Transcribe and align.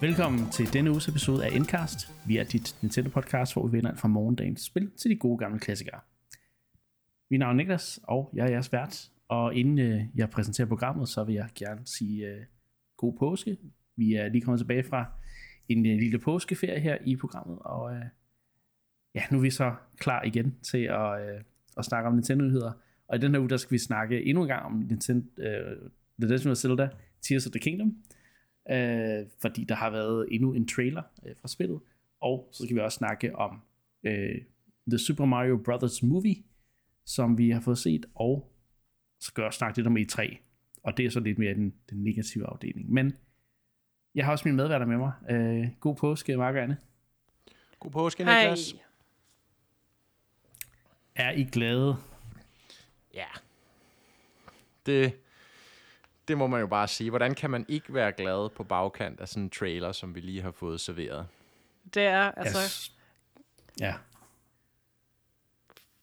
Velkommen 0.00 0.50
til 0.50 0.72
denne 0.72 0.90
uges 0.90 1.08
episode 1.08 1.44
af 1.44 1.56
Endcast. 1.56 2.12
Vi 2.26 2.36
er 2.36 2.44
dit 2.44 2.76
Nintendo-podcast, 2.82 3.52
hvor 3.52 3.66
vi 3.66 3.76
vender 3.76 3.90
alt 3.90 4.00
fra 4.00 4.08
morgendagens 4.08 4.60
spil 4.60 4.90
til 4.96 5.10
de 5.10 5.16
gode 5.16 5.38
gamle 5.38 5.58
klassikere. 5.58 6.00
Mit 7.30 7.40
navn 7.40 7.50
er 7.50 7.56
Niklas, 7.56 8.00
og 8.02 8.30
jeg 8.34 8.46
er 8.46 8.50
jeres 8.50 8.72
vært. 8.72 9.10
Og 9.28 9.54
inden 9.54 9.78
øh, 9.78 10.02
jeg 10.14 10.30
præsenterer 10.30 10.68
programmet, 10.68 11.08
så 11.08 11.24
vil 11.24 11.34
jeg 11.34 11.48
gerne 11.54 11.80
sige 11.84 12.26
øh, 12.26 12.40
god 12.96 13.16
påske. 13.18 13.56
Vi 13.96 14.14
er 14.14 14.28
lige 14.28 14.42
kommet 14.42 14.58
tilbage 14.58 14.84
fra 14.84 15.04
en 15.68 15.86
øh, 15.86 15.98
lille 15.98 16.18
påskeferie 16.18 16.80
her 16.80 16.98
i 17.04 17.16
programmet, 17.16 17.58
og 17.58 17.94
øh, 17.94 18.04
ja, 19.14 19.22
nu 19.30 19.38
er 19.38 19.42
vi 19.42 19.50
så 19.50 19.74
klar 19.98 20.22
igen 20.22 20.54
til 20.62 20.82
at, 20.84 21.28
øh, 21.28 21.40
at 21.76 21.84
snakke 21.84 22.08
om 22.08 22.14
Nintendo-nyheder. 22.14 22.72
Og 23.08 23.16
i 23.16 23.20
den 23.20 23.32
her 23.32 23.40
uge, 23.40 23.48
der 23.48 23.56
skal 23.56 23.72
vi 23.72 23.78
snakke 23.78 24.24
endnu 24.24 24.42
en 24.42 24.48
gang 24.48 24.64
om 24.64 24.72
Nintendo, 24.72 25.42
øh, 25.42 25.76
The 26.20 26.28
Legend 26.28 26.50
of 26.50 26.56
Zelda 26.56 26.88
Tears 27.22 27.46
of 27.46 27.52
the 27.52 27.60
Kingdom, 27.60 27.96
øh, 28.70 29.26
fordi 29.40 29.64
der 29.64 29.74
har 29.74 29.90
været 29.90 30.26
endnu 30.30 30.52
en 30.52 30.68
trailer 30.68 31.02
øh, 31.26 31.34
fra 31.40 31.48
spillet, 31.48 31.80
og 32.20 32.48
så 32.52 32.64
skal 32.64 32.76
vi 32.76 32.80
også 32.80 32.96
snakke 32.96 33.36
om 33.36 33.60
øh, 34.02 34.42
The 34.88 34.98
Super 34.98 35.24
Mario 35.24 35.56
Brothers 35.64 36.02
Movie, 36.02 36.36
som 37.04 37.38
vi 37.38 37.50
har 37.50 37.60
fået 37.60 37.78
set, 37.78 38.06
og 38.14 38.52
så 39.20 39.26
skal 39.26 39.42
jeg 39.42 39.46
også 39.46 39.58
snakke 39.58 39.78
lidt 39.78 39.86
om 39.86 39.96
E3, 39.96 40.36
og 40.82 40.96
det 40.96 41.06
er 41.06 41.10
så 41.10 41.20
lidt 41.20 41.38
mere 41.38 41.54
den, 41.54 41.74
den 41.90 42.04
negative 42.04 42.46
afdeling. 42.46 42.92
Men 42.92 43.12
jeg 44.14 44.24
har 44.24 44.32
også 44.32 44.48
min 44.48 44.56
medværter 44.56 44.86
med 44.86 44.96
mig. 44.96 45.12
Øh, 45.30 45.68
god 45.80 45.96
påske, 45.96 46.36
Mark 46.36 46.54
og 46.54 46.62
Anne. 46.62 46.76
God 47.80 47.90
påske, 47.90 48.24
Hej. 48.24 48.42
Niklas. 48.42 48.74
Er 51.14 51.30
I 51.30 51.44
glade? 51.44 51.96
Ja. 53.14 53.26
Det, 54.86 55.12
det 56.30 56.38
må 56.38 56.46
man 56.46 56.60
jo 56.60 56.66
bare 56.66 56.88
sige. 56.88 57.10
Hvordan 57.10 57.34
kan 57.34 57.50
man 57.50 57.64
ikke 57.68 57.94
være 57.94 58.12
glad 58.12 58.50
på 58.50 58.64
bagkant 58.64 59.20
af 59.20 59.28
sådan 59.28 59.42
en 59.42 59.50
trailer, 59.50 59.92
som 59.92 60.14
vi 60.14 60.20
lige 60.20 60.42
har 60.42 60.50
fået 60.50 60.80
serveret? 60.80 61.26
Det 61.94 62.02
er 62.02 62.20
altså 62.30 62.58
Jeg- 63.80 63.86
ja, 63.88 63.94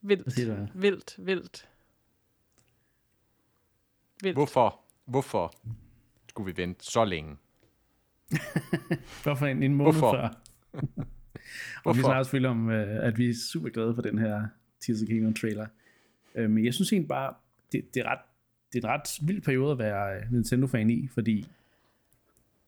vildt, 0.01 0.37
vildt, 0.81 1.15
vildt. 1.25 1.67
Vildt. 4.23 4.35
Hvorfor? 4.37 4.79
Hvorfor 5.05 5.53
skulle 6.29 6.53
vi 6.53 6.61
vente 6.61 6.85
så 6.85 7.05
længe? 7.05 7.37
Hvorfor 9.23 9.45
en, 9.45 9.63
en 9.63 9.75
måned 9.75 9.93
Hvorfor? 9.93 10.11
før? 10.11 10.27
og 10.73 10.83
vi 10.95 11.01
Hvorfor? 11.83 12.01
snakker 12.01 12.23
selvfølgelig 12.23 12.49
om, 12.49 12.69
øh, 12.69 13.05
at 13.07 13.17
vi 13.17 13.29
er 13.29 13.33
super 13.51 13.69
glade 13.69 13.95
for 13.95 14.01
den 14.01 14.17
her 14.19 14.47
Tears 14.81 15.01
of 15.01 15.07
Kingdom 15.07 15.33
trailer. 15.33 15.67
Øh, 16.35 16.49
men 16.49 16.65
jeg 16.65 16.73
synes 16.73 16.91
egentlig 16.93 17.07
bare, 17.07 17.33
det, 17.71 17.93
det, 17.93 17.99
er 17.99 18.09
ret, 18.11 18.19
det 18.73 18.83
er 18.83 18.87
en 18.87 18.93
ret 18.93 19.27
vild 19.27 19.41
periode 19.41 19.71
at 19.71 19.77
være 19.77 20.15
øh, 20.15 20.31
Nintendo-fan 20.31 20.89
i, 20.89 21.07
fordi 21.07 21.47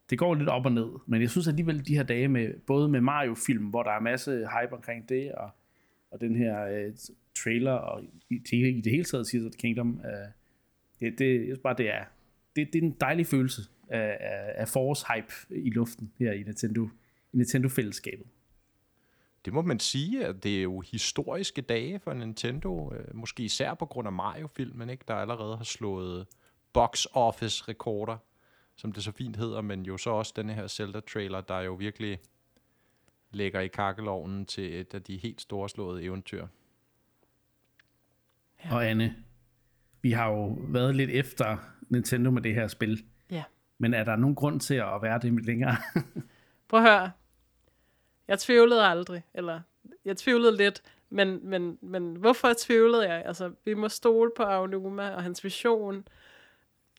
det 0.10 0.20
går 0.20 0.36
lidt 0.36 0.50
op 0.50 0.66
og 0.66 0.72
ned. 0.72 0.90
Men 1.08 1.22
jeg 1.22 1.30
synes 1.30 1.48
alligevel, 1.48 1.88
de 1.88 1.96
her 1.96 2.04
dage 2.04 2.28
med, 2.28 2.54
både 2.68 2.90
med 2.90 3.02
Mario-film, 3.02 3.66
hvor 3.66 3.84
der 3.84 3.92
er 3.92 4.00
masse 4.00 4.32
hype 4.32 4.74
omkring 4.74 5.10
det, 5.10 5.32
og, 5.32 5.50
og 6.12 6.22
den 6.22 6.36
her 6.36 6.66
øh, 6.66 6.94
trailer, 7.44 7.72
og 7.72 8.04
i, 8.30 8.40
til, 8.50 8.78
i 8.78 8.82
det 8.82 8.92
hele 8.92 9.04
taget 9.04 9.28
siger 9.28 9.42
the 9.42 9.52
Kingdom, 9.58 10.02
øh, 10.06 10.32
det, 11.00 11.20
det, 11.20 11.36
jeg 11.36 11.46
synes 11.46 11.60
bare, 11.60 11.76
det 11.78 11.90
er, 11.90 12.04
det, 12.56 12.74
det 12.74 12.84
er 12.84 12.88
en 12.88 12.96
dejlig 13.02 13.28
følelse 13.28 13.62
af, 13.90 14.18
af, 14.20 14.54
af 14.56 14.68
forårshype 14.68 15.34
i 15.50 15.70
luften 15.70 16.12
her 16.20 16.32
i 16.32 16.44
Nintendo, 16.44 16.90
i 17.34 17.38
Nintendo-fællesskabet. 17.38 18.26
Det 19.46 19.54
må 19.54 19.62
man 19.62 19.80
sige, 19.80 20.26
at 20.26 20.44
det 20.44 20.58
er 20.58 20.64
jo 20.64 20.80
historiske 20.80 21.62
dage 21.62 22.00
for 22.00 22.14
Nintendo. 22.14 22.94
øh, 22.94 23.16
Måske 23.16 23.44
især 23.44 23.74
på 23.74 23.86
grund 23.86 24.08
af 24.08 24.12
Mario-filmen, 24.12 24.90
ikke? 24.90 25.04
der 25.08 25.16
allerede 25.16 25.58
har 25.58 25.64
slået 25.64 26.28
box 26.74 27.06
office 27.14 27.64
rekorder, 27.68 28.18
som 28.76 28.92
det 28.92 29.04
så 29.04 29.12
fint 29.12 29.36
hedder, 29.38 29.62
men 29.62 29.84
jo 29.86 29.98
så 29.98 30.10
også 30.10 30.34
denne 30.36 30.54
her 30.54 30.68
Zelda-trailer, 30.68 31.42
der 31.42 31.60
jo 31.60 31.74
virkelig 31.74 32.20
lægger 33.32 33.60
i 33.60 33.68
kakkelovnen 33.68 34.46
til 34.46 34.80
et 34.80 34.94
af 34.94 35.04
de 35.04 35.18
helt 35.18 35.42
store 35.42 35.70
slåede 35.70 36.04
eventyr. 36.04 36.48
Ja. 38.66 38.76
Og 38.76 38.90
Anne, 38.90 39.16
vi 40.02 40.12
har 40.12 40.30
jo 40.30 40.58
været 40.60 40.96
lidt 40.96 41.10
efter 41.10 41.58
Nintendo 41.90 42.32
med 42.32 42.42
det 42.42 42.54
her 42.54 42.68
spil. 42.68 43.06
Ja. 43.32 43.44
Men 43.78 43.94
er 43.94 44.04
der 44.04 44.16
nogen 44.16 44.36
grund 44.36 44.60
til 44.60 44.74
at 44.76 45.02
være 45.02 45.20
det 45.20 45.46
længere? 45.46 45.76
Prøv 46.70 46.84
at 46.84 46.90
høre. 46.92 47.12
Jeg 48.30 48.40
tvivlede 48.40 48.86
aldrig, 48.86 49.24
eller 49.34 49.62
jeg 50.06 50.18
tvivlede 50.18 50.58
lidt, 50.58 50.84
men, 51.10 51.40
men, 51.50 51.78
men 51.82 52.16
hvorfor 52.16 52.54
tvivlede 52.58 53.10
jeg? 53.10 53.24
Altså, 53.26 53.52
vi 53.66 53.74
må 53.74 53.90
stole 53.90 54.32
på 54.36 54.44
Aonuma 54.44 55.10
og 55.10 55.24
hans 55.24 55.44
vision. 55.44 56.08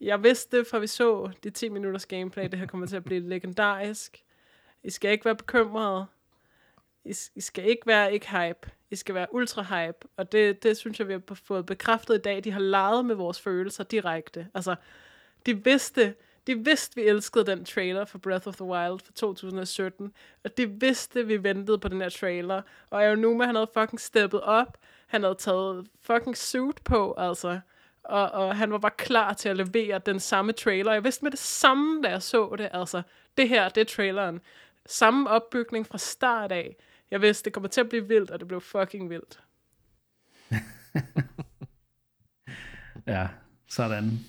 Jeg 0.00 0.22
vidste 0.22 0.58
det, 0.58 0.66
fra 0.66 0.78
vi 0.78 0.86
så 0.86 1.30
de 1.44 1.50
10 1.50 1.68
minutters 1.68 2.06
gameplay, 2.06 2.48
det 2.48 2.58
her 2.58 2.66
kommer 2.66 2.86
til 2.86 2.96
at 2.96 3.04
blive 3.04 3.20
legendarisk. 3.20 4.24
I 4.82 4.91
skal 4.91 5.10
ikke 5.10 5.24
være 5.24 5.36
bekymrede. 5.36 6.06
I, 7.04 7.14
I 7.34 7.41
skal 7.41 7.64
ikke 7.64 7.86
være 7.86 8.12
ikke 8.12 8.30
hype. 8.30 8.70
I 8.91 8.97
skal 8.97 9.14
være 9.14 9.34
ultra 9.34 9.62
hype. 9.62 10.08
Og 10.16 10.32
det, 10.32 10.62
det 10.62 10.76
synes 10.76 10.98
jeg, 10.98 11.08
vi 11.08 11.12
har 11.12 11.22
fået 11.34 11.66
bekræftet 11.66 12.14
i 12.14 12.20
dag. 12.20 12.44
De 12.44 12.50
har 12.50 12.60
leget 12.60 13.04
med 13.04 13.14
vores 13.14 13.41
følelser 13.41 13.84
direkte. 13.84 14.48
Altså, 14.54 14.74
de 15.47 15.64
vidste, 15.64 16.14
de 16.47 16.65
vidste, 16.65 16.97
vi 16.97 17.03
elskede 17.03 17.47
den 17.47 17.65
trailer 17.65 18.05
for 18.05 18.19
Breath 18.19 18.49
of 18.49 18.56
the 18.56 18.65
Wild 18.65 19.01
fra 19.05 19.12
2017, 19.15 20.12
og 20.45 20.56
de 20.56 20.71
vidste, 20.71 21.27
vi 21.27 21.43
ventede 21.43 21.78
på 21.78 21.89
den 21.89 22.01
her 22.01 22.09
trailer, 22.09 22.62
og 22.91 23.05
Aonuma, 23.05 23.47
han 23.47 23.55
havde 23.55 23.71
fucking 23.75 24.01
steppet 24.01 24.41
op, 24.41 24.78
han 25.06 25.23
havde 25.23 25.34
taget 25.34 25.87
fucking 26.03 26.37
suit 26.37 26.84
på, 26.84 27.15
altså, 27.19 27.61
og, 28.05 28.31
og 28.31 28.56
han 28.56 28.73
var 28.73 28.78
bare 28.78 28.93
klar 28.99 29.33
til 29.33 29.49
at 29.49 29.56
levere 29.56 30.01
den 30.06 30.21
samme 30.21 30.53
trailer. 30.53 30.93
Jeg 30.93 31.05
vidste 31.05 31.25
med 31.25 31.31
det 31.31 31.39
samme, 31.39 32.03
da 32.03 32.09
jeg 32.09 32.23
så 32.23 32.55
det, 32.59 32.69
altså, 32.72 33.03
det 33.37 33.49
her, 33.49 33.69
det 33.69 33.81
er 33.81 33.84
traileren. 33.84 34.41
Samme 34.87 35.31
opbygning 35.31 35.87
fra 35.87 35.99
start 35.99 36.53
af. 36.53 36.77
Jeg 37.11 37.22
vidste, 37.22 37.45
det 37.45 37.53
kommer 37.53 37.69
til 37.69 37.81
at 37.81 37.89
blive 37.89 38.09
vildt, 38.09 38.31
og 38.31 38.41
det 38.41 38.49
blev 38.49 38.61
fucking 38.61 39.11
vildt. 39.11 39.41
ja, 43.07 43.28
sådan. 43.69 44.21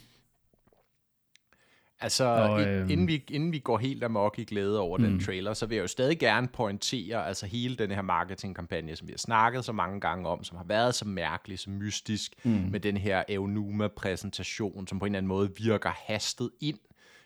Altså, 2.01 2.25
Og, 2.25 2.61
øhm, 2.61 2.89
inden, 2.89 3.07
vi, 3.07 3.23
inden 3.29 3.51
vi 3.51 3.59
går 3.59 3.77
helt 3.77 4.03
amok 4.03 4.39
i 4.39 4.43
glæde 4.43 4.79
over 4.79 4.97
mm. 4.97 5.03
den 5.03 5.19
trailer, 5.19 5.53
så 5.53 5.65
vil 5.65 5.75
jeg 5.75 5.81
jo 5.81 5.87
stadig 5.87 6.19
gerne 6.19 6.47
pointere, 6.47 7.27
altså 7.27 7.45
hele 7.45 7.75
den 7.75 7.91
her 7.91 8.01
marketingkampagne, 8.01 8.95
som 8.95 9.07
vi 9.07 9.13
har 9.13 9.17
snakket 9.17 9.65
så 9.65 9.71
mange 9.71 9.99
gange 9.99 10.29
om, 10.29 10.43
som 10.43 10.57
har 10.57 10.63
været 10.63 10.95
så 10.95 11.07
mærkelig, 11.07 11.59
så 11.59 11.69
mystisk, 11.69 12.33
mm. 12.43 12.51
med 12.51 12.79
den 12.79 12.97
her 12.97 13.23
Eunuma-præsentation, 13.29 14.87
som 14.87 14.99
på 14.99 15.05
en 15.05 15.11
eller 15.11 15.17
anden 15.17 15.27
måde 15.27 15.51
virker 15.57 15.91
hastet 16.07 16.49
ind 16.61 16.79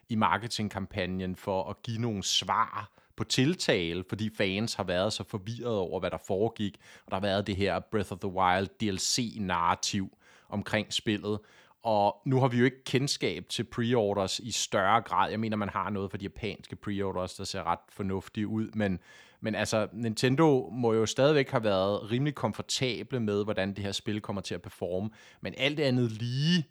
i 0.10 0.16
marketingkampagnen 0.16 1.36
for 1.36 1.70
at 1.70 1.82
give 1.84 2.02
nogle 2.02 2.24
svar 2.24 2.92
på 3.16 3.24
tiltale, 3.24 4.04
fordi 4.10 4.30
fans 4.38 4.74
har 4.74 4.84
været 4.84 5.14
så 5.14 5.24
forvirret 5.24 5.78
over, 5.78 6.00
hvad 6.00 6.12
der 6.12 6.18
foregik, 6.28 6.78
og 7.06 7.12
der 7.12 7.16
har 7.16 7.22
været 7.22 7.48
det 7.48 7.56
her 7.56 7.80
Breath 7.80 8.12
of 8.12 8.18
the 8.20 8.30
Wild 8.30 8.68
DLC-narrativ 8.80 10.18
omkring 10.50 10.94
spillet, 10.94 11.40
og 11.86 12.22
nu 12.26 12.40
har 12.40 12.48
vi 12.48 12.58
jo 12.58 12.66
ikke 12.66 12.84
kendskab 12.84 13.50
til 13.50 13.64
pre-orders 13.64 14.40
i 14.40 14.52
større 14.52 15.02
grad. 15.02 15.30
Jeg 15.30 15.40
mener, 15.40 15.58
man 15.58 15.70
har 15.70 15.90
noget 15.90 16.12
for 16.12 16.18
de 16.18 16.24
japanske 16.24 16.76
pre-orders, 16.76 17.34
der 17.34 17.44
ser 17.44 17.64
ret 17.64 17.80
fornuftige 17.90 18.48
ud, 18.48 18.70
men, 18.74 19.00
men 19.42 19.56
altså, 19.56 19.88
Nintendo 19.94 20.70
må 20.72 20.94
jo 20.94 21.06
stadigvæk 21.06 21.50
have 21.50 21.64
været 21.64 22.12
rimelig 22.12 22.36
komfortable 22.36 23.20
med, 23.20 23.44
hvordan 23.44 23.74
det 23.74 23.84
her 23.84 23.92
spil 23.92 24.22
kommer 24.22 24.42
til 24.42 24.56
at 24.56 24.62
performe, 24.62 25.10
men 25.42 25.54
alt 25.58 25.80
andet 25.80 26.12
lige 26.12 26.66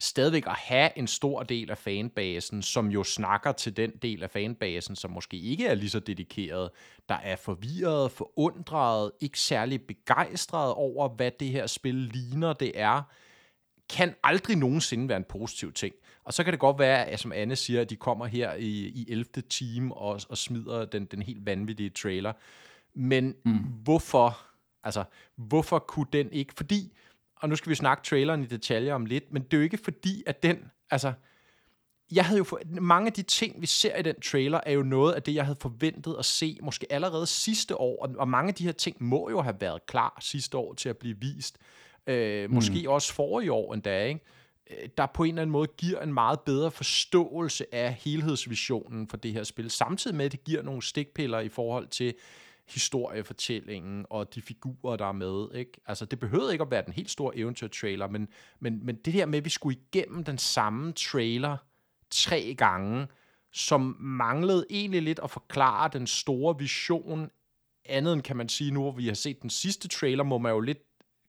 stadigvæk 0.00 0.46
at 0.46 0.56
have 0.56 0.98
en 0.98 1.06
stor 1.06 1.42
del 1.42 1.70
af 1.70 1.78
fanbasen, 1.78 2.62
som 2.62 2.88
jo 2.88 3.04
snakker 3.04 3.52
til 3.52 3.76
den 3.76 3.90
del 4.02 4.22
af 4.22 4.30
fanbasen, 4.30 4.96
som 4.96 5.10
måske 5.10 5.36
ikke 5.36 5.66
er 5.66 5.74
lige 5.74 5.90
så 5.90 6.00
dedikeret, 6.00 6.70
der 7.08 7.14
er 7.14 7.36
forvirret, 7.36 8.10
forundret, 8.10 9.10
ikke 9.20 9.40
særlig 9.40 9.82
begejstret 9.82 10.74
over, 10.74 11.08
hvad 11.08 11.30
det 11.40 11.48
her 11.48 11.66
spil 11.66 11.94
ligner, 11.94 12.52
det 12.52 12.72
er, 12.74 13.02
kan 13.90 14.14
aldrig 14.22 14.56
nogensinde 14.56 15.08
være 15.08 15.16
en 15.16 15.24
positiv 15.24 15.72
ting. 15.72 15.94
Og 16.24 16.32
så 16.34 16.44
kan 16.44 16.52
det 16.52 16.60
godt 16.60 16.78
være, 16.78 17.04
at 17.04 17.20
som 17.20 17.32
Anne 17.32 17.56
siger, 17.56 17.80
at 17.80 17.90
de 17.90 17.96
kommer 17.96 18.26
her 18.26 18.54
i, 18.54 18.68
i 18.68 19.06
11. 19.08 19.26
time 19.50 19.94
og, 19.94 20.20
og 20.28 20.38
smider 20.38 20.84
den, 20.84 21.04
den 21.04 21.22
helt 21.22 21.46
vanvittige 21.46 21.90
trailer. 21.90 22.32
Men 22.94 23.34
mm. 23.44 23.58
hvorfor, 23.58 24.40
altså, 24.84 25.04
hvorfor 25.36 25.78
kunne 25.78 26.06
den 26.12 26.32
ikke? 26.32 26.54
Fordi, 26.56 26.92
og 27.36 27.48
nu 27.48 27.56
skal 27.56 27.70
vi 27.70 27.74
snakke 27.74 28.02
traileren 28.04 28.42
i 28.42 28.46
detaljer 28.46 28.94
om 28.94 29.06
lidt, 29.06 29.32
men 29.32 29.42
det 29.42 29.52
er 29.52 29.56
jo 29.56 29.62
ikke 29.62 29.78
fordi, 29.84 30.22
at 30.26 30.42
den, 30.42 30.58
altså, 30.90 31.12
jeg 32.12 32.24
havde 32.24 32.38
jo 32.38 32.44
for, 32.44 32.60
mange 32.80 33.06
af 33.06 33.12
de 33.12 33.22
ting, 33.22 33.60
vi 33.60 33.66
ser 33.66 33.96
i 33.96 34.02
den 34.02 34.20
trailer, 34.20 34.60
er 34.66 34.72
jo 34.72 34.82
noget 34.82 35.12
af 35.12 35.22
det, 35.22 35.34
jeg 35.34 35.44
havde 35.44 35.58
forventet 35.60 36.16
at 36.18 36.24
se, 36.24 36.58
måske 36.62 36.92
allerede 36.92 37.26
sidste 37.26 37.80
år, 37.80 38.06
og, 38.06 38.14
og 38.18 38.28
mange 38.28 38.48
af 38.48 38.54
de 38.54 38.64
her 38.64 38.72
ting 38.72 38.96
må 39.00 39.30
jo 39.30 39.40
have 39.40 39.56
været 39.60 39.86
klar 39.86 40.18
sidste 40.20 40.56
år 40.56 40.74
til 40.74 40.88
at 40.88 40.98
blive 40.98 41.16
vist. 41.20 41.58
Øh, 42.06 42.50
måske 42.50 42.82
mm. 42.82 42.88
også 42.88 43.12
forrige 43.12 43.52
år 43.52 43.74
endda, 43.74 44.04
ikke? 44.04 44.20
Øh, 44.70 44.88
der 44.98 45.06
på 45.06 45.24
en 45.24 45.28
eller 45.28 45.42
anden 45.42 45.52
måde 45.52 45.68
giver 45.76 46.00
en 46.00 46.14
meget 46.14 46.40
bedre 46.40 46.70
forståelse 46.70 47.74
af 47.74 47.94
helhedsvisionen 47.94 49.08
for 49.08 49.16
det 49.16 49.32
her 49.32 49.42
spil, 49.42 49.70
samtidig 49.70 50.16
med, 50.16 50.24
at 50.24 50.32
det 50.32 50.44
giver 50.44 50.62
nogle 50.62 50.82
stikpiller 50.82 51.40
i 51.40 51.48
forhold 51.48 51.86
til 51.86 52.14
historiefortællingen 52.68 54.06
og 54.10 54.34
de 54.34 54.42
figurer, 54.42 54.96
der 54.96 55.06
er 55.06 55.12
med. 55.12 55.54
Ikke? 55.54 55.72
Altså, 55.86 56.04
det 56.04 56.20
behøvede 56.20 56.52
ikke 56.52 56.62
at 56.62 56.70
være 56.70 56.84
den 56.84 56.92
helt 56.92 57.10
store 57.10 57.36
eventyr-trailer, 57.36 58.08
men, 58.08 58.28
men, 58.60 58.86
men 58.86 58.96
det 58.96 59.12
her 59.12 59.26
med, 59.26 59.38
at 59.38 59.44
vi 59.44 59.50
skulle 59.50 59.78
igennem 59.78 60.24
den 60.24 60.38
samme 60.38 60.92
trailer 60.92 61.56
tre 62.10 62.54
gange, 62.58 63.06
som 63.52 63.96
manglede 64.00 64.66
egentlig 64.70 65.02
lidt 65.02 65.20
at 65.22 65.30
forklare 65.30 65.90
den 65.92 66.06
store 66.06 66.58
vision, 66.58 67.30
andet 67.84 68.12
end 68.12 68.22
kan 68.22 68.36
man 68.36 68.48
sige, 68.48 68.70
nu 68.70 68.82
hvor 68.82 68.92
vi 68.92 69.06
har 69.06 69.14
set 69.14 69.42
den 69.42 69.50
sidste 69.50 69.88
trailer, 69.88 70.24
må 70.24 70.38
man 70.38 70.52
jo 70.52 70.60
lidt 70.60 70.78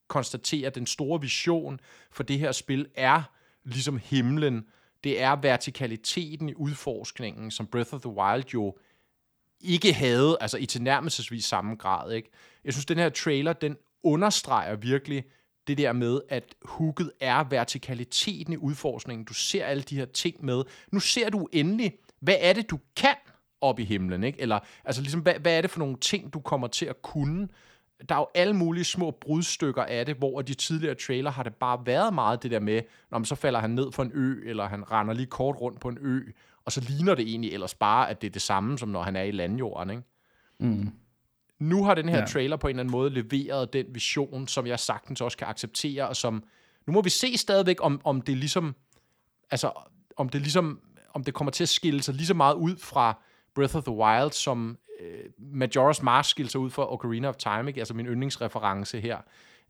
konstatere, 0.07 0.67
at 0.67 0.75
den 0.75 0.85
store 0.85 1.21
vision 1.21 1.79
for 2.11 2.23
det 2.23 2.39
her 2.39 2.51
spil 2.51 2.87
er 2.95 3.21
ligesom 3.63 3.99
himlen. 4.03 4.65
Det 5.03 5.21
er 5.21 5.35
vertikaliteten 5.35 6.49
i 6.49 6.53
udforskningen, 6.53 7.51
som 7.51 7.67
Breath 7.67 7.93
of 7.93 8.01
the 8.01 8.09
Wild 8.09 8.45
jo 8.53 8.77
ikke 9.61 9.93
havde, 9.93 10.37
altså 10.41 10.57
i 10.57 10.65
tilnærmelsesvis 10.65 11.45
samme 11.45 11.75
grad. 11.75 12.11
Ikke? 12.11 12.29
Jeg 12.63 12.73
synes, 12.73 12.85
den 12.85 12.97
her 12.97 13.09
trailer, 13.09 13.53
den 13.53 13.77
understreger 14.03 14.75
virkelig 14.75 15.23
det 15.67 15.77
der 15.77 15.93
med, 15.93 16.21
at 16.29 16.55
hooket 16.65 17.11
er 17.19 17.43
vertikaliteten 17.49 18.53
i 18.53 18.57
udforskningen. 18.57 19.25
Du 19.25 19.33
ser 19.33 19.65
alle 19.65 19.83
de 19.83 19.95
her 19.95 20.05
ting 20.05 20.45
med. 20.45 20.63
Nu 20.91 20.99
ser 20.99 21.29
du 21.29 21.47
endelig, 21.51 21.93
hvad 22.19 22.35
er 22.39 22.53
det, 22.53 22.69
du 22.69 22.79
kan 22.95 23.15
op 23.61 23.79
i 23.79 23.83
himlen, 23.83 24.23
ikke? 24.23 24.41
Eller, 24.41 24.59
altså 24.85 25.01
ligesom, 25.01 25.21
hvad, 25.21 25.33
hvad 25.33 25.57
er 25.57 25.61
det 25.61 25.71
for 25.71 25.79
nogle 25.79 25.97
ting, 25.97 26.33
du 26.33 26.39
kommer 26.39 26.67
til 26.67 26.85
at 26.85 27.01
kunne? 27.01 27.47
Der 28.09 28.15
er 28.15 28.19
jo 28.19 28.27
alle 28.35 28.53
mulige 28.53 28.83
små 28.83 29.11
brudstykker 29.11 29.83
af 29.83 30.05
det, 30.05 30.15
hvor 30.15 30.41
de 30.41 30.53
tidligere 30.53 30.95
trailer 30.95 31.31
har 31.31 31.43
det 31.43 31.55
bare 31.55 31.85
været 31.85 32.13
meget 32.13 32.43
det 32.43 32.51
der 32.51 32.59
med, 32.59 32.81
når 33.11 33.17
man 33.17 33.25
så 33.25 33.35
falder 33.35 33.59
han 33.59 33.69
ned 33.69 33.91
for 33.91 34.03
en 34.03 34.11
ø, 34.13 34.49
eller 34.49 34.67
han 34.67 34.91
render 34.91 35.13
lige 35.13 35.25
kort 35.25 35.55
rundt 35.61 35.79
på 35.79 35.89
en 35.89 35.97
ø, 36.01 36.21
og 36.65 36.71
så 36.71 36.81
ligner 36.81 37.15
det 37.15 37.27
egentlig 37.27 37.53
ellers 37.53 37.73
bare, 37.73 38.09
at 38.09 38.21
det 38.21 38.27
er 38.27 38.31
det 38.31 38.41
samme, 38.41 38.77
som 38.77 38.89
når 38.89 39.03
han 39.03 39.15
er 39.15 39.21
i 39.23 39.31
landjorden, 39.31 39.89
ikke? 39.89 40.03
Mm. 40.59 40.91
Nu 41.59 41.83
har 41.83 41.95
den 41.95 42.09
her 42.09 42.19
ja. 42.19 42.25
trailer 42.25 42.57
på 42.57 42.67
en 42.67 42.69
eller 42.69 42.83
anden 42.83 42.91
måde 42.91 43.09
leveret 43.09 43.73
den 43.73 43.85
vision, 43.89 44.47
som 44.47 44.67
jeg 44.67 44.79
sagtens 44.79 45.21
også 45.21 45.37
kan 45.37 45.47
acceptere, 45.47 46.07
og 46.07 46.15
som, 46.15 46.43
nu 46.87 46.93
må 46.93 47.01
vi 47.01 47.09
se 47.09 47.37
stadigvæk, 47.37 47.77
om, 47.79 48.01
om 48.03 48.21
det 48.21 48.37
ligesom, 48.37 48.75
altså, 49.51 49.71
om 50.17 50.29
det 50.29 50.41
ligesom, 50.41 50.79
om 51.13 51.23
det 51.23 51.33
kommer 51.33 51.51
til 51.51 51.63
at 51.63 51.69
skille 51.69 52.03
sig 52.03 52.13
lige 52.13 52.27
så 52.27 52.33
meget 52.33 52.55
ud 52.55 52.77
fra 52.77 53.21
Breath 53.55 53.75
of 53.75 53.83
the 53.83 53.93
Wild, 53.93 54.31
som 54.31 54.77
øh, 54.99 55.25
Majora's 55.39 56.03
Mask 56.03 56.29
skilte 56.29 56.51
sig 56.51 56.61
ud 56.61 56.69
fra 56.69 56.93
Ocarina 56.93 57.27
of 57.27 57.35
Time, 57.35 57.67
ikke? 57.67 57.79
altså 57.79 57.93
min 57.93 58.05
yndlingsreference 58.05 58.99
her. 58.99 59.17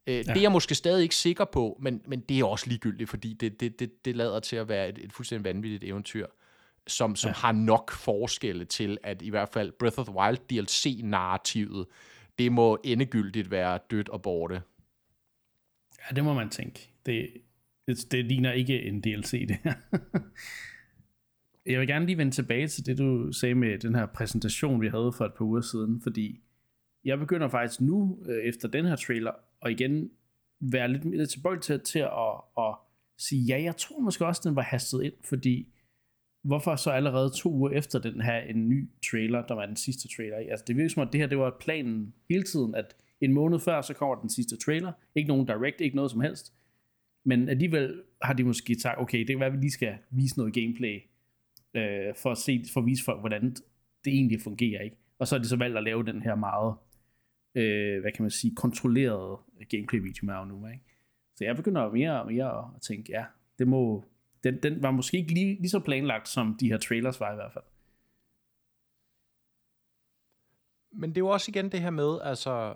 Øh, 0.07 0.15
ja. 0.15 0.21
Det 0.21 0.37
er 0.37 0.41
jeg 0.41 0.51
måske 0.51 0.75
stadig 0.75 1.03
ikke 1.03 1.15
sikker 1.15 1.45
på, 1.45 1.77
men, 1.81 2.01
men 2.05 2.19
det 2.19 2.39
er 2.39 2.45
også 2.45 2.67
ligegyldigt, 2.67 3.09
fordi 3.09 3.33
det, 3.33 3.59
det, 3.59 3.79
det, 3.79 4.05
det 4.05 4.15
lader 4.15 4.39
til 4.39 4.55
at 4.55 4.69
være 4.69 4.89
et, 4.89 4.97
et 4.97 5.13
fuldstændig 5.13 5.45
vanvittigt 5.45 5.83
eventyr 5.83 6.25
som, 6.87 7.15
som 7.15 7.29
ja. 7.29 7.33
har 7.33 7.51
nok 7.51 7.91
forskelle 7.91 8.65
til, 8.65 8.97
at 9.03 9.21
i 9.21 9.29
hvert 9.29 9.49
fald 9.49 9.71
Breath 9.71 9.99
of 9.99 10.05
the 10.05 10.15
Wild 10.15 10.37
DLC-narrativet, 10.37 11.85
det 12.39 12.51
må 12.51 12.77
endegyldigt 12.83 13.51
være 13.51 13.79
dødt 13.91 14.09
og 14.09 14.21
borte. 14.21 14.61
Ja, 15.99 16.15
det 16.15 16.23
må 16.23 16.33
man 16.33 16.49
tænke. 16.49 16.89
Det, 17.05 17.29
det, 17.87 18.11
det 18.11 18.25
ligner 18.25 18.51
ikke 18.51 18.81
en 18.81 19.01
DLC, 19.01 19.47
det 19.47 19.57
her. 19.63 19.73
Jeg 21.65 21.79
vil 21.79 21.87
gerne 21.87 22.05
lige 22.05 22.17
vende 22.17 22.31
tilbage 22.31 22.67
til 22.67 22.85
det, 22.85 22.97
du 22.97 23.31
sagde 23.31 23.55
med 23.55 23.79
den 23.79 23.95
her 23.95 24.05
præsentation, 24.05 24.81
vi 24.81 24.87
havde 24.87 25.13
for 25.17 25.25
et 25.25 25.33
par 25.33 25.45
uger 25.45 25.61
siden, 25.61 26.01
fordi 26.01 26.41
jeg 27.05 27.19
begynder 27.19 27.47
faktisk 27.47 27.81
nu, 27.81 28.19
øh, 28.29 28.43
efter 28.43 28.67
den 28.67 28.85
her 28.85 28.95
trailer, 28.95 29.31
og 29.61 29.71
igen 29.71 30.11
være 30.59 30.91
lidt 30.91 31.05
mere 31.05 31.25
tilbøjelig 31.25 31.61
til, 31.63 31.79
til 31.79 31.99
at, 31.99 32.41
at, 32.57 32.75
sige, 33.17 33.41
ja, 33.41 33.63
jeg 33.63 33.77
tror 33.77 33.99
måske 33.99 34.25
også, 34.25 34.41
den 34.45 34.55
var 34.55 34.61
hastet 34.61 35.03
ind, 35.03 35.13
fordi 35.23 35.67
hvorfor 36.43 36.75
så 36.75 36.89
allerede 36.89 37.29
to 37.29 37.53
uger 37.53 37.69
efter 37.69 37.99
den 37.99 38.21
her 38.21 38.37
en 38.37 38.69
ny 38.69 38.89
trailer, 39.11 39.45
der 39.45 39.53
var 39.53 39.65
den 39.65 39.75
sidste 39.75 40.07
trailer? 40.15 40.37
Altså 40.37 40.65
det 40.67 40.75
virker 40.75 40.89
som 40.89 41.03
at 41.03 41.09
det 41.11 41.21
her 41.21 41.27
det 41.27 41.37
var 41.37 41.57
planen 41.59 42.13
hele 42.29 42.43
tiden, 42.43 42.75
at 42.75 42.95
en 43.21 43.33
måned 43.33 43.59
før, 43.59 43.81
så 43.81 43.93
kommer 43.93 44.15
den 44.15 44.29
sidste 44.29 44.57
trailer. 44.57 44.91
Ikke 45.15 45.27
nogen 45.27 45.45
direct, 45.45 45.81
ikke 45.81 45.95
noget 45.95 46.11
som 46.11 46.21
helst. 46.21 46.53
Men 47.23 47.49
alligevel 47.49 48.01
har 48.21 48.33
de 48.33 48.43
måske 48.43 48.75
sagt, 48.79 48.99
okay, 48.99 49.19
det 49.19 49.27
kan 49.27 49.39
være, 49.39 49.47
at 49.47 49.53
vi 49.53 49.57
lige 49.57 49.71
skal 49.71 49.97
vise 50.11 50.37
noget 50.37 50.53
gameplay, 50.53 50.99
øh, 51.75 52.15
for, 52.15 52.31
at 52.31 52.37
se, 52.37 52.63
for 52.73 52.79
at 52.79 52.85
vise 52.85 53.03
folk, 53.03 53.19
hvordan 53.19 53.55
det 54.05 54.13
egentlig 54.13 54.41
fungerer. 54.41 54.81
ikke. 54.81 54.97
Og 55.19 55.27
så 55.27 55.35
har 55.35 55.41
de 55.41 55.47
så 55.47 55.57
valgt 55.57 55.77
at 55.77 55.83
lave 55.83 56.03
den 56.03 56.21
her 56.21 56.35
meget, 56.35 56.75
øh, 57.55 58.01
hvad 58.01 58.11
kan 58.11 58.23
man 58.23 58.31
sige, 58.31 58.55
kontrollerede 58.55 59.37
gameplay-video 59.69 60.25
med 60.25 60.45
nu. 60.45 60.67
Ikke? 60.67 60.83
Så 61.35 61.43
jeg 61.43 61.55
begynder 61.55 61.91
mere 61.91 62.21
og 62.21 62.31
mere 62.31 62.71
at 62.75 62.81
tænke, 62.81 63.11
ja, 63.11 63.25
det 63.59 63.67
må, 63.67 64.03
den, 64.43 64.63
den 64.63 64.83
var 64.83 64.91
måske 64.91 65.17
ikke 65.17 65.33
lige, 65.33 65.55
lige 65.55 65.69
så 65.69 65.79
planlagt, 65.79 66.27
som 66.27 66.57
de 66.59 66.67
her 66.67 66.77
trailers 66.77 67.19
var 67.19 67.31
i 67.31 67.35
hvert 67.35 67.53
fald. 67.53 67.63
Men 70.91 71.09
det 71.09 71.17
er 71.17 71.21
jo 71.21 71.27
også 71.27 71.51
igen 71.51 71.71
det 71.71 71.81
her 71.81 71.89
med, 71.89 72.19
altså, 72.23 72.75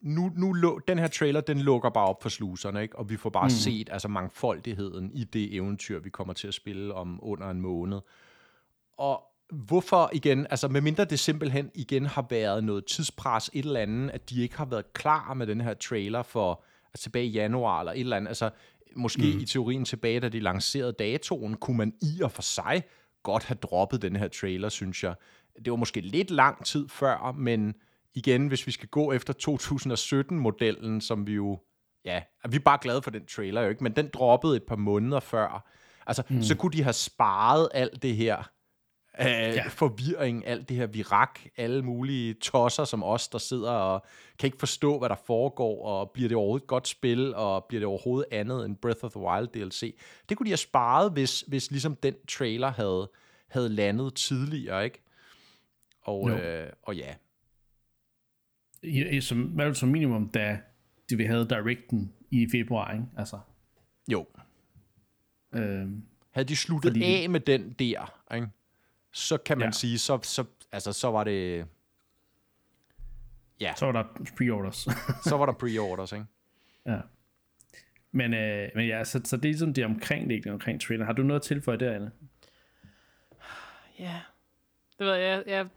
nu, 0.00 0.28
nu 0.28 0.80
den 0.88 0.98
her 0.98 1.08
trailer, 1.08 1.40
den 1.40 1.58
lukker 1.58 1.90
bare 1.90 2.08
op 2.08 2.22
for 2.22 2.28
sluserne, 2.28 2.82
ikke? 2.82 2.98
og 2.98 3.10
vi 3.10 3.16
får 3.16 3.30
bare 3.30 3.46
mm. 3.46 3.50
set 3.50 3.88
altså, 3.92 4.08
mangfoldigheden 4.08 5.10
i 5.14 5.24
det 5.24 5.54
eventyr, 5.54 5.98
vi 5.98 6.10
kommer 6.10 6.34
til 6.34 6.48
at 6.48 6.54
spille 6.54 6.94
om 6.94 7.18
under 7.22 7.50
en 7.50 7.60
måned. 7.60 8.00
Og 8.98 9.22
hvorfor 9.50 10.10
igen, 10.12 10.46
altså 10.50 10.68
medmindre 10.68 11.04
det 11.04 11.18
simpelthen 11.18 11.70
igen 11.74 12.06
har 12.06 12.26
været 12.30 12.64
noget 12.64 12.84
tidspres, 12.84 13.50
et 13.52 13.64
eller 13.64 13.80
andet, 13.80 14.10
at 14.10 14.30
de 14.30 14.42
ikke 14.42 14.56
har 14.56 14.64
været 14.64 14.92
klar 14.92 15.34
med 15.34 15.46
den 15.46 15.60
her 15.60 15.74
trailer 15.74 16.22
for 16.22 16.64
altså, 16.92 17.02
tilbage 17.02 17.26
i 17.26 17.30
januar 17.30 17.80
eller 17.80 17.92
et 17.92 18.00
eller 18.00 18.16
andet. 18.16 18.28
Altså, 18.28 18.50
måske 18.96 19.32
mm. 19.34 19.40
i 19.40 19.44
teorien 19.44 19.84
tilbage, 19.84 20.20
da 20.20 20.28
de 20.28 20.40
lancerede 20.40 20.92
datoen, 20.92 21.56
kunne 21.56 21.76
man 21.76 21.92
i 22.02 22.22
og 22.22 22.32
for 22.32 22.42
sig 22.42 22.82
godt 23.22 23.44
have 23.44 23.58
droppet 23.62 24.02
den 24.02 24.16
her 24.16 24.28
trailer, 24.28 24.68
synes 24.68 25.04
jeg. 25.04 25.14
Det 25.64 25.70
var 25.70 25.76
måske 25.76 26.00
lidt 26.00 26.30
lang 26.30 26.64
tid 26.64 26.88
før, 26.88 27.32
men 27.32 27.74
igen, 28.14 28.46
hvis 28.46 28.66
vi 28.66 28.72
skal 28.72 28.88
gå 28.88 29.12
efter 29.12 29.32
2017-modellen, 29.48 31.00
som 31.00 31.26
vi 31.26 31.32
jo, 31.32 31.58
ja, 32.04 32.22
vi 32.48 32.56
er 32.56 32.60
bare 32.60 32.78
glade 32.80 33.02
for 33.02 33.10
den 33.10 33.26
trailer 33.26 33.62
jo 33.62 33.68
ikke, 33.68 33.82
men 33.82 33.92
den 33.92 34.10
droppede 34.14 34.56
et 34.56 34.62
par 34.62 34.76
måneder 34.76 35.20
før. 35.20 35.70
Altså, 36.06 36.22
mm. 36.28 36.42
så 36.42 36.56
kunne 36.56 36.72
de 36.72 36.82
have 36.82 36.92
sparet 36.92 37.68
alt 37.74 38.02
det 38.02 38.16
her 38.16 38.50
øh, 39.20 39.26
ja. 39.26 39.68
forvirring, 39.68 40.46
alt 40.46 40.68
det 40.68 40.76
her 40.76 40.86
virak, 40.86 41.40
alle 41.56 41.82
mulige 41.82 42.34
tosser 42.34 42.84
som 42.84 43.02
os, 43.02 43.28
der 43.28 43.38
sidder 43.38 43.70
og 43.70 44.04
kan 44.38 44.46
ikke 44.46 44.58
forstå, 44.58 44.98
hvad 44.98 45.08
der 45.08 45.16
foregår, 45.26 45.86
og 45.86 46.10
bliver 46.10 46.28
det 46.28 46.36
overhovedet 46.36 46.64
et 46.64 46.68
godt 46.68 46.88
spil, 46.88 47.34
og 47.34 47.64
bliver 47.64 47.80
det 47.80 47.86
overhovedet 47.86 48.26
andet 48.32 48.64
end 48.64 48.76
Breath 48.76 49.04
of 49.04 49.10
the 49.10 49.20
Wild 49.20 49.48
DLC. 49.48 49.96
Det 50.28 50.36
kunne 50.36 50.44
de 50.44 50.50
have 50.50 50.56
sparet, 50.56 51.12
hvis, 51.12 51.40
hvis 51.40 51.70
ligesom 51.70 51.96
den 51.96 52.14
trailer 52.28 52.70
havde, 52.70 53.10
havde 53.48 53.68
landet 53.68 54.14
tidligere, 54.14 54.84
ikke? 54.84 55.02
Og, 56.02 56.30
øh, 56.30 56.72
og 56.82 56.96
ja. 56.96 57.14
I, 58.82 59.20
som, 59.20 59.42
hvad 59.42 59.74
som 59.74 59.88
minimum, 59.88 60.28
da 60.28 60.58
de 61.10 61.16
vi 61.16 61.24
havde 61.24 61.48
directen 61.48 62.12
i 62.30 62.48
februar, 62.52 62.92
ikke? 62.92 63.04
Altså. 63.16 63.38
Jo. 64.12 64.26
Øhm, 65.54 66.02
havde 66.30 66.48
de 66.48 66.56
sluttet 66.56 66.92
fordi... 66.92 67.04
af 67.04 67.30
med 67.30 67.40
den 67.40 67.72
der, 67.78 68.22
ikke? 68.34 68.48
Så 69.16 69.38
kan 69.38 69.58
man 69.58 69.68
ja. 69.68 69.72
sige, 69.72 69.98
så, 69.98 70.18
så, 70.22 70.44
altså, 70.72 70.92
så 70.92 71.10
var 71.10 71.24
det... 71.24 71.66
Ja. 73.60 73.74
Så 73.76 73.86
var 73.86 73.92
der 73.92 74.04
pre-orders. 74.36 74.88
så 75.28 75.36
var 75.36 75.46
der 75.46 75.52
pre-orders, 75.52 76.12
ikke? 76.12 76.26
Ja. 76.86 76.98
Men, 78.12 78.34
øh, 78.34 78.68
men 78.74 78.86
ja, 78.86 79.04
så, 79.04 79.20
så 79.24 79.36
det 79.36 79.44
er 79.44 79.48
ligesom 79.48 79.74
det 79.74 79.84
omkring 79.84 80.30
det, 80.30 80.46
omkring 80.46 80.80
trailer. 80.80 81.04
Har 81.04 81.12
du 81.12 81.22
noget 81.22 81.40
at 81.40 81.46
tilføje 81.46 81.78
der, 81.78 81.94
Anne? 81.94 82.10
Ja. 83.98 84.20
Det 84.98 85.06
ved 85.06 85.14
jeg, 85.14 85.44
jeg, 85.46 85.68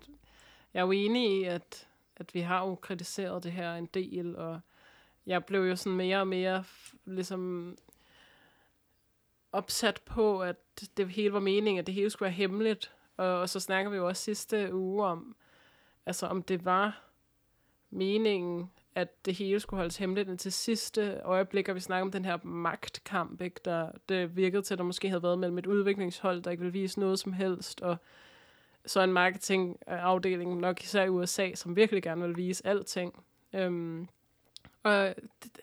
jeg 0.73 0.79
er 0.79 0.85
jo 0.85 0.91
enig 0.91 1.41
i, 1.41 1.43
at, 1.43 1.87
at 2.15 2.33
vi 2.33 2.39
har 2.39 2.67
jo 2.67 2.75
kritiseret 2.75 3.43
det 3.43 3.51
her 3.51 3.75
en 3.75 3.85
del, 3.85 4.35
og 4.35 4.59
jeg 5.25 5.45
blev 5.45 5.61
jo 5.61 5.75
sådan 5.75 5.97
mere 5.97 6.19
og 6.19 6.27
mere 6.27 6.63
ligesom 7.05 7.75
opsat 9.51 10.01
på, 10.05 10.43
at 10.43 10.55
det 10.97 11.09
hele 11.09 11.33
var 11.33 11.39
meningen, 11.39 11.79
at 11.79 11.87
det 11.87 11.95
hele 11.95 12.09
skulle 12.09 12.27
være 12.27 12.35
hemmeligt, 12.35 12.91
og, 13.19 13.39
og 13.39 13.49
så 13.49 13.59
snakker 13.59 13.91
vi 13.91 13.97
jo 13.97 14.07
også 14.07 14.23
sidste 14.23 14.75
uge 14.75 15.05
om, 15.05 15.35
altså 16.05 16.27
om 16.27 16.43
det 16.43 16.65
var 16.65 17.03
meningen, 17.89 18.71
at 18.95 19.25
det 19.25 19.35
hele 19.35 19.59
skulle 19.59 19.77
holdes 19.77 19.97
hemmeligt 19.97 20.29
indtil 20.29 20.51
sidste 20.51 21.19
øjeblik, 21.23 21.69
og 21.69 21.75
vi 21.75 21.79
snakker 21.79 22.05
om 22.05 22.11
den 22.11 22.25
her 22.25 22.37
magtkamp, 22.43 23.41
ikke, 23.41 23.59
der 23.65 23.91
det 24.09 24.35
virkede 24.35 24.61
til, 24.61 24.73
at 24.73 24.77
der 24.77 24.83
måske 24.83 25.09
havde 25.09 25.23
været 25.23 25.39
mellem 25.39 25.57
et 25.57 25.65
udviklingshold, 25.65 26.41
der 26.41 26.51
ikke 26.51 26.63
ville 26.63 26.79
vise 26.79 26.99
noget 26.99 27.19
som 27.19 27.33
helst, 27.33 27.81
og 27.81 27.97
så 28.85 29.01
en 29.01 29.13
marketingafdeling, 29.13 30.57
nok 30.57 30.83
især 30.83 31.03
i 31.03 31.09
USA, 31.09 31.55
som 31.55 31.75
virkelig 31.75 32.03
gerne 32.03 32.27
vil 32.27 32.37
vise 32.37 32.67
alting. 32.67 33.23
Øhm, 33.53 34.07
og 34.83 35.15
det, 35.43 35.59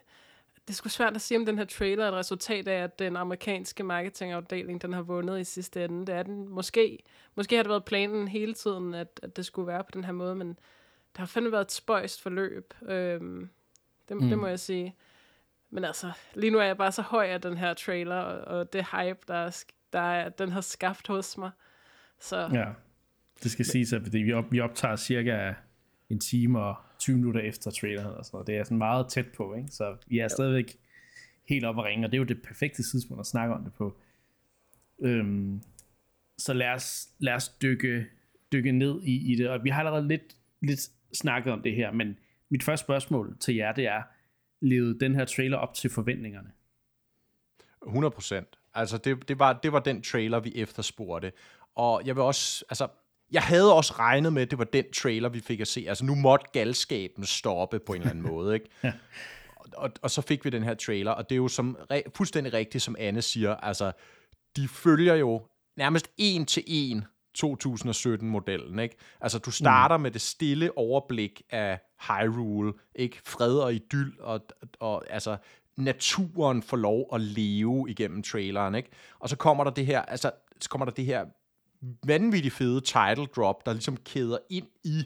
det 0.67 0.73
er 0.73 0.75
sgu 0.75 0.89
svært 0.89 1.15
at 1.15 1.21
sige, 1.21 1.39
om 1.39 1.47
den 1.47 1.59
her 1.59 1.65
trailer 1.65 2.05
er 2.05 2.09
et 2.09 2.15
resultat 2.15 2.69
af, 2.69 2.83
at 2.83 2.99
den 2.99 3.17
amerikanske 3.17 3.83
marketingafdeling, 3.83 4.83
den 4.83 4.93
har 4.93 5.03
vundet 5.03 5.41
i 5.41 5.45
sidste 5.45 5.85
ende. 5.85 6.07
Det 6.07 6.15
er 6.15 6.23
den 6.23 6.49
måske. 6.49 6.99
Måske 7.35 7.57
har 7.57 7.63
det 7.63 7.71
været 7.71 7.85
planen 7.85 8.29
hele 8.29 8.55
tiden, 8.55 8.95
at, 8.95 9.21
at 9.23 9.37
det 9.37 9.47
skulle 9.47 9.67
være 9.67 9.85
på 9.85 9.91
den 9.95 10.05
her 10.05 10.13
måde, 10.13 10.35
men 10.35 10.49
der 11.17 11.21
har 11.21 11.27
fandme 11.27 11.53
været 11.53 11.65
et 11.65 11.73
spøjst 11.73 12.23
forløb. 12.23 12.75
Øhm, 12.83 13.49
det, 14.09 14.17
mm. 14.17 14.29
det 14.29 14.39
må 14.39 14.47
jeg 14.47 14.61
sige. 14.61 14.95
Men 15.71 15.85
altså, 15.85 16.13
lige 16.35 16.51
nu 16.51 16.59
er 16.59 16.65
jeg 16.65 16.77
bare 16.77 16.93
så 16.93 17.03
høj 17.03 17.27
af 17.27 17.41
den 17.41 17.57
her 17.57 17.75
trailer, 17.75 18.17
og, 18.17 18.59
og 18.59 18.73
det 18.73 18.87
hype, 18.93 19.19
der, 19.29 19.35
er, 19.35 19.65
der 19.93 20.01
er, 20.01 20.29
den 20.29 20.53
har 20.53 20.61
skabt 20.61 21.07
hos 21.07 21.39
mig. 21.39 21.51
Så. 22.21 22.49
Ja, 22.53 22.67
det 23.43 23.51
skal 23.51 23.65
siges, 23.65 23.93
at 23.93 24.13
vi, 24.13 24.33
op, 24.33 24.53
vi 24.53 24.61
optager 24.61 24.97
cirka 24.97 25.55
en 26.11 26.21
time 26.21 26.61
og 26.61 26.77
20 26.99 27.17
minutter 27.17 27.41
efter 27.41 27.71
traileren 27.71 28.15
og 28.15 28.25
sådan 28.25 28.37
noget. 28.37 28.47
Det 28.47 28.57
er 28.57 28.65
sådan 28.65 28.79
meget 28.79 29.09
tæt 29.09 29.27
på, 29.37 29.55
ikke? 29.55 29.69
Så 29.69 29.97
vi 30.07 30.19
er 30.19 30.23
ja. 30.23 30.29
stadigvæk 30.29 30.77
helt 31.49 31.65
op 31.65 31.77
og 31.77 31.85
ringe, 31.85 32.07
og 32.07 32.13
det 32.13 32.17
er 32.17 32.21
jo 32.21 32.25
det 32.25 32.43
perfekte 32.43 32.83
tidspunkt 32.83 33.21
at 33.21 33.27
snakke 33.27 33.55
om 33.55 33.65
det 33.65 33.73
på. 33.75 33.97
Øhm, 34.99 35.63
så 36.39 36.53
lad 36.53 36.69
os, 36.69 37.09
lad 37.19 37.35
os 37.35 37.49
dykke, 37.49 38.07
dykke 38.53 38.73
ned 38.73 39.03
i, 39.03 39.33
i 39.33 39.37
det. 39.37 39.49
Og 39.49 39.65
vi 39.65 39.71
har 39.71 39.79
allerede 39.79 40.09
lidt, 40.09 40.37
lidt 40.61 40.81
snakket 41.13 41.53
om 41.53 41.63
det 41.63 41.75
her, 41.75 41.93
men 41.93 42.19
mit 42.49 42.63
første 42.63 42.85
spørgsmål 42.85 43.37
til 43.41 43.55
jer, 43.55 43.73
det 43.73 43.87
er, 43.87 44.03
levede 44.61 45.01
den 45.01 45.15
her 45.15 45.25
trailer 45.25 45.57
op 45.57 45.75
til 45.75 45.91
forventningerne? 45.91 46.51
100 47.87 48.11
procent. 48.11 48.59
Altså, 48.75 48.99
det, 48.99 49.29
det, 49.29 49.39
var, 49.39 49.53
det 49.53 49.73
var 49.73 49.81
den 49.81 50.03
trailer, 50.03 50.41
vi 50.41 50.53
efterspurgte. 50.55 51.33
Og 51.75 52.03
jeg 52.07 52.17
vil 52.17 52.23
også, 52.23 52.65
altså, 52.69 52.89
jeg 53.33 53.43
havde 53.43 53.75
også 53.75 53.95
regnet 53.99 54.33
med, 54.33 54.43
at 54.43 54.51
det 54.51 54.59
var 54.59 54.65
den 54.65 54.85
trailer, 54.95 55.29
vi 55.29 55.41
fik 55.41 55.61
at 55.61 55.69
se. 55.69 55.85
Altså, 55.89 56.05
nu 56.05 56.15
måtte 56.15 56.47
galskaben 56.53 57.27
stoppe 57.27 57.79
på 57.79 57.93
en 57.93 58.01
eller 58.01 58.11
anden 58.11 58.27
måde, 58.33 58.55
ikke? 58.55 58.69
ja. 58.85 58.93
og, 59.77 59.91
og 60.03 60.11
så 60.11 60.23
fik 60.23 60.45
vi 60.45 60.51
den 60.51 60.63
her 60.63 60.75
trailer, 60.75 61.11
og 61.11 61.29
det 61.31 61.35
er 61.35 61.37
jo 61.37 61.49
som, 61.49 61.77
fuldstændig 62.15 62.53
rigtigt, 62.53 62.85
som 62.85 62.97
Anne 62.99 63.23
siger, 63.23 63.55
altså, 63.55 63.93
de 64.57 64.69
følger 64.69 65.15
jo 65.15 65.43
nærmest 65.77 66.11
en 66.17 66.47
til 66.47 66.63
en 66.67 67.05
2017-modellen, 67.39 68.79
ikke? 68.79 68.97
Altså, 69.21 69.39
du 69.39 69.51
starter 69.51 69.97
mm. 69.97 70.03
med 70.03 70.11
det 70.11 70.21
stille 70.21 70.79
overblik 70.79 71.43
af 71.51 71.81
Hyrule, 72.09 72.73
ikke? 72.95 73.21
Fred 73.25 73.59
og 73.59 73.75
idyll, 73.75 74.13
og, 74.21 74.41
og 74.81 75.05
altså, 75.11 75.37
naturen 75.77 76.63
får 76.63 76.77
lov 76.77 77.09
at 77.13 77.21
leve 77.21 77.91
igennem 77.91 78.23
traileren, 78.23 78.75
ikke? 78.75 78.91
Og 79.19 79.29
så 79.29 79.37
kommer 79.37 79.65
der 79.65 79.71
det 79.71 79.87
her, 79.87 80.03
altså, 80.03 80.31
så 80.61 80.69
kommer 80.69 80.85
der 80.85 80.93
det 80.93 81.05
her 81.05 81.25
vanvittigt 82.07 82.55
fede 82.55 82.81
title 82.81 83.27
drop, 83.37 83.67
der 83.67 83.73
ligesom 83.73 83.97
kæder 83.97 84.39
ind 84.51 84.67
i 84.85 85.05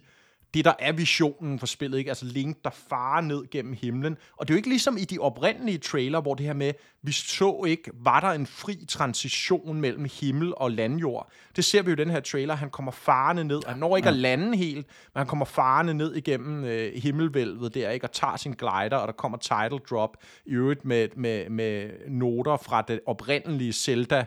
det, 0.55 0.65
der 0.65 0.73
er 0.79 0.93
visionen 0.93 1.59
for 1.59 1.67
spillet, 1.67 1.99
ikke? 1.99 2.11
Altså 2.11 2.25
Link, 2.25 2.65
der 2.65 2.71
farer 2.89 3.21
ned 3.21 3.51
gennem 3.51 3.73
himlen. 3.73 4.17
Og 4.37 4.49
det 4.49 4.53
er 4.53 4.55
jo 4.55 4.57
ikke 4.57 4.69
ligesom 4.69 4.97
i 4.97 5.05
de 5.05 5.19
oprindelige 5.19 5.79
trailer, 5.79 6.21
hvor 6.21 6.35
det 6.35 6.47
her 6.47 6.53
med, 6.53 6.73
vi 7.03 7.13
så 7.13 7.65
ikke, 7.69 7.91
var 7.95 8.21
der 8.21 8.29
en 8.29 8.47
fri 8.47 8.85
transition 8.89 9.81
mellem 9.81 10.07
himmel 10.21 10.53
og 10.57 10.71
landjord. 10.71 11.31
Det 11.57 11.65
ser 11.65 11.83
vi 11.83 11.91
jo 11.91 11.93
i 11.93 11.97
den 11.97 12.11
her 12.11 12.21
trailer. 12.21 12.55
Han 12.55 12.71
kommer 12.71 12.93
farende 12.93 13.45
ned. 13.45 13.61
Han 13.67 13.79
når 13.79 13.97
ikke 13.97 14.09
ja. 14.09 14.15
at 14.15 14.21
lande 14.21 14.57
helt, 14.57 14.87
men 15.15 15.21
han 15.21 15.27
kommer 15.27 15.45
farende 15.45 15.95
ned 15.95 16.15
igennem 16.15 16.65
øh, 16.65 16.93
himmelvælvet 16.95 17.75
der, 17.75 17.91
ikke? 17.91 18.07
Og 18.07 18.13
tager 18.13 18.37
sin 18.37 18.53
glider, 18.53 18.97
og 18.97 19.07
der 19.07 19.13
kommer 19.13 19.39
title 19.39 19.79
drop 19.91 20.17
i 20.47 20.51
øvrigt 20.51 20.85
med, 20.85 21.09
med, 21.17 21.51
med 21.51 21.91
noter 22.09 22.57
fra 22.57 22.83
det 22.83 23.01
oprindelige 23.07 23.73
Zelda 23.73 24.27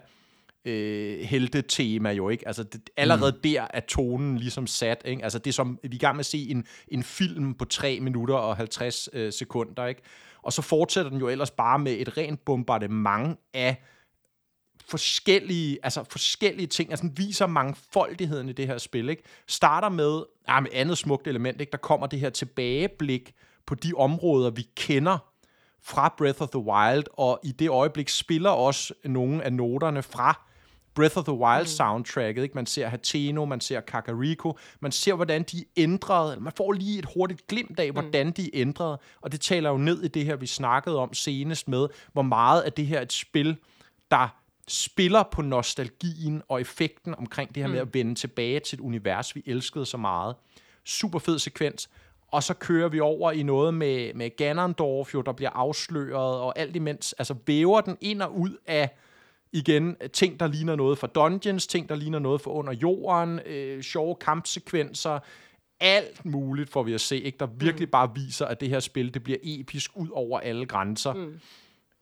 øh, 0.66 1.20
helte-tema 1.20 2.12
jo, 2.12 2.30
ikke? 2.30 2.48
Altså, 2.48 2.64
det, 2.64 2.90
allerede 2.98 3.32
mm. 3.32 3.42
der 3.42 3.68
er 3.70 3.80
tonen 3.80 4.38
ligesom 4.38 4.68
sat, 4.68 5.02
ikke? 5.06 5.24
Altså, 5.24 5.40
det 5.40 5.48
er 5.48 5.54
som, 5.54 5.80
vi 5.84 5.88
er 5.88 5.94
i 5.94 5.98
gang 5.98 6.16
med 6.16 6.20
at 6.20 6.26
se 6.26 6.50
en, 6.50 6.66
en 6.88 7.04
film 7.04 7.54
på 7.54 7.66
3 7.66 8.00
minutter 8.00 8.36
og 8.36 8.58
50 8.58 9.10
øh, 9.14 9.34
sekunder, 9.34 9.86
ikke? 9.86 10.02
Og 10.42 10.54
så 10.54 10.62
fortsætter 10.62 11.12
den 11.12 11.20
jo 11.20 11.28
ellers 11.28 11.52
bare 11.52 11.80
med 11.80 11.92
et 11.92 12.18
rent 12.18 12.46
bombardement 12.46 13.40
af 13.54 13.84
forskellige, 14.88 15.80
altså 15.84 16.04
forskellige 16.10 16.68
ting, 16.68 16.90
altså 16.90 17.08
den 17.08 17.18
viser 17.18 17.48
mangfoldigheden 17.48 18.50
i 18.50 18.54
det 18.54 18.68
her 18.68 18.78
spil, 18.78 19.10
ikke? 19.10 19.24
Starter 19.48 19.90
med, 19.90 20.24
ja, 20.48 20.60
med 20.60 20.70
andet 20.74 20.98
smukt 20.98 21.28
element, 21.28 21.62
ikke? 21.62 21.72
Der 21.72 21.78
kommer 21.78 22.08
det 22.08 22.20
her 22.20 22.30
tilbageblik 22.30 23.34
på 23.66 23.76
de 23.76 23.94
områder, 23.98 24.50
vi 24.50 24.68
kender 24.76 25.18
fra 25.82 26.16
Breath 26.18 26.42
of 26.42 26.50
the 26.50 26.60
Wild, 26.60 27.04
og 27.14 27.40
i 27.44 27.52
det 27.52 27.70
øjeblik 27.70 28.10
spiller 28.10 28.50
også 28.50 28.94
nogle 29.06 29.44
af 29.44 29.54
noterne 29.54 30.04
fra 30.04 30.48
Breath 30.96 31.18
of 31.18 31.24
the 31.24 31.34
Wild 31.34 31.64
mm. 31.64 31.68
soundtracket, 31.68 32.44
ikke? 32.44 32.56
Man 32.56 32.66
ser 32.66 32.88
Hateno, 32.88 33.46
man 33.46 33.62
ser 33.62 33.82
Kakariko, 33.82 34.58
man 34.80 34.92
ser, 34.92 35.14
hvordan 35.14 35.44
de 35.44 35.66
ændrede, 35.78 36.40
man 36.40 36.54
får 36.58 36.72
lige 36.72 37.00
et 37.00 37.08
hurtigt 37.16 37.48
glimt 37.48 37.80
af, 37.80 37.88
mm. 37.88 37.94
hvordan 37.94 38.32
de 38.32 38.56
ændrede, 38.56 39.00
og 39.22 39.32
det 39.32 39.42
taler 39.42 39.70
jo 39.70 39.78
ned 39.78 40.04
i 40.04 40.08
det 40.08 40.26
her, 40.26 40.36
vi 40.36 40.48
snakkede 40.48 41.00
om 41.00 41.14
senest 41.14 41.68
med, 41.68 41.88
hvor 42.14 42.22
meget 42.22 42.62
af 42.62 42.74
det 42.74 42.86
her 42.86 43.02
et 43.02 43.14
spil, 43.14 43.58
der 44.12 44.28
spiller 44.68 45.24
på 45.24 45.42
nostalgien 45.42 46.42
og 46.50 46.62
effekten 46.62 47.16
omkring 47.16 47.56
det 47.56 47.64
her 47.64 47.68
mm. 47.68 47.74
med 47.74 47.82
at 47.82 47.94
vende 47.94 48.16
tilbage 48.16 48.60
til 48.60 48.76
et 48.76 48.82
univers, 48.82 49.36
vi 49.36 49.44
elskede 49.46 49.86
så 49.86 49.98
meget. 49.98 50.36
Super 50.86 51.20
fed 51.20 51.40
sekvens. 51.40 51.90
Og 52.28 52.44
så 52.44 52.54
kører 52.54 52.90
vi 52.90 53.00
over 53.00 53.32
i 53.32 53.44
noget 53.44 53.74
med, 53.74 54.14
med 54.14 54.36
Ganondorf, 54.38 55.14
jo, 55.14 55.22
der 55.22 55.32
bliver 55.32 55.50
afsløret, 55.50 56.40
og 56.40 56.60
alt 56.60 56.76
imens, 56.76 57.14
altså 57.14 57.36
væver 57.46 57.82
den 57.82 57.98
ind 58.02 58.22
og 58.22 58.40
ud 58.40 58.58
af 58.68 58.90
igen, 59.54 59.96
ting, 60.14 60.40
der 60.40 60.48
ligner 60.48 60.76
noget 60.76 60.98
fra 60.98 61.08
Dungeons, 61.08 61.68
ting, 61.68 61.90
der 61.90 61.96
ligner 61.96 62.20
noget 62.20 62.42
fra 62.42 62.52
under 62.52 62.74
jorden, 62.74 63.40
øh, 63.46 63.82
sjove 63.82 64.16
kampsekvenser, 64.16 65.20
alt 65.80 66.26
muligt 66.26 66.70
får 66.70 66.84
vi 66.84 66.94
at 66.94 67.02
se, 67.02 67.22
ikke? 67.22 67.38
der 67.38 67.46
virkelig 67.46 67.88
mm. 67.88 67.92
bare 67.92 68.12
viser, 68.16 68.46
at 68.46 68.62
det 68.62 68.70
her 68.70 68.80
spil, 68.80 69.14
det 69.14 69.24
bliver 69.24 69.38
episk 69.44 69.92
ud 69.96 70.10
over 70.12 70.40
alle 70.40 70.66
grænser. 70.66 71.14
Mm. 71.14 71.40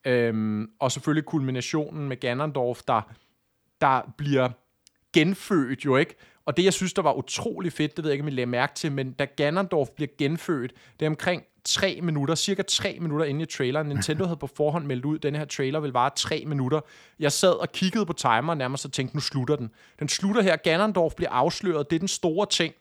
Øhm, 0.05 0.71
og 0.79 0.91
selvfølgelig 0.91 1.25
kulminationen 1.25 2.07
med 2.07 2.17
Ganondorf, 2.17 2.81
der, 2.87 3.01
der 3.81 4.13
bliver 4.17 4.49
genfødt 5.13 5.85
jo 5.85 5.97
ikke. 5.97 6.15
Og 6.45 6.57
det, 6.57 6.63
jeg 6.63 6.73
synes, 6.73 6.93
der 6.93 7.01
var 7.01 7.13
utrolig 7.13 7.73
fedt, 7.73 7.97
det 7.97 8.03
ved 8.03 8.11
jeg 8.11 8.13
ikke, 8.13 8.23
om 8.23 8.27
I 8.27 8.31
lagde 8.31 8.45
mærke 8.45 8.73
til, 8.75 8.91
men 8.91 9.11
da 9.11 9.25
Ganondorf 9.25 9.89
bliver 9.89 10.09
genfødt, 10.17 10.73
det 10.99 11.05
er 11.05 11.09
omkring 11.09 11.43
tre 11.65 11.99
minutter, 12.03 12.35
cirka 12.35 12.61
tre 12.61 12.97
minutter 13.01 13.25
inde 13.25 13.41
i 13.41 13.45
traileren. 13.45 13.87
Nintendo 13.87 14.25
havde 14.25 14.37
på 14.37 14.47
forhånd 14.47 14.85
meldt 14.85 15.05
ud, 15.05 15.15
at 15.15 15.23
den 15.23 15.35
her 15.35 15.45
trailer 15.45 15.79
vil 15.79 15.91
vare 15.91 16.09
tre 16.15 16.43
minutter. 16.47 16.81
Jeg 17.19 17.31
sad 17.31 17.51
og 17.51 17.71
kiggede 17.71 18.05
på 18.05 18.13
timeren 18.13 18.57
nærmest 18.57 18.85
og 18.85 18.91
tænkte, 18.91 19.15
nu 19.15 19.21
slutter 19.21 19.55
den. 19.55 19.71
Den 19.99 20.09
slutter 20.09 20.41
her, 20.41 20.55
Ganondorf 20.55 21.13
bliver 21.15 21.29
afsløret, 21.31 21.89
det 21.89 21.95
er 21.95 21.99
den 21.99 22.07
store 22.07 22.45
ting 22.45 22.73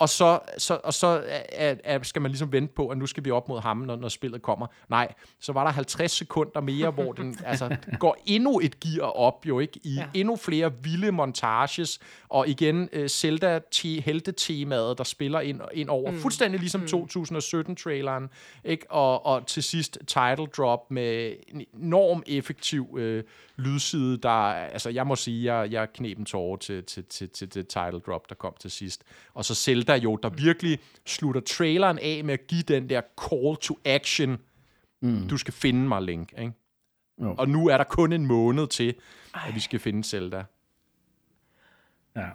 og 0.00 0.08
så, 0.08 0.38
så, 0.58 0.80
og 0.84 0.94
så 0.94 1.22
er, 1.52 1.74
er, 1.84 2.02
skal 2.02 2.22
man 2.22 2.30
ligesom 2.30 2.52
vente 2.52 2.74
på, 2.74 2.88
at 2.88 2.98
nu 2.98 3.06
skal 3.06 3.24
vi 3.24 3.30
op 3.30 3.48
mod 3.48 3.60
ham, 3.60 3.76
når, 3.76 3.96
når 3.96 4.08
spillet 4.08 4.42
kommer. 4.42 4.66
Nej, 4.88 5.12
så 5.40 5.52
var 5.52 5.64
der 5.64 5.70
50 5.70 6.12
sekunder 6.12 6.60
mere, 6.60 6.90
hvor 6.90 7.12
den 7.12 7.38
altså, 7.46 7.76
går 7.98 8.16
endnu 8.26 8.60
et 8.60 8.80
gear 8.80 9.06
op, 9.06 9.46
jo 9.46 9.58
ikke, 9.58 9.80
i 9.82 9.94
ja. 9.94 10.06
endnu 10.14 10.36
flere 10.36 10.72
vilde 10.82 11.12
montages, 11.12 12.00
og 12.28 12.48
igen 12.48 12.88
uh, 12.96 13.06
zelda 13.06 13.60
helte-temaet, 13.82 14.98
der 14.98 15.04
spiller 15.04 15.40
ind, 15.40 15.60
ind 15.72 15.88
over, 15.88 16.10
mm. 16.10 16.18
fuldstændig 16.18 16.60
ligesom 16.60 16.80
mm. 16.80 16.86
2017-traileren, 16.86 18.30
ikke, 18.64 18.90
og, 18.90 19.26
og 19.26 19.46
til 19.46 19.62
sidst 19.62 19.98
title 20.06 20.46
drop 20.46 20.90
med 20.90 21.34
en 21.48 21.64
enorm 21.82 22.22
effektiv 22.26 22.86
uh, 22.90 23.20
lydside, 23.56 24.16
der, 24.16 24.52
altså 24.52 24.90
jeg 24.90 25.06
må 25.06 25.16
sige, 25.16 25.54
jeg, 25.54 25.72
jeg 25.72 25.92
knep 25.92 26.18
en 26.18 26.24
tårer 26.24 26.56
til, 26.56 26.84
til, 26.84 27.04
til, 27.04 27.28
til 27.28 27.54
det 27.54 27.68
title 27.68 28.00
drop, 28.00 28.28
der 28.28 28.34
kom 28.34 28.54
til 28.60 28.70
sidst. 28.70 29.02
Og 29.34 29.44
så 29.44 29.54
Zelda 29.54 29.89
jo, 29.94 30.16
der 30.16 30.28
virkelig 30.28 30.78
slutter 31.06 31.40
traileren 31.40 31.98
af 31.98 32.24
med 32.24 32.34
at 32.34 32.46
give 32.46 32.62
den 32.62 32.88
der 32.88 33.00
call 33.28 33.56
to 33.56 33.78
action. 33.84 34.38
Mm. 35.00 35.28
Du 35.28 35.36
skal 35.36 35.54
finde 35.54 35.88
mig, 35.88 36.02
Link. 36.02 36.32
Ikke? 36.38 36.52
Jo. 37.22 37.34
Og 37.38 37.48
nu 37.48 37.68
er 37.68 37.76
der 37.76 37.84
kun 37.84 38.12
en 38.12 38.26
måned 38.26 38.66
til, 38.66 38.94
Ej. 39.34 39.42
at 39.48 39.54
vi 39.54 39.60
skal 39.60 39.80
finde 39.80 40.04
Zelda. 40.04 40.44
Ja. 42.16 42.28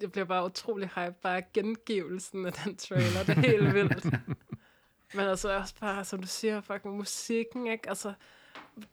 Det 0.00 0.12
bliver 0.12 0.24
bare 0.24 0.44
utrolig 0.44 0.90
hype, 0.94 1.14
bare 1.22 1.42
gengivelsen 1.54 2.46
af 2.46 2.52
den 2.52 2.76
trailer. 2.76 3.24
Det 3.26 3.38
er 3.38 3.40
helt 3.40 3.74
vildt. 3.74 4.04
Men 5.14 5.26
altså 5.26 5.56
også 5.56 5.74
bare, 5.80 6.04
som 6.04 6.20
du 6.20 6.26
siger, 6.26 6.60
fucking 6.60 6.96
musikken, 6.96 7.66
ikke? 7.66 7.88
Altså, 7.88 8.12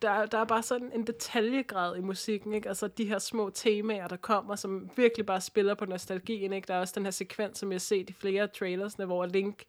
der, 0.02 0.26
der 0.26 0.38
er 0.38 0.44
bare 0.44 0.62
sådan 0.62 0.92
en 0.92 1.06
detaljegrad 1.06 1.96
i 1.96 2.00
musikken, 2.00 2.54
ikke? 2.54 2.68
Altså 2.68 2.88
de 2.88 3.04
her 3.04 3.18
små 3.18 3.50
temaer, 3.50 4.08
der 4.08 4.16
kommer, 4.16 4.56
som 4.56 4.90
virkelig 4.96 5.26
bare 5.26 5.40
spiller 5.40 5.74
på 5.74 5.84
nostalgien, 5.84 6.52
ikke? 6.52 6.66
Der 6.66 6.74
er 6.74 6.80
også 6.80 6.94
den 6.96 7.04
her 7.04 7.10
sekvens, 7.10 7.58
som 7.58 7.70
jeg 7.70 7.74
har 7.74 7.80
set 7.80 8.10
i 8.10 8.12
flere 8.12 8.48
trailersne, 8.48 9.04
hvor 9.04 9.26
Link, 9.26 9.64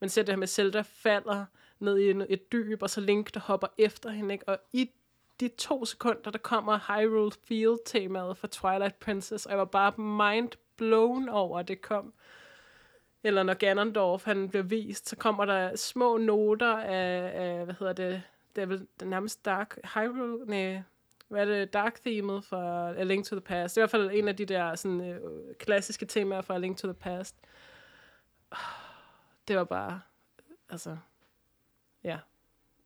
man 0.00 0.10
ser 0.10 0.22
det 0.22 0.32
her 0.32 0.38
med 0.38 0.46
Zelda 0.46 0.82
falder 0.86 1.44
ned 1.78 1.98
i 1.98 2.32
et 2.32 2.52
dyb, 2.52 2.82
og 2.82 2.90
så 2.90 3.00
Link, 3.00 3.34
der 3.34 3.40
hopper 3.40 3.66
efter 3.78 4.10
hende, 4.10 4.34
ikke? 4.34 4.48
Og 4.48 4.58
i 4.72 4.90
de 5.40 5.48
to 5.48 5.84
sekunder, 5.84 6.30
der 6.30 6.38
kommer 6.38 6.78
Hyrule 6.88 7.32
Field-temaet 7.48 8.36
fra 8.36 8.48
Twilight 8.48 8.98
Princess, 8.98 9.46
og 9.46 9.50
jeg 9.50 9.58
var 9.58 9.64
bare 9.64 9.92
mind 9.98 10.52
blown 10.76 11.28
over, 11.28 11.58
at 11.58 11.68
det 11.68 11.80
kom. 11.80 12.12
Eller 13.24 13.42
når 13.42 13.54
Ganondorf, 13.54 14.24
han 14.24 14.48
bliver 14.48 14.62
vist, 14.62 15.08
så 15.08 15.16
kommer 15.16 15.44
der 15.44 15.76
små 15.76 16.16
noter 16.16 16.76
af, 16.76 17.32
af 17.34 17.64
hvad 17.64 17.74
hedder 17.78 17.92
det, 17.92 18.22
det 18.56 18.62
er 18.62 18.66
vel 18.66 18.86
nærmest 19.02 19.44
Dark 19.44 19.78
Hyrule, 19.94 20.44
nej, 20.46 20.82
hvad 21.28 21.40
er 21.40 21.44
det, 21.44 21.72
Dark 21.72 22.00
Themet 22.02 22.44
fra 22.44 22.92
A 22.94 23.02
Link 23.02 23.24
to 23.24 23.36
the 23.36 23.40
Past. 23.40 23.74
Det 23.74 23.80
er 23.80 23.82
i 23.82 23.82
hvert 23.82 23.90
fald 23.90 24.10
en 24.12 24.28
af 24.28 24.36
de 24.36 24.44
der 24.44 24.74
sådan, 24.74 25.00
øh, 25.00 25.20
klassiske 25.58 26.06
temaer 26.06 26.40
fra 26.40 26.54
A 26.54 26.58
Link 26.58 26.78
to 26.78 26.86
the 26.86 26.94
Past. 26.94 27.36
Det 29.48 29.56
var 29.56 29.64
bare, 29.64 30.00
altså, 30.70 30.96
ja. 32.04 32.18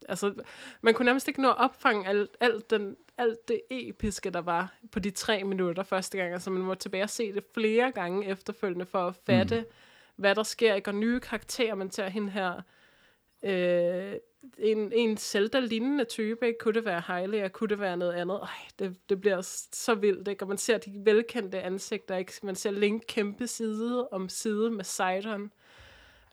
Altså, 0.09 0.35
man 0.81 0.95
kunne 0.95 1.07
nærmest 1.07 1.29
ikke 1.29 1.43
nå 1.43 1.51
at 1.51 1.59
opfange 1.59 2.09
alt, 2.09 2.37
alt, 2.41 2.71
den, 2.71 2.97
alt 3.19 3.49
det 3.49 3.61
episke, 3.71 4.31
der 4.31 4.41
var 4.41 4.75
på 4.93 4.99
de 4.99 5.11
tre 5.11 5.45
minutter 5.45 5.83
første 5.83 6.19
gang. 6.19 6.33
Altså, 6.33 6.51
man 6.51 6.63
må 6.63 6.75
tilbage 6.75 7.03
og 7.03 7.11
se 7.11 7.33
det 7.33 7.45
flere 7.55 7.93
gange 7.93 8.27
efterfølgende 8.27 8.87
for 8.87 9.07
at 9.07 9.15
fatte, 9.27 9.61
mm. 9.61 9.67
hvad 10.17 10.35
der 10.35 10.43
sker. 10.43 10.75
Ikke? 10.75 10.91
Og 10.91 10.95
nye 10.95 11.21
karakterer, 11.21 11.75
man 11.75 11.91
tager 11.91 12.09
hende 12.09 12.31
her, 12.31 12.63
øh, 13.47 14.15
en, 14.59 14.93
en 14.93 15.17
Zelda-lignende 15.17 16.05
type, 16.05 16.47
ikke? 16.47 16.59
Kunne 16.59 16.75
det 16.75 16.85
være 16.85 17.03
Hylia, 17.09 17.49
kunne 17.49 17.69
det 17.69 17.81
være 17.81 17.97
noget 17.97 18.13
andet? 18.13 18.41
Ej, 18.43 18.49
det, 18.79 18.97
det 19.09 19.21
bliver 19.21 19.41
så 19.73 19.95
vildt, 19.95 20.29
ikke? 20.29 20.45
Og 20.45 20.49
man 20.49 20.59
ser 20.59 20.79
de 20.79 20.93
velkendte 21.05 21.63
ansigter, 21.63 22.17
ikke? 22.17 22.33
Man 22.43 22.55
ser 22.55 22.71
Link 22.71 23.03
kæmpe 23.09 23.47
side 23.47 24.09
om 24.09 24.29
side 24.29 24.71
med 24.71 24.85
Sidon, 24.85 25.53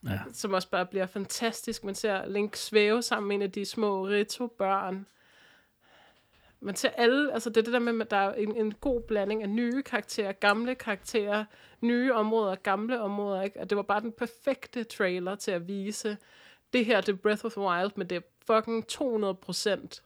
ja. 0.03 0.19
som 0.33 0.53
også 0.53 0.69
bare 0.69 0.85
bliver 0.85 1.05
fantastisk. 1.05 1.83
Man 1.83 1.95
ser 1.95 2.25
Link 2.25 2.55
svæve 2.55 3.01
sammen 3.01 3.27
med 3.27 3.35
en 3.35 3.41
af 3.41 3.51
de 3.51 3.65
små 3.65 4.07
Rito-børn. 4.07 5.05
man 6.59 6.75
ser 6.75 6.89
alle, 6.89 7.33
altså 7.33 7.49
det 7.49 7.57
er 7.57 7.61
det 7.61 7.73
der 7.73 7.79
med, 7.79 8.01
at 8.01 8.11
der 8.11 8.17
er 8.17 8.33
en, 8.33 8.55
en 8.55 8.73
god 8.73 9.01
blanding 9.01 9.43
af 9.43 9.49
nye 9.49 9.83
karakterer, 9.83 10.31
gamle 10.31 10.75
karakterer, 10.75 11.45
nye 11.81 12.13
områder, 12.13 12.55
gamle 12.55 13.01
områder, 13.01 13.41
ikke? 13.41 13.59
Og 13.59 13.69
det 13.69 13.75
var 13.75 13.83
bare 13.83 14.01
den 14.01 14.11
perfekte 14.11 14.83
trailer 14.83 15.35
til 15.35 15.51
at 15.51 15.67
vise, 15.67 16.17
det 16.73 16.85
her, 16.85 17.01
det 17.01 17.09
er 17.09 17.17
Breath 17.17 17.45
of 17.45 17.51
the 17.51 17.61
Wild, 17.61 17.91
men 17.95 18.07
det 18.07 18.15
er 18.15 18.21
fucking 18.47 18.87
200 18.87 19.33
procent 19.33 20.03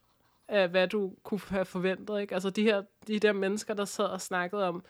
af, 0.48 0.70
hvad 0.70 0.88
du 0.88 1.14
kunne 1.24 1.42
have 1.48 1.66
forventet, 1.66 2.22
ikke? 2.22 2.34
Altså 2.34 2.50
de 2.50 2.64
her, 2.64 2.84
de 3.08 3.20
der 3.20 3.34
mennesker, 3.34 3.74
der 3.74 3.86
sad 3.86 4.06
og 4.06 4.22
snakkede 4.22 4.68
om, 4.68 4.84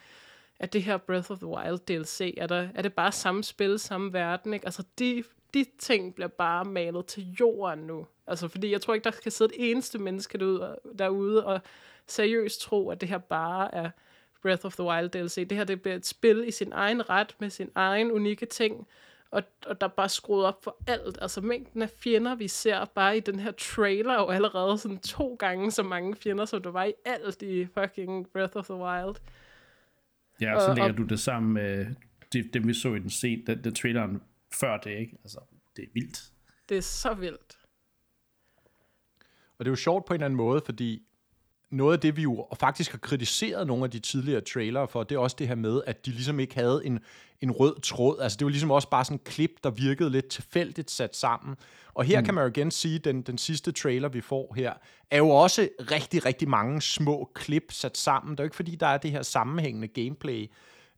at 0.59 0.73
det 0.73 0.83
her 0.83 0.97
Breath 0.97 1.31
of 1.31 1.37
the 1.37 1.47
Wild 1.47 1.79
DLC, 1.79 2.33
er, 2.37 2.47
der, 2.47 2.67
er 2.75 2.81
det 2.81 2.93
bare 2.93 3.11
samme 3.11 3.43
spil, 3.43 3.79
samme 3.79 4.13
verden, 4.13 4.53
ikke? 4.53 4.65
Altså 4.65 4.83
de, 4.99 5.23
de 5.53 5.65
ting 5.79 6.15
bliver 6.15 6.27
bare 6.27 6.65
malet 6.65 7.05
til 7.05 7.35
jorden 7.39 7.79
nu. 7.79 8.07
Altså 8.27 8.47
fordi 8.47 8.71
jeg 8.71 8.81
tror 8.81 8.93
ikke, 8.93 9.03
der 9.03 9.11
kan 9.11 9.31
sidde 9.31 9.55
et 9.55 9.71
eneste 9.71 9.99
menneske 9.99 10.37
derude, 10.37 10.79
derude 10.99 11.45
og 11.45 11.61
seriøst 12.07 12.61
tro, 12.61 12.89
at 12.89 13.01
det 13.01 13.09
her 13.09 13.17
bare 13.17 13.75
er 13.75 13.89
Breath 14.41 14.65
of 14.65 14.75
the 14.75 14.83
Wild 14.83 15.09
DLC. 15.09 15.47
Det 15.47 15.57
her 15.57 15.63
det 15.63 15.81
bliver 15.81 15.95
et 15.95 16.05
spil 16.05 16.47
i 16.47 16.51
sin 16.51 16.71
egen 16.71 17.09
ret, 17.09 17.35
med 17.39 17.49
sin 17.49 17.71
egen 17.75 18.11
unikke 18.11 18.45
ting, 18.45 18.87
og, 19.31 19.43
og 19.65 19.81
der 19.81 19.87
er 19.87 19.91
bare 19.91 20.09
skruet 20.09 20.45
op 20.45 20.63
for 20.63 20.77
alt. 20.87 21.17
Altså 21.21 21.41
mængden 21.41 21.81
af 21.81 21.89
fjender, 21.89 22.35
vi 22.35 22.47
ser 22.47 22.85
bare 22.85 23.17
i 23.17 23.19
den 23.19 23.39
her 23.39 23.51
trailer, 23.51 24.15
og 24.15 24.35
allerede 24.35 24.77
sådan 24.77 24.99
to 24.99 25.35
gange 25.39 25.71
så 25.71 25.83
mange 25.83 26.15
fjender, 26.15 26.45
som 26.45 26.61
der 26.61 26.71
var 26.71 26.83
i 26.83 26.93
alt 27.05 27.41
i 27.41 27.65
fucking 27.65 28.29
Breath 28.29 28.57
of 28.57 28.65
the 28.65 28.75
Wild. 28.75 29.15
Ja, 30.41 30.55
og 30.55 30.61
så 30.61 30.73
lægger 30.73 30.91
og, 30.91 30.97
du 30.97 31.03
det 31.03 31.19
sammen 31.19 31.53
med 31.53 31.85
det, 32.33 32.53
det 32.53 32.67
vi 32.67 32.73
så 32.73 32.93
i 32.93 32.99
den 32.99 33.09
scene, 33.09 33.43
den, 33.47 33.63
den 33.63 33.75
traileren 33.75 34.21
før 34.59 34.77
det, 34.77 34.91
ikke? 34.91 35.17
Altså, 35.23 35.39
det 35.75 35.83
er 35.83 35.89
vildt. 35.93 36.31
Det 36.69 36.77
er 36.77 36.81
så 36.81 37.13
vildt. 37.13 37.57
Og 39.57 39.65
det 39.65 39.67
er 39.67 39.71
jo 39.71 39.75
sjovt 39.75 40.05
på 40.05 40.13
en 40.13 40.15
eller 40.15 40.25
anden 40.25 40.37
måde, 40.37 40.61
fordi 40.65 41.06
noget 41.69 41.93
af 41.93 41.99
det, 41.99 42.17
vi 42.17 42.21
jo 42.21 42.47
faktisk 42.59 42.91
har 42.91 42.97
kritiseret 42.97 43.67
nogle 43.67 43.83
af 43.83 43.91
de 43.91 43.99
tidligere 43.99 44.41
trailere 44.41 44.87
for, 44.87 45.03
det 45.03 45.15
er 45.15 45.19
også 45.19 45.35
det 45.39 45.47
her 45.47 45.55
med, 45.55 45.81
at 45.87 46.05
de 46.05 46.11
ligesom 46.11 46.39
ikke 46.39 46.55
havde 46.55 46.81
en, 46.85 46.99
en 47.41 47.51
rød 47.51 47.81
tråd. 47.81 48.19
Altså 48.19 48.37
det 48.37 48.45
var 48.45 48.49
ligesom 48.49 48.71
også 48.71 48.89
bare 48.89 49.05
sådan 49.05 49.15
en 49.15 49.21
klip, 49.25 49.51
der 49.63 49.69
virkede 49.69 50.09
lidt 50.09 50.27
tilfældigt 50.27 50.91
sat 50.91 51.15
sammen. 51.15 51.55
Og 51.93 52.03
her 52.03 52.19
mm. 52.19 52.25
kan 52.25 52.33
man 52.33 52.43
jo 52.43 52.49
igen 52.49 52.71
sige, 52.71 52.95
at 52.95 53.05
den, 53.05 53.21
den 53.21 53.37
sidste 53.37 53.71
trailer, 53.71 54.09
vi 54.09 54.21
får 54.21 54.53
her, 54.55 54.73
er 55.11 55.17
jo 55.17 55.29
også 55.29 55.69
rigtig, 55.91 56.25
rigtig 56.25 56.49
mange 56.49 56.81
små 56.81 57.31
klip 57.35 57.71
sat 57.71 57.97
sammen. 57.97 58.31
Det 58.31 58.39
er 58.39 58.43
jo 58.43 58.45
ikke 58.45 58.55
fordi, 58.55 58.75
der 58.75 58.87
er 58.87 58.97
det 58.97 59.11
her 59.11 59.21
sammenhængende 59.21 59.87
gameplay 59.87 60.49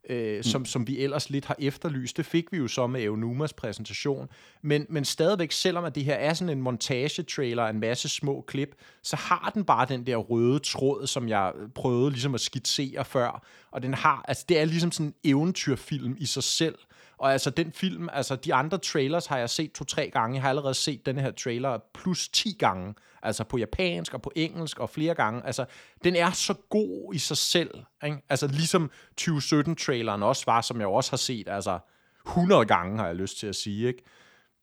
øh, 0.08 0.36
mm. 0.36 0.42
som, 0.42 0.64
som 0.64 0.86
vi 0.86 0.98
ellers 0.98 1.30
lidt 1.30 1.44
har 1.44 1.56
efterlyst. 1.58 2.16
Det 2.16 2.26
fik 2.26 2.52
vi 2.52 2.56
jo 2.58 2.68
så 2.68 2.86
med 2.86 3.02
Eunumas 3.02 3.52
præsentation. 3.52 4.28
Men, 4.62 4.86
men 4.88 5.04
stadigvæk, 5.04 5.52
selvom 5.52 5.84
at 5.84 5.94
det 5.94 6.04
her 6.04 6.14
er 6.14 6.34
sådan 6.34 6.58
en 6.58 6.62
montage-trailer, 6.62 7.66
en 7.66 7.80
masse 7.80 8.08
små 8.08 8.44
klip, 8.46 8.74
så 9.02 9.16
har 9.16 9.50
den 9.54 9.64
bare 9.64 9.86
den 9.88 10.06
der 10.06 10.16
røde 10.16 10.58
tråd, 10.58 11.06
som 11.06 11.28
jeg 11.28 11.52
prøvede 11.74 12.10
ligesom 12.10 12.34
at 12.34 12.40
skitsere 12.40 13.04
før. 13.04 13.46
Og 13.70 13.82
den 13.82 13.94
har, 13.94 14.24
altså 14.28 14.44
det 14.48 14.58
er 14.58 14.64
ligesom 14.64 14.92
sådan 14.92 15.06
en 15.06 15.14
eventyrfilm 15.30 16.16
i 16.18 16.26
sig 16.26 16.42
selv. 16.42 16.74
Og 17.20 17.32
altså 17.32 17.50
den 17.50 17.72
film, 17.72 18.08
altså 18.12 18.36
de 18.36 18.54
andre 18.54 18.78
trailers 18.78 19.26
har 19.26 19.38
jeg 19.38 19.50
set 19.50 19.72
to-tre 19.72 20.10
gange. 20.10 20.34
Jeg 20.34 20.42
har 20.42 20.48
allerede 20.48 20.74
set 20.74 21.06
den 21.06 21.18
her 21.18 21.30
trailer 21.30 21.78
plus 21.94 22.28
10 22.28 22.56
gange. 22.58 22.94
Altså 23.22 23.44
på 23.44 23.58
japansk 23.58 24.14
og 24.14 24.22
på 24.22 24.32
engelsk 24.36 24.78
og 24.78 24.90
flere 24.90 25.14
gange. 25.14 25.46
Altså 25.46 25.64
den 26.04 26.16
er 26.16 26.30
så 26.30 26.54
god 26.68 27.14
i 27.14 27.18
sig 27.18 27.36
selv. 27.36 27.70
Ikke? 28.04 28.16
Altså 28.28 28.46
ligesom 28.46 28.90
2017-traileren 29.20 30.22
også 30.22 30.42
var, 30.46 30.60
som 30.60 30.80
jeg 30.80 30.88
også 30.88 31.12
har 31.12 31.16
set. 31.16 31.48
Altså 31.48 31.78
100 32.26 32.66
gange 32.66 32.98
har 32.98 33.06
jeg 33.06 33.16
lyst 33.16 33.38
til 33.38 33.46
at 33.46 33.56
sige. 33.56 33.88
Ikke? 33.88 34.02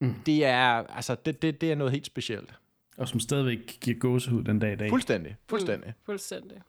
Mm. 0.02 0.16
Det 0.26 0.46
er 0.46 0.68
altså 0.68 1.16
det, 1.26 1.42
det, 1.42 1.62
det 1.62 1.72
er 1.72 1.76
noget 1.76 1.92
helt 1.94 2.06
specielt. 2.06 2.54
Og 2.98 3.08
som 3.08 3.20
stadigvæk 3.20 3.78
giver 3.82 4.00
gåsehud 4.00 4.44
den 4.44 4.60
dag 4.60 4.74
i 4.74 4.76
dag. 4.76 4.90
Fuldstændig. 4.90 5.36
Fuldstændig. 5.50 5.88
Mm, 5.88 6.06
fuldstændig. 6.06 6.62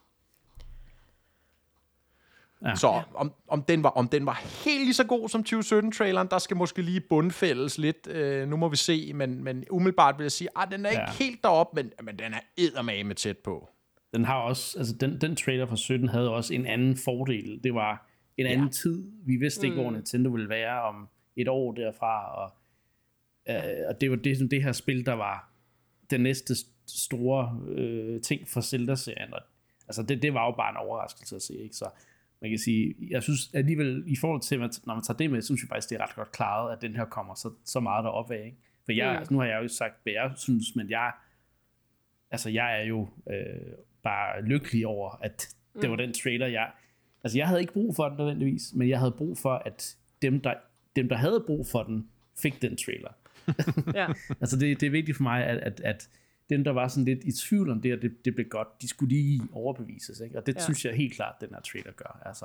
Ja. 2.65 2.75
Så 2.75 3.03
om, 3.15 3.33
om, 3.49 3.63
den 3.63 3.83
var, 3.83 3.91
om 3.91 4.09
den 4.09 4.27
var 4.27 4.43
helt 4.65 4.85
lige 4.85 4.95
så 4.95 5.05
god 5.05 5.29
som 5.29 5.45
2017-traileren, 5.49 6.29
der 6.31 6.39
skal 6.39 6.57
måske 6.57 6.83
lige 6.83 7.01
bundfældes 7.01 7.79
lidt. 7.79 8.07
Øh, 8.07 8.49
nu 8.49 8.57
må 8.57 8.69
vi 8.69 8.77
se, 8.77 9.13
men, 9.15 9.45
men 9.45 9.65
umiddelbart 9.71 10.19
vil 10.19 10.25
jeg 10.25 10.33
sige, 10.33 10.49
at 10.63 10.69
den 10.71 10.87
er 10.87 10.91
ja. 10.91 11.01
ikke 11.01 11.25
helt 11.25 11.43
derop, 11.43 11.75
men, 11.75 11.93
men 12.03 12.19
den 12.19 12.35
er 12.35 12.41
eddermame 12.57 13.15
tæt 13.15 13.39
på. 13.39 13.69
Den 14.15 14.25
har 14.25 14.37
også, 14.37 14.79
altså 14.79 14.95
den, 14.95 15.21
den 15.21 15.37
trailer 15.37 15.67
fra 15.67 15.77
17 15.77 16.09
havde 16.09 16.31
også 16.31 16.55
en 16.55 16.67
anden 16.67 16.97
fordel. 16.97 17.61
Det 17.65 17.75
var 17.75 18.09
en 18.37 18.47
anden 18.47 18.67
ja. 18.67 18.73
tid. 18.73 19.05
Vi 19.27 19.37
vidste 19.37 19.67
ikke, 19.67 19.77
mm. 19.77 19.83
hvor 19.83 19.91
Nintendo 19.91 20.31
ville 20.31 20.49
være 20.49 20.83
om 20.83 21.09
et 21.37 21.49
år 21.49 21.73
derfra, 21.73 22.35
og, 22.35 22.53
øh, 23.49 23.89
og 23.89 24.01
det 24.01 24.11
var 24.11 24.17
det, 24.17 24.51
det 24.51 24.63
her 24.63 24.73
spil, 24.73 25.07
der 25.07 25.13
var 25.13 25.53
den 26.11 26.21
næste 26.21 26.55
store 26.87 27.61
øh, 27.69 28.21
ting 28.21 28.49
for 28.49 28.61
Zelda-serien. 28.61 29.35
Altså 29.89 30.03
det, 30.03 30.23
det 30.23 30.35
var 30.35 30.47
jo 30.47 30.53
bare 30.57 30.71
en 30.71 30.77
overraskelse 30.77 31.37
at 31.37 31.43
se, 31.43 31.55
ikke? 31.55 31.77
Så 31.77 31.91
man 32.41 32.51
kan 32.51 32.59
sige, 32.59 32.95
jeg 33.11 33.23
synes 33.23 33.51
alligevel, 33.55 34.05
i 34.07 34.17
forhold 34.17 34.41
til, 34.41 34.59
når 34.59 34.95
man 34.95 35.03
tager 35.03 35.17
det 35.17 35.31
med, 35.31 35.43
synes 35.43 35.63
jeg 35.63 35.69
faktisk, 35.69 35.91
det 35.91 36.01
er 36.01 36.03
ret 36.03 36.15
godt 36.15 36.33
klaret, 36.33 36.73
at 36.73 36.83
den 36.83 36.97
her 36.97 37.05
kommer 37.05 37.35
så, 37.35 37.51
så 37.65 37.81
meget 37.81 38.05
derop 38.05 38.31
af, 38.31 38.45
ikke? 38.45 38.57
For 38.85 38.93
jeg, 38.93 39.13
mm. 39.13 39.19
altså, 39.19 39.35
nu 39.35 39.41
har 39.41 39.47
jeg 39.47 39.63
jo 39.63 39.69
sagt, 39.69 39.95
hvad 40.03 40.13
jeg 40.13 40.33
synes, 40.37 40.77
men 40.77 40.91
jeg, 40.91 41.13
altså 42.31 42.51
jeg 42.51 42.81
er 42.81 42.85
jo 42.85 43.09
øh, 43.31 43.73
bare 44.03 44.43
lykkelig 44.43 44.87
over, 44.87 45.19
at 45.23 45.55
det 45.75 45.85
mm. 45.85 45.91
var 45.91 45.97
den 45.97 46.13
trailer, 46.13 46.47
jeg, 46.47 46.71
altså 47.25 47.39
jeg 47.39 47.49
havde 47.49 47.61
ikke 47.61 47.73
brug 47.73 47.97
for 47.97 48.09
den 48.09 48.19
nødvendigvis, 48.19 48.75
men 48.75 48.89
jeg 48.89 48.99
havde 48.99 49.13
brug 49.13 49.39
for, 49.39 49.55
at 49.55 49.97
dem, 50.23 50.41
der, 50.41 50.55
dem, 50.97 51.09
der 51.09 51.17
havde 51.17 51.45
brug 51.47 51.67
for 51.67 51.83
den, 51.83 52.09
fik 52.43 52.63
den 52.63 52.77
trailer. 52.77 53.13
ja. 53.95 54.07
altså 54.41 54.57
det, 54.57 54.81
det 54.81 54.87
er 54.87 54.91
vigtigt 54.91 55.17
for 55.17 55.23
mig, 55.23 55.45
at, 55.45 55.59
at, 55.59 55.81
at 55.81 56.09
dem, 56.51 56.65
der 56.65 56.73
var 56.73 56.89
sådan 56.89 57.05
lidt 57.05 57.25
i 57.25 57.33
tvivl 57.33 57.71
om 57.71 57.81
det, 57.81 57.93
og 57.93 58.03
det, 58.03 58.25
det 58.25 58.35
blev 58.35 58.49
godt, 58.49 58.83
de 58.83 58.89
skulle 58.89 59.15
lige 59.15 59.43
overbevises. 59.53 60.21
Ikke? 60.21 60.39
Og 60.39 60.47
det 60.47 60.55
ja. 60.55 60.61
synes 60.61 60.85
jeg 60.85 60.95
helt 60.95 61.15
klart, 61.15 61.35
den 61.41 61.49
her 61.49 61.61
trailer 61.61 61.93
gør. 61.93 62.23
Altså, 62.25 62.45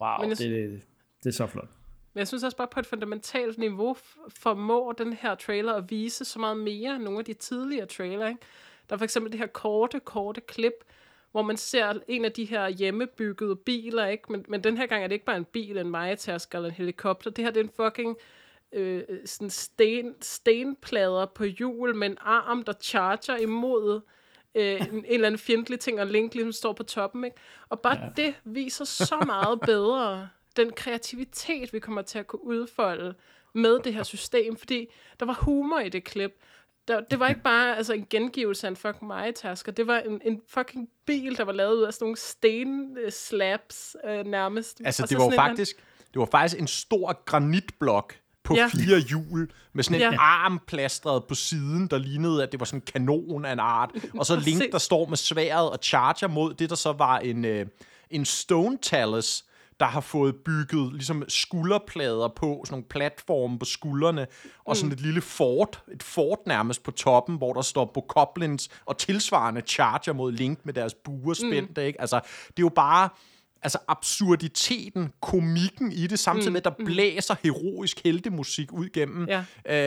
wow, 0.00 0.20
Men 0.20 0.28
jeg, 0.28 0.38
det, 0.38 0.70
det, 0.70 0.82
det 1.24 1.28
er 1.28 1.34
så 1.34 1.46
flot. 1.46 1.68
Men 2.14 2.18
jeg 2.18 2.28
synes 2.28 2.44
også 2.44 2.56
bare 2.56 2.68
på 2.68 2.80
et 2.80 2.86
fundamentalt 2.86 3.58
niveau 3.58 3.96
formår 4.28 4.92
den 4.92 5.12
her 5.12 5.34
trailer 5.34 5.72
at 5.72 5.90
vise 5.90 6.24
så 6.24 6.38
meget 6.38 6.56
mere 6.56 6.96
end 6.96 7.04
nogle 7.04 7.18
af 7.18 7.24
de 7.24 7.34
tidligere 7.34 7.86
trailer. 7.86 8.28
Ikke? 8.28 8.40
Der 8.88 8.94
er 8.94 8.98
for 8.98 9.04
eksempel 9.04 9.32
det 9.32 9.40
her 9.40 9.46
korte, 9.46 10.00
korte 10.00 10.40
klip, 10.40 10.72
hvor 11.32 11.42
man 11.42 11.56
ser 11.56 11.94
en 12.08 12.24
af 12.24 12.32
de 12.32 12.44
her 12.44 12.68
hjemmebyggede 12.68 13.56
biler, 13.56 14.06
ikke? 14.06 14.32
Men, 14.32 14.44
men 14.48 14.64
den 14.64 14.76
her 14.76 14.86
gang 14.86 15.04
er 15.04 15.06
det 15.06 15.14
ikke 15.14 15.24
bare 15.24 15.36
en 15.36 15.44
bil, 15.44 15.78
en 15.78 15.90
majetasker 15.90 16.58
eller 16.58 16.68
en 16.68 16.74
helikopter. 16.74 17.30
Det 17.30 17.44
her 17.44 17.50
det 17.50 17.60
er 17.60 17.64
en 17.64 17.70
fucking 17.76 18.16
øh, 18.72 19.02
sådan 19.24 19.50
sten, 19.50 20.14
stenplader 20.22 21.26
på 21.26 21.44
hjul 21.44 21.94
med 21.94 22.10
en 22.10 22.18
arm, 22.20 22.62
der 22.62 22.72
charger 22.80 23.36
imod 23.36 24.00
øh, 24.54 24.80
en, 24.80 24.88
en 24.94 25.04
eller 25.08 25.26
anden 25.26 25.38
fjendtlig 25.38 25.80
ting, 25.80 26.00
og 26.00 26.06
Link 26.06 26.34
ligesom 26.34 26.52
står 26.52 26.72
på 26.72 26.82
toppen. 26.82 27.24
Ikke? 27.24 27.36
Og 27.68 27.80
bare 27.80 27.98
ja. 27.98 28.22
det 28.22 28.34
viser 28.44 28.84
så 28.84 29.22
meget 29.26 29.60
bedre 29.60 30.28
den 30.56 30.72
kreativitet, 30.72 31.72
vi 31.72 31.78
kommer 31.78 32.02
til 32.02 32.18
at 32.18 32.26
kunne 32.26 32.44
udfolde 32.44 33.14
med 33.52 33.78
det 33.78 33.94
her 33.94 34.02
system, 34.02 34.56
fordi 34.56 34.92
der 35.20 35.26
var 35.26 35.38
humor 35.40 35.78
i 35.78 35.88
det 35.88 36.04
klip. 36.04 36.30
Der, 36.88 37.00
det 37.00 37.20
var 37.20 37.28
ikke 37.28 37.42
bare 37.42 37.76
altså, 37.76 37.92
en 37.92 38.06
gengivelse 38.10 38.66
af 38.66 38.70
en 38.70 38.76
fucking 38.76 39.06
majetasker. 39.06 39.72
Det 39.72 39.86
var 39.86 39.98
en, 39.98 40.20
en 40.24 40.42
fucking 40.48 40.88
bil, 41.06 41.36
der 41.36 41.44
var 41.44 41.52
lavet 41.52 41.74
ud 41.76 41.82
af 41.82 41.94
sådan 41.94 42.04
nogle 42.04 42.16
stenslabs 42.16 43.96
øh, 44.04 44.26
nærmest. 44.26 44.82
Altså, 44.84 45.06
det 45.06 45.18
var 45.18 45.30
faktisk... 45.30 45.76
Det 46.14 46.20
var 46.20 46.26
faktisk 46.30 46.60
en 46.60 46.66
stor 46.66 47.24
granitblok, 47.24 48.16
på 48.46 48.54
ja. 48.56 48.66
fire 48.66 48.98
hjul, 48.98 49.50
med 49.72 49.84
sådan 49.84 50.02
en 50.02 50.12
ja. 50.12 50.20
arm 50.20 50.60
plastret 50.66 51.24
på 51.24 51.34
siden, 51.34 51.86
der 51.86 51.98
lignede, 51.98 52.42
at 52.42 52.52
det 52.52 52.60
var 52.60 52.66
sådan 52.66 52.78
en 52.78 52.86
kanon 52.92 53.44
af 53.44 53.52
en 53.52 53.58
art. 53.58 53.90
Og 54.18 54.26
så 54.26 54.36
Link, 54.46 54.72
der 54.72 54.78
står 54.78 55.06
med 55.06 55.16
sværet 55.16 55.70
og 55.70 55.78
charger 55.82 56.28
mod 56.28 56.54
det, 56.54 56.70
der 56.70 56.76
så 56.76 56.92
var 56.92 57.18
en, 57.18 57.44
øh, 57.44 57.66
en 58.10 58.24
Stone 58.24 58.78
Talus, 58.82 59.44
der 59.80 59.86
har 59.86 60.00
fået 60.00 60.36
bygget 60.36 60.92
ligesom 60.92 61.24
skulderplader 61.28 62.28
på, 62.28 62.62
sådan 62.64 62.74
nogle 62.74 62.84
platforme 62.90 63.58
på 63.58 63.64
skuldrene, 63.64 64.26
og 64.64 64.76
sådan 64.76 64.88
mm. 64.88 64.92
et 64.92 65.00
lille 65.00 65.20
fort, 65.20 65.82
et 65.92 66.02
fort 66.02 66.38
nærmest 66.46 66.82
på 66.82 66.90
toppen, 66.90 67.36
hvor 67.36 67.52
der 67.52 67.62
står 67.62 67.84
Bokoblins 67.84 68.68
og 68.84 68.98
tilsvarende 68.98 69.60
charger 69.60 70.12
mod 70.12 70.32
Link 70.32 70.58
med 70.64 70.74
deres 70.74 70.94
buer 70.94 71.34
spændte, 71.34 71.80
mm. 71.80 71.86
ikke? 71.86 72.00
Altså, 72.00 72.16
det 72.46 72.58
er 72.58 72.62
jo 72.62 72.68
bare 72.68 73.08
altså 73.62 73.78
absurditeten, 73.88 75.12
komikken 75.20 75.92
i 75.92 76.06
det, 76.06 76.18
samtidig 76.18 76.48
mm, 76.48 76.52
med, 76.52 76.60
at 76.60 76.64
der 76.64 76.74
mm. 76.78 76.84
blæser 76.84 77.34
heroisk 77.42 78.00
heltemusik 78.04 78.72
ud 78.72 78.88
gennem 78.88 79.28
ja. 79.28 79.44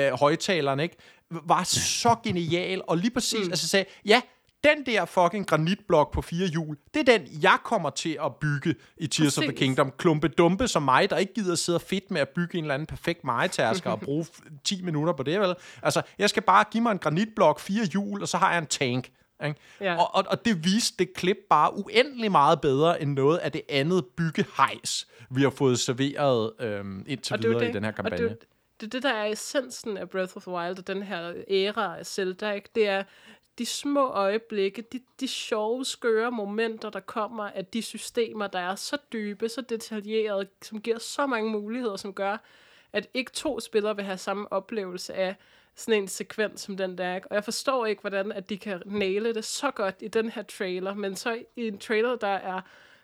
øh, 0.08 0.20
højtalerne, 0.20 0.84
ikke? 0.84 0.96
var 1.32 1.64
så 1.64 2.16
genial, 2.24 2.82
og 2.88 2.98
lige 2.98 3.12
præcis, 3.12 3.46
mm. 3.46 3.52
altså 3.52 3.68
sagde, 3.68 3.86
ja, 4.06 4.22
den 4.64 4.86
der 4.86 5.06
fucking 5.06 5.48
granitblok 5.48 6.14
på 6.14 6.22
fire 6.22 6.48
hjul, 6.48 6.78
det 6.94 7.10
er 7.10 7.18
den, 7.18 7.28
jeg 7.42 7.58
kommer 7.64 7.90
til 7.90 8.18
at 8.26 8.36
bygge 8.36 8.76
i 8.98 9.08
Tears 9.08 9.26
Præcis. 9.26 9.38
of 9.38 9.44
the 9.44 9.54
Kingdom. 9.54 9.92
Klumpe 9.98 10.28
dumpe 10.28 10.68
som 10.68 10.84
mig, 10.84 11.10
der 11.10 11.18
ikke 11.18 11.34
gider 11.34 11.54
at 11.54 11.60
sidde 11.60 11.78
og 11.78 11.82
fedt 11.82 12.12
med 12.12 12.22
at 12.22 12.30
bygge 12.30 12.58
en 12.58 12.64
eller 12.64 12.74
anden 12.74 12.86
perfekt 12.86 13.24
majetasker 13.24 13.92
og 13.92 14.00
bruge 14.06 14.26
10 14.64 14.82
minutter 14.82 15.14
på 15.14 15.24
det, 15.24 15.40
vel? 15.40 15.56
Altså, 15.84 16.02
jeg 16.18 16.30
skal 16.30 16.44
bare 16.44 16.66
give 16.72 16.84
mig 16.84 16.92
en 16.92 16.98
granitblok, 16.98 17.60
fire 17.60 17.86
hjul, 17.86 18.22
og 18.22 18.28
så 18.28 18.38
har 18.38 18.52
jeg 18.52 18.60
en 18.60 18.68
tank. 18.68 19.10
Ikke? 19.46 19.60
Ja. 19.82 19.96
Og, 19.96 20.16
og, 20.16 20.24
og 20.30 20.46
det 20.46 20.66
viste 20.66 21.06
det 21.06 21.14
klip 21.14 21.38
bare 21.50 21.78
uendelig 21.78 22.32
meget 22.32 22.62
bedre 22.62 23.02
end 23.02 23.14
noget 23.14 23.38
af 23.38 23.52
det 23.52 23.62
andet 23.70 24.06
byggehejs, 24.06 25.08
vi 25.30 25.42
har 25.42 25.50
fået 25.50 25.80
serveret 25.80 26.54
øhm, 26.60 27.06
indtil 27.08 27.34
og 27.34 27.44
videre 27.44 27.60
det, 27.60 27.70
i 27.70 27.72
den 27.72 27.84
her 27.84 27.92
kampagne. 27.92 28.26
Og 28.26 28.30
det, 28.30 28.40
det 28.80 28.86
er 28.86 28.90
det, 28.90 29.04
der 29.04 29.14
er 29.14 29.26
essensen 29.26 29.98
af 29.98 30.10
Breath 30.10 30.38
of 30.38 30.44
the 30.44 30.52
Wild, 30.52 30.78
og 30.78 30.88
den 30.88 31.04
her 31.04 31.34
æra 31.50 32.00
af 32.00 32.06
Zelda, 32.06 32.52
ikke? 32.52 32.70
det 32.76 32.88
er 32.88 33.04
de 33.60 33.66
små 33.66 34.08
øjeblikke, 34.08 34.82
de, 34.82 35.00
de 35.20 35.28
sjove, 35.28 35.86
skøre 35.86 36.32
momenter, 36.32 36.90
der 36.90 37.00
kommer 37.00 37.44
af 37.44 37.66
de 37.66 37.82
systemer, 37.82 38.48
der 38.48 38.60
er 38.60 38.76
så 38.76 38.98
dybe, 39.14 39.50
så 39.50 39.62
detaljerede, 39.62 40.48
som 40.62 40.82
giver 40.82 41.00
så 41.00 41.28
mange 41.28 41.52
muligheder, 41.52 41.96
som 41.96 42.14
gør, 42.14 42.38
at 42.94 43.08
ikke 43.14 43.32
to 43.32 43.60
spillere 43.60 43.96
vil 43.96 44.06
have 44.06 44.18
samme 44.18 44.54
oplevelse 44.54 45.14
af 45.14 45.36
sådan 45.76 46.02
en 46.02 46.08
sekvens 46.08 46.62
som 46.62 46.78
den 46.78 46.98
der. 46.98 47.20
Og 47.30 47.36
jeg 47.36 47.44
forstår 47.44 47.86
ikke, 47.86 48.02
hvordan 48.02 48.32
at 48.32 48.50
de 48.50 48.58
kan 48.58 48.82
næle 48.86 49.34
det 49.34 49.46
så 49.46 49.72
godt 49.72 49.96
i 50.02 50.08
den 50.08 50.30
her 50.30 50.42
trailer, 50.42 50.94
men 50.94 51.16
så 51.16 51.44
i 51.56 51.68
en 51.68 51.78
trailer, 51.78 52.16
der 52.16 52.28
er 52.28 52.62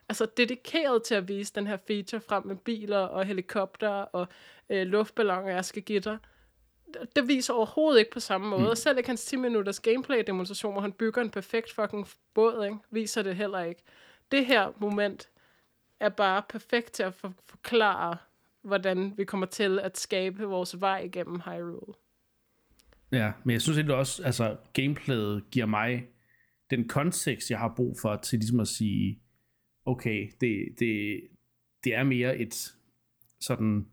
altså 0.10 0.25
dedikeret 0.38 1.04
til 1.04 1.15
at 1.15 1.28
vise 1.28 1.54
den 1.56 1.67
her 1.67 1.78
feature 1.78 2.21
frem 2.21 2.45
med 2.47 2.56
biler 2.56 2.97
og 2.99 3.25
helikopter 3.25 3.89
og 3.89 4.28
øh, 4.69 4.88
luftballoner, 4.88 5.82
give 5.86 5.99
dig. 5.99 6.17
Det 7.15 7.28
viser 7.28 7.54
overhovedet 7.54 7.99
ikke 7.99 8.12
på 8.12 8.19
samme 8.19 8.47
måde. 8.47 8.69
Mm. 8.69 8.75
Selv 8.75 8.97
ikke 8.97 9.10
hans 9.10 9.25
10 9.25 9.36
minutters 9.36 9.80
gameplay-demonstration, 9.80 10.71
hvor 10.71 10.82
han 10.82 10.91
bygger 10.91 11.21
en 11.21 11.30
perfekt 11.30 11.71
fucking 11.73 12.08
båd, 12.34 12.63
ikke? 12.65 12.78
viser 12.91 13.21
det 13.21 13.36
heller 13.36 13.60
ikke. 13.63 13.84
Det 14.32 14.45
her 14.45 14.71
moment 14.78 15.30
er 15.99 16.10
bare 16.10 16.43
perfekt 16.49 16.91
til 16.91 17.04
at 17.04 17.13
for- 17.13 17.34
forklare, 17.45 18.17
hvordan 18.62 19.13
vi 19.17 19.25
kommer 19.25 19.45
til 19.47 19.80
at 19.80 19.97
skabe 19.97 20.43
vores 20.43 20.82
vej 20.82 20.99
igennem 20.99 21.41
Hyrule. 21.45 21.93
Ja, 23.12 23.32
men 23.44 23.54
jeg 23.54 23.62
synes 23.62 23.78
egentlig 23.78 23.96
også, 23.96 24.24
altså 24.24 24.58
gameplayet 24.74 25.44
giver 25.52 25.65
mig 25.65 26.08
den 26.70 26.88
kontekst, 26.88 27.50
jeg 27.50 27.60
har 27.60 27.74
brug 27.76 27.98
for 28.02 28.15
til 28.15 28.39
ligesom 28.39 28.60
at 28.60 28.68
sige, 28.68 29.20
okay, 29.86 30.32
det, 30.41 30.65
det, 30.80 31.22
det 31.84 31.96
er 31.96 32.04
mere 32.04 32.38
et 32.38 32.74
sådan, 33.39 33.88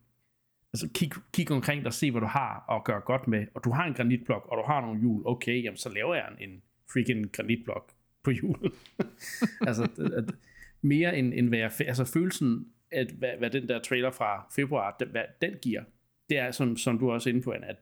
altså 0.72 0.88
kig, 0.94 1.12
kig 1.33 1.51
omkring 1.51 1.85
dig, 1.85 1.92
se 1.92 2.11
hvad 2.11 2.20
du 2.20 2.27
har 2.27 2.64
og 2.68 2.85
gøre 2.85 3.01
godt 3.01 3.29
med, 3.29 3.46
og 3.55 3.64
du 3.64 3.70
har 3.70 3.85
en 3.85 3.94
granitblok, 3.94 4.46
og 4.46 4.57
du 4.57 4.62
har 4.66 4.81
nogle 4.81 5.01
hjul, 5.01 5.22
okay, 5.27 5.64
jamen 5.64 5.77
så 5.77 5.88
laver 5.88 6.14
jeg 6.14 6.29
en, 6.40 6.51
en 6.51 6.62
freaking 6.92 7.33
granitblok 7.33 7.92
på 8.22 8.31
hjul. 8.31 8.72
altså, 9.68 9.83
at, 10.16 10.35
mere 10.83 11.18
end, 11.18 11.35
end 11.35 11.48
hvad 11.48 11.59
jeg, 11.59 11.72
altså 11.81 12.05
følelsen, 12.05 12.66
at 12.90 13.11
hvad, 13.11 13.31
hvad 13.38 13.51
den 13.51 13.68
der 13.68 13.81
trailer 13.81 14.11
fra 14.11 14.46
februar, 14.57 14.96
den, 15.01 15.09
hvad 15.09 15.25
den 15.42 15.55
giver, 15.62 15.83
det 16.29 16.38
er, 16.38 16.51
som, 16.51 16.77
som 16.77 16.98
du 16.98 17.09
er 17.09 17.12
også 17.12 17.29
inde 17.29 17.42
på, 17.42 17.53
Anna, 17.53 17.66
at 17.66 17.77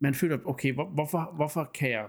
man 0.00 0.14
føler, 0.14 0.38
okay, 0.44 0.72
hvor, 0.72 0.88
hvorfor, 0.88 1.32
hvorfor 1.36 1.70
kan 1.74 1.90
jeg 1.90 2.08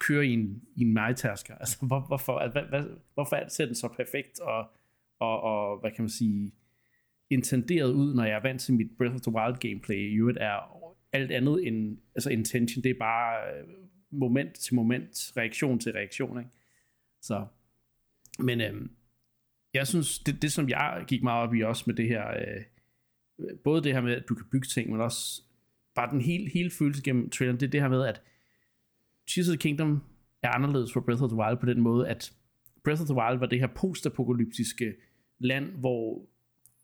køre 0.00 0.26
i 0.26 0.32
en, 0.32 0.62
i 0.76 0.80
en 0.82 0.92
majtasker? 0.92 1.54
Altså, 1.60 1.86
hvor, 1.86 2.00
hvorfor, 2.00 2.50
hvad, 2.52 2.62
hvad, 2.62 2.84
hvorfor 3.14 3.48
ser 3.48 3.66
den 3.66 3.74
så 3.74 3.88
perfekt 3.88 4.40
og, 4.40 4.70
og, 5.18 5.40
og, 5.40 5.80
hvad 5.80 5.90
kan 5.90 6.02
man 6.02 6.10
sige, 6.10 6.52
intenderet 7.30 7.92
ud, 7.92 8.14
når 8.14 8.24
jeg 8.24 8.36
er 8.36 8.42
vant 8.42 8.60
til 8.60 8.74
mit 8.74 8.90
Breath 8.98 9.14
of 9.14 9.20
the 9.20 9.32
Wild 9.32 9.56
gameplay, 9.56 9.96
i 9.96 10.14
øvrigt 10.14 10.38
er 10.38 10.86
alt 11.12 11.32
andet 11.32 11.66
end, 11.66 11.98
altså 12.14 12.30
intention, 12.30 12.82
det 12.82 12.90
er 12.90 12.98
bare 12.98 13.58
øh, 13.58 13.64
moment 14.10 14.54
til 14.54 14.74
moment, 14.74 15.32
reaktion 15.36 15.78
til 15.78 15.92
reaktion, 15.92 16.38
ikke? 16.38 16.50
Så, 17.22 17.46
men 18.38 18.60
øhm, 18.60 18.90
jeg 19.74 19.86
synes, 19.86 20.18
det, 20.18 20.42
det 20.42 20.52
som 20.52 20.68
jeg 20.68 21.04
gik 21.08 21.22
meget 21.22 21.48
op 21.48 21.54
i 21.54 21.62
også 21.62 21.84
med 21.86 21.94
det 21.94 22.08
her, 22.08 22.28
øh, 22.28 22.62
både 23.64 23.82
det 23.82 23.92
her 23.92 24.00
med, 24.00 24.14
at 24.14 24.28
du 24.28 24.34
kan 24.34 24.46
bygge 24.52 24.66
ting, 24.66 24.90
men 24.90 25.00
også 25.00 25.42
bare 25.96 26.10
den 26.10 26.20
hele, 26.20 26.50
hele 26.50 26.70
følelse 26.70 27.02
gennem 27.02 27.30
traileren, 27.30 27.60
det 27.60 27.66
er 27.66 27.70
det 27.70 27.80
her 27.80 27.88
med, 27.88 28.06
at 28.06 28.22
Tears 29.26 29.48
of 29.48 29.52
the 29.52 29.58
Kingdom 29.58 30.02
er 30.42 30.48
anderledes 30.48 30.92
for 30.92 31.00
Breath 31.00 31.22
of 31.22 31.30
the 31.30 31.38
Wild 31.38 31.56
på 31.56 31.66
den 31.66 31.80
måde, 31.80 32.08
at 32.08 32.32
Breath 32.84 33.02
of 33.02 33.06
the 33.06 33.16
Wild 33.16 33.38
var 33.38 33.46
det 33.46 33.60
her 33.60 33.66
postapokalyptiske 33.66 34.94
land, 35.38 35.72
hvor 35.72 36.28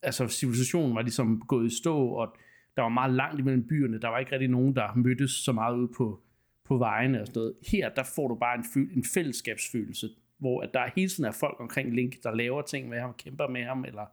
altså 0.02 0.28
civilisationen 0.28 0.94
var 0.94 1.02
ligesom 1.02 1.42
gået 1.48 1.66
i 1.72 1.76
stå, 1.76 2.06
og 2.06 2.36
der 2.76 2.82
var 2.82 2.88
meget 2.88 3.14
langt 3.14 3.40
imellem 3.40 3.68
byerne, 3.68 4.00
der 4.00 4.08
var 4.08 4.18
ikke 4.18 4.32
rigtig 4.32 4.48
nogen, 4.48 4.76
der 4.76 4.94
mødtes 4.94 5.30
så 5.30 5.52
meget 5.52 5.76
ude 5.76 5.88
på, 5.96 6.22
på 6.64 6.78
vejene 6.78 7.20
og 7.20 7.26
sådan 7.26 7.40
noget. 7.40 7.54
Her, 7.66 7.88
der 7.88 8.02
får 8.14 8.28
du 8.28 8.34
bare 8.34 8.58
en, 8.58 8.90
en 8.96 9.04
fællesskabsfølelse, 9.14 10.08
hvor 10.38 10.60
at 10.60 10.70
der 10.74 10.90
hele 10.96 11.08
tiden 11.08 11.24
er 11.24 11.32
folk 11.32 11.56
omkring 11.60 11.94
Link, 11.94 12.22
der 12.22 12.34
laver 12.34 12.62
ting 12.62 12.88
med 12.88 13.00
ham, 13.00 13.14
kæmper 13.18 13.48
med 13.48 13.64
ham, 13.64 13.84
eller 13.84 14.06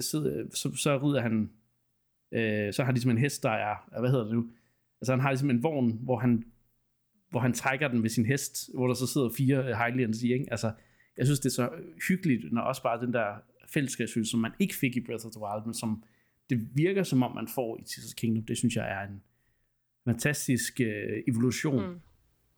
så, 0.00 0.46
så, 0.54 0.74
så 0.74 0.98
rider 0.98 1.20
han, 1.20 1.50
øh, 2.32 2.72
så 2.72 2.82
har 2.82 2.84
han 2.84 2.94
ligesom 2.94 3.10
en 3.10 3.18
hest, 3.18 3.42
der 3.42 3.50
er, 3.50 4.00
hvad 4.00 4.10
hedder 4.10 4.24
det 4.24 4.34
nu, 4.34 4.50
altså 5.00 5.12
han 5.12 5.20
har 5.20 5.30
ligesom 5.30 5.50
en 5.50 5.62
vogn, 5.62 5.98
hvor 6.02 6.18
han, 6.18 6.44
hvor 7.30 7.40
han 7.40 7.52
trækker 7.52 7.88
den 7.88 8.00
med 8.00 8.10
sin 8.10 8.26
hest, 8.26 8.70
hvor 8.74 8.86
der 8.86 8.94
så 8.94 9.06
sidder 9.06 9.30
fire 9.36 9.76
Hylians 9.76 10.22
i, 10.22 10.32
ikke? 10.32 10.46
Altså, 10.50 10.72
jeg 11.16 11.26
synes, 11.26 11.40
det 11.40 11.46
er 11.46 11.54
så 11.54 11.70
hyggeligt, 12.08 12.52
når 12.52 12.62
også 12.62 12.82
bare 12.82 13.00
den 13.00 13.12
der 13.12 13.26
fællesskabsfølelse, 13.68 14.30
som 14.30 14.40
man 14.40 14.52
ikke 14.58 14.74
fik 14.74 14.96
i 14.96 15.00
Breath 15.00 15.26
of 15.26 15.32
the 15.32 15.40
Wild, 15.40 15.64
men 15.64 15.74
som 15.74 16.02
det 16.50 16.68
virker 16.74 17.02
som 17.02 17.22
om, 17.22 17.34
man 17.34 17.48
får 17.54 17.76
i 17.76 17.80
Tears 17.80 18.12
of 18.12 18.16
Kingdom. 18.16 18.44
Det 18.44 18.58
synes 18.58 18.76
jeg 18.76 18.90
er 18.90 19.08
en 19.08 19.22
fantastisk 20.04 20.80
øh, 20.80 21.22
evolution. 21.28 21.86
Mm. 21.86 22.00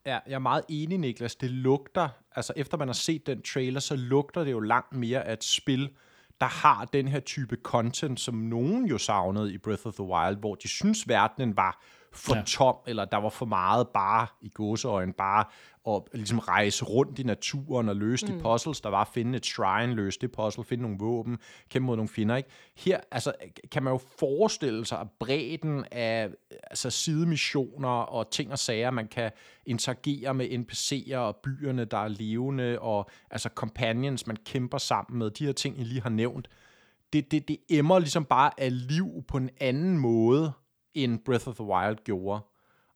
Ja, 0.06 0.18
jeg 0.26 0.34
er 0.34 0.38
meget 0.38 0.64
enig, 0.68 0.98
Niklas. 0.98 1.36
Det 1.36 1.50
lugter, 1.50 2.08
altså 2.36 2.52
efter 2.56 2.78
man 2.78 2.88
har 2.88 2.92
set 2.92 3.26
den 3.26 3.42
trailer, 3.42 3.80
så 3.80 3.96
lugter 3.96 4.44
det 4.44 4.50
jo 4.50 4.60
langt 4.60 4.96
mere 4.96 5.26
af 5.26 5.32
et 5.32 5.44
spil, 5.44 5.90
der 6.40 6.46
har 6.46 6.84
den 6.84 7.08
her 7.08 7.20
type 7.20 7.56
content, 7.62 8.20
som 8.20 8.34
nogen 8.34 8.86
jo 8.86 8.98
savnede 8.98 9.54
i 9.54 9.58
Breath 9.58 9.86
of 9.86 9.94
the 9.94 10.04
Wild, 10.04 10.36
hvor 10.36 10.54
de 10.54 10.68
synes, 10.68 11.08
verdenen 11.08 11.56
var 11.56 11.82
for 12.12 12.36
ja. 12.36 12.42
tom, 12.42 12.76
eller 12.86 13.04
der 13.04 13.16
var 13.16 13.28
for 13.28 13.46
meget 13.46 13.88
bare 13.88 14.26
i 14.40 14.48
gåseøjen, 14.48 15.12
bare 15.12 15.44
at 15.88 16.02
ligesom 16.14 16.38
rejse 16.38 16.84
rundt 16.84 17.18
i 17.18 17.22
naturen 17.22 17.88
og 17.88 17.96
løse 17.96 18.26
mm. 18.26 18.32
de 18.32 18.42
puzzles, 18.42 18.80
der 18.80 18.88
var, 18.88 19.10
finde 19.14 19.36
et 19.36 19.46
shrine, 19.46 19.94
løse 19.94 20.18
det 20.20 20.32
puzzle, 20.32 20.64
finde 20.64 20.82
nogle 20.82 20.96
våben, 20.98 21.38
kæmpe 21.68 21.86
mod 21.86 21.96
nogle 21.96 22.08
fjender, 22.08 22.36
ikke? 22.36 22.48
Her, 22.76 23.00
altså, 23.10 23.32
kan 23.72 23.82
man 23.82 23.92
jo 23.92 24.00
forestille 24.18 24.86
sig, 24.86 25.08
bredden 25.20 25.84
af 25.92 26.30
altså, 26.62 26.90
sidemissioner 26.90 27.88
og 27.88 28.30
ting 28.30 28.52
og 28.52 28.58
sager, 28.58 28.90
man 28.90 29.08
kan 29.08 29.30
interagere 29.66 30.34
med 30.34 30.48
NPC'er 30.48 31.16
og 31.16 31.36
byerne, 31.36 31.84
der 31.84 31.98
er 31.98 32.08
levende, 32.08 32.78
og 32.78 33.10
altså 33.30 33.48
companions, 33.54 34.26
man 34.26 34.36
kæmper 34.36 34.78
sammen 34.78 35.18
med, 35.18 35.30
de 35.30 35.46
her 35.46 35.52
ting, 35.52 35.80
I 35.80 35.84
lige 35.84 36.02
har 36.02 36.10
nævnt, 36.10 36.48
det, 37.12 37.30
det, 37.30 37.48
det 37.48 37.56
emmer 37.70 37.98
ligesom 37.98 38.24
bare 38.24 38.50
af 38.58 38.88
liv 38.88 39.24
på 39.28 39.36
en 39.36 39.50
anden 39.60 39.98
måde, 39.98 40.52
end 40.94 41.18
Breath 41.24 41.48
of 41.48 41.54
the 41.54 41.64
Wild 41.64 41.96
gjorde. 42.04 42.40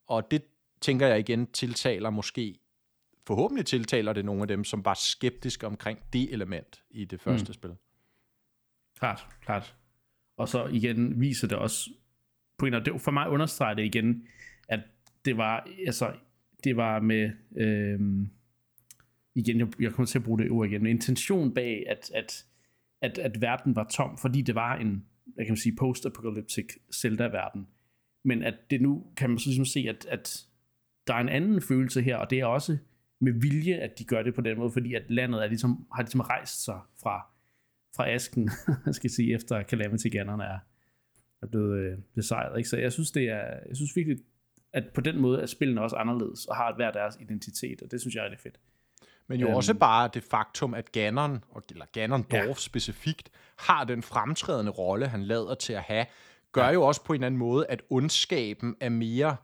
Og 0.07 0.31
det 0.31 0.43
tænker 0.81 1.07
jeg 1.07 1.19
igen 1.19 1.47
tiltaler 1.47 2.11
måske, 2.11 2.55
forhåbentlig 3.27 3.67
tiltaler 3.67 4.13
det 4.13 4.25
nogle 4.25 4.43
af 4.43 4.49
dem, 4.49 4.65
som 4.65 4.85
var 4.85 4.95
skeptiske 4.95 5.67
omkring 5.67 5.99
det 6.13 6.33
element 6.33 6.83
i 6.91 7.05
det 7.05 7.21
første 7.21 7.49
mm. 7.49 7.55
spil. 7.55 7.71
Klart, 8.99 9.27
klart. 9.41 9.77
Og 10.37 10.49
så 10.49 10.67
igen 10.67 11.21
viser 11.21 11.49
det 11.49 11.59
også, 11.59 11.91
på 12.59 12.67
en 12.67 12.73
det, 12.73 13.01
for 13.01 13.11
mig 13.11 13.29
understreger 13.29 13.75
det 13.75 13.85
igen, 13.85 14.27
at 14.69 14.81
det 15.25 15.37
var, 15.37 15.69
altså, 15.87 16.13
det 16.65 16.77
var 16.77 17.01
med, 17.01 17.31
øhm, 17.57 18.31
igen, 19.35 19.59
jeg, 19.59 19.81
jeg 19.81 19.93
kommer 19.93 20.07
til 20.07 20.19
at 20.19 20.25
bruge 20.25 20.39
det 20.39 20.51
ord 20.51 20.69
igen, 20.69 20.87
intention 20.87 21.55
bag, 21.55 21.85
at, 21.89 22.11
at, 22.15 22.45
at, 23.03 23.19
at 23.19 23.41
verden 23.41 23.77
var 23.77 23.85
tom, 23.85 24.19
fordi 24.19 24.43
det 24.43 24.55
var 24.55 24.77
en, 24.77 25.07
jeg 25.37 25.47
kan 25.47 25.57
sige, 25.57 25.77
post-apocalyptic 25.77 26.67
Zelda-verden 26.95 27.67
men 28.25 28.43
at 28.43 28.55
det 28.71 28.83
nu 28.83 29.07
kan 29.17 29.31
man 29.31 29.39
så 29.39 29.49
ligesom 29.49 29.65
se, 29.65 29.87
at, 29.89 30.07
at 30.07 30.47
der 31.07 31.15
er 31.15 31.19
en 31.19 31.29
anden 31.29 31.63
følelse 31.63 32.03
her, 32.03 32.17
og 32.17 32.31
det 32.31 32.41
er 32.41 32.47
også 32.47 32.79
med 33.21 33.33
vilje, 33.33 33.75
at 33.75 33.99
de 33.99 34.05
gør 34.05 34.23
det 34.23 34.35
på 34.35 34.41
den 34.41 34.59
måde, 34.59 34.71
fordi 34.71 34.95
at 34.95 35.03
landet 35.09 35.43
er 35.43 35.47
ligesom, 35.47 35.87
har 35.95 36.03
ligesom 36.03 36.21
rejst 36.21 36.65
sig 36.65 36.81
fra, 37.03 37.27
fra 37.97 38.11
asken, 38.11 38.51
jeg 38.87 38.95
skal 38.95 39.11
sige, 39.11 39.35
efter 39.35 39.63
Calamity 39.63 40.07
Ganon 40.13 40.41
er, 40.41 40.59
er 41.43 41.47
blevet 41.47 41.79
øh, 41.79 41.99
besejret. 42.15 42.59
Ikke? 42.59 42.69
Så 42.69 42.77
jeg 42.77 42.93
synes, 42.93 43.11
det 43.11 43.23
er, 43.23 43.45
jeg 43.69 43.77
synes 43.77 43.97
virkelig, 43.97 44.19
at 44.73 44.85
på 44.95 45.01
den 45.01 45.21
måde 45.21 45.43
er 45.43 45.47
spillene 45.47 45.81
også 45.81 45.97
anderledes, 45.97 46.45
og 46.45 46.57
har 46.57 46.75
hver 46.77 46.91
deres 46.91 47.17
identitet, 47.21 47.83
og 47.83 47.91
det 47.91 48.01
synes 48.01 48.15
jeg 48.15 48.21
er 48.21 48.25
rigtig 48.25 48.41
fedt. 48.41 48.61
Men 49.27 49.41
jo 49.41 49.49
um, 49.49 49.55
også 49.55 49.75
bare 49.75 50.11
det 50.15 50.23
faktum, 50.23 50.75
at 50.75 50.93
Ganon, 50.93 51.45
eller 51.71 51.87
Ganondorf 51.93 52.47
ja. 52.47 52.55
specifikt, 52.55 53.31
har 53.59 53.85
den 53.85 54.03
fremtrædende 54.03 54.73
rolle, 54.73 55.09
han 55.09 55.23
lader 55.23 55.55
til 55.55 55.73
at 55.73 55.83
have, 55.83 56.07
gør 56.53 56.71
jo 56.71 56.83
også 56.83 57.05
på 57.05 57.13
en 57.13 57.17
eller 57.17 57.27
anden 57.27 57.39
måde, 57.39 57.67
at 57.67 57.83
ondskaben 57.91 58.77
er 58.81 58.89
mere, 58.89 59.37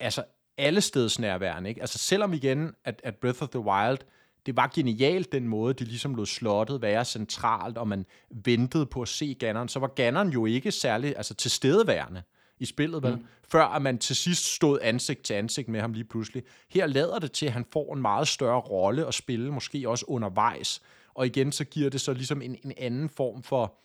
altså 0.00 0.24
alle 0.58 0.80
steds 0.80 1.18
nærværende. 1.18 1.68
Ikke? 1.68 1.80
Altså 1.80 1.98
selvom 1.98 2.32
igen, 2.32 2.74
at, 2.84 3.00
at 3.04 3.16
Breath 3.16 3.42
of 3.42 3.48
the 3.48 3.60
Wild, 3.60 3.98
det 4.46 4.56
var 4.56 4.70
genialt 4.74 5.32
den 5.32 5.48
måde, 5.48 5.74
de 5.74 5.84
ligesom 5.84 6.14
lod 6.14 6.26
slottet 6.26 6.82
være 6.82 7.04
centralt, 7.04 7.78
og 7.78 7.88
man 7.88 8.06
ventede 8.30 8.86
på 8.86 9.02
at 9.02 9.08
se 9.08 9.36
Ganon, 9.38 9.68
så 9.68 9.78
var 9.78 9.86
Ganon 9.86 10.28
jo 10.28 10.46
ikke 10.46 10.72
særlig 10.72 11.16
altså, 11.16 11.34
tilstedeværende 11.34 12.22
i 12.58 12.64
spillet, 12.64 13.02
vel? 13.02 13.16
Mm. 13.16 13.26
før 13.48 13.64
at 13.64 13.82
man 13.82 13.98
til 13.98 14.16
sidst 14.16 14.54
stod 14.54 14.78
ansigt 14.82 15.22
til 15.22 15.34
ansigt 15.34 15.68
med 15.68 15.80
ham 15.80 15.92
lige 15.92 16.04
pludselig. 16.04 16.42
Her 16.68 16.86
lader 16.86 17.18
det 17.18 17.32
til, 17.32 17.46
at 17.46 17.52
han 17.52 17.64
får 17.72 17.94
en 17.94 18.02
meget 18.02 18.28
større 18.28 18.60
rolle 18.60 19.06
at 19.06 19.14
spille, 19.14 19.52
måske 19.52 19.88
også 19.88 20.04
undervejs. 20.08 20.82
Og 21.14 21.26
igen, 21.26 21.52
så 21.52 21.64
giver 21.64 21.90
det 21.90 22.00
så 22.00 22.12
ligesom 22.12 22.42
en, 22.42 22.56
en 22.64 22.72
anden 22.76 23.08
form 23.08 23.42
for, 23.42 23.78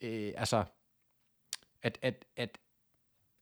øh, 0.00 0.32
altså 0.36 0.64
at, 1.82 1.98
at, 2.02 2.24
at, 2.36 2.58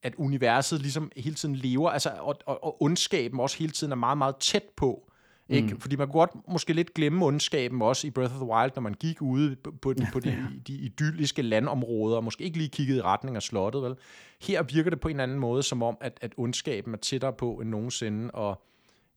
at 0.05 0.15
universet 0.15 0.81
ligesom 0.81 1.13
hele 1.17 1.35
tiden 1.35 1.57
lever, 1.57 1.91
altså, 1.91 2.11
og, 2.21 2.37
og, 2.47 2.65
og 2.65 2.83
ondskaben 2.83 3.41
også 3.41 3.59
hele 3.59 3.73
tiden 3.73 3.93
er 3.93 3.97
meget, 3.97 4.19
meget 4.19 4.37
tæt 4.37 4.65
på. 4.77 5.11
Ikke? 5.49 5.75
Mm. 5.75 5.81
Fordi 5.81 5.97
man 5.97 6.07
kunne 6.07 6.21
godt 6.21 6.31
måske 6.49 6.73
lidt 6.73 6.95
glemme 6.95 7.27
ondskaben 7.27 7.83
også 7.83 8.07
i 8.07 8.11
Breath 8.11 8.35
of 8.35 8.41
the 8.41 8.49
Wild, 8.49 8.73
når 8.75 8.83
man 8.83 8.95
gik 8.95 9.23
ude 9.23 9.57
på, 9.57 9.71
på, 9.83 9.93
de, 9.93 10.07
på 10.13 10.21
de, 10.21 10.47
de 10.67 10.73
idylliske 10.73 11.43
landområder, 11.43 12.17
og 12.17 12.25
måske 12.25 12.45
ikke 12.45 12.59
lige 12.59 12.69
kiggede 12.69 12.99
i 12.99 13.03
retning 13.03 13.37
af 13.37 13.43
slottet. 13.43 13.83
Vel? 13.83 13.97
Her 14.41 14.63
virker 14.63 14.91
det 14.91 15.01
på 15.01 15.09
en 15.09 15.21
anden 15.21 15.39
måde, 15.39 15.63
som 15.63 15.83
om, 15.83 15.97
at, 16.01 16.19
at 16.21 16.33
ondskaben 16.37 16.95
er 16.95 16.99
tættere 16.99 17.33
på 17.33 17.55
end 17.55 17.71
nogensinde, 17.71 18.31
og 18.31 18.63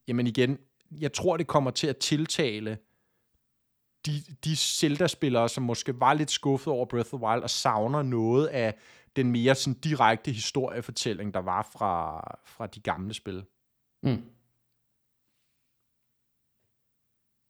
jamen 0.07 0.27
igen, 0.27 0.57
jeg 0.99 1.13
tror, 1.13 1.37
det 1.37 1.47
kommer 1.47 1.71
til 1.71 1.87
at 1.87 1.97
tiltale 1.97 2.77
de, 4.05 4.23
de 4.43 4.55
Zelda-spillere, 4.55 5.49
som 5.49 5.63
måske 5.63 5.99
var 5.99 6.13
lidt 6.13 6.31
skuffet 6.31 6.73
over 6.73 6.85
Breath 6.85 7.13
of 7.13 7.19
the 7.19 7.27
Wild, 7.27 7.43
og 7.43 7.49
savner 7.49 8.01
noget 8.01 8.47
af 8.47 8.73
den 9.17 9.31
mere 9.31 9.55
sådan 9.55 9.79
direkte 9.79 10.31
historiefortælling, 10.31 11.33
der 11.33 11.39
var 11.39 11.69
fra, 11.73 12.19
fra 12.45 12.67
de 12.67 12.79
gamle 12.79 13.13
spil. 13.13 13.45
Mm. 14.03 14.23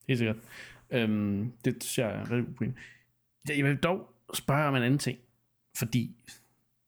Helt 0.08 0.18
sikkert. 0.18 0.38
Øhm, 0.90 1.54
det 1.66 1.84
synes 1.84 1.98
jeg 1.98 2.12
er 2.12 2.32
rigtig 2.32 2.56
god 2.56 2.68
Jeg 3.48 3.66
vil 3.66 3.78
dog 3.78 4.14
spørge 4.34 4.68
om 4.68 4.76
en 4.76 4.84
anden 4.84 5.00
ting, 5.00 5.20
fordi 5.78 6.16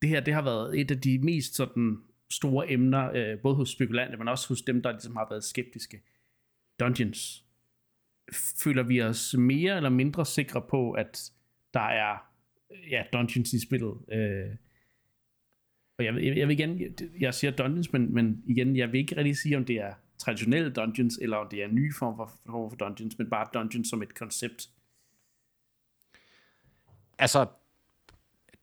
det 0.02 0.08
her 0.08 0.20
det 0.20 0.34
har 0.34 0.42
været 0.42 0.80
et 0.80 0.90
af 0.90 1.00
de 1.00 1.18
mest 1.18 1.54
sådan 1.54 2.02
store 2.30 2.70
emner, 2.70 3.10
øh, 3.14 3.38
både 3.38 3.54
hos 3.54 3.70
spekulanter, 3.70 4.18
men 4.18 4.28
også 4.28 4.48
hos 4.48 4.62
dem, 4.62 4.82
der 4.82 4.92
ligesom 4.92 5.16
har 5.16 5.26
været 5.30 5.44
skeptiske. 5.44 6.02
Dungeons. 6.80 7.44
Føler 8.62 8.82
vi 8.82 9.02
os 9.02 9.34
mere 9.38 9.76
eller 9.76 9.90
mindre 9.90 10.26
sikre 10.26 10.62
på, 10.62 10.92
at 10.92 11.32
der 11.74 11.80
er 11.80 12.30
ja, 12.90 13.04
dungeons 13.12 13.52
i 13.52 13.66
spillet? 13.66 13.98
Øh, 14.12 14.56
og 16.00 16.04
jeg, 16.04 16.24
jeg, 16.24 16.36
jeg 16.36 16.48
vil 16.48 16.58
igen, 16.58 16.80
jeg 17.20 17.34
siger 17.34 17.50
dungeons, 17.50 17.92
men, 17.92 18.14
men 18.14 18.42
igen, 18.46 18.76
jeg 18.76 18.92
vil 18.92 19.00
ikke 19.00 19.16
rigtig 19.16 19.36
sige, 19.36 19.56
om 19.56 19.64
det 19.64 19.76
er 19.76 19.92
traditionelle 20.18 20.70
dungeons, 20.70 21.18
eller 21.22 21.36
om 21.36 21.48
det 21.48 21.62
er 21.62 21.64
en 21.64 21.74
ny 21.74 21.94
form 21.94 22.16
for, 22.16 22.32
form 22.46 22.70
for 22.70 22.76
dungeons, 22.76 23.18
men 23.18 23.30
bare 23.30 23.46
dungeons 23.54 23.88
som 23.88 24.02
et 24.02 24.14
koncept. 24.14 24.68
Altså, 27.18 27.46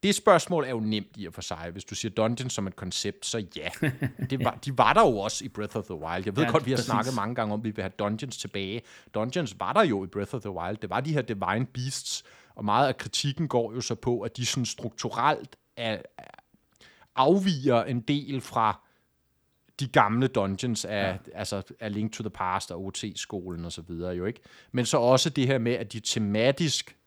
det 0.03 0.15
spørgsmål 0.15 0.63
er 0.63 0.69
jo 0.69 0.79
nemt 0.79 1.07
i 1.15 1.25
og 1.25 1.33
for 1.33 1.41
sig. 1.41 1.69
Hvis 1.71 1.85
du 1.85 1.95
siger 1.95 2.11
dungeons 2.11 2.53
som 2.53 2.67
et 2.67 2.75
koncept, 2.75 3.25
så 3.25 3.45
ja. 3.55 3.69
Det 4.29 4.45
var, 4.45 4.59
de 4.65 4.77
var 4.77 4.93
der 4.93 5.01
jo 5.01 5.17
også 5.17 5.45
i 5.45 5.47
Breath 5.47 5.77
of 5.77 5.83
the 5.83 5.95
Wild. 5.95 6.25
Jeg 6.25 6.35
ved 6.35 6.43
ja, 6.43 6.51
godt, 6.51 6.65
vi 6.65 6.71
har 6.71 6.77
præcis. 6.77 6.85
snakket 6.91 7.15
mange 7.15 7.35
gange 7.35 7.53
om, 7.53 7.59
at 7.59 7.63
vi 7.63 7.69
vil 7.69 7.81
have 7.81 7.93
dungeons 7.99 8.37
tilbage. 8.37 8.81
Dungeons 9.13 9.59
var 9.59 9.73
der 9.73 9.83
jo 9.83 10.03
i 10.03 10.07
Breath 10.07 10.35
of 10.35 10.41
the 10.41 10.51
Wild. 10.51 10.77
Det 10.77 10.89
var 10.89 10.99
de 10.99 11.13
her 11.13 11.21
divine 11.21 11.65
beasts, 11.73 12.23
og 12.55 12.65
meget 12.65 12.87
af 12.87 12.97
kritikken 12.97 13.47
går 13.47 13.73
jo 13.73 13.81
så 13.81 13.95
på, 13.95 14.21
at 14.21 14.37
de 14.37 14.45
sådan 14.45 14.65
strukturelt 14.65 15.55
er, 15.77 16.01
afviger 17.17 17.83
en 17.83 17.99
del 18.01 18.41
fra 18.41 18.81
de 19.79 19.87
gamle 19.87 20.27
dungeons 20.27 20.85
af, 20.85 21.19
ja. 21.27 21.39
altså, 21.39 21.61
af 21.79 21.93
Link 21.93 22.13
to 22.13 22.23
the 22.23 22.29
Past 22.29 22.71
og 22.71 22.85
OT-skolen 22.85 23.65
og 23.65 23.71
så 23.71 23.81
videre 23.81 24.15
jo 24.15 24.25
ikke. 24.25 24.39
Men 24.71 24.85
så 24.85 24.97
også 24.97 25.29
det 25.29 25.47
her 25.47 25.57
med, 25.57 25.73
at 25.73 25.93
de 25.93 25.99
tematisk 25.99 26.97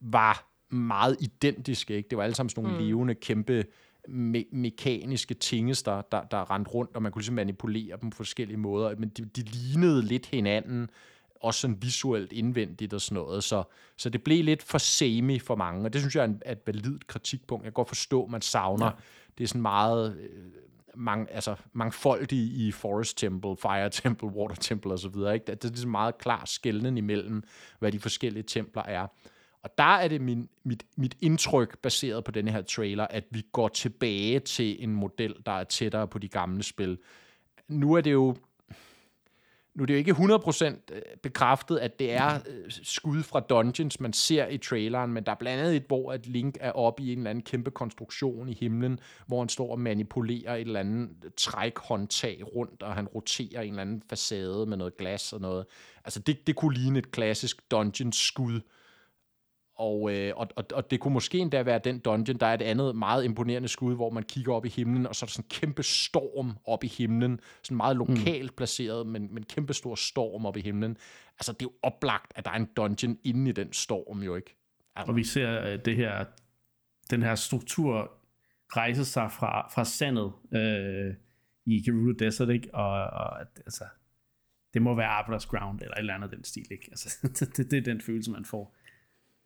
var 0.00 0.46
meget 0.74 1.16
identiske, 1.20 1.96
ikke? 1.96 2.08
Det 2.08 2.18
var 2.18 2.24
alle 2.24 2.34
sammen 2.34 2.50
sådan 2.50 2.62
nogle 2.62 2.78
mm. 2.78 2.86
levende, 2.86 3.14
kæmpe 3.14 3.64
me- 4.08 4.48
mekaniske 4.52 5.34
tinges, 5.34 5.82
der, 5.82 6.02
der, 6.02 6.22
der 6.22 6.50
rendte 6.50 6.70
rundt, 6.70 6.96
og 6.96 7.02
man 7.02 7.12
kunne 7.12 7.20
ligesom 7.20 7.34
manipulere 7.34 7.98
dem 8.02 8.10
på 8.10 8.16
forskellige 8.16 8.56
måder, 8.56 8.96
men 8.98 9.08
de, 9.08 9.24
de 9.24 9.42
lignede 9.42 10.02
lidt 10.02 10.26
hinanden, 10.26 10.90
også 11.40 11.60
sådan 11.60 11.82
visuelt 11.82 12.32
indvendigt 12.32 12.94
og 12.94 13.00
sådan 13.00 13.14
noget, 13.14 13.44
så, 13.44 13.62
så 13.96 14.08
det 14.08 14.24
blev 14.24 14.44
lidt 14.44 14.62
for 14.62 14.78
semi 14.78 15.38
for 15.38 15.56
mange, 15.56 15.84
og 15.84 15.92
det 15.92 16.00
synes 16.00 16.16
jeg 16.16 16.20
er, 16.20 16.28
en, 16.28 16.42
er 16.44 16.52
et 16.52 16.66
validt 16.66 17.06
kritikpunkt. 17.06 17.64
Jeg 17.64 17.72
kan 17.72 17.74
godt 17.74 17.88
forstå, 17.88 18.24
at 18.24 18.30
man 18.30 18.42
savner, 18.42 18.86
ja 18.86 18.92
det 19.38 19.44
er 19.44 19.48
sådan 19.48 19.62
meget 19.62 20.16
øh, 20.16 20.28
mang, 20.94 21.28
altså, 21.30 21.56
mangfoldig 21.72 22.38
i 22.38 22.72
Forest 22.72 23.18
Temple, 23.18 23.56
Fire 23.56 23.90
Temple, 23.90 24.28
Water 24.28 24.54
Temple 24.54 24.92
osv., 24.92 25.16
ikke? 25.34 25.46
Det 25.46 25.64
er 25.64 25.68
ligesom 25.68 25.90
meget 25.90 26.18
klar 26.18 26.42
skældning 26.46 26.98
imellem, 26.98 27.42
hvad 27.78 27.92
de 27.92 28.00
forskellige 28.00 28.42
templer 28.42 28.82
er. 28.82 29.06
Og 29.62 29.70
der 29.78 29.96
er 29.96 30.08
det 30.08 30.20
min, 30.20 30.48
mit, 30.64 30.84
mit 30.96 31.16
indtryk, 31.20 31.78
baseret 31.78 32.24
på 32.24 32.30
denne 32.30 32.50
her 32.50 32.62
trailer, 32.62 33.06
at 33.10 33.24
vi 33.30 33.42
går 33.52 33.68
tilbage 33.68 34.40
til 34.40 34.84
en 34.84 34.94
model, 34.94 35.34
der 35.46 35.52
er 35.52 35.64
tættere 35.64 36.08
på 36.08 36.18
de 36.18 36.28
gamle 36.28 36.62
spil. 36.62 36.98
Nu 37.68 37.94
er 37.94 38.00
det 38.00 38.12
jo 38.12 38.36
nu 39.74 39.82
er 39.82 39.86
det 39.86 39.94
jo 39.94 39.98
ikke 39.98 40.12
100% 40.12 40.64
øh, 40.64 41.02
bekræftet, 41.22 41.78
at 41.78 41.98
det 41.98 42.12
er 42.12 42.34
øh, 42.34 42.64
skud 42.68 43.22
fra 43.22 43.40
dungeons, 43.40 44.00
man 44.00 44.12
ser 44.12 44.48
i 44.48 44.58
traileren, 44.58 45.12
men 45.12 45.24
der 45.24 45.32
er 45.32 45.36
blandt 45.36 45.62
andet 45.62 45.76
et, 45.76 45.84
hvor 45.88 46.12
at 46.12 46.26
Link 46.26 46.56
er 46.60 46.72
oppe 46.72 47.02
i 47.02 47.12
en 47.12 47.18
eller 47.18 47.30
anden 47.30 47.44
kæmpe 47.44 47.70
konstruktion 47.70 48.48
i 48.48 48.54
himlen, 48.60 49.00
hvor 49.26 49.38
han 49.38 49.48
står 49.48 49.70
og 49.70 49.80
manipulerer 49.80 50.54
et 50.54 50.60
eller 50.60 50.80
andet 50.80 51.10
trækhåndtag 51.36 52.54
rundt, 52.56 52.82
og 52.82 52.94
han 52.94 53.06
roterer 53.06 53.60
en 53.62 53.68
eller 53.68 53.82
anden 53.82 54.02
facade 54.10 54.66
med 54.66 54.76
noget 54.76 54.96
glas 54.96 55.32
og 55.32 55.40
noget. 55.40 55.66
Altså 56.04 56.20
det, 56.20 56.46
det 56.46 56.56
kunne 56.56 56.74
ligne 56.74 56.98
et 56.98 57.10
klassisk 57.10 57.70
dungeon-skud, 57.70 58.60
og, 59.76 60.14
øh, 60.14 60.32
og, 60.36 60.48
og, 60.56 60.64
og 60.74 60.90
det 60.90 61.00
kunne 61.00 61.14
måske 61.14 61.38
endda 61.38 61.62
være 61.62 61.80
den 61.84 61.98
dungeon, 61.98 62.36
der 62.40 62.46
er 62.46 62.54
et 62.54 62.62
andet 62.62 62.96
meget 62.96 63.24
imponerende 63.24 63.68
skud, 63.68 63.94
hvor 63.94 64.10
man 64.10 64.22
kigger 64.22 64.54
op 64.54 64.66
i 64.66 64.68
himlen, 64.68 65.06
og 65.06 65.16
så 65.16 65.24
er 65.24 65.26
der 65.26 65.32
sådan 65.32 65.44
en 65.44 65.48
kæmpe 65.48 65.82
storm 65.82 66.56
op 66.64 66.84
i 66.84 66.86
himlen, 66.86 67.40
sådan 67.62 67.76
meget 67.76 67.96
mm. 67.96 68.06
lokalt 68.06 68.50
mm. 68.50 68.56
placeret, 68.56 69.06
men, 69.06 69.34
men 69.34 69.42
kæmpe 69.42 69.74
stor 69.74 69.94
storm 69.94 70.46
op 70.46 70.56
i 70.56 70.60
himlen. 70.60 70.96
Altså, 71.38 71.52
det 71.52 71.62
er 71.62 71.66
jo 71.66 71.72
oplagt, 71.82 72.32
at 72.36 72.44
der 72.44 72.50
er 72.50 72.56
en 72.56 72.68
dungeon 72.76 73.18
inde 73.24 73.50
i 73.50 73.52
den 73.52 73.72
storm, 73.72 74.22
jo 74.22 74.36
ikke? 74.36 74.56
Altså. 74.96 75.10
Og 75.10 75.16
vi 75.16 75.24
ser 75.24 75.74
uh, 75.74 75.80
det 75.84 75.96
her, 75.96 76.24
den 77.10 77.22
her 77.22 77.34
struktur 77.34 78.10
rejse 78.76 79.04
sig 79.04 79.32
fra, 79.32 79.68
fra 79.68 79.84
sandet 79.84 80.32
øh, 80.54 81.14
i 81.66 81.82
Gerudo 81.82 82.12
Desert, 82.12 82.50
ikke? 82.50 82.74
Og, 82.74 82.90
og 83.04 83.40
altså, 83.40 83.84
det 84.74 84.82
må 84.82 84.94
være 84.94 85.08
Abras 85.08 85.46
Ground, 85.46 85.80
eller 85.80 85.94
et 85.94 85.98
eller 85.98 86.14
andet 86.14 86.30
den 86.30 86.44
stil, 86.44 86.66
ikke? 86.70 86.88
Altså, 86.90 87.18
det, 87.56 87.70
det 87.70 87.78
er 87.78 87.82
den 87.82 88.00
følelse, 88.00 88.30
man 88.30 88.44
får. 88.44 88.76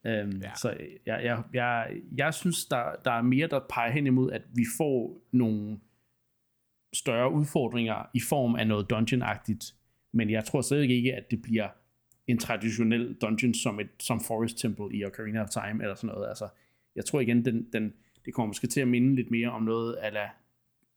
Øhm, 0.06 0.40
ja. 0.42 0.54
Så 0.54 0.76
jeg, 1.06 1.20
jeg, 1.24 1.42
jeg, 1.52 1.96
jeg 2.16 2.34
synes, 2.34 2.66
der, 2.66 2.84
der 3.04 3.12
er 3.12 3.22
mere, 3.22 3.46
der 3.46 3.60
peger 3.70 3.90
hen 3.90 4.06
imod, 4.06 4.32
at 4.32 4.42
vi 4.54 4.64
får 4.78 5.22
nogle 5.32 5.80
større 6.92 7.32
udfordringer 7.32 8.10
i 8.14 8.20
form 8.28 8.54
af 8.54 8.66
noget 8.66 8.92
dungeon-agtigt. 8.92 9.74
Men 10.12 10.30
jeg 10.30 10.44
tror 10.44 10.60
stadig 10.60 10.90
ikke, 10.90 11.14
at 11.14 11.30
det 11.30 11.42
bliver 11.42 11.68
en 12.26 12.38
traditionel 12.38 13.14
dungeon 13.14 13.54
som, 13.54 13.80
et, 13.80 13.90
som 14.00 14.20
Forest 14.20 14.58
Temple 14.58 14.96
i 14.96 15.04
Ocarina 15.04 15.42
of 15.42 15.48
Time, 15.48 15.82
eller 15.82 15.94
sådan 15.94 16.14
noget. 16.14 16.28
Altså, 16.28 16.48
jeg 16.96 17.04
tror 17.04 17.20
igen, 17.20 17.44
den, 17.44 17.68
den, 17.72 17.92
det 18.24 18.34
kommer 18.34 18.46
måske 18.46 18.66
til 18.66 18.80
at 18.80 18.88
minde 18.88 19.14
lidt 19.14 19.30
mere 19.30 19.50
om 19.50 19.62
noget 19.62 19.94
af 19.94 20.30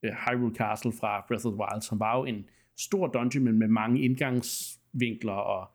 uh, 0.03 0.09
Hyrule 0.09 0.55
Castle 0.55 0.91
fra 0.91 1.25
Breath 1.27 1.45
of 1.45 1.51
the 1.51 1.59
Wild, 1.59 1.81
som 1.81 1.99
var 1.99 2.17
jo 2.17 2.25
en 2.25 2.45
stor 2.77 3.07
dungeon, 3.07 3.43
men 3.43 3.59
med 3.59 3.67
mange 3.67 4.01
indgangsvinkler 4.01 5.33
og 5.33 5.71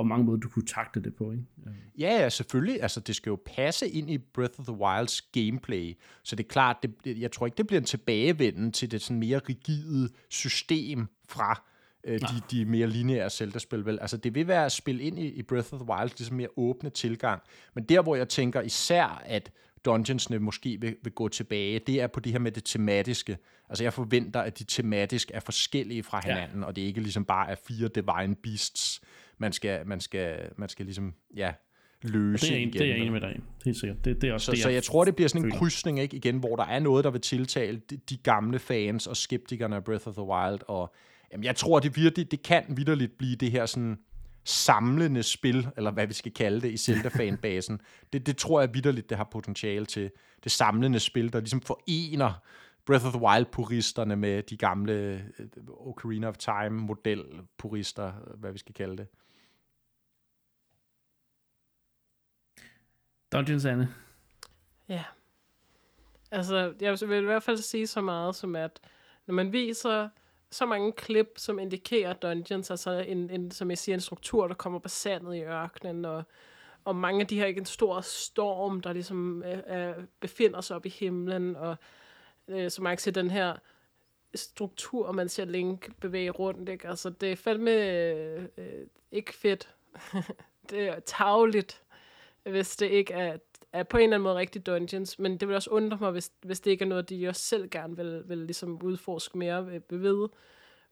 og 0.00 0.06
mange 0.06 0.24
måder, 0.24 0.38
du 0.38 0.48
kunne 0.48 0.66
takte 0.66 1.00
det 1.00 1.14
på. 1.14 1.32
Ikke? 1.32 1.44
Ja, 1.98 2.22
ja, 2.22 2.28
selvfølgelig. 2.28 2.82
Altså, 2.82 3.00
det 3.00 3.16
skal 3.16 3.30
jo 3.30 3.38
passe 3.46 3.88
ind 3.88 4.10
i 4.10 4.18
Breath 4.18 4.60
of 4.60 4.66
the 4.66 4.74
Wilds 4.74 5.22
gameplay. 5.22 5.96
Så 6.22 6.36
det 6.36 6.44
er 6.44 6.48
klart, 6.48 6.76
det, 6.82 7.18
jeg 7.20 7.32
tror 7.32 7.46
ikke, 7.46 7.56
det 7.56 7.66
bliver 7.66 7.80
en 7.80 7.86
tilbagevenden 7.86 8.72
til 8.72 8.90
det 8.90 9.02
sådan 9.02 9.18
mere 9.18 9.38
rigide 9.38 10.08
system 10.28 11.06
fra 11.28 11.62
øh, 12.04 12.20
de, 12.20 12.26
de 12.50 12.64
mere 12.64 12.86
lineære 12.86 13.30
Zelda-spil. 13.30 13.86
Vel? 13.86 13.98
Altså, 14.00 14.16
det 14.16 14.34
vil 14.34 14.48
være 14.48 14.64
at 14.64 14.72
spille 14.72 15.02
ind 15.02 15.18
i, 15.18 15.26
i 15.26 15.42
Breath 15.42 15.74
of 15.74 15.80
the 15.80 15.88
Wild, 15.88 16.10
ligesom 16.18 16.36
mere 16.36 16.48
åbne 16.56 16.90
tilgang. 16.90 17.42
Men 17.74 17.84
der, 17.84 18.02
hvor 18.02 18.16
jeg 18.16 18.28
tænker 18.28 18.60
især, 18.60 19.22
at 19.24 19.50
dungeonsne 19.84 20.38
måske 20.38 20.80
vil, 20.80 20.96
vil 21.02 21.12
gå 21.12 21.28
tilbage, 21.28 21.78
det 21.78 22.00
er 22.00 22.06
på 22.06 22.20
det 22.20 22.32
her 22.32 22.38
med 22.38 22.52
det 22.52 22.64
tematiske. 22.64 23.38
Altså 23.68 23.84
jeg 23.84 23.92
forventer, 23.92 24.40
at 24.40 24.58
de 24.58 24.64
tematisk 24.64 25.30
er 25.34 25.40
forskellige 25.40 26.02
fra 26.02 26.20
hinanden, 26.24 26.60
ja. 26.60 26.66
og 26.66 26.76
det 26.76 26.82
ikke 26.82 27.00
ligesom 27.00 27.24
bare 27.24 27.50
er 27.50 27.54
fire 27.68 27.88
Divine 27.88 28.34
Beasts, 28.42 29.00
man 29.40 29.52
skal, 29.52 29.86
man 29.86 30.00
skal, 30.00 30.38
man 30.56 30.68
skal 30.68 30.86
ligesom, 30.86 31.14
ja, 31.36 31.52
løse 32.02 32.46
det 32.46 32.52
er, 32.52 32.56
en, 32.56 32.68
igen. 32.68 32.72
Det 32.72 32.82
er 32.82 32.86
jeg 32.86 32.98
enig 32.98 33.12
med 33.12 33.20
dig 33.20 33.40
Helt 33.64 33.76
sikkert. 33.76 34.04
Det, 34.04 34.22
det 34.22 34.28
er 34.28 34.32
også 34.32 34.44
så, 34.44 34.52
det, 34.52 34.62
så 34.62 34.68
jeg, 34.68 34.74
jeg 34.74 34.82
tror, 34.82 35.04
det 35.04 35.16
bliver 35.16 35.28
sådan 35.28 35.44
en 35.44 35.50
føler. 35.50 35.58
krydsning 35.58 36.00
ikke, 36.00 36.16
igen, 36.16 36.38
hvor 36.38 36.56
der 36.56 36.64
er 36.64 36.78
noget, 36.78 37.04
der 37.04 37.10
vil 37.10 37.20
tiltale 37.20 37.80
de, 37.90 37.96
de 37.96 38.16
gamle 38.16 38.58
fans 38.58 39.06
og 39.06 39.16
skeptikerne 39.16 39.76
af 39.76 39.84
Breath 39.84 40.08
of 40.08 40.14
the 40.14 40.22
Wild. 40.22 40.60
Og 40.68 40.94
jamen, 41.32 41.44
jeg 41.44 41.56
tror, 41.56 41.78
det 41.80 41.96
virkelig, 41.96 42.30
det 42.30 42.42
kan 42.42 42.64
vidderligt 42.68 43.18
blive 43.18 43.36
det 43.36 43.50
her 43.50 43.66
sådan 43.66 43.98
samlende 44.44 45.22
spil, 45.22 45.68
eller 45.76 45.90
hvad 45.90 46.06
vi 46.06 46.12
skal 46.12 46.32
kalde 46.32 46.60
det, 46.60 46.72
i 46.72 46.76
Zelda-fanbasen. 46.76 47.80
det, 48.12 48.26
det 48.26 48.36
tror 48.36 48.60
jeg 48.60 48.74
vidderligt, 48.74 49.08
det 49.10 49.16
har 49.16 49.28
potentiale 49.32 49.86
til. 49.86 50.10
Det 50.44 50.52
samlende 50.52 50.98
spil, 50.98 51.32
der 51.32 51.40
ligesom 51.40 51.60
forener 51.60 52.32
Breath 52.86 53.06
of 53.06 53.12
the 53.12 53.22
Wild-puristerne 53.22 54.16
med 54.16 54.42
de 54.42 54.56
gamle 54.56 54.92
øh, 55.38 55.46
Ocarina 55.68 56.28
of 56.28 56.36
Time-model-purister, 56.36 58.12
hvad 58.36 58.52
vi 58.52 58.58
skal 58.58 58.74
kalde 58.74 58.96
det. 58.96 59.06
Dungeons, 63.32 63.64
Anne? 63.64 63.94
Ja. 64.88 65.04
Altså, 66.30 66.74
jeg 66.80 66.98
vil 67.00 67.22
i 67.22 67.24
hvert 67.24 67.42
fald 67.42 67.56
sige 67.56 67.86
så 67.86 68.00
meget 68.00 68.36
som, 68.36 68.56
at 68.56 68.80
når 69.26 69.34
man 69.34 69.52
viser 69.52 70.08
så 70.50 70.66
mange 70.66 70.92
klip, 70.92 71.32
som 71.36 71.58
indikerer 71.58 72.12
dungeons, 72.12 72.70
altså 72.70 72.90
en, 72.90 73.30
en, 73.30 73.50
som 73.50 73.70
jeg 73.70 73.78
siger, 73.78 73.96
en 73.96 74.00
struktur, 74.00 74.48
der 74.48 74.54
kommer 74.54 74.78
på 74.78 74.88
sandet 74.88 75.36
i 75.36 75.42
ørkenen, 75.42 76.04
og, 76.04 76.22
og 76.84 76.96
mange 76.96 77.20
af 77.20 77.26
de 77.26 77.38
her, 77.38 77.46
ikke 77.46 77.58
en 77.58 77.66
stor 77.66 78.00
storm, 78.00 78.80
der 78.80 78.92
ligesom 78.92 79.42
øh, 79.42 79.88
øh, 79.98 80.04
befinder 80.20 80.60
sig 80.60 80.76
op 80.76 80.86
i 80.86 80.88
himlen, 80.88 81.56
og 81.56 81.76
øh, 82.48 82.70
så 82.70 82.82
man 82.82 82.92
ikke 82.92 83.02
ser 83.02 83.10
den 83.10 83.30
her 83.30 83.56
struktur, 84.34 85.12
man 85.12 85.28
ser 85.28 85.44
Link 85.44 86.00
bevæge 86.00 86.30
rundt, 86.30 86.68
ikke? 86.68 86.88
Altså, 86.88 87.10
det 87.10 87.32
er 87.32 87.36
fandme 87.36 87.70
øh, 87.70 88.44
øh, 88.58 88.86
ikke 89.12 89.34
fedt. 89.34 89.74
det 90.70 90.88
er 90.88 91.00
tageligt 91.00 91.82
hvis 92.42 92.76
det 92.76 92.86
ikke 92.86 93.12
er, 93.12 93.36
er 93.72 93.82
på 93.82 93.96
en 93.96 94.02
eller 94.02 94.16
anden 94.16 94.22
måde 94.24 94.36
rigtig 94.36 94.66
dungeons, 94.66 95.18
men 95.18 95.36
det 95.36 95.48
vil 95.48 95.56
også 95.56 95.70
undre 95.70 95.98
mig, 96.00 96.10
hvis, 96.10 96.32
hvis 96.42 96.60
det 96.60 96.70
ikke 96.70 96.84
er 96.84 96.88
noget, 96.88 97.10
de 97.10 97.28
også 97.28 97.42
selv 97.42 97.70
gerne 97.70 97.96
vil, 97.96 98.22
vil 98.28 98.38
ligesom 98.38 98.82
udforske 98.82 99.38
mere 99.38 99.66
ved. 99.66 99.80
ved. 99.88 100.28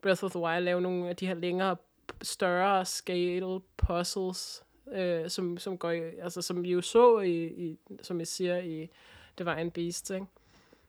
Breath 0.02 0.24
of 0.24 0.30
the 0.30 0.40
Wild 0.40 0.64
lave 0.64 0.80
nogle 0.80 1.08
af 1.08 1.16
de 1.16 1.26
her 1.26 1.34
længere, 1.34 1.76
større 2.22 2.84
scale 2.84 3.60
puzzles, 3.76 4.62
øh, 4.92 5.30
som, 5.30 5.58
som, 5.58 5.78
går 5.78 5.90
i, 5.90 6.00
altså, 6.22 6.42
som 6.42 6.62
vi 6.62 6.70
jo 6.72 6.80
så 6.80 7.20
i, 7.20 7.46
i 7.46 7.78
som 8.02 8.18
jeg 8.18 8.26
siger, 8.26 8.58
i 8.58 8.90
Divine 9.38 9.70
Beast, 9.70 10.10
ikke? 10.10 10.26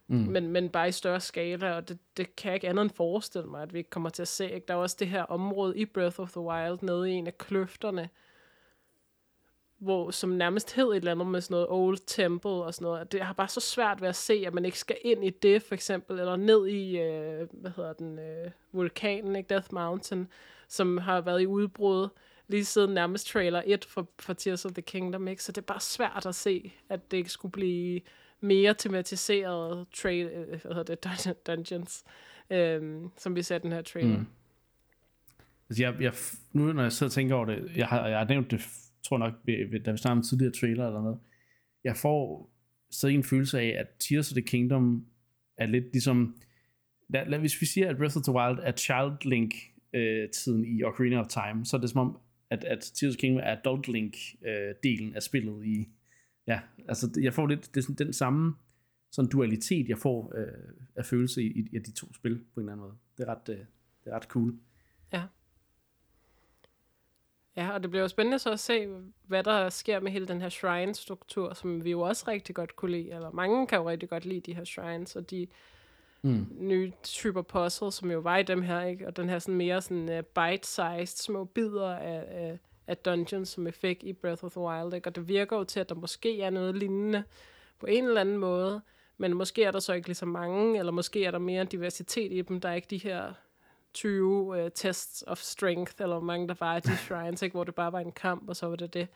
Mm. 0.08 0.18
Men, 0.18 0.48
men 0.48 0.70
bare 0.70 0.88
i 0.88 0.92
større 0.92 1.20
skala, 1.20 1.76
og 1.76 1.90
det, 1.90 2.00
det 2.18 2.36
kan 2.36 2.50
jeg 2.50 2.56
ikke 2.56 2.70
andet 2.70 2.82
end 2.82 2.92
forestille 2.92 3.48
mig, 3.48 3.62
at 3.62 3.74
vi 3.74 3.78
ikke 3.78 3.90
kommer 3.90 4.10
til 4.10 4.22
at 4.22 4.28
se. 4.28 4.52
Ikke? 4.52 4.66
Der 4.68 4.74
er 4.74 4.78
også 4.78 4.96
det 5.00 5.08
her 5.08 5.24
område 5.24 5.78
i 5.78 5.86
Breath 5.86 6.20
of 6.20 6.32
the 6.32 6.42
Wild, 6.42 6.78
nede 6.82 7.12
i 7.12 7.14
en 7.14 7.28
af 7.28 7.38
kløfterne, 7.38 8.10
hvor, 9.80 10.12
som 10.12 10.30
nærmest 10.30 10.76
hed 10.76 10.88
et 10.88 10.96
eller 10.96 11.12
andet 11.12 11.28
med 11.28 11.42
sådan 11.42 11.56
noget 11.56 11.68
Old 11.70 11.98
Temple 12.08 12.52
og 12.52 12.74
sådan 12.74 12.86
noget. 12.86 13.12
Det 13.12 13.22
har 13.22 13.34
bare 13.34 13.48
så 13.48 13.60
svært 13.60 14.02
ved 14.02 14.08
at 14.08 14.16
se, 14.16 14.44
at 14.48 14.54
man 14.54 14.66
ikke 14.66 14.80
skal 14.80 14.98
ind 15.02 15.26
i 15.26 15.30
det, 15.30 15.64
for 15.64 15.76
eksempel, 15.76 16.20
eller 16.20 16.36
ned 16.36 16.68
i, 16.68 16.98
øh, 16.98 17.48
hvad 17.54 17.72
hedder 17.76 17.94
den, 17.94 18.20
øh, 18.20 18.52
vulkanen, 18.72 19.36
ikke? 19.36 19.50
Death 19.50 19.68
Mountain, 19.74 20.28
som 20.68 20.98
har 20.98 21.22
været 21.22 21.42
i 21.42 21.48
udbrud 21.48 22.08
lige 22.48 22.66
siden 22.66 22.94
nærmest 22.94 23.28
trailer 23.28 23.62
1 23.66 23.86
for, 23.86 24.08
for 24.20 24.34
Tears 24.34 24.66
of 24.66 24.72
the 24.72 24.82
Kingdom, 24.82 25.28
ikke? 25.28 25.44
Så 25.44 25.52
det 25.52 25.62
er 25.62 25.66
bare 25.66 25.80
svært 25.80 26.26
at 26.26 26.36
se, 26.36 26.74
at 26.90 27.12
det 27.12 27.18
ikke 27.18 27.30
skulle 27.30 27.52
blive 27.52 28.02
mere 28.42 28.74
tematiseret 28.74 29.88
trail, 29.94 30.26
øh, 30.26 30.48
hvad 30.48 30.76
hedder 30.76 30.96
det, 30.96 31.38
dungeons, 31.48 32.04
øh, 32.50 33.02
som 33.18 33.36
vi 33.36 33.42
ser 33.42 33.58
den 33.58 33.72
her 33.72 33.82
trailer. 33.82 34.18
Mm. 34.18 34.28
Altså 35.70 35.84
jeg, 35.84 36.02
jeg, 36.02 36.14
nu 36.54 36.74
når 36.74 36.84
jeg 36.84 36.92
sidder 36.92 37.10
og 37.10 37.14
tænker 37.14 37.36
over 37.36 37.46
det, 37.46 37.72
jeg 37.76 37.88
har, 37.88 38.08
jeg 38.08 38.18
har 38.18 38.26
nævnt 38.26 38.52
det, 38.52 38.62
tror 39.04 39.18
nok, 39.18 39.34
ved, 39.46 39.80
da 39.80 39.92
vi 39.92 39.98
snakkede 39.98 40.20
om 40.20 40.24
tidligere 40.24 40.54
trailer 40.54 40.88
eller 40.88 41.02
noget, 41.02 41.20
jeg 41.84 41.98
får 41.98 42.50
stadig 42.92 43.16
en 43.16 43.24
følelse 43.24 43.60
af, 43.60 43.76
at 43.80 43.88
Tears 44.00 44.32
of 44.32 44.36
the 44.36 44.42
Kingdom 44.42 45.06
er 45.58 45.66
lidt 45.66 45.86
ligesom, 45.92 46.36
lad, 47.10 47.26
lad, 47.26 47.40
hvis 47.40 47.62
vi 47.62 47.66
siger, 47.66 47.90
at 47.90 47.98
Breath 47.98 48.18
of 48.18 48.24
the 48.24 48.34
Wild 48.34 48.60
er 48.62 48.72
Child 48.72 49.30
Link 49.30 49.54
øh, 49.94 50.30
tiden 50.30 50.66
i 50.66 50.84
Ocarina 50.84 51.20
of 51.20 51.28
Time, 51.28 51.66
så 51.66 51.78
er 51.78 51.82
det 51.82 51.90
som 51.90 52.00
om, 52.00 52.18
at, 52.50 52.64
at 52.64 52.80
Tears 52.80 53.14
of 53.14 53.18
the 53.18 53.20
Kingdom 53.20 53.44
er 53.46 53.58
Adult 53.58 53.88
Link 53.88 54.16
øh, 54.46 54.76
delen 54.84 55.16
af 55.16 55.24
spillet 55.24 55.66
i, 55.66 55.88
ja, 56.48 56.60
altså 56.88 57.20
jeg 57.22 57.34
får 57.34 57.48
lidt, 57.48 57.76
det 57.76 57.78
er 57.78 57.82
sådan 57.82 58.06
den 58.06 58.14
samme 58.14 58.56
sådan 59.12 59.30
dualitet, 59.30 59.90
jeg 59.90 59.98
får 59.98 60.34
øh, 60.38 60.74
af 60.96 61.06
følelse 61.06 61.44
i, 61.44 61.48
i, 61.48 61.60
i 61.72 61.80
de 61.80 61.92
to 61.92 62.14
spil 62.14 62.40
på 62.54 62.60
en 62.60 62.64
eller 62.64 62.72
anden 62.72 62.86
måde. 62.86 62.98
Det 63.18 63.28
er 63.28 63.32
ret, 63.32 63.50
øh, 63.50 63.66
det 64.04 64.12
er 64.12 64.16
ret 64.16 64.24
cool. 64.24 64.54
Ja. 67.56 67.72
Og 67.72 67.84
det 67.84 67.90
bliver 67.90 68.02
jo 68.02 68.08
spændende 68.08 68.40
så 68.40 68.52
at 68.52 68.60
se, 68.60 68.88
hvad 69.28 69.44
der 69.44 69.70
sker 69.70 70.00
med 70.00 70.12
hele 70.12 70.28
den 70.28 70.42
her 70.42 70.50
shrine-struktur, 70.50 71.54
som 71.54 71.84
vi 71.84 71.92
jo 71.92 72.02
også 72.02 72.26
rigtig 72.28 72.56
godt 72.56 72.76
kunne 72.76 72.92
lide, 72.92 73.12
eller 73.12 73.32
mange 73.32 73.68
kan 73.68 73.80
jo 73.80 73.90
rigtig 73.90 74.10
godt 74.10 74.26
lide 74.26 74.40
de 74.40 74.56
her 74.56 74.64
shrines, 74.64 75.16
og 75.16 75.30
de 75.30 75.48
mm. 76.22 76.48
nye 76.60 76.92
typer 77.04 77.42
puzzles, 77.42 77.94
som 77.94 78.12
jo 78.12 78.20
var 78.20 78.38
i 78.38 78.44
dem 78.44 78.62
her, 78.62 78.82
ikke? 78.82 79.08
og 79.08 79.18
den 79.18 79.30
her 79.30 79.40
sådan 79.40 79.56
mere 79.56 79.82
sådan 79.82 80.10
uh, 80.10 80.20
bite-sized 80.20 81.18
små 81.18 81.46
bidder 81.46 81.96
af, 81.96 82.26
af, 82.28 82.60
af 82.88 82.98
dungeons, 82.98 83.50
som 83.50 83.66
vi 83.66 83.72
fik 83.72 84.04
i 84.04 84.14
Breath 84.14 84.44
of 84.44 84.52
the 84.52 84.62
Wild, 84.62 84.94
ikke? 84.94 85.10
og 85.10 85.16
det 85.16 85.28
virker 85.28 85.58
jo 85.58 85.64
til, 85.64 85.80
at 85.80 85.90
der 85.90 85.96
måske 85.96 86.42
er 86.42 86.50
noget 86.50 86.76
lignende 86.76 87.24
på 87.80 87.86
en 87.86 88.04
eller 88.04 88.22
anden 88.22 88.38
måde, 88.38 88.82
men 89.18 89.34
måske 89.34 89.64
er 89.64 89.72
der 89.72 89.80
så 89.80 89.94
ikke 89.94 90.08
lige 90.08 90.16
så 90.16 90.26
mange, 90.26 90.80
eller 90.80 90.92
måske 90.92 91.26
er 91.26 91.32
der 91.32 91.40
mere 91.40 91.64
diversitet 91.64 92.32
i 92.32 92.42
dem, 92.42 92.62
der 92.62 92.70
er 92.70 92.74
ikke 92.74 92.88
de 92.90 92.98
her 92.98 93.34
20 94.00 94.26
uh, 94.26 94.58
øh, 94.58 94.72
tests 94.76 95.24
of 95.28 95.38
strength, 95.38 95.94
eller 96.00 96.16
hvor 96.16 96.26
mange 96.26 96.48
der 96.48 96.56
var 96.60 96.78
i 96.78 96.80
de 96.80 96.98
shrines, 97.08 97.42
ikke? 97.42 97.54
hvor 97.54 97.64
det 97.64 97.76
bare 97.76 97.92
var 97.92 98.00
en 98.00 98.12
kamp, 98.12 98.50
og 98.50 98.56
så 98.56 98.68
var 98.68 98.76
det 98.76 98.94
det. 98.94 99.08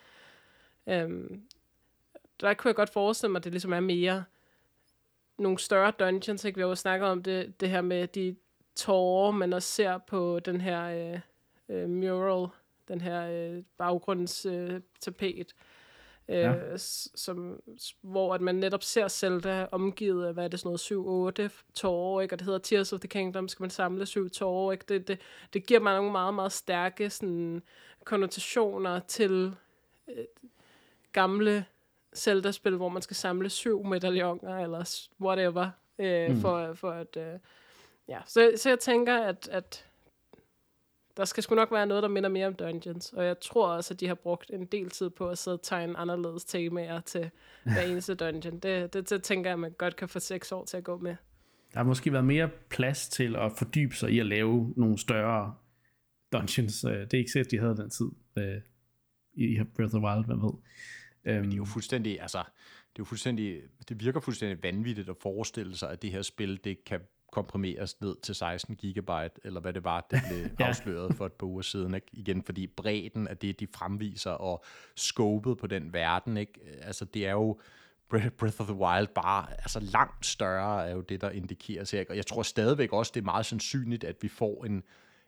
Um, 0.85 1.41
der 2.41 2.53
kunne 2.53 2.69
jeg 2.69 2.75
godt 2.75 2.89
forestille 2.89 3.31
mig, 3.31 3.39
at 3.39 3.43
det 3.43 3.51
ligesom 3.51 3.73
er 3.73 3.79
mere 3.79 4.23
nogle 5.37 5.59
større 5.59 5.91
dungeons, 5.99 6.45
ikke? 6.45 6.55
Vi 6.55 6.61
har 6.61 6.67
jo 6.67 6.75
snakket 6.75 7.09
om 7.09 7.23
det, 7.23 7.59
det 7.59 7.69
her 7.69 7.81
med 7.81 8.07
de 8.07 8.35
tårer, 8.75 9.31
man 9.31 9.53
også 9.53 9.69
ser 9.69 9.97
på 9.97 10.39
den 10.39 10.61
her 10.61 11.13
uh, 11.13 11.19
uh, 11.75 11.89
mural, 11.89 12.47
den 12.87 13.01
her 13.01 13.53
uh, 13.57 13.63
baggrundstapet. 13.77 14.83
Tapet 14.99 15.55
ja. 16.27 16.55
øh, 16.55 16.79
som, 17.15 17.61
hvor 18.01 18.33
at 18.33 18.41
man 18.41 18.55
netop 18.55 18.83
ser 18.83 19.07
Zelda 19.07 19.67
omgivet 19.71 20.25
af, 20.25 20.33
hvad 20.33 20.43
er 20.43 20.47
det, 20.47 20.59
sådan 20.59 20.97
noget 20.97 21.49
7-8 21.51 21.63
tårer, 21.73 22.21
ikke? 22.21 22.35
og 22.35 22.39
det 22.39 22.45
hedder 22.45 22.59
Tears 22.59 22.93
of 22.93 22.99
the 22.99 23.07
Kingdom, 23.07 23.47
skal 23.47 23.63
man 23.63 23.69
samle 23.69 24.05
syv 24.05 24.29
tårer, 24.29 24.71
ikke? 24.71 24.85
Det, 24.89 25.07
det, 25.07 25.19
det 25.53 25.65
giver 25.65 25.79
mig 25.79 25.95
nogle 25.95 26.11
meget, 26.11 26.33
meget 26.33 26.51
stærke 26.51 27.09
sådan, 27.09 27.61
konnotationer 28.03 28.99
til 28.99 29.55
øh, 30.07 30.25
gamle 31.11 31.65
Zelda-spil, 32.15 32.75
hvor 32.75 32.89
man 32.89 33.01
skal 33.01 33.15
samle 33.15 33.49
syv 33.49 33.85
medaljoner, 33.85 34.57
eller 34.57 35.07
whatever, 35.21 35.69
øh, 35.99 36.29
mm. 36.29 36.41
for, 36.41 36.73
for 36.73 36.91
at, 36.91 37.17
øh, 37.17 37.39
ja, 38.07 38.19
så, 38.25 38.51
så 38.55 38.69
jeg 38.69 38.79
tænker, 38.79 39.17
at, 39.17 39.49
at 39.51 39.85
der 41.17 41.25
skal 41.25 41.43
sgu 41.43 41.55
nok 41.55 41.71
være 41.71 41.85
noget, 41.85 42.03
der 42.03 42.09
minder 42.09 42.29
mere 42.29 42.47
om 42.47 42.53
Dungeons. 42.53 43.13
Og 43.13 43.25
jeg 43.25 43.39
tror 43.39 43.67
også, 43.67 43.93
at 43.93 43.99
de 43.99 44.07
har 44.07 44.15
brugt 44.15 44.51
en 44.53 44.65
del 44.65 44.89
tid 44.89 45.09
på 45.09 45.29
at 45.29 45.37
sidde 45.37 45.55
og 45.55 45.61
tegne 45.61 45.97
anderledes 45.97 46.45
temaer 46.45 47.01
til 47.01 47.29
hver 47.63 47.81
eneste 47.81 48.15
dungeon. 48.15 48.59
Det, 48.59 48.93
det, 48.93 49.09
det 49.09 49.23
tænker 49.23 49.49
jeg, 49.49 49.53
at 49.53 49.59
man 49.59 49.71
godt 49.77 49.95
kan 49.95 50.09
få 50.09 50.19
seks 50.19 50.51
år 50.51 50.65
til 50.65 50.77
at 50.77 50.83
gå 50.83 50.97
med. 50.97 51.15
Der 51.73 51.79
har 51.79 51.83
måske 51.83 52.13
været 52.13 52.25
mere 52.25 52.49
plads 52.69 53.09
til 53.09 53.35
at 53.35 53.51
fordybe 53.51 53.95
sig 53.95 54.11
i 54.11 54.19
at 54.19 54.25
lave 54.25 54.73
nogle 54.77 54.97
større 54.97 55.55
dungeons. 56.31 56.83
Øh, 56.83 56.91
det 56.91 57.13
er 57.13 57.17
ikke 57.17 57.31
sikkert, 57.31 57.51
de 57.51 57.59
havde 57.59 57.77
den 57.77 57.89
tid 57.89 58.09
øh, 58.37 58.61
i 59.33 59.63
Breath 59.75 59.95
of 59.95 59.99
the 59.99 60.07
Wild, 60.07 60.25
hvad 60.25 60.35
ved. 60.35 60.53
Men 61.25 61.43
det 61.45 61.53
er 61.53 61.57
jo 61.57 61.65
fuldstændig, 61.65 62.21
altså, 62.21 62.37
det 62.37 62.99
er 62.99 62.99
jo 62.99 63.03
fuldstændig, 63.03 63.61
det 63.89 64.05
virker 64.05 64.19
fuldstændig 64.19 64.63
vanvittigt 64.63 65.09
at 65.09 65.15
forestille 65.21 65.77
sig, 65.77 65.91
at 65.91 66.01
det 66.01 66.11
her 66.11 66.21
spil, 66.21 66.63
det 66.63 66.83
kan 66.83 66.99
komprimeres 67.33 68.01
ned 68.01 68.15
til 68.23 68.35
16 68.35 68.75
gigabyte, 68.75 69.31
eller 69.43 69.59
hvad 69.59 69.73
det 69.73 69.83
var, 69.83 70.07
det 70.11 70.21
blev 70.29 70.39
ja. 70.59 70.67
afsløret 70.67 71.15
for 71.15 71.25
et 71.25 71.33
par 71.33 71.47
uger 71.47 71.61
siden. 71.61 71.93
Ikke? 71.93 72.07
Igen, 72.13 72.43
fordi 72.43 72.67
bredden 72.67 73.27
af 73.27 73.37
det, 73.37 73.59
de 73.59 73.67
fremviser, 73.75 74.31
og 74.31 74.63
scopet 74.95 75.57
på 75.57 75.67
den 75.67 75.93
verden, 75.93 76.37
ikke? 76.37 76.59
altså 76.81 77.05
det 77.05 77.27
er 77.27 77.31
jo 77.31 77.59
Breath 78.09 78.61
of 78.61 78.67
the 78.67 78.75
Wild 78.75 79.07
bare 79.07 79.47
altså 79.51 79.79
langt 79.79 80.25
større 80.25 80.87
er 80.87 80.95
jo 80.95 81.01
det, 81.01 81.21
der 81.21 81.29
indikeres 81.29 81.91
her. 81.91 82.03
Og 82.09 82.15
jeg 82.15 82.25
tror 82.25 82.43
stadigvæk 82.43 82.93
også, 82.93 83.11
det 83.15 83.21
er 83.21 83.25
meget 83.25 83.45
sandsynligt, 83.45 84.03
at 84.03 84.15
vi 84.21 84.27
får 84.27 84.65
en, 84.65 84.83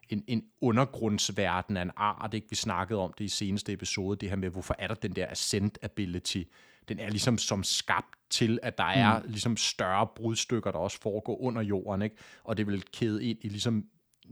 en, 0.09 0.23
en 0.27 0.43
undergrundsverden 0.61 1.77
af 1.77 1.81
en 1.81 1.91
art. 1.95 2.33
Ikke? 2.33 2.47
Vi 2.49 2.55
snakkede 2.55 2.99
om 2.99 3.13
det 3.17 3.25
i 3.25 3.27
seneste 3.27 3.73
episode, 3.73 4.17
det 4.17 4.29
her 4.29 4.35
med, 4.35 4.49
hvorfor 4.49 4.75
er 4.79 4.87
der 4.87 4.95
den 4.95 5.15
der 5.15 5.27
ascent 5.29 5.77
ability, 5.81 6.43
den 6.89 6.99
er 6.99 7.09
ligesom 7.09 7.37
som 7.37 7.63
skabt 7.63 8.15
til, 8.29 8.59
at 8.63 8.77
der 8.77 8.83
er 8.83 9.19
mm. 9.19 9.29
ligesom 9.29 9.57
større 9.57 10.07
brudstykker, 10.15 10.71
der 10.71 10.79
også 10.79 11.01
foregår 11.01 11.41
under 11.41 11.61
jorden, 11.61 12.01
ikke? 12.01 12.15
og 12.43 12.57
det 12.57 12.67
vil 12.67 12.83
kæde 12.83 13.23
ind 13.25 13.37
i 13.41 13.49
ligesom 13.49 13.85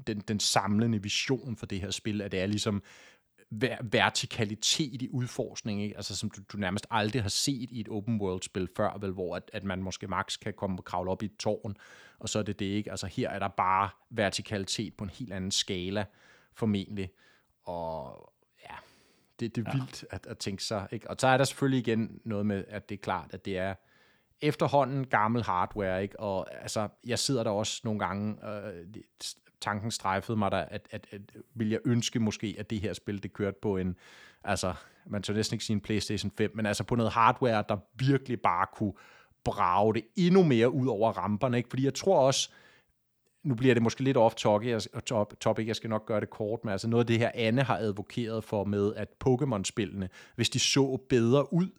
den, 0.07 0.19
den 0.19 0.39
samlende 0.39 1.03
vision 1.03 1.57
for 1.57 1.65
det 1.65 1.81
her 1.81 1.91
spil, 1.91 2.21
at 2.21 2.31
det 2.31 2.39
er 2.39 2.45
ligesom 2.45 2.83
vertikalitet 3.81 5.01
i 5.01 5.09
udforskning, 5.11 5.83
ikke? 5.83 5.95
Altså, 5.95 6.15
som 6.15 6.29
du, 6.29 6.41
du 6.53 6.57
nærmest 6.57 6.87
aldrig 6.91 7.21
har 7.21 7.29
set 7.29 7.71
i 7.71 7.79
et 7.79 7.89
open 7.89 8.21
world-spil 8.21 8.69
før, 8.75 8.97
vel, 8.99 9.11
hvor 9.11 9.35
at, 9.35 9.51
at 9.53 9.63
man 9.63 9.83
måske 9.83 10.07
max 10.07 10.39
kan 10.39 10.53
komme 10.53 10.79
og 10.79 10.85
kravle 10.85 11.11
op 11.11 11.23
i 11.23 11.25
et 11.25 11.37
tårn, 11.39 11.75
og 12.19 12.29
så 12.29 12.39
er 12.39 12.43
det 12.43 12.59
det 12.59 12.65
ikke. 12.65 12.91
Altså 12.91 13.07
her 13.07 13.29
er 13.29 13.39
der 13.39 13.47
bare 13.47 13.89
vertikalitet 14.09 14.93
på 14.93 15.03
en 15.03 15.09
helt 15.09 15.33
anden 15.33 15.51
skala, 15.51 16.05
formentlig. 16.53 17.09
Og 17.63 18.32
det, 19.39 19.55
det 19.55 19.67
er 19.67 19.71
vildt 19.71 20.03
ja. 20.11 20.15
at, 20.15 20.27
at 20.27 20.37
tænke 20.37 20.63
sig. 20.63 20.87
Ikke? 20.91 21.09
Og 21.09 21.15
så 21.19 21.27
er 21.27 21.37
der 21.37 21.43
selvfølgelig 21.43 21.87
igen 21.87 22.19
noget 22.25 22.45
med, 22.45 22.65
at 22.67 22.89
det 22.89 22.95
er 22.95 23.01
klart, 23.01 23.29
at 23.33 23.45
det 23.45 23.57
er 23.57 23.75
efterhånden 24.41 25.07
gammel 25.07 25.43
hardware, 25.43 26.03
ikke? 26.03 26.19
og 26.19 26.61
altså, 26.61 26.87
jeg 27.05 27.19
sidder 27.19 27.43
der 27.43 27.51
også 27.51 27.81
nogle 27.83 27.99
gange, 27.99 28.47
øh, 28.47 28.85
tanken 29.61 29.91
strejfede 29.91 30.37
mig 30.37 30.51
der, 30.51 30.57
at, 30.57 30.87
at, 30.91 31.07
at, 31.11 31.21
vil 31.53 31.69
jeg 31.69 31.79
ønske 31.85 32.19
måske, 32.19 32.55
at 32.59 32.69
det 32.69 32.81
her 32.81 32.93
spil, 32.93 33.23
det 33.23 33.33
kørte 33.33 33.57
på 33.61 33.77
en, 33.77 33.95
altså, 34.43 34.73
man 35.05 35.23
tør 35.23 35.33
næsten 35.33 35.55
ikke 35.55 35.65
sige 35.65 35.75
en 35.75 35.81
Playstation 35.81 36.31
5, 36.37 36.51
men 36.55 36.65
altså 36.65 36.83
på 36.83 36.95
noget 36.95 37.11
hardware, 37.11 37.63
der 37.69 37.77
virkelig 37.95 38.41
bare 38.41 38.67
kunne 38.73 38.93
brage 39.43 39.93
det 39.93 40.03
endnu 40.15 40.43
mere 40.43 40.71
ud 40.71 40.87
over 40.87 41.11
ramperne, 41.11 41.57
ikke? 41.57 41.69
fordi 41.69 41.85
jeg 41.85 41.93
tror 41.93 42.19
også, 42.19 42.49
nu 43.43 43.55
bliver 43.55 43.73
det 43.73 43.83
måske 43.83 44.03
lidt 44.03 44.17
off 44.17 44.35
topic, 45.39 45.67
jeg 45.67 45.75
skal 45.75 45.89
nok 45.89 46.05
gøre 46.05 46.19
det 46.19 46.29
kort, 46.29 46.59
men 46.63 46.71
altså 46.71 46.87
noget 46.87 47.03
af 47.03 47.07
det 47.07 47.19
her, 47.19 47.31
Anne 47.33 47.63
har 47.63 47.77
advokeret 47.77 48.43
for 48.43 48.63
med, 48.63 48.93
at 48.95 49.07
Pokémon-spillene, 49.25 50.09
hvis 50.35 50.49
de 50.49 50.59
så 50.59 50.99
bedre 51.09 51.53
ud, 51.53 51.69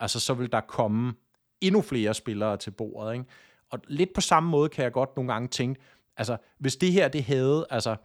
altså 0.00 0.20
så 0.20 0.34
vil 0.34 0.52
der 0.52 0.60
komme 0.60 1.14
endnu 1.60 1.82
flere 1.82 2.14
spillere 2.14 2.56
til 2.56 2.70
bordet, 2.70 3.12
ikke? 3.12 3.24
Og 3.70 3.78
lidt 3.88 4.12
på 4.12 4.20
samme 4.20 4.50
måde 4.50 4.68
kan 4.68 4.84
jeg 4.84 4.92
godt 4.92 5.16
nogle 5.16 5.32
gange 5.32 5.48
tænke, 5.48 5.80
altså 6.16 6.36
hvis 6.58 6.76
det 6.76 6.92
her, 6.92 7.08
det 7.08 7.24
havde, 7.24 7.66
altså 7.70 7.96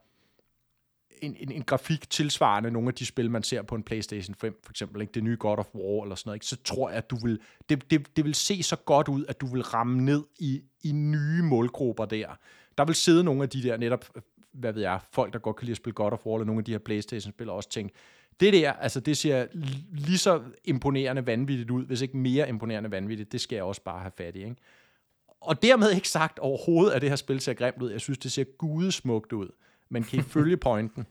en, 1.22 1.36
en, 1.40 1.52
en 1.52 1.64
grafik 1.64 2.10
tilsvarende 2.10 2.72
nogle 2.72 2.88
af 2.88 2.94
de 2.94 3.06
spil, 3.06 3.32
man 3.32 3.44
ser 3.44 3.62
på 3.62 3.76
en 3.76 3.84
PlayStation 3.84 4.36
5, 4.36 4.60
for 4.64 4.72
eksempel, 4.72 5.02
ikke? 5.02 5.14
det 5.14 5.24
nye 5.24 5.38
God 5.40 5.58
of 5.58 5.76
War 5.76 6.04
eller 6.04 6.16
sådan 6.16 6.30
noget, 6.30 6.36
ikke? 6.36 6.46
så 6.46 6.58
tror 6.64 6.90
jeg, 6.90 6.98
at 6.98 7.10
du 7.10 7.16
vil, 7.16 7.40
det, 7.70 7.92
det, 7.92 8.16
det 8.18 8.26
vil 8.26 8.36
se 8.36 8.64
så 8.64 8.76
godt 8.76 9.08
ud, 9.08 9.26
at 9.26 9.42
du 9.42 9.48
vil 9.48 9.64
ramme 9.64 10.02
ned 10.02 10.24
i, 10.40 10.62
i 10.84 10.92
nye 10.92 11.42
målgrupper 11.42 12.06
der 12.06 12.36
der 12.78 12.86
vil 12.86 12.96
sidde 12.96 13.24
nogle 13.24 13.44
af 13.44 13.50
de 13.50 13.64
der 13.64 13.78
netop, 13.78 14.06
hvad 14.52 14.74
ved 14.74 14.82
jeg, 14.82 15.00
folk, 15.12 15.34
der 15.34 15.40
godt 15.40 15.56
kan 15.56 15.66
lide 15.66 15.74
at 15.74 15.78
spille 15.78 15.94
God 15.94 16.12
of 16.12 16.26
War, 16.26 16.36
eller 16.36 16.46
nogle 16.46 16.60
af 16.60 16.66
de 16.66 16.72
her 16.72 16.80
Playstation-spillere 16.80 17.56
også 17.56 17.70
tænke, 17.70 17.94
det 18.40 18.54
der, 18.54 18.74
altså 18.74 19.00
det 19.00 19.18
ser 19.18 19.48
lige 19.92 20.18
så 20.18 20.42
imponerende 20.64 21.26
vanvittigt 21.26 21.72
ud, 21.72 21.86
hvis 21.86 22.02
ikke 22.02 22.18
mere 22.18 22.50
imponerende 22.50 22.92
vanvittigt, 22.92 23.32
det 23.32 23.42
skal 23.42 23.56
jeg 23.56 23.64
også 23.64 23.82
bare 23.82 24.00
have 24.00 24.12
fat 24.18 24.36
i, 24.36 24.44
ikke? 24.44 24.56
Og 25.42 25.62
dermed 25.62 25.92
ikke 25.92 26.10
sagt 26.10 26.40
overhovedet, 26.40 26.92
at 26.92 27.02
det 27.02 27.10
her 27.10 27.16
spil 27.16 27.40
ser 27.40 27.54
grimt 27.54 27.82
ud. 27.82 27.92
Jeg 27.92 28.02
synes, 28.02 28.18
det 28.18 28.32
ser 28.32 28.44
gudesmukt 28.44 29.34
ud. 29.34 29.50
men 29.90 30.04
kan 30.04 30.20
I 30.20 30.22
følge 30.22 30.58
pointen? 30.68 31.06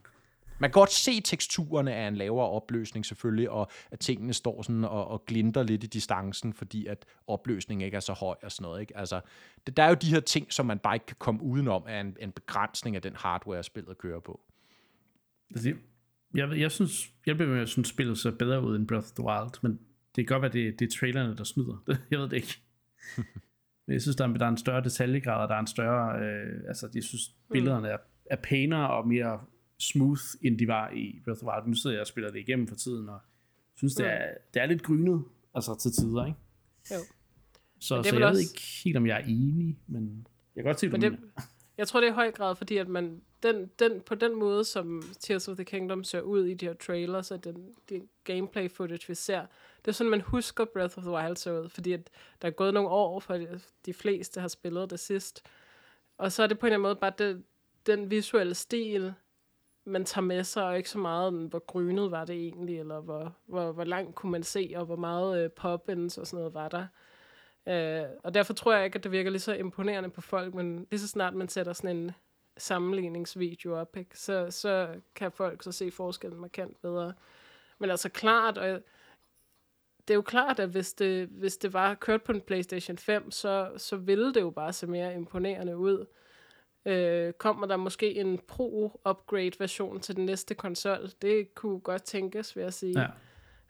Man 0.59 0.69
kan 0.69 0.73
godt 0.79 0.91
se 0.91 1.21
teksturerne 1.21 1.93
af 1.93 2.07
en 2.07 2.15
lavere 2.15 2.49
opløsning 2.49 3.05
selvfølgelig, 3.05 3.49
og 3.49 3.71
at 3.91 3.99
tingene 3.99 4.33
står 4.33 4.61
sådan 4.61 4.83
og, 4.83 5.07
og 5.07 5.25
glinter 5.25 5.63
lidt 5.63 5.83
i 5.83 5.87
distancen, 5.87 6.53
fordi 6.53 6.85
at 6.85 7.05
opløsningen 7.27 7.85
ikke 7.85 7.95
er 7.95 7.99
så 7.99 8.13
høj 8.13 8.35
og 8.43 8.51
sådan 8.51 8.63
noget. 8.63 8.81
Ikke? 8.81 8.97
Altså, 8.97 9.21
det, 9.67 9.77
der 9.77 9.83
er 9.83 9.89
jo 9.89 9.95
de 10.01 10.07
her 10.07 10.19
ting, 10.19 10.53
som 10.53 10.65
man 10.65 10.79
bare 10.79 10.95
ikke 10.95 11.05
kan 11.05 11.15
komme 11.19 11.43
udenom 11.43 11.83
af 11.87 12.01
en, 12.01 12.17
en 12.19 12.31
begrænsning 12.31 12.95
af 12.95 13.01
den 13.01 13.15
hardware, 13.15 13.63
spillet 13.63 13.97
kører 13.97 14.19
på. 14.19 14.41
Altså, 15.51 15.73
jeg, 16.33 16.59
jeg 16.59 16.71
synes, 16.71 17.13
jeg 17.25 17.35
bliver 17.35 17.51
med 17.51 17.61
at 17.61 17.69
synes, 17.69 17.87
spillet 17.87 18.17
ser 18.17 18.31
bedre 18.31 18.63
ud 18.63 18.75
end 18.75 18.87
Breath 18.87 19.05
of 19.05 19.11
the 19.11 19.23
Wild, 19.23 19.61
men 19.61 19.79
det 20.15 20.27
kan 20.27 20.35
godt 20.35 20.41
være, 20.41 20.51
det, 20.51 20.79
det 20.79 20.85
er 20.85 20.99
trailerne, 20.99 21.37
der 21.37 21.43
snyder. 21.43 21.83
jeg 22.11 22.19
ved 22.19 22.29
det 22.29 22.35
ikke. 22.35 22.61
men 23.87 23.93
jeg 23.97 24.01
synes, 24.01 24.15
der 24.15 24.27
er, 24.27 24.33
der 24.33 24.45
er 24.45 24.49
en 24.49 24.57
større 24.57 24.83
detaljegrad, 24.83 25.41
og 25.43 25.49
der 25.49 25.55
er 25.55 25.59
en 25.59 25.67
større... 25.67 26.19
Øh, 26.19 26.61
altså, 26.67 26.89
jeg 26.95 27.03
synes, 27.03 27.35
billederne 27.51 27.87
er, 27.87 27.97
er 28.25 28.35
pænere 28.35 28.89
og 28.89 29.07
mere 29.07 29.39
smooth, 29.79 30.21
end 30.41 30.59
de 30.59 30.67
var 30.67 30.89
i 30.89 31.21
Breath 31.23 31.37
of 31.37 31.37
the 31.37 31.47
Wild. 31.47 31.67
Nu 31.67 31.75
sidder 31.75 31.95
jeg 31.95 32.01
og 32.01 32.07
spiller 32.07 32.31
det 32.31 32.39
igennem 32.39 32.67
for 32.67 32.75
tiden, 32.75 33.09
og 33.09 33.19
synes, 33.75 33.95
det 33.95 34.05
er, 34.05 34.27
det 34.53 34.61
er 34.61 34.65
lidt 34.65 34.83
grynet, 34.83 35.23
altså 35.53 35.75
til 35.75 35.91
tider, 35.91 36.25
ikke? 36.25 36.39
Jo. 36.91 36.97
Så, 37.79 38.03
så 38.03 38.15
jeg 38.15 38.23
også... 38.25 38.37
ved 38.37 38.49
ikke 38.49 38.61
helt, 38.83 38.97
om 38.97 39.07
jeg 39.07 39.21
er 39.21 39.25
enig, 39.25 39.77
men 39.87 40.27
jeg 40.55 40.63
kan 40.63 40.69
godt 40.69 40.79
se, 40.79 40.89
men 40.89 41.01
det, 41.01 41.19
Jeg 41.77 41.87
tror, 41.87 41.99
det 41.99 42.07
er 42.07 42.11
i 42.11 42.15
høj 42.15 42.31
grad, 42.31 42.55
fordi 42.55 42.77
at 42.77 42.87
man, 42.87 43.21
den, 43.43 43.71
den, 43.79 44.01
på 44.01 44.15
den 44.15 44.35
måde, 44.35 44.63
som 44.63 45.03
Tears 45.19 45.47
of 45.47 45.55
the 45.55 45.65
Kingdom 45.65 46.03
ser 46.03 46.21
ud 46.21 46.45
i 46.45 46.53
de 46.53 46.65
her 46.65 46.73
trailers, 46.73 47.31
og 47.31 47.43
den, 47.43 47.69
de 47.89 48.01
gameplay 48.23 48.71
footage, 48.71 49.07
vi 49.07 49.15
ser, 49.15 49.45
det 49.85 49.87
er 49.87 49.91
sådan, 49.91 50.11
man 50.11 50.21
husker 50.21 50.65
Breath 50.65 50.97
of 50.97 51.03
the 51.03 51.11
Wild 51.11 51.35
så 51.35 51.61
ud, 51.61 51.69
fordi 51.69 51.91
at 51.91 52.09
der 52.41 52.47
er 52.47 52.51
gået 52.51 52.73
nogle 52.73 52.89
år, 52.89 53.19
for 53.19 53.33
de, 53.33 53.59
de 53.85 53.93
fleste 53.93 54.41
har 54.41 54.47
spillet 54.47 54.89
det 54.89 54.99
sidst. 54.99 55.45
Og 56.17 56.31
så 56.31 56.43
er 56.43 56.47
det 56.47 56.59
på 56.59 56.65
en 56.65 56.67
eller 56.67 56.77
anden 56.77 56.83
måde 56.89 56.95
bare 56.95 57.13
det, 57.17 57.43
den 57.85 58.11
visuelle 58.11 58.55
stil, 58.55 59.13
man 59.87 60.05
tager 60.05 60.25
med 60.25 60.43
sig, 60.43 60.63
og 60.63 60.77
ikke 60.77 60.89
så 60.89 60.97
meget, 60.97 61.33
mm, 61.33 61.45
hvor 61.45 61.59
grynet 61.59 62.11
var 62.11 62.25
det 62.25 62.35
egentlig, 62.35 62.79
eller 62.79 62.99
hvor, 62.99 63.35
hvor, 63.45 63.71
hvor 63.71 63.83
langt 63.83 64.15
kunne 64.15 64.31
man 64.31 64.43
se, 64.43 64.73
og 64.75 64.85
hvor 64.85 64.95
meget 64.95 65.43
øh, 65.43 65.51
pop 65.51 65.89
og 65.89 66.11
sådan 66.11 66.27
noget 66.33 66.53
var 66.53 66.69
der. 66.69 66.87
Øh, 67.67 68.09
og 68.23 68.33
derfor 68.33 68.53
tror 68.53 68.73
jeg 68.73 68.85
ikke, 68.85 68.97
at 68.97 69.03
det 69.03 69.11
virker 69.11 69.29
lige 69.29 69.39
så 69.39 69.53
imponerende 69.53 70.09
på 70.09 70.21
folk, 70.21 70.53
men 70.53 70.87
lige 70.91 70.99
så 70.99 71.07
snart 71.07 71.33
man 71.33 71.49
sætter 71.49 71.73
sådan 71.73 71.97
en 71.97 72.11
sammenligningsvideo 72.57 73.79
op, 73.79 73.97
ikke, 73.97 74.19
så, 74.19 74.51
så 74.51 74.87
kan 75.15 75.31
folk 75.31 75.63
så 75.63 75.71
se 75.71 75.91
forskellen 75.91 76.41
markant 76.41 76.81
bedre. 76.81 77.13
Men 77.79 77.89
altså 77.89 78.09
klart, 78.09 78.57
og 78.57 78.81
det 80.07 80.13
er 80.13 80.15
jo 80.15 80.21
klart, 80.21 80.59
at 80.59 80.69
hvis 80.69 80.93
det, 80.93 81.27
hvis 81.27 81.57
det 81.57 81.73
var 81.73 81.95
kørt 81.95 82.23
på 82.23 82.31
en 82.31 82.41
PlayStation 82.41 82.97
5, 82.97 83.31
så, 83.31 83.71
så 83.77 83.95
ville 83.95 84.33
det 84.33 84.41
jo 84.41 84.49
bare 84.49 84.73
se 84.73 84.87
mere 84.87 85.13
imponerende 85.13 85.77
ud. 85.77 86.05
Øh, 86.87 87.33
kommer 87.33 87.67
der 87.67 87.77
måske 87.77 88.15
en 88.15 88.39
Pro-upgrade-version 88.47 89.99
til 89.99 90.15
den 90.15 90.25
næste 90.25 90.55
konsol? 90.55 91.09
Det 91.21 91.55
kunne 91.55 91.79
godt 91.79 92.03
tænkes, 92.03 92.55
vil 92.55 92.61
jeg 92.61 92.73
sige. 92.73 93.01
Ja. 93.01 93.07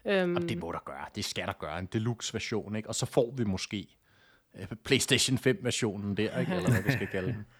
Øhm, 0.06 0.36
og 0.36 0.42
det 0.42 0.58
må 0.58 0.72
der 0.72 0.80
gøre. 0.86 1.06
Det 1.16 1.26
skal 1.26 1.48
der 1.48 1.54
gøre. 1.54 1.80
En 1.80 1.86
deluxe-version, 1.86 2.76
ikke? 2.76 2.90
Og 2.90 2.96
så 2.96 3.06
får 3.06 3.32
vi 3.32 3.44
måske 3.44 3.98
øh, 4.56 4.68
PlayStation 4.84 5.38
5-versionen 5.38 6.18
der, 6.18 6.40
ikke? 6.40 6.56
Eller 6.56 6.70
hvad 6.70 6.84
vi 6.84 6.92
skal 6.92 7.08
kalde 7.08 7.28
den. 7.28 7.46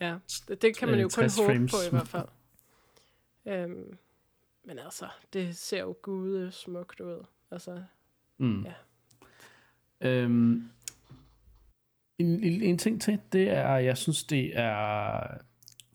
Ja, 0.00 0.16
det, 0.48 0.62
det 0.62 0.76
kan 0.76 0.88
man 0.88 1.00
jo 1.00 1.10
kun 1.14 1.30
håbe 1.38 1.52
frames. 1.52 1.72
på 1.72 1.76
i 1.86 1.90
hvert 1.90 2.08
fald. 2.08 2.28
øhm, 3.46 3.98
men 4.64 4.78
altså, 4.78 5.08
det 5.32 5.56
ser 5.56 5.80
jo 5.80 5.96
gude 6.02 6.52
smukt 6.52 7.00
ud. 7.00 7.24
Altså, 7.50 7.82
mm. 8.38 8.64
ja. 8.64 8.72
Øhm, 10.00 10.70
en, 12.22 12.44
en, 12.44 12.62
en 12.62 12.78
ting 12.78 13.00
til, 13.00 13.18
det 13.32 13.50
er, 13.50 13.76
jeg 13.76 13.96
synes, 13.96 14.24
det 14.24 14.58
er 14.58 15.20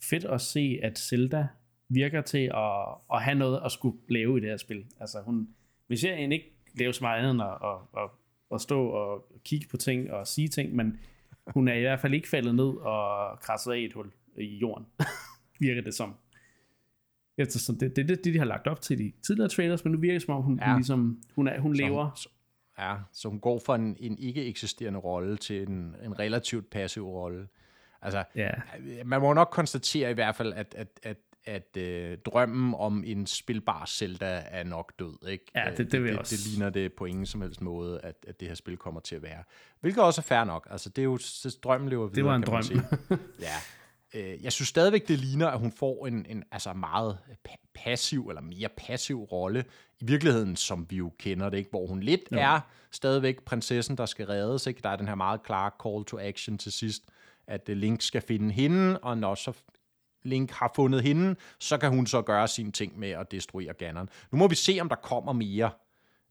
fedt 0.09 0.25
at 0.25 0.41
se, 0.41 0.80
at 0.84 0.99
Zelda 0.99 1.47
virker 1.89 2.21
til 2.21 2.51
at, 2.55 2.88
at 3.13 3.21
have 3.21 3.36
noget 3.36 3.61
at 3.65 3.71
skulle 3.71 3.97
lave 4.09 4.38
i 4.38 4.41
det 4.41 4.49
her 4.49 4.57
spil. 4.57 4.86
Altså 4.99 5.21
hun, 5.25 5.47
vi 5.88 5.95
ser 5.95 6.15
hende 6.15 6.36
ikke 6.36 6.53
lave 6.80 6.93
så 6.93 7.03
meget 7.03 7.19
andet 7.19 7.32
end 7.32 7.41
at, 7.41 7.47
at, 7.47 8.03
at, 8.03 8.09
at 8.53 8.61
stå 8.61 8.88
og 8.88 9.25
kigge 9.45 9.67
på 9.71 9.78
ting 9.78 10.11
og 10.11 10.28
sige 10.28 10.47
ting, 10.47 10.75
men 10.75 10.99
hun 11.47 11.67
er 11.67 11.73
i 11.73 11.82
hvert 11.82 11.99
fald 11.99 12.13
ikke 12.13 12.30
faldet 12.30 12.55
ned 12.55 12.69
og 12.69 13.39
krasset 13.39 13.71
af 13.71 13.78
et 13.80 13.93
hul 13.93 14.11
i 14.38 14.57
jorden, 14.57 14.86
virker 15.59 15.82
det 15.82 15.93
som. 15.93 16.15
Eftersom 17.38 17.78
det, 17.78 17.95
det 17.95 18.03
er 18.03 18.07
det, 18.07 18.23
de 18.23 18.38
har 18.38 18.45
lagt 18.45 18.67
op 18.67 18.82
til 18.82 18.97
de 18.97 19.11
tidligere 19.28 19.49
trailers, 19.49 19.84
men 19.84 19.93
nu 19.93 19.99
virker 19.99 20.13
det 20.13 20.21
som 20.21 20.36
om, 20.36 20.43
hun, 20.43 20.59
ja. 20.59 20.67
hun, 20.67 20.75
ligesom, 20.75 21.19
hun, 21.36 21.47
er, 21.47 21.59
hun 21.59 21.73
lever. 21.73 22.11
Så, 22.15 22.30
ja, 22.80 22.95
så 23.13 23.30
hun 23.30 23.39
går 23.39 23.61
fra 23.65 23.75
en, 23.75 23.97
en 23.99 24.17
ikke 24.17 24.45
eksisterende 24.45 24.99
rolle 24.99 25.38
til 25.38 25.69
en, 25.69 25.95
en 26.03 26.19
relativt 26.19 26.69
passiv 26.69 27.07
rolle. 27.07 27.47
Altså, 28.01 28.23
ja. 28.36 28.51
man 29.05 29.21
må 29.21 29.34
nok 29.34 29.49
konstatere 29.51 30.11
i 30.11 30.13
hvert 30.13 30.36
fald, 30.36 30.53
at, 30.53 30.75
at, 30.78 30.88
at 31.03 31.17
at 31.47 31.78
øh, 31.78 32.17
drømmen 32.17 32.73
om 32.78 33.03
en 33.05 33.28
spilbar 33.28 33.86
Zelda 33.86 34.43
er 34.45 34.63
nok 34.63 34.93
død. 34.99 35.28
Ikke? 35.30 35.45
Ja, 35.55 35.71
det, 35.78 35.91
det, 35.91 36.03
vil 36.03 36.11
det, 36.11 36.19
også. 36.19 36.36
det 36.36 36.47
ligner 36.47 36.69
det 36.69 36.93
på 36.93 37.05
ingen 37.05 37.25
som 37.25 37.41
helst 37.41 37.61
måde, 37.61 37.99
at, 38.03 38.15
at 38.28 38.39
det 38.39 38.47
her 38.47 38.55
spil 38.55 38.78
kommer 38.78 38.99
til 38.99 39.15
at 39.15 39.21
være. 39.21 39.43
Hvilket 39.80 40.03
også 40.03 40.21
er 40.21 40.23
fair 40.23 40.43
nok. 40.43 40.67
Altså, 40.71 40.89
det 40.89 41.01
er 41.01 41.03
jo, 41.03 41.19
drømmen 41.63 41.89
lever 41.89 42.07
videre, 42.07 42.15
Det 42.15 42.25
var 42.25 42.36
en 42.36 42.41
drøm. 42.41 42.63
ja. 43.39 43.55
Øh, 44.18 44.43
jeg 44.43 44.51
synes 44.51 44.70
stadigvæk, 44.70 45.07
det 45.07 45.20
ligner, 45.20 45.47
at 45.47 45.59
hun 45.59 45.72
får 45.72 46.07
en, 46.07 46.26
en 46.30 46.43
altså 46.51 46.74
meget 46.74 47.18
passiv, 47.76 48.28
eller 48.30 48.41
mere 48.41 48.70
passiv 48.78 49.24
rolle, 49.24 49.65
i 50.01 50.05
virkeligheden, 50.05 50.55
som 50.55 50.88
vi 50.89 50.95
jo 50.95 51.11
kender 51.20 51.49
det, 51.49 51.57
ikke? 51.57 51.70
hvor 51.70 51.88
hun 51.88 51.99
lidt 51.99 52.22
jo. 52.32 52.38
er 52.38 52.59
stadigvæk 52.91 53.43
prinsessen, 53.43 53.97
der 53.97 54.05
skal 54.05 54.26
reddes. 54.26 54.68
Ikke? 54.68 54.82
Der 54.84 54.89
er 54.89 54.95
den 54.95 55.07
her 55.07 55.15
meget 55.15 55.43
klare 55.43 55.72
call 55.84 56.05
to 56.05 56.20
action 56.20 56.57
til 56.57 56.72
sidst, 56.72 57.03
at 57.47 57.70
Link 57.70 58.01
skal 58.01 58.22
finde 58.22 58.51
hende, 58.53 58.99
og 58.99 59.18
når 59.18 59.36
så 59.36 59.53
Link 60.24 60.51
har 60.51 60.72
fundet 60.76 61.03
hende, 61.03 61.36
så 61.59 61.78
kan 61.78 61.89
hun 61.89 62.07
så 62.07 62.22
gøre 62.22 62.47
sine 62.47 62.72
ting 62.72 62.99
med 62.99 63.09
at 63.09 63.32
destruere 63.32 63.74
Ganon. 63.74 64.09
Nu 64.32 64.38
må 64.38 64.47
vi 64.47 64.55
se, 64.55 64.78
om 64.82 64.89
der 64.89 64.95
kommer 64.95 65.34
mere. 65.34 65.70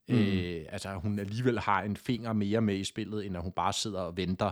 Mm. 0.08 0.14
Øh, 0.14 0.64
altså, 0.68 0.94
hun 0.94 1.18
alligevel 1.18 1.60
har 1.60 1.82
en 1.82 1.96
finger 1.96 2.32
mere 2.32 2.60
med 2.60 2.74
i 2.74 2.84
spillet, 2.84 3.26
end 3.26 3.36
at 3.36 3.42
hun 3.42 3.52
bare 3.52 3.72
sidder 3.72 4.00
og 4.00 4.16
venter. 4.16 4.50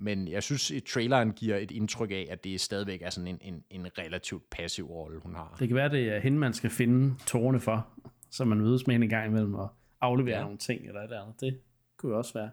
Men 0.00 0.28
jeg 0.28 0.42
synes, 0.42 0.70
at 0.70 0.84
traileren 0.84 1.32
giver 1.32 1.56
et 1.56 1.70
indtryk 1.70 2.10
af, 2.10 2.26
at 2.30 2.44
det 2.44 2.60
stadigvæk 2.60 3.02
er 3.02 3.10
sådan 3.10 3.28
en, 3.28 3.38
en, 3.40 3.64
en 3.70 3.98
relativt 3.98 4.50
passiv 4.50 4.86
rolle, 4.86 5.20
hun 5.20 5.34
har. 5.34 5.56
Det 5.58 5.68
kan 5.68 5.74
være, 5.74 5.88
det 5.88 6.08
er 6.08 6.20
hende, 6.20 6.38
man 6.38 6.52
skal 6.52 6.70
finde 6.70 7.14
tårne 7.26 7.60
for, 7.60 7.88
så 8.30 8.44
man 8.44 8.58
mødes 8.58 8.86
med 8.86 8.94
hende 8.94 9.04
en 9.04 9.10
gang 9.10 9.26
imellem 9.26 9.54
og 9.54 9.68
aflevere 10.00 10.36
ja. 10.36 10.42
nogle 10.42 10.58
ting 10.58 10.86
eller 10.86 11.00
et 11.00 11.04
eller 11.04 11.22
andet. 11.22 11.40
Det 11.40 11.60
kunne 11.96 12.12
jo 12.12 12.18
også 12.18 12.32
være. 12.34 12.50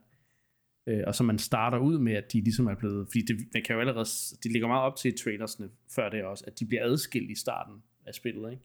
Øh, 0.88 1.04
og 1.08 1.16
så 1.16 1.24
man 1.24 1.40
starter 1.40 1.78
ud 1.78 2.00
med, 2.00 2.14
at 2.14 2.34
de 2.34 2.42
ligesom 2.42 2.68
er 2.68 2.76
blevet, 2.76 3.08
fordi 3.08 3.22
det, 3.22 3.36
man 3.54 3.64
kan 3.64 3.74
jo 3.74 3.80
allerede, 3.80 4.06
de 4.44 4.52
ligger 4.52 4.68
meget 4.68 4.84
op 4.84 4.96
til 4.96 5.18
trailersne 5.18 5.70
før 5.96 6.10
det 6.10 6.24
også, 6.24 6.44
at 6.48 6.60
de 6.60 6.66
bliver 6.66 6.84
adskilt 6.84 7.32
i 7.32 7.36
starten 7.36 7.76
af 8.06 8.14
spillet, 8.14 8.52
ikke? 8.52 8.64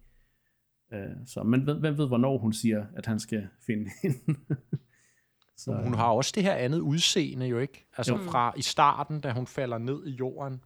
Øh, 0.93 1.17
så 1.27 1.43
men 1.43 1.63
hvem 1.63 1.99
ved, 1.99 2.09
hvornår 2.09 2.39
hun 2.39 2.53
siger, 2.53 2.87
at 2.97 3.07
han 3.07 3.21
skal 3.21 3.49
finde 3.67 3.91
hende? 4.03 4.17
så, 5.61 5.73
hun 5.73 5.95
har 5.95 6.07
også 6.07 6.33
det 6.35 6.43
her 6.43 6.55
andet 6.55 6.81
udseende 6.81 7.47
jo 7.47 7.59
ikke? 7.59 7.87
Altså 7.97 8.17
jo. 8.17 8.23
fra 8.23 8.53
i 8.57 8.63
starten, 8.63 9.21
da 9.21 9.33
hun 9.33 9.47
falder 9.47 9.79
ned 9.79 10.07
i 10.07 10.11
jorden, 10.11 10.61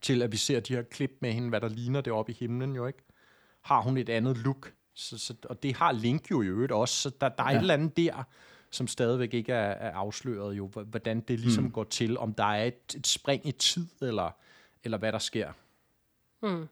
til 0.00 0.22
at 0.22 0.32
vi 0.32 0.36
ser 0.36 0.60
de 0.60 0.74
her 0.74 0.82
klip 0.82 1.10
med 1.20 1.32
hende, 1.32 1.48
hvad 1.48 1.60
der 1.60 1.68
ligner 1.68 2.00
det 2.00 2.12
oppe 2.12 2.32
i 2.32 2.36
himlen 2.40 2.74
jo 2.76 2.86
ikke? 2.86 3.02
Har 3.62 3.82
hun 3.82 3.96
et 3.96 4.08
andet 4.08 4.36
look? 4.36 4.72
Så, 4.94 5.18
så, 5.18 5.34
og 5.44 5.62
det 5.62 5.76
har 5.76 5.92
Link 5.92 6.30
jo 6.30 6.42
i 6.42 6.46
øvrigt 6.46 6.72
også, 6.72 6.94
så 6.94 7.10
der, 7.20 7.28
der 7.28 7.44
er 7.44 7.50
ja. 7.50 7.56
et 7.56 7.60
eller 7.60 7.74
andet 7.74 7.96
der, 7.96 8.22
som 8.70 8.86
stadigvæk 8.86 9.34
ikke 9.34 9.52
er, 9.52 9.70
er 9.70 9.92
afsløret, 9.92 10.54
jo, 10.54 10.66
hvordan 10.66 11.20
det 11.20 11.40
ligesom 11.40 11.64
mm. 11.64 11.70
går 11.70 11.84
til, 11.84 12.18
om 12.18 12.34
der 12.34 12.44
er 12.44 12.64
et, 12.64 12.94
et 12.96 13.06
spring 13.06 13.46
i 13.46 13.52
tid, 13.52 13.86
eller, 14.02 14.30
eller 14.84 14.98
hvad 14.98 15.12
der 15.12 15.18
sker. 15.18 15.52
Mm. 16.42 16.68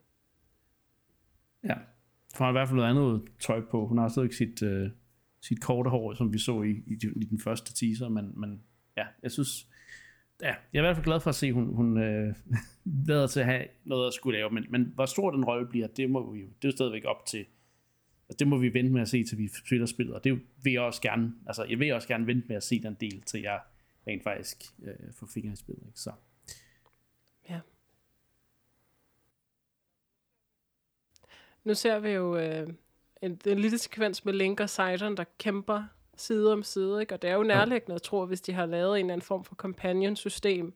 Ja, 1.64 1.74
for 2.34 2.38
hun 2.38 2.44
har 2.44 2.48
i 2.48 2.52
hvert 2.52 2.68
fald 2.68 2.76
noget 2.76 2.90
andet 2.90 3.22
tøj 3.40 3.60
på. 3.70 3.86
Hun 3.86 3.98
har 3.98 4.08
stadig 4.08 4.34
sit, 4.34 4.62
uh, 4.62 4.90
sit 5.40 5.60
korte 5.60 5.90
hår, 5.90 6.14
som 6.14 6.32
vi 6.32 6.38
så 6.38 6.62
i, 6.62 6.70
i, 6.70 6.98
i 7.16 7.24
den 7.24 7.40
første 7.40 7.74
teaser, 7.74 8.08
men, 8.08 8.40
men 8.40 8.62
ja, 8.96 9.06
jeg 9.22 9.30
synes, 9.30 9.68
ja, 10.42 10.54
jeg 10.72 10.78
er 10.78 10.82
i 10.82 10.86
hvert 10.86 10.96
fald 10.96 11.04
glad 11.04 11.20
for 11.20 11.30
at 11.30 11.34
se, 11.34 11.46
at 11.46 11.54
hun, 11.54 11.74
hun 11.74 11.98
øh, 11.98 12.34
lader 13.08 13.26
til 13.26 13.40
at 13.40 13.46
have 13.46 13.64
noget 13.84 14.06
at 14.06 14.14
skulle 14.14 14.38
lave, 14.38 14.50
men, 14.50 14.64
men 14.70 14.92
hvor 14.94 15.06
stor 15.06 15.30
den 15.30 15.44
rolle 15.44 15.68
bliver, 15.68 15.86
det 15.86 16.10
må 16.10 16.32
vi 16.32 16.40
jo, 16.40 16.46
det 16.46 16.64
er 16.64 16.68
jo 16.68 16.76
stadigvæk 16.76 17.04
op 17.04 17.26
til 17.26 17.46
Altså, 18.28 18.38
det 18.38 18.48
må 18.48 18.58
vi 18.58 18.74
vente 18.74 18.92
med 18.92 19.00
at 19.00 19.08
se, 19.08 19.24
til 19.24 19.38
vi 19.38 19.48
spiller 19.48 19.86
spillet, 19.86 20.14
og 20.14 20.24
det 20.24 20.40
vil 20.62 20.72
jeg 20.72 20.82
også 20.82 21.02
gerne, 21.02 21.34
altså 21.46 21.64
jeg 21.64 21.78
vil 21.78 21.92
også 21.92 22.08
gerne 22.08 22.26
vente 22.26 22.48
med 22.48 22.56
at 22.56 22.62
se 22.62 22.82
den 22.82 22.94
del, 22.94 23.22
til 23.22 23.40
jeg 23.40 23.60
rent 24.06 24.22
faktisk 24.22 24.64
øh, 24.82 25.12
får 25.12 25.26
fingre 25.26 25.52
i 25.52 25.56
spillet, 25.56 25.86
ikke? 25.86 26.00
Så. 26.00 26.12
Ja. 27.48 27.60
Nu 31.64 31.74
ser 31.74 31.98
vi 31.98 32.08
jo 32.08 32.36
øh, 32.36 32.68
en, 33.22 33.40
en 33.46 33.58
lille 33.58 33.78
sekvens 33.78 34.24
med 34.24 34.32
Link 34.32 34.60
og 34.60 34.70
Sidon, 34.70 35.16
der 35.16 35.24
kæmper 35.38 35.84
side 36.16 36.52
om 36.52 36.62
side, 36.62 37.00
ikke? 37.00 37.14
og 37.14 37.22
det 37.22 37.30
er 37.30 37.34
jo 37.34 37.42
nærliggende 37.42 37.94
at 37.94 38.02
tro, 38.02 38.24
hvis 38.24 38.40
de 38.40 38.52
har 38.52 38.66
lavet 38.66 39.00
en 39.00 39.06
eller 39.06 39.12
anden 39.12 39.24
form 39.24 39.44
for 39.44 39.54
companion-system, 39.54 40.66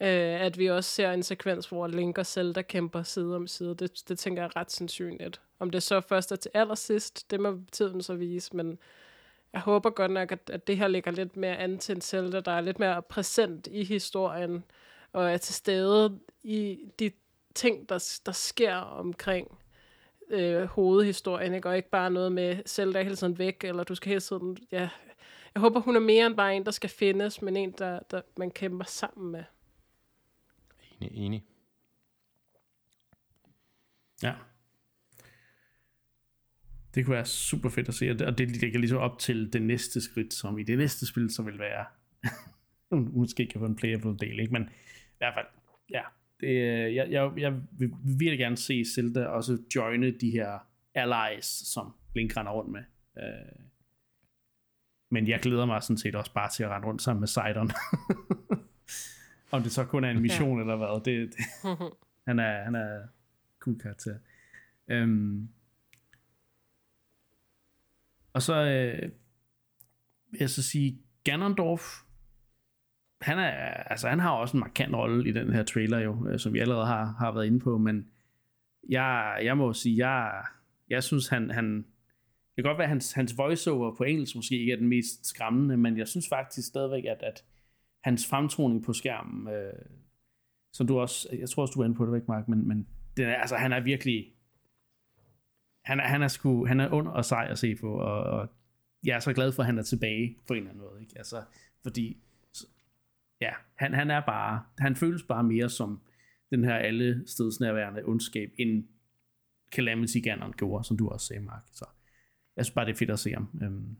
øh, 0.00 0.40
at 0.40 0.58
vi 0.58 0.70
også 0.70 0.90
ser 0.90 1.12
en 1.12 1.22
sekvens, 1.22 1.66
hvor 1.66 1.86
Link 1.86 2.18
og 2.18 2.26
Zelda 2.26 2.62
kæmper 2.62 3.02
side 3.02 3.36
om 3.36 3.46
side. 3.46 3.74
Det, 3.74 4.08
det 4.08 4.18
tænker 4.18 4.42
jeg 4.42 4.50
er 4.54 4.60
ret 4.60 4.72
sandsynligt. 4.72 5.40
Om 5.58 5.70
det 5.70 5.82
så 5.82 6.00
først 6.00 6.32
er 6.32 6.36
til 6.36 6.50
allersidst, 6.54 7.30
det 7.30 7.40
må 7.40 7.60
tiden 7.72 8.02
så 8.02 8.14
vise, 8.14 8.56
men 8.56 8.78
jeg 9.52 9.60
håber 9.60 9.90
godt 9.90 10.10
nok, 10.10 10.32
at, 10.32 10.50
at 10.52 10.66
det 10.66 10.76
her 10.76 10.88
ligger 10.88 11.10
lidt 11.10 11.36
mere 11.36 11.56
an 11.56 11.78
til 11.78 11.94
en 11.94 12.00
Zelda, 12.00 12.40
der 12.40 12.52
er 12.52 12.60
lidt 12.60 12.78
mere 12.78 13.02
præsent 13.02 13.66
i 13.66 13.84
historien, 13.84 14.64
og 15.12 15.32
er 15.32 15.36
til 15.36 15.54
stede 15.54 16.18
i 16.42 16.78
de 16.98 17.10
ting, 17.54 17.88
der, 17.88 18.20
der 18.26 18.32
sker 18.32 18.74
omkring 18.74 19.58
øh, 20.30 20.64
hovedhistorien, 20.64 21.54
ikke? 21.54 21.68
og 21.68 21.76
ikke 21.76 21.90
bare 21.90 22.10
noget 22.10 22.32
med 22.32 22.62
Zelda 22.66 23.02
hele 23.02 23.16
tiden 23.16 23.38
væk, 23.38 23.64
eller 23.64 23.84
du 23.84 23.94
skal 23.94 24.08
hele 24.08 24.20
tiden, 24.20 24.56
ja, 24.72 24.88
jeg 25.54 25.60
håber, 25.60 25.80
hun 25.80 25.96
er 25.96 26.00
mere 26.00 26.26
end 26.26 26.36
bare 26.36 26.56
en, 26.56 26.64
der 26.64 26.70
skal 26.70 26.90
findes, 26.90 27.42
men 27.42 27.56
en, 27.56 27.74
der, 27.78 27.98
der 28.10 28.20
man 28.36 28.50
kæmper 28.50 28.84
sammen 28.84 29.32
med. 29.32 29.44
Enig, 31.00 31.10
enig. 31.14 31.44
Ja. 34.22 34.34
Det 36.94 37.04
kunne 37.04 37.14
være 37.14 37.26
super 37.26 37.68
fedt 37.68 37.88
at 37.88 37.94
se, 37.94 38.10
og 38.10 38.38
det, 38.38 38.50
ligger 38.50 38.78
ligesom 38.78 38.98
op 38.98 39.18
til 39.18 39.52
det 39.52 39.62
næste 39.62 40.00
skridt, 40.00 40.34
som 40.34 40.58
i 40.58 40.62
det 40.62 40.78
næste 40.78 41.06
spil, 41.06 41.30
som 41.30 41.46
vil 41.46 41.58
være, 41.58 41.86
måske 43.20 43.46
kan 43.46 43.60
få 43.60 43.66
en 43.66 43.76
playable 43.76 44.16
del, 44.18 44.40
ikke? 44.40 44.52
men 44.52 44.62
i 44.62 45.18
hvert 45.18 45.34
fald, 45.34 45.46
ja, 45.90 46.02
det, 46.44 46.50
øh, 46.50 46.94
jeg, 46.94 47.10
jeg, 47.10 47.32
jeg 47.36 47.52
vil 47.78 47.92
virkelig 48.04 48.38
gerne 48.38 48.56
se 48.56 48.84
Zelda 48.94 49.26
også 49.26 49.58
joine 49.74 50.10
de 50.10 50.30
her 50.30 50.58
allies, 50.94 51.46
som 51.46 51.94
Link 52.14 52.36
render 52.36 52.52
rundt 52.52 52.70
med. 52.70 52.82
Øh, 53.18 53.64
men 55.10 55.28
jeg 55.28 55.40
glæder 55.40 55.66
mig 55.66 55.82
sådan 55.82 55.98
set 55.98 56.14
også 56.14 56.32
bare 56.32 56.50
til 56.50 56.62
at 56.64 56.70
rende 56.70 56.88
rundt 56.88 57.02
sammen 57.02 57.20
med 57.20 57.28
Sidon. 57.28 57.70
Om 59.50 59.62
det 59.62 59.72
så 59.72 59.84
kun 59.84 60.04
er 60.04 60.10
en 60.10 60.22
mission 60.22 60.56
ja. 60.56 60.60
eller 60.60 60.76
hvad, 60.76 61.04
det, 61.04 61.34
det 61.36 61.44
han 62.28 62.38
er, 62.38 62.64
han 62.64 62.74
er 62.74 63.00
cool 63.58 63.78
karakter. 63.78 64.18
Øhm, 64.88 65.48
og 68.32 68.42
så 68.42 68.54
øh, 68.54 69.10
vil 70.30 70.38
jeg 70.40 70.50
så 70.50 70.62
sige, 70.62 70.98
Ganondorf, 71.24 72.03
han, 73.24 73.38
er, 73.38 73.50
altså, 73.90 74.08
han 74.08 74.20
har 74.20 74.30
også 74.30 74.56
en 74.56 74.60
markant 74.60 74.94
rolle 74.94 75.28
i 75.28 75.32
den 75.32 75.52
her 75.52 75.62
trailer 75.62 75.98
jo, 75.98 76.28
øh, 76.28 76.38
som 76.38 76.52
vi 76.52 76.58
allerede 76.58 76.86
har, 76.86 77.16
har 77.18 77.32
været 77.32 77.46
inde 77.46 77.60
på, 77.60 77.78
men 77.78 78.06
jeg, 78.88 79.40
jeg 79.44 79.56
må 79.56 79.72
sige, 79.72 80.08
jeg, 80.08 80.44
jeg 80.90 81.02
synes, 81.02 81.28
han, 81.28 81.50
han, 81.50 81.76
det 82.56 82.64
kan 82.64 82.64
godt 82.64 82.78
være, 82.78 82.84
at 82.84 82.88
hans, 82.88 83.12
hans 83.12 83.38
voiceover 83.38 83.94
på 83.94 84.04
engelsk 84.04 84.36
måske 84.36 84.60
ikke 84.60 84.72
er 84.72 84.76
den 84.76 84.88
mest 84.88 85.26
skræmmende, 85.26 85.76
men 85.76 85.98
jeg 85.98 86.08
synes 86.08 86.28
faktisk 86.28 86.68
stadigvæk, 86.68 87.04
at, 87.04 87.22
at 87.22 87.44
hans 88.00 88.26
fremtoning 88.26 88.84
på 88.84 88.92
skærmen, 88.92 89.54
øh, 89.54 89.72
som 90.72 90.86
du 90.86 90.98
også, 90.98 91.28
jeg 91.38 91.50
tror 91.50 91.62
også, 91.62 91.72
du 91.72 91.80
er 91.80 91.84
inde 91.84 91.96
på 91.96 92.06
det, 92.06 92.14
ikke 92.16 92.26
Mark, 92.28 92.48
men, 92.48 92.68
men 92.68 92.88
den 93.16 93.28
er, 93.28 93.34
altså, 93.34 93.56
han 93.56 93.72
er 93.72 93.80
virkelig, 93.80 94.26
han 95.84 96.00
er, 96.00 96.04
han 96.04 96.22
er, 96.22 96.28
sku, 96.28 96.66
han 96.66 96.80
er 96.80 96.92
ond 96.92 97.08
og 97.08 97.24
sej 97.24 97.46
at 97.50 97.58
se 97.58 97.74
på, 97.74 97.94
og, 97.94 98.22
og 98.22 98.48
jeg 99.04 99.16
er 99.16 99.20
så 99.20 99.32
glad 99.32 99.52
for, 99.52 99.62
at 99.62 99.66
han 99.66 99.78
er 99.78 99.82
tilbage 99.82 100.36
på 100.46 100.54
en 100.54 100.58
eller 100.58 100.70
anden 100.70 100.84
måde, 100.84 101.00
ikke? 101.00 101.12
Altså, 101.16 101.42
fordi, 101.82 102.16
ja, 103.40 103.50
han, 103.74 103.94
han 103.94 104.10
er 104.10 104.20
bare, 104.20 104.62
han 104.78 104.96
føles 104.96 105.22
bare 105.22 105.44
mere 105.44 105.70
som 105.70 106.00
den 106.50 106.64
her 106.64 106.74
alle 106.74 107.22
stedsnærværende 107.26 108.02
ondskab, 108.04 108.50
end 108.58 108.84
Calamity 109.74 110.16
Ganon 110.22 110.52
gjorde, 110.52 110.84
som 110.84 110.96
du 110.96 111.08
også 111.08 111.26
sagde, 111.26 111.42
Mark. 111.42 111.62
Så 111.72 111.84
jeg 112.56 112.64
synes 112.64 112.74
bare, 112.74 112.86
det 112.86 112.92
er 112.92 112.96
fedt 112.96 113.10
at 113.10 113.18
se 113.18 113.32
ham. 113.32 113.48
Øhm, 113.62 113.96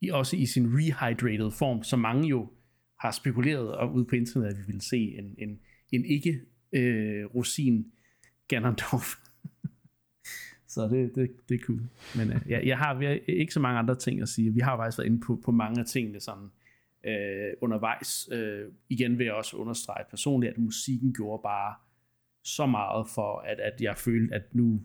i, 0.00 0.08
også 0.10 0.36
i 0.36 0.46
sin 0.46 0.66
rehydrated 0.66 1.50
form, 1.50 1.82
som 1.82 1.98
mange 1.98 2.28
jo 2.28 2.52
har 3.00 3.10
spekuleret 3.10 3.74
og 3.74 3.94
ude 3.94 4.04
på 4.04 4.14
internettet, 4.14 4.56
at 4.56 4.60
vi 4.60 4.66
ville 4.66 4.80
se 4.80 4.96
en, 5.18 5.34
en, 5.38 5.60
en 5.92 6.04
ikke 6.04 6.40
øh, 6.72 7.24
rosin 7.34 7.92
Ganondorf. 8.48 9.14
så 10.72 10.88
det, 10.88 11.14
det, 11.14 11.30
det 11.48 11.54
er 11.54 11.64
cool. 11.64 11.82
Men 12.16 12.30
øh, 12.30 12.40
jeg, 12.48 12.66
jeg 12.66 12.78
har 12.78 13.00
jeg, 13.00 13.20
ikke 13.28 13.52
så 13.52 13.60
mange 13.60 13.78
andre 13.78 13.94
ting 13.94 14.22
at 14.22 14.28
sige. 14.28 14.54
Vi 14.54 14.60
har 14.60 14.76
faktisk 14.76 14.98
været 14.98 15.06
inde 15.06 15.20
på, 15.20 15.40
på 15.44 15.50
mange 15.50 15.80
af 15.80 15.86
tingene 15.86 16.20
sådan 16.20 16.48
øh, 17.06 17.52
undervejs. 17.60 18.28
Øh, 18.32 18.72
igen 18.88 19.18
vil 19.18 19.24
jeg 19.24 19.34
også 19.34 19.56
understrege 19.56 20.04
personligt, 20.10 20.52
at 20.52 20.58
musikken 20.58 21.12
gjorde 21.14 21.42
bare 21.42 21.74
så 22.44 22.66
meget 22.66 23.08
for, 23.08 23.38
at, 23.38 23.60
at 23.60 23.80
jeg 23.80 23.96
følte, 23.96 24.34
at 24.34 24.54
nu, 24.54 24.80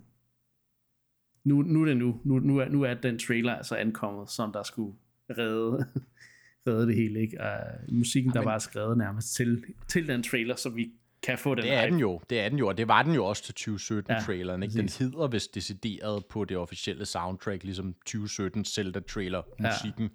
nu, 1.44 1.62
nu 1.62 1.82
er 1.82 1.86
det 1.86 1.98
nu. 1.98 2.22
Nu, 2.24 2.40
nu, 2.40 2.58
er, 2.58 2.70
nu 2.70 2.84
er 2.84 2.94
den 2.94 3.20
trailer 3.20 3.54
altså 3.54 3.76
ankommet, 3.76 4.30
som 4.30 4.52
der 4.52 4.64
skulle 4.64 4.98
redde, 5.30 5.86
redde 6.68 6.88
det 6.88 6.96
hele. 6.96 7.20
Ikke? 7.20 7.38
Uh, 7.40 7.94
musikken, 7.94 8.32
Jamen, 8.34 8.46
der 8.46 8.52
var 8.52 8.60
skrevet 8.60 8.98
nærmest 8.98 9.36
til, 9.36 9.64
til 9.88 10.08
den 10.08 10.24
trailer, 10.24 10.56
så 10.56 10.70
vi 10.70 10.92
kan 11.24 11.38
få 11.38 11.56
den 11.56 11.64
Det 11.64 11.74
er 11.74 11.82
hype. 11.82 11.92
den 11.92 12.00
jo, 12.00 12.22
det 12.30 12.40
er 12.40 12.50
den 12.50 12.58
jo, 12.58 12.68
og 12.68 12.78
det 12.78 12.88
var 12.88 13.04
den 13.04 13.14
jo 13.14 13.26
også 13.26 13.44
til 13.44 13.72
2017-traileren. 13.72 14.62
Ja, 14.62 14.64
ikke? 14.64 14.78
Den 14.78 14.90
hedder 15.00 15.28
vist 15.28 15.56
decideret 15.56 16.26
på 16.26 16.46
det 16.46 16.58
officielle 16.58 17.06
soundtrack, 17.06 17.64
ligesom 17.64 17.94
2017 17.94 18.66
Zelda-trailer, 18.66 19.42
musikken 19.60 20.10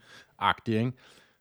ja. 0.68 0.78
ikke? 0.78 0.92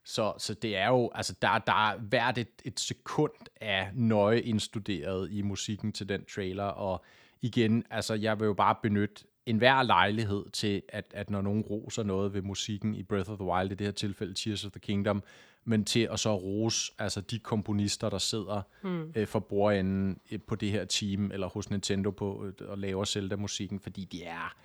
Så, 0.08 0.32
så 0.38 0.54
det 0.54 0.76
er 0.76 0.88
jo, 0.88 1.10
altså 1.14 1.34
der, 1.42 1.58
der 1.58 1.90
er 1.90 1.98
hvert 1.98 2.38
et, 2.38 2.48
et 2.64 2.80
sekund 2.80 3.32
af 3.60 3.90
nøje 3.94 4.40
indstuderet 4.40 5.32
i 5.32 5.42
musikken 5.42 5.92
til 5.92 6.08
den 6.08 6.24
trailer, 6.34 6.64
og 6.64 7.04
igen, 7.42 7.84
altså 7.90 8.14
jeg 8.14 8.40
vil 8.40 8.46
jo 8.46 8.54
bare 8.54 8.74
benytte 8.82 9.24
enhver 9.46 9.82
lejlighed 9.82 10.44
til, 10.52 10.82
at, 10.88 11.04
at 11.14 11.30
når 11.30 11.42
nogen 11.42 11.62
roser 11.62 12.02
noget 12.02 12.34
ved 12.34 12.42
musikken 12.42 12.94
i 12.94 13.02
Breath 13.02 13.30
of 13.30 13.38
the 13.38 13.46
Wild, 13.46 13.72
i 13.72 13.74
det 13.74 13.86
her 13.86 13.92
tilfælde 13.92 14.34
Tears 14.34 14.64
of 14.64 14.72
the 14.72 14.80
Kingdom, 14.80 15.22
men 15.64 15.84
til 15.84 16.08
at 16.12 16.20
så 16.20 16.36
rose 16.36 16.92
altså 16.98 17.20
de 17.20 17.38
komponister, 17.38 18.10
der 18.10 18.18
sidder 18.18 18.62
hmm. 18.82 19.12
øh, 19.16 19.26
for 19.26 19.38
bordenden 19.38 20.20
øh, 20.32 20.38
på 20.46 20.54
det 20.54 20.70
her 20.70 20.84
team, 20.84 21.30
eller 21.32 21.48
hos 21.48 21.70
Nintendo 21.70 22.10
på 22.10 22.44
øh, 22.46 22.68
og 22.68 22.78
laver 22.78 23.04
Zelda-musikken, 23.04 23.80
fordi 23.80 24.04
de 24.04 24.24
er 24.24 24.56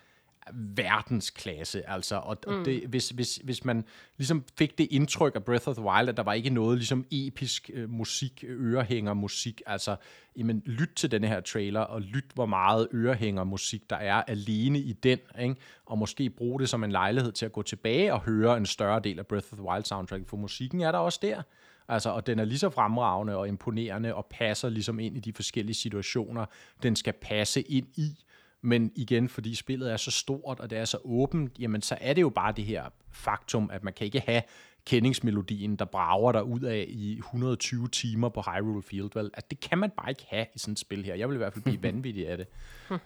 verdensklasse, 0.53 1.89
altså, 1.89 2.15
og, 2.15 2.37
mm. 2.47 2.53
og 2.53 2.65
det, 2.65 2.87
hvis, 2.87 3.09
hvis, 3.09 3.35
hvis 3.43 3.65
man 3.65 3.85
ligesom 4.17 4.45
fik 4.57 4.77
det 4.77 4.87
indtryk 4.91 5.35
af 5.35 5.43
Breath 5.43 5.67
of 5.67 5.75
the 5.75 5.85
Wild, 5.85 6.09
at 6.09 6.17
der 6.17 6.23
var 6.23 6.33
ikke 6.33 6.49
noget 6.49 6.77
ligesom 6.77 7.05
episk 7.11 7.69
øh, 7.73 7.89
musik, 7.89 8.43
ørehænger 8.47 9.13
musik, 9.13 9.61
altså, 9.65 9.95
jamen, 10.37 10.63
lyt 10.65 10.89
til 10.95 11.11
denne 11.11 11.27
her 11.27 11.41
trailer, 11.41 11.81
og 11.81 12.01
lyt, 12.01 12.25
hvor 12.33 12.45
meget 12.45 12.87
ørehænger 12.93 13.43
musik 13.43 13.89
der 13.89 13.95
er 13.95 14.23
alene 14.27 14.79
i 14.79 14.93
den, 14.93 15.19
ikke? 15.41 15.55
og 15.85 15.97
måske 15.97 16.29
bruge 16.29 16.59
det 16.59 16.69
som 16.69 16.83
en 16.83 16.91
lejlighed 16.91 17.31
til 17.31 17.45
at 17.45 17.51
gå 17.51 17.61
tilbage 17.61 18.13
og 18.13 18.21
høre 18.21 18.57
en 18.57 18.65
større 18.65 18.99
del 18.99 19.19
af 19.19 19.27
Breath 19.27 19.47
of 19.51 19.57
the 19.57 19.67
Wild 19.67 19.83
soundtrack, 19.83 20.29
for 20.29 20.37
musikken 20.37 20.81
er 20.81 20.91
der 20.91 20.99
også 20.99 21.19
der. 21.21 21.41
Altså, 21.87 22.09
og 22.09 22.27
den 22.27 22.39
er 22.39 22.45
lige 22.45 22.59
så 22.59 22.69
fremragende 22.69 23.37
og 23.37 23.47
imponerende 23.47 24.15
og 24.15 24.25
passer 24.25 24.69
ligesom 24.69 24.99
ind 24.99 25.17
i 25.17 25.19
de 25.19 25.33
forskellige 25.33 25.75
situationer, 25.75 26.45
den 26.83 26.95
skal 26.95 27.13
passe 27.13 27.61
ind 27.61 27.87
i. 27.95 28.25
Men 28.61 28.91
igen, 28.95 29.29
fordi 29.29 29.55
spillet 29.55 29.91
er 29.91 29.97
så 29.97 30.11
stort, 30.11 30.59
og 30.59 30.69
det 30.69 30.77
er 30.77 30.85
så 30.85 30.97
åbent, 31.03 31.59
jamen 31.59 31.81
så 31.81 31.97
er 32.01 32.13
det 32.13 32.21
jo 32.21 32.29
bare 32.29 32.53
det 32.57 32.65
her 32.65 32.83
faktum, 33.11 33.69
at 33.73 33.83
man 33.83 33.93
kan 33.93 34.05
ikke 34.05 34.19
have 34.19 34.41
kendingsmelodien, 34.85 35.75
der 35.75 35.85
brager 35.85 36.31
der 36.31 36.41
ud 36.41 36.59
af 36.59 36.85
i 36.89 37.17
120 37.17 37.87
timer 37.87 38.29
på 38.29 38.41
Hyrule 38.41 38.83
Field. 38.83 39.09
Vel? 39.13 39.29
At 39.33 39.51
det 39.51 39.59
kan 39.59 39.77
man 39.77 39.91
bare 39.97 40.09
ikke 40.09 40.25
have 40.27 40.45
i 40.55 40.59
sådan 40.59 40.71
et 40.71 40.79
spil 40.79 41.05
her. 41.05 41.15
Jeg 41.15 41.29
vil 41.29 41.35
i 41.35 41.37
hvert 41.37 41.53
fald 41.53 41.63
blive 41.63 41.83
vanvittig 41.91 42.27
af 42.27 42.37
det. 42.37 42.47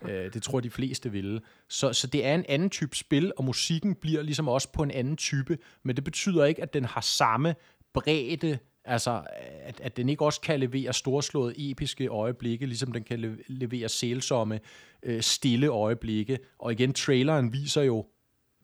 Øh, 0.10 0.34
det 0.34 0.44
tror 0.44 0.58
jeg, 0.58 0.64
de 0.64 0.70
fleste 0.70 1.12
ville. 1.12 1.42
Så, 1.70 1.94
så 1.94 2.08
det 2.08 2.26
er 2.26 2.36
en 2.36 2.46
anden 2.50 2.70
type 2.70 2.96
spil, 2.96 3.32
og 3.38 3.44
musikken 3.44 3.96
bliver 3.96 4.22
ligesom 4.22 4.48
også 4.48 4.72
på 4.72 4.84
en 4.84 4.92
anden 4.92 5.18
type, 5.18 5.58
men 5.84 5.96
det 5.96 6.04
betyder 6.04 6.46
ikke, 6.46 6.62
at 6.62 6.74
den 6.74 6.86
har 6.86 7.02
samme 7.02 7.56
bredde 7.94 8.60
Altså, 8.86 9.24
at, 9.64 9.80
at 9.80 9.98
den 9.98 10.10
ikke 10.10 10.26
også 10.26 10.42
kan 10.42 10.60
levere 10.60 10.94
storslåede 10.94 11.72
episke 11.72 12.08
øjeblikke, 12.08 12.66
ligesom 12.66 12.92
den 12.92 13.04
kan 13.04 13.40
levere 13.48 13.90
sælsomme, 13.90 14.60
øh, 15.04 15.22
stille 15.22 15.68
øjeblikke. 15.68 16.40
Og 16.60 16.72
igen, 16.72 16.94
traileren 16.94 17.54
viser 17.54 17.82
jo 17.82 18.06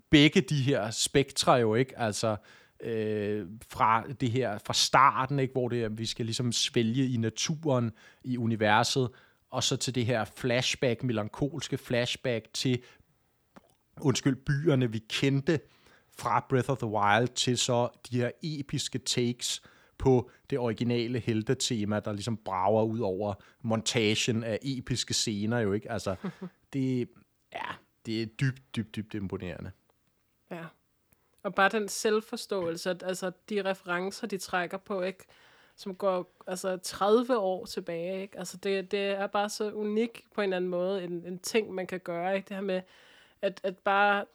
begge 0.09 0.41
de 0.41 0.61
her 0.61 0.91
spektre 0.91 1.53
jo, 1.53 1.75
ikke? 1.75 1.99
Altså, 1.99 2.35
øh, 2.83 3.47
fra 3.69 4.03
det 4.21 4.31
her, 4.31 4.57
fra 4.65 4.73
starten, 4.73 5.39
ikke? 5.39 5.51
Hvor 5.51 5.67
det 5.67 5.83
er, 5.83 5.89
vi 5.89 6.05
skal 6.05 6.25
ligesom 6.25 6.51
svælge 6.51 7.09
i 7.09 7.17
naturen, 7.17 7.91
i 8.23 8.37
universet, 8.37 9.09
og 9.51 9.63
så 9.63 9.77
til 9.77 9.95
det 9.95 10.05
her 10.05 10.25
flashback, 10.25 11.03
melankolske 11.03 11.77
flashback 11.77 12.53
til, 12.53 12.81
undskyld, 14.01 14.35
byerne, 14.35 14.91
vi 14.91 14.99
kendte 15.09 15.59
fra 16.17 16.45
Breath 16.49 16.69
of 16.69 16.77
the 16.77 16.87
Wild, 16.87 17.27
til 17.27 17.57
så 17.57 17.89
de 18.11 18.17
her 18.17 18.31
episke 18.43 18.99
takes, 18.99 19.61
på 20.01 20.29
det 20.49 20.59
originale 20.59 21.19
heltetema, 21.19 21.99
der 21.99 22.11
ligesom 22.13 22.37
brager 22.37 22.83
ud 22.83 22.99
over 22.99 23.33
montagen 23.61 24.43
af 24.43 24.59
episke 24.61 25.13
scener 25.13 25.59
jo, 25.59 25.73
ikke? 25.73 25.91
Altså, 25.91 26.15
det, 26.73 27.09
ja, 27.53 27.67
det 28.05 28.21
er 28.21 28.25
dybt, 28.25 28.75
dybt, 28.75 28.95
dybt 28.95 29.13
imponerende. 29.13 29.71
Ja. 30.51 30.65
Og 31.43 31.55
bare 31.55 31.69
den 31.69 31.87
selvforståelse, 31.87 32.89
at, 32.89 33.03
altså 33.03 33.31
de 33.49 33.61
referencer, 33.65 34.27
de 34.27 34.37
trækker 34.37 34.77
på, 34.77 35.01
ikke? 35.01 35.25
som 35.75 35.95
går 35.95 36.41
altså 36.47 36.77
30 36.77 37.37
år 37.37 37.65
tilbage. 37.65 38.21
Ikke? 38.21 38.39
Altså 38.39 38.57
det, 38.57 38.91
det 38.91 38.99
er 38.99 39.27
bare 39.27 39.49
så 39.49 39.71
unik 39.71 40.25
på 40.35 40.41
en 40.41 40.43
eller 40.43 40.57
anden 40.57 40.69
måde, 40.69 41.03
en, 41.03 41.25
en 41.25 41.39
ting, 41.39 41.73
man 41.73 41.87
kan 41.87 41.99
gøre. 41.99 42.35
Ikke? 42.35 42.49
Det 42.49 42.55
her 42.55 42.63
med, 42.63 42.81
at, 43.41 43.61
at 43.63 43.77
bare 43.77 44.25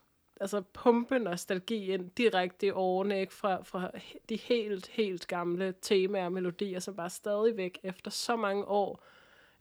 altså 0.40 0.60
pumpe 0.60 1.18
nostalgi 1.18 1.92
ind 1.92 2.10
direkte 2.10 2.66
i 2.66 2.70
årene, 2.70 3.20
ikke? 3.20 3.34
Fra, 3.34 3.62
fra 3.62 3.90
de 4.28 4.36
helt, 4.36 4.86
helt 4.86 5.26
gamle 5.26 5.74
temaer 5.82 6.24
og 6.24 6.32
melodier, 6.32 6.80
som 6.80 6.96
bare 6.96 7.10
stadigvæk 7.10 7.78
efter 7.82 8.10
så 8.10 8.36
mange 8.36 8.64
år 8.64 9.04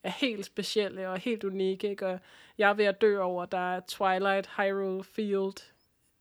er 0.04 0.10
helt 0.10 0.46
specielle 0.46 1.10
og 1.10 1.18
helt 1.18 1.44
unikke, 1.44 1.90
ikke? 1.90 2.08
Og 2.08 2.20
jeg 2.58 2.70
er 2.70 2.74
ved 2.74 2.86
at 2.86 3.02
dø 3.02 3.20
over, 3.20 3.46
der 3.46 3.76
er 3.76 3.80
Twilight 3.88 4.50
Hyrule 4.58 5.04
Field 5.04 5.72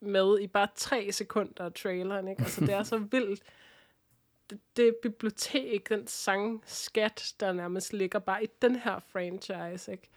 med 0.00 0.40
i 0.40 0.46
bare 0.46 0.68
tre 0.76 1.12
sekunder 1.12 1.64
af 1.64 1.72
traileren, 1.72 2.28
ikke? 2.28 2.42
Altså, 2.42 2.60
det 2.60 2.74
er 2.74 2.82
så 2.82 2.98
vildt, 3.12 3.42
det, 4.50 4.76
det 4.76 4.96
bibliotek, 5.02 5.88
den 5.88 6.06
sangskat, 6.06 7.34
der 7.40 7.52
nærmest 7.52 7.92
ligger 7.92 8.18
bare 8.18 8.44
i 8.44 8.48
den 8.62 8.76
her 8.76 8.98
franchise, 8.98 9.92
ikke? 9.92 10.08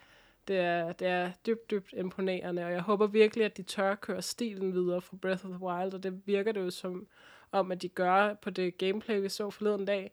Det 0.47 0.57
er, 0.57 0.91
det 0.91 1.07
er 1.07 1.31
dybt, 1.45 1.71
dybt 1.71 1.93
imponerende, 1.97 2.65
og 2.65 2.71
jeg 2.71 2.81
håber 2.81 3.07
virkelig, 3.07 3.45
at 3.45 3.57
de 3.57 3.63
tør 3.63 3.91
at 3.91 4.01
køre 4.01 4.21
stilen 4.21 4.73
videre 4.73 5.01
fra 5.01 5.17
Breath 5.21 5.45
of 5.45 5.51
the 5.51 5.61
Wild, 5.61 5.93
og 5.93 6.03
det 6.03 6.21
virker 6.25 6.51
det 6.51 6.59
jo 6.61 6.69
som 6.69 7.07
om, 7.51 7.71
at 7.71 7.81
de 7.81 7.89
gør 7.89 8.33
på 8.33 8.49
det 8.49 8.77
gameplay, 8.77 9.21
vi 9.21 9.29
så 9.29 9.49
forleden 9.49 9.85
dag. 9.85 10.11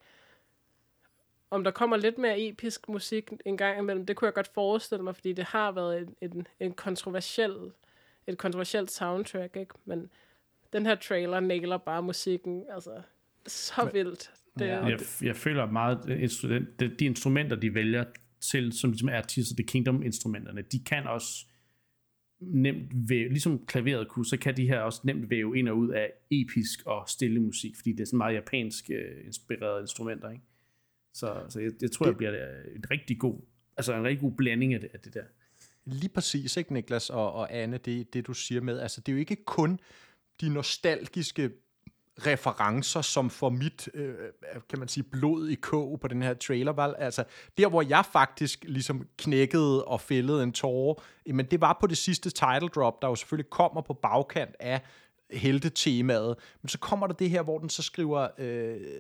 Om 1.51 1.65
der 1.65 1.71
kommer 1.71 1.97
lidt 1.97 2.19
mere 2.19 2.41
episk 2.41 2.89
musik 2.89 3.33
en 3.45 3.57
gang 3.57 3.79
imellem, 3.79 4.07
det 4.07 4.17
kunne 4.17 4.27
jeg 4.27 4.35
godt 4.35 4.51
forestille 4.55 5.05
mig, 5.05 5.15
fordi 5.15 5.33
det 5.33 5.45
har 5.45 5.73
været 5.73 5.99
en, 5.99 6.17
en, 6.21 6.47
en 6.61 6.73
kontroversiel, 6.73 7.73
et 8.27 8.39
kontroversielt 8.39 8.91
soundtrack, 8.91 9.57
ikke? 9.57 9.75
Men 9.85 10.11
den 10.73 10.87
her 10.87 10.95
trailer 10.95 11.41
nailer 11.41 11.77
bare 11.77 12.03
musikken, 12.03 12.65
altså 12.71 13.03
så 13.47 13.91
vildt. 13.93 14.33
Det, 14.59 14.67
ja, 14.67 14.85
jeg, 14.85 15.01
jeg 15.23 15.37
føler 15.37 15.67
meget, 15.67 16.05
de 16.99 17.05
instrumenter, 17.05 17.57
de 17.57 17.75
vælger 17.75 18.05
til, 18.51 18.73
som 18.73 18.91
ligesom 18.91 19.09
er 19.09 19.23
Tears 19.23 19.51
of 19.51 19.57
the 19.57 19.67
Kingdom-instrumenterne, 19.67 20.63
de 20.63 20.85
kan 20.85 21.07
også 21.07 21.47
nemt 22.41 23.09
væve, 23.09 23.29
ligesom 23.29 23.67
klaveret 23.67 24.09
kunne, 24.09 24.27
så 24.27 24.37
kan 24.37 24.57
de 24.57 24.67
her 24.67 24.81
også 24.81 25.01
nemt 25.05 25.31
væve 25.31 25.59
ind 25.59 25.69
og 25.69 25.79
ud 25.79 25.89
af 25.89 26.13
episk 26.31 26.87
og 26.87 27.09
stille 27.09 27.41
musik, 27.41 27.77
fordi 27.77 27.93
det 27.93 28.01
er 28.01 28.05
sådan 28.05 28.19
meget 28.19 28.35
japansk 28.35 28.91
uh, 28.91 29.27
inspirerede 29.27 29.81
instrumenter, 29.81 30.31
ikke? 30.31 30.45
Så, 31.15 31.45
så 31.49 31.61
jeg, 31.61 31.73
jeg 31.83 31.91
tror, 31.91 32.07
det, 32.07 32.11
det 32.11 32.17
bliver 32.17 32.33
en 32.77 32.91
rigtig 32.91 33.19
god, 33.19 33.41
altså 33.77 33.95
en 33.95 34.05
rigtig 34.05 34.21
god 34.21 34.33
blanding 34.33 34.75
af 34.75 34.81
det, 34.81 34.91
af 34.95 35.01
det 35.01 35.15
der. 35.15 35.25
Lige 35.85 36.09
præcis, 36.09 36.57
ikke 36.57 36.73
Niklas 36.73 37.11
og, 37.11 37.33
og 37.33 37.55
Anne, 37.55 37.79
det, 37.79 38.15
det 38.15 38.27
du 38.27 38.35
siger 38.35 38.61
med, 38.61 38.79
altså 38.79 39.01
det 39.01 39.13
er 39.13 39.17
jo 39.17 39.19
ikke 39.19 39.45
kun 39.45 39.81
de 40.41 40.49
nostalgiske 40.49 41.51
referencer, 42.19 43.03
som 43.03 43.31
får 43.31 43.49
mit, 43.49 43.89
øh, 43.95 44.15
kan 44.71 44.79
man 44.79 44.89
sige, 44.89 45.05
blod 45.05 45.49
i 45.49 45.55
kog 45.55 46.01
på 46.01 46.09
den 46.09 46.23
her 46.23 46.35
trailer. 46.35 46.73
Vel? 46.73 46.95
Altså, 46.99 47.25
der 47.59 47.69
hvor 47.69 47.83
jeg 47.83 48.05
faktisk 48.13 48.65
ligesom 48.69 49.09
knækkede 49.19 49.85
og 49.85 50.01
fældede 50.01 50.43
en 50.43 50.53
tårer, 50.53 50.95
men 51.33 51.47
det 51.47 51.61
var 51.61 51.77
på 51.81 51.87
det 51.87 51.99
sidste 51.99 52.31
title 52.31 52.69
drop, 52.69 53.03
der 53.03 53.09
jo 53.09 53.15
selvfølgelig 53.15 53.51
kommer 53.51 53.81
på 53.81 53.95
bagkant 53.95 54.57
af 54.61 54.81
heltetemaet. 55.35 56.37
Men 56.63 56.69
så 56.69 56.79
kommer 56.79 57.07
der 57.07 57.15
det 57.15 57.31
her, 57.31 57.43
hvor 57.43 57.59
den 57.59 57.71
så 57.71 57.83
skriver 57.83 58.29
uh, 58.39 58.45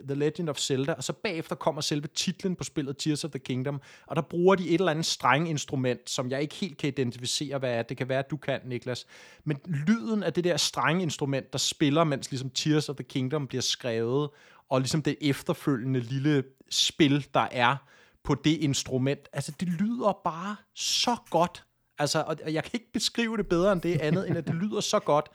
The 0.08 0.14
Legend 0.14 0.48
of 0.48 0.58
Zelda, 0.58 0.92
og 0.92 1.04
så 1.04 1.12
bagefter 1.12 1.54
kommer 1.54 1.80
selve 1.80 2.08
titlen 2.14 2.56
på 2.56 2.64
spillet 2.64 2.96
Tears 2.96 3.24
of 3.24 3.30
the 3.30 3.38
Kingdom, 3.38 3.80
og 4.06 4.16
der 4.16 4.22
bruger 4.22 4.54
de 4.54 4.68
et 4.68 4.74
eller 4.74 4.90
andet 4.90 5.06
streng 5.06 5.50
instrument, 5.50 6.10
som 6.10 6.30
jeg 6.30 6.42
ikke 6.42 6.54
helt 6.54 6.78
kan 6.78 6.88
identificere, 6.88 7.58
hvad 7.58 7.70
er. 7.70 7.82
Det 7.82 7.96
kan 7.96 8.08
være, 8.08 8.18
at 8.18 8.30
du 8.30 8.36
kan, 8.36 8.60
Niklas. 8.64 9.06
Men 9.44 9.60
lyden 9.64 10.22
af 10.22 10.32
det 10.32 10.44
der 10.44 10.56
streng 10.56 11.02
instrument, 11.02 11.52
der 11.52 11.58
spiller, 11.58 12.04
mens 12.04 12.30
ligesom 12.30 12.50
Tears 12.50 12.88
of 12.88 12.96
the 12.96 13.04
Kingdom 13.04 13.46
bliver 13.46 13.62
skrevet, 13.62 14.30
og 14.68 14.80
ligesom 14.80 15.02
det 15.02 15.16
efterfølgende 15.20 16.00
lille 16.00 16.44
spil, 16.70 17.26
der 17.34 17.48
er 17.50 17.76
på 18.24 18.34
det 18.34 18.56
instrument, 18.56 19.28
altså 19.32 19.52
det 19.60 19.68
lyder 19.68 20.20
bare 20.24 20.56
så 20.74 21.16
godt. 21.30 21.64
Altså, 21.98 22.24
og 22.26 22.52
jeg 22.52 22.62
kan 22.62 22.70
ikke 22.74 22.92
beskrive 22.92 23.36
det 23.36 23.46
bedre 23.46 23.72
end 23.72 23.80
det 23.80 24.00
andet, 24.00 24.28
end 24.28 24.38
at 24.38 24.46
det 24.46 24.54
lyder 24.54 24.80
så 24.80 24.98
godt 24.98 25.28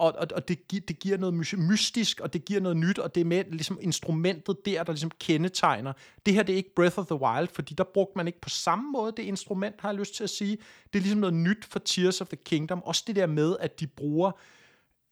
og, 0.00 0.14
og, 0.18 0.26
og 0.34 0.48
det, 0.48 0.68
gi- 0.68 0.78
det 0.78 0.98
giver 0.98 1.16
noget 1.16 1.54
mystisk, 1.58 2.20
og 2.20 2.32
det 2.32 2.44
giver 2.44 2.60
noget 2.60 2.76
nyt, 2.76 2.98
og 2.98 3.14
det 3.14 3.20
er 3.20 3.24
med 3.24 3.44
ligesom 3.44 3.78
instrumentet 3.80 4.56
der, 4.66 4.82
der 4.82 4.92
ligesom 4.92 5.10
kendetegner. 5.20 5.92
Det 6.26 6.34
her, 6.34 6.42
det 6.42 6.52
er 6.52 6.56
ikke 6.56 6.74
Breath 6.74 6.98
of 6.98 7.06
the 7.06 7.20
Wild, 7.20 7.48
fordi 7.52 7.74
der 7.74 7.84
brugte 7.84 8.12
man 8.16 8.26
ikke 8.26 8.40
på 8.40 8.48
samme 8.48 8.92
måde 8.92 9.12
det 9.16 9.22
instrument, 9.22 9.80
har 9.80 9.88
jeg 9.88 9.98
lyst 9.98 10.14
til 10.14 10.24
at 10.24 10.30
sige. 10.30 10.56
Det 10.92 10.98
er 10.98 11.02
ligesom 11.02 11.20
noget 11.20 11.34
nyt 11.34 11.64
for 11.64 11.78
Tears 11.78 12.20
of 12.20 12.28
the 12.28 12.36
Kingdom. 12.36 12.82
Også 12.82 13.04
det 13.06 13.16
der 13.16 13.26
med, 13.26 13.56
at 13.60 13.80
de 13.80 13.86
bruger 13.86 14.30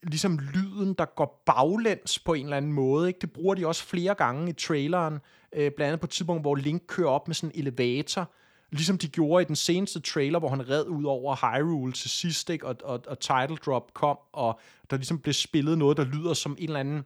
ligesom 0.03 0.39
lyden, 0.39 0.95
der 0.95 1.05
går 1.05 1.43
baglæns 1.47 2.19
på 2.19 2.35
en 2.35 2.45
eller 2.45 2.57
anden 2.57 2.73
måde. 2.73 3.09
Ikke? 3.09 3.19
Det 3.21 3.33
bruger 3.33 3.55
de 3.55 3.67
også 3.67 3.85
flere 3.85 4.15
gange 4.15 4.51
i 4.51 4.53
traileren, 4.53 5.15
øh, 5.53 5.71
blandt 5.77 5.81
andet 5.81 6.01
på 6.01 6.07
et 6.07 6.11
tidspunkt, 6.11 6.43
hvor 6.43 6.55
Link 6.55 6.83
kører 6.87 7.09
op 7.09 7.29
med 7.29 7.35
sådan 7.35 7.53
en 7.55 7.61
elevator, 7.61 8.31
Ligesom 8.71 8.99
de 8.99 9.09
gjorde 9.09 9.43
i 9.43 9.45
den 9.45 9.57
seneste 9.57 10.01
trailer, 10.01 10.39
hvor 10.39 10.49
han 10.49 10.69
red 10.69 10.87
ud 10.87 11.05
over 11.05 11.37
Hyrule 11.37 11.93
til 11.93 12.11
sidst, 12.11 12.51
ikke? 12.51 12.67
Og, 12.67 12.77
og, 12.85 13.01
og 13.07 13.21
title 13.21 13.57
drop 13.57 13.95
kom, 13.95 14.19
og 14.33 14.61
der 14.91 14.97
ligesom 14.97 15.19
blev 15.19 15.33
spillet 15.33 15.79
noget, 15.79 15.97
der 15.97 16.05
lyder 16.05 16.35
som 16.35 16.57
en 16.59 16.69
eller 16.69 16.81
anden 16.81 17.05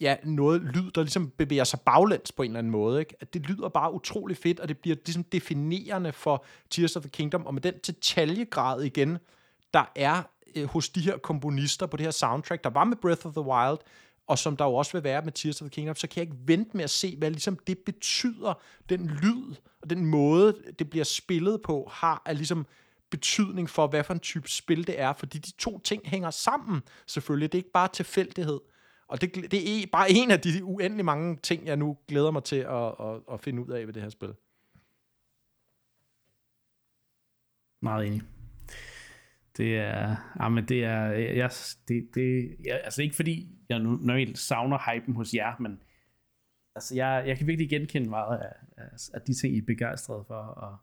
ja, 0.00 0.16
noget 0.24 0.62
lyd, 0.62 0.90
der 0.90 1.02
ligesom 1.02 1.30
bevæger 1.30 1.64
sig 1.64 1.80
baglæns 1.80 2.32
på 2.32 2.42
en 2.42 2.50
eller 2.50 2.58
anden 2.58 2.70
måde. 2.70 3.00
Ikke? 3.00 3.14
At 3.20 3.34
det 3.34 3.42
lyder 3.42 3.68
bare 3.68 3.92
utrolig 3.94 4.36
fedt, 4.36 4.60
og 4.60 4.68
det 4.68 4.78
bliver 4.78 4.96
ligesom 5.06 5.24
definerende 5.24 6.12
for 6.12 6.44
Tears 6.70 6.96
of 6.96 7.02
the 7.02 7.10
Kingdom, 7.10 7.46
og 7.46 7.54
med 7.54 7.62
den 7.62 7.74
detaljegrad 7.86 8.82
igen, 8.82 9.18
der 9.74 9.92
er 9.96 10.22
øh, 10.56 10.64
hos 10.64 10.88
de 10.88 11.00
her 11.00 11.18
komponister 11.18 11.86
på 11.86 11.96
det 11.96 12.04
her 12.04 12.10
soundtrack, 12.10 12.64
der 12.64 12.70
var 12.70 12.84
med 12.84 12.96
Breath 12.96 13.26
of 13.26 13.32
the 13.32 13.42
Wild, 13.42 13.78
og 14.26 14.38
som 14.38 14.56
der 14.56 14.64
jo 14.64 14.74
også 14.74 14.92
vil 14.92 15.04
være 15.04 15.22
med 15.22 15.32
Tears 15.32 15.62
of 15.62 15.66
the 15.66 15.70
Kingdom, 15.70 15.96
så 15.96 16.06
kan 16.08 16.16
jeg 16.16 16.22
ikke 16.22 16.48
vente 16.48 16.76
med 16.76 16.84
at 16.84 16.90
se, 16.90 17.16
hvad 17.16 17.30
ligesom 17.30 17.58
det 17.66 17.78
betyder, 17.78 18.60
den 18.88 19.06
lyd 19.06 19.54
og 19.82 19.90
den 19.90 20.06
måde, 20.06 20.56
det 20.78 20.90
bliver 20.90 21.04
spillet 21.04 21.62
på, 21.62 21.88
har 21.92 22.22
af 22.26 22.36
ligesom 22.36 22.66
betydning 23.10 23.70
for, 23.70 23.86
hvad 23.86 24.04
for 24.04 24.14
en 24.14 24.20
type 24.20 24.48
spil 24.48 24.86
det 24.86 25.00
er, 25.00 25.12
fordi 25.12 25.38
de 25.38 25.52
to 25.52 25.78
ting 25.78 26.02
hænger 26.04 26.30
sammen, 26.30 26.82
selvfølgelig. 27.06 27.52
Det 27.52 27.58
er 27.58 27.60
ikke 27.60 27.72
bare 27.72 27.88
tilfældighed. 27.88 28.60
Og 29.08 29.20
det, 29.20 29.34
det 29.34 29.54
er 29.54 29.86
e- 29.86 29.90
bare 29.90 30.10
en 30.10 30.30
af 30.30 30.40
de 30.40 30.64
uendelig 30.64 31.04
mange 31.04 31.36
ting, 31.36 31.66
jeg 31.66 31.76
nu 31.76 31.96
glæder 32.08 32.30
mig 32.30 32.44
til 32.44 32.56
at, 32.56 32.94
at, 33.00 33.20
at 33.32 33.40
finde 33.40 33.62
ud 33.62 33.68
af 33.68 33.86
ved 33.86 33.94
det 33.94 34.02
her 34.02 34.08
spil. 34.08 34.34
Meget 37.82 38.06
enig. 38.06 38.35
Det 39.56 39.76
er, 39.76 40.16
ja, 40.40 40.48
men 40.48 40.64
det 40.64 40.84
er, 40.84 41.06
jeg, 41.12 41.50
det, 41.88 42.08
det, 42.14 42.56
jeg, 42.64 42.80
altså 42.84 43.02
ikke 43.02 43.16
fordi 43.16 43.48
jeg 43.68 43.78
nu 43.78 43.90
normalt 43.90 44.38
savner 44.38 44.94
hypen 44.94 45.14
hos 45.14 45.34
jer, 45.34 45.56
men 45.60 45.82
altså 46.74 46.94
jeg, 46.94 47.24
jeg 47.26 47.38
kan 47.38 47.46
virkelig 47.46 47.70
genkende 47.70 48.10
meget 48.10 48.38
af, 48.38 48.52
af, 48.76 48.88
af 49.14 49.20
de 49.20 49.34
ting, 49.34 49.54
I 49.54 49.58
er 49.58 49.62
begejstrede 49.66 50.24
for, 50.26 50.34
og 50.34 50.76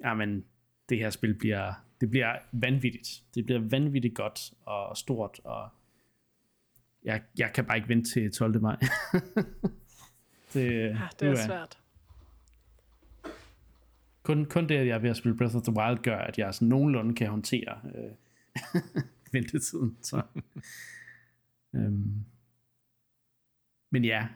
ja, 0.00 0.14
men 0.14 0.44
det 0.88 0.98
her 0.98 1.10
spil 1.10 1.34
bliver, 1.34 1.72
det 2.00 2.10
bliver 2.10 2.36
vanvittigt. 2.52 3.08
Det 3.34 3.44
bliver 3.44 3.60
vanvittigt 3.60 4.14
godt 4.14 4.52
og 4.66 4.96
stort, 4.96 5.40
og 5.44 5.68
jeg, 7.04 7.22
jeg 7.38 7.52
kan 7.54 7.64
bare 7.64 7.76
ikke 7.76 7.88
vente 7.88 8.10
til 8.10 8.32
12. 8.32 8.60
maj. 8.60 8.76
det, 10.54 10.72
ja, 10.72 11.08
det 11.20 11.28
er 11.28 11.34
svært 11.34 11.81
kun, 14.22 14.44
kun 14.44 14.68
det, 14.68 14.74
at 14.74 14.86
jeg 14.86 14.94
er 14.94 14.98
ved 14.98 15.10
at 15.10 15.16
spille 15.16 15.36
Breath 15.36 15.56
of 15.56 15.62
the 15.62 15.72
Wild, 15.76 15.98
gør, 15.98 16.18
at 16.18 16.38
jeg 16.38 16.54
sådan 16.54 16.68
nogenlunde 16.68 17.14
kan 17.14 17.28
håndtere 17.28 17.80
øh, 17.94 18.12
ventetiden. 19.32 19.98
Så. 20.02 20.22
øhm. 21.74 22.24
Men 23.90 24.04
ja, 24.04 24.28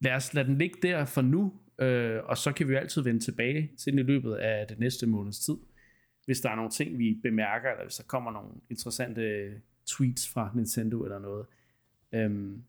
lad 0.00 0.12
os 0.12 0.34
lade 0.34 0.48
den 0.48 0.58
ligge 0.58 0.78
der 0.82 1.04
for 1.04 1.22
nu, 1.22 1.52
øh, 1.78 2.20
og 2.24 2.38
så 2.38 2.52
kan 2.52 2.68
vi 2.68 2.72
jo 2.72 2.78
altid 2.78 3.02
vende 3.02 3.20
tilbage 3.20 3.70
til 3.78 3.92
den 3.92 3.98
i 3.98 4.02
løbet 4.02 4.34
af 4.34 4.66
det 4.66 4.78
næste 4.78 5.06
måneds 5.06 5.38
tid. 5.38 5.56
Hvis 6.24 6.40
der 6.40 6.50
er 6.50 6.54
nogle 6.54 6.70
ting, 6.70 6.98
vi 6.98 7.20
bemærker, 7.22 7.70
eller 7.70 7.84
hvis 7.84 7.96
der 7.96 8.04
kommer 8.04 8.30
nogle 8.30 8.50
interessante 8.70 9.52
tweets 9.86 10.28
fra 10.28 10.50
Nintendo 10.54 11.04
eller 11.04 11.18
noget. 11.18 11.46
Øhm, 12.12 12.64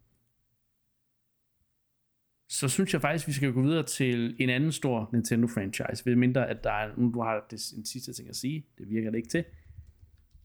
så 2.47 2.67
synes 2.67 2.93
jeg 2.93 3.01
faktisk, 3.01 3.25
at 3.25 3.27
vi 3.27 3.33
skal 3.33 3.53
gå 3.53 3.61
videre 3.61 3.83
til 3.83 4.35
en 4.39 4.49
anden 4.49 4.71
stor 4.71 5.09
Nintendo-franchise, 5.13 6.03
ved 6.05 6.15
mindre 6.15 6.49
at 6.49 6.63
der 6.63 6.71
er, 6.71 6.91
nu 6.97 7.11
du 7.13 7.21
har 7.21 7.45
det, 7.51 7.73
en 7.77 7.85
sidste 7.85 8.13
ting 8.13 8.29
at 8.29 8.35
sige, 8.35 8.65
det 8.77 8.89
virker 8.89 9.11
det 9.11 9.17
ikke 9.17 9.29
til. 9.29 9.45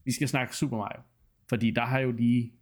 Vi 0.05 0.11
skal 0.11 0.27
snakke 0.27 0.55
Super 0.55 0.77
Mario, 0.77 1.01
fordi 1.49 1.71
der 1.71 1.85
har 1.85 1.99
jo 1.99 2.11
lige, 2.11 2.53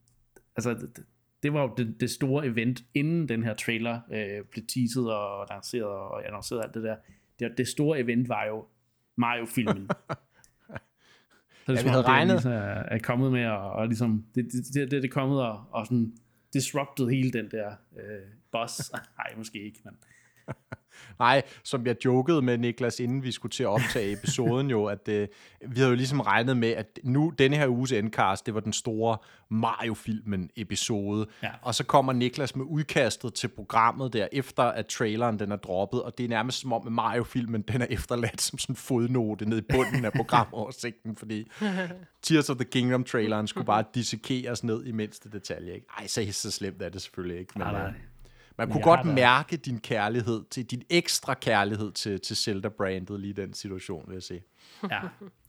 altså 0.55 0.73
det, 0.73 1.05
det 1.43 1.53
var 1.53 1.61
jo 1.61 1.73
det, 1.77 1.95
det 1.99 2.09
store 2.09 2.45
event, 2.45 2.83
inden 2.93 3.29
den 3.29 3.43
her 3.43 3.53
trailer 3.53 3.99
øh, 4.11 4.45
blev 4.51 4.65
teaset 4.67 5.13
og 5.13 5.47
lanceret 5.49 5.85
og 5.85 6.27
annonceret 6.27 6.63
alt 6.63 6.73
det 6.73 6.83
der. 6.83 6.95
Det, 7.39 7.57
det 7.57 7.67
store 7.67 7.99
event 7.99 8.29
var 8.29 8.45
jo 8.45 8.65
Mario-filmen. 9.15 9.89
Så 11.65 11.73
det, 11.73 11.79
ja, 11.79 11.83
vi 11.83 11.89
havde 11.89 12.03
regnet. 12.03 12.43
Det, 12.43 12.53
er, 12.53 12.83
er 12.83 12.99
kommet 12.99 13.31
med, 13.31 13.45
og, 13.45 13.71
og 13.71 13.87
ligesom, 13.87 14.25
det, 14.35 14.45
det, 14.45 14.65
det, 14.73 14.91
det, 14.91 14.91
det 14.91 15.05
er 15.05 15.13
kommet 15.13 15.41
og, 15.41 15.63
og 15.71 15.85
sådan 15.85 16.13
disrupted 16.53 17.09
hele 17.09 17.31
den 17.31 17.51
der 17.51 17.75
øh, 17.97 18.21
boss. 18.51 18.91
Nej, 19.17 19.35
måske 19.37 19.59
ikke, 19.63 19.79
men... 19.83 19.97
Nej, 21.19 21.41
som 21.63 21.85
jeg 21.85 22.05
jokede 22.05 22.41
med 22.41 22.57
Niklas, 22.57 22.99
inden 22.99 23.23
vi 23.23 23.31
skulle 23.31 23.51
til 23.51 23.63
at 23.63 23.69
optage 23.69 24.11
episoden 24.17 24.69
jo, 24.69 24.85
at 24.85 25.07
øh, 25.07 25.27
vi 25.67 25.75
havde 25.75 25.89
jo 25.89 25.95
ligesom 25.95 26.21
regnet 26.21 26.57
med, 26.57 26.69
at 26.69 26.99
nu, 27.03 27.33
denne 27.39 27.55
her 27.55 27.67
uges 27.67 27.91
endcast, 27.91 28.45
det 28.45 28.53
var 28.53 28.59
den 28.59 28.73
store 28.73 29.17
Mario-filmen 29.49 30.49
episode, 30.55 31.27
ja. 31.43 31.49
og 31.61 31.75
så 31.75 31.83
kommer 31.83 32.13
Niklas 32.13 32.55
med 32.55 32.65
udkastet 32.65 33.33
til 33.33 33.47
programmet 33.47 34.13
der, 34.13 34.27
efter 34.31 34.63
at 34.63 34.85
traileren 34.85 35.39
den 35.39 35.51
er 35.51 35.55
droppet, 35.55 36.03
og 36.03 36.17
det 36.17 36.23
er 36.23 36.29
nærmest 36.29 36.61
som 36.61 36.73
om, 36.73 36.87
at 36.87 36.91
Mario-filmen 36.91 37.61
den 37.61 37.81
er 37.81 37.87
efterladt 37.89 38.41
som 38.41 38.59
sådan 38.59 38.73
en 38.73 38.77
fodnote 38.77 39.49
ned 39.49 39.57
i 39.57 39.61
bunden 39.61 40.05
af 40.05 40.11
programoversigten, 40.13 41.15
fordi 41.15 41.51
Tears 42.23 42.49
of 42.49 42.57
the 42.57 42.65
Kingdom-traileren 42.65 43.47
skulle 43.47 43.65
bare 43.65 43.83
dissekeres 43.95 44.63
ned 44.63 44.85
i 44.85 44.91
mindste 44.91 45.29
detalje. 45.29 45.73
Ikke? 45.73 45.87
Ej, 45.97 46.07
så, 46.07 46.27
så 46.31 46.51
slemt 46.51 46.81
er 46.81 46.89
det 46.89 47.01
selvfølgelig 47.01 47.39
ikke. 47.39 47.53
Men, 47.55 47.67
nej, 47.67 47.71
nej. 47.71 47.93
Man 48.59 48.71
kunne 48.71 48.83
godt 48.83 49.05
mærke 49.05 49.57
din 49.57 49.79
kærlighed, 49.79 50.43
til 50.49 50.65
din 50.65 50.83
ekstra 50.89 51.33
kærlighed 51.33 51.91
til, 51.91 52.21
til 52.21 52.35
Zelda-brandet 52.35 53.19
lige 53.19 53.33
den 53.33 53.53
situation, 53.53 54.03
vil 54.07 54.13
jeg 54.13 54.23
sige. 54.23 54.43
Ja, 54.91 55.01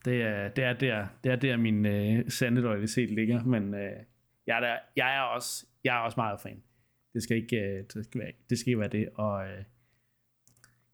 det 0.05 0.23
er, 0.23 0.49
det 0.49 0.65
er 0.65 0.73
der, 0.73 1.07
det 1.25 1.33
er 1.33 1.37
der 1.37 1.57
min 1.57 1.87
øh, 1.87 2.31
sande 2.31 2.61
loyalitet 2.61 3.11
ligger, 3.11 3.45
men 3.45 3.75
øh, 3.75 3.93
jeg, 4.47 4.57
er 4.57 4.61
der, 4.61 4.77
jeg, 4.97 5.17
er 5.17 5.21
også, 5.21 5.67
jeg 5.85 5.97
er 5.97 6.01
også 6.01 6.15
meget 6.17 6.41
fan. 6.41 6.63
Det 7.15 7.23
skal 7.23 7.37
ikke, 7.37 7.57
øh, 7.57 7.85
det 7.95 8.05
skal 8.05 8.21
være 8.21 8.33
det. 8.51 8.59
Skal 8.59 8.79
være 8.79 8.89
det. 8.89 9.09
Og 9.15 9.45
øh, 9.45 9.65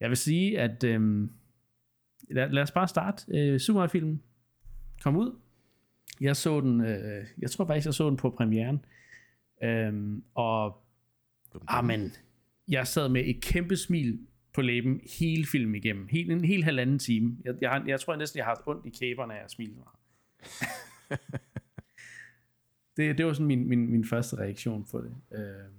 jeg 0.00 0.08
vil 0.08 0.16
sige, 0.16 0.60
at 0.60 0.84
øh, 0.84 1.28
lad, 2.30 2.48
lad 2.50 2.62
os 2.62 2.72
bare 2.72 2.88
starte. 2.88 3.24
Øh, 3.38 3.60
Superman-filmen 3.60 4.22
kom 5.02 5.16
ud. 5.16 5.38
Jeg 6.20 6.36
så 6.36 6.60
den, 6.60 6.80
øh, 6.80 7.24
jeg 7.38 7.50
tror 7.50 7.66
faktisk, 7.66 7.86
jeg 7.86 7.94
så 7.94 8.08
den 8.08 8.16
på 8.16 8.30
premieren. 8.30 8.84
Øh, 9.62 10.22
og, 10.34 10.85
amen, 11.68 12.12
jeg 12.68 12.86
sad 12.86 13.08
med 13.08 13.22
et 13.26 13.40
kæmpe 13.40 13.76
smil 13.76 14.26
på 14.52 14.62
læben 14.62 15.00
hele 15.18 15.46
filmen 15.46 15.74
igennem. 15.74 16.08
Helt, 16.08 16.32
en 16.32 16.44
hel 16.44 16.64
halvanden 16.64 16.98
time. 16.98 17.36
Jeg, 17.44 17.54
jeg, 17.60 17.82
jeg 17.86 18.00
tror 18.00 18.12
jeg 18.12 18.18
næsten, 18.18 18.38
jeg 18.38 18.44
har 18.44 18.50
haft 18.50 18.66
ondt 18.66 18.86
i 18.86 18.90
kæberne 18.98 19.34
af 19.34 19.44
at 19.44 19.50
smile 19.50 19.72
meget. 19.72 19.96
det, 22.96 23.18
det 23.18 23.26
var 23.26 23.32
sådan 23.32 23.46
min, 23.46 23.68
min, 23.68 23.90
min 23.90 24.04
første 24.04 24.36
reaktion 24.36 24.86
på 24.90 25.00
det. 25.00 25.38
Øh, 25.38 25.70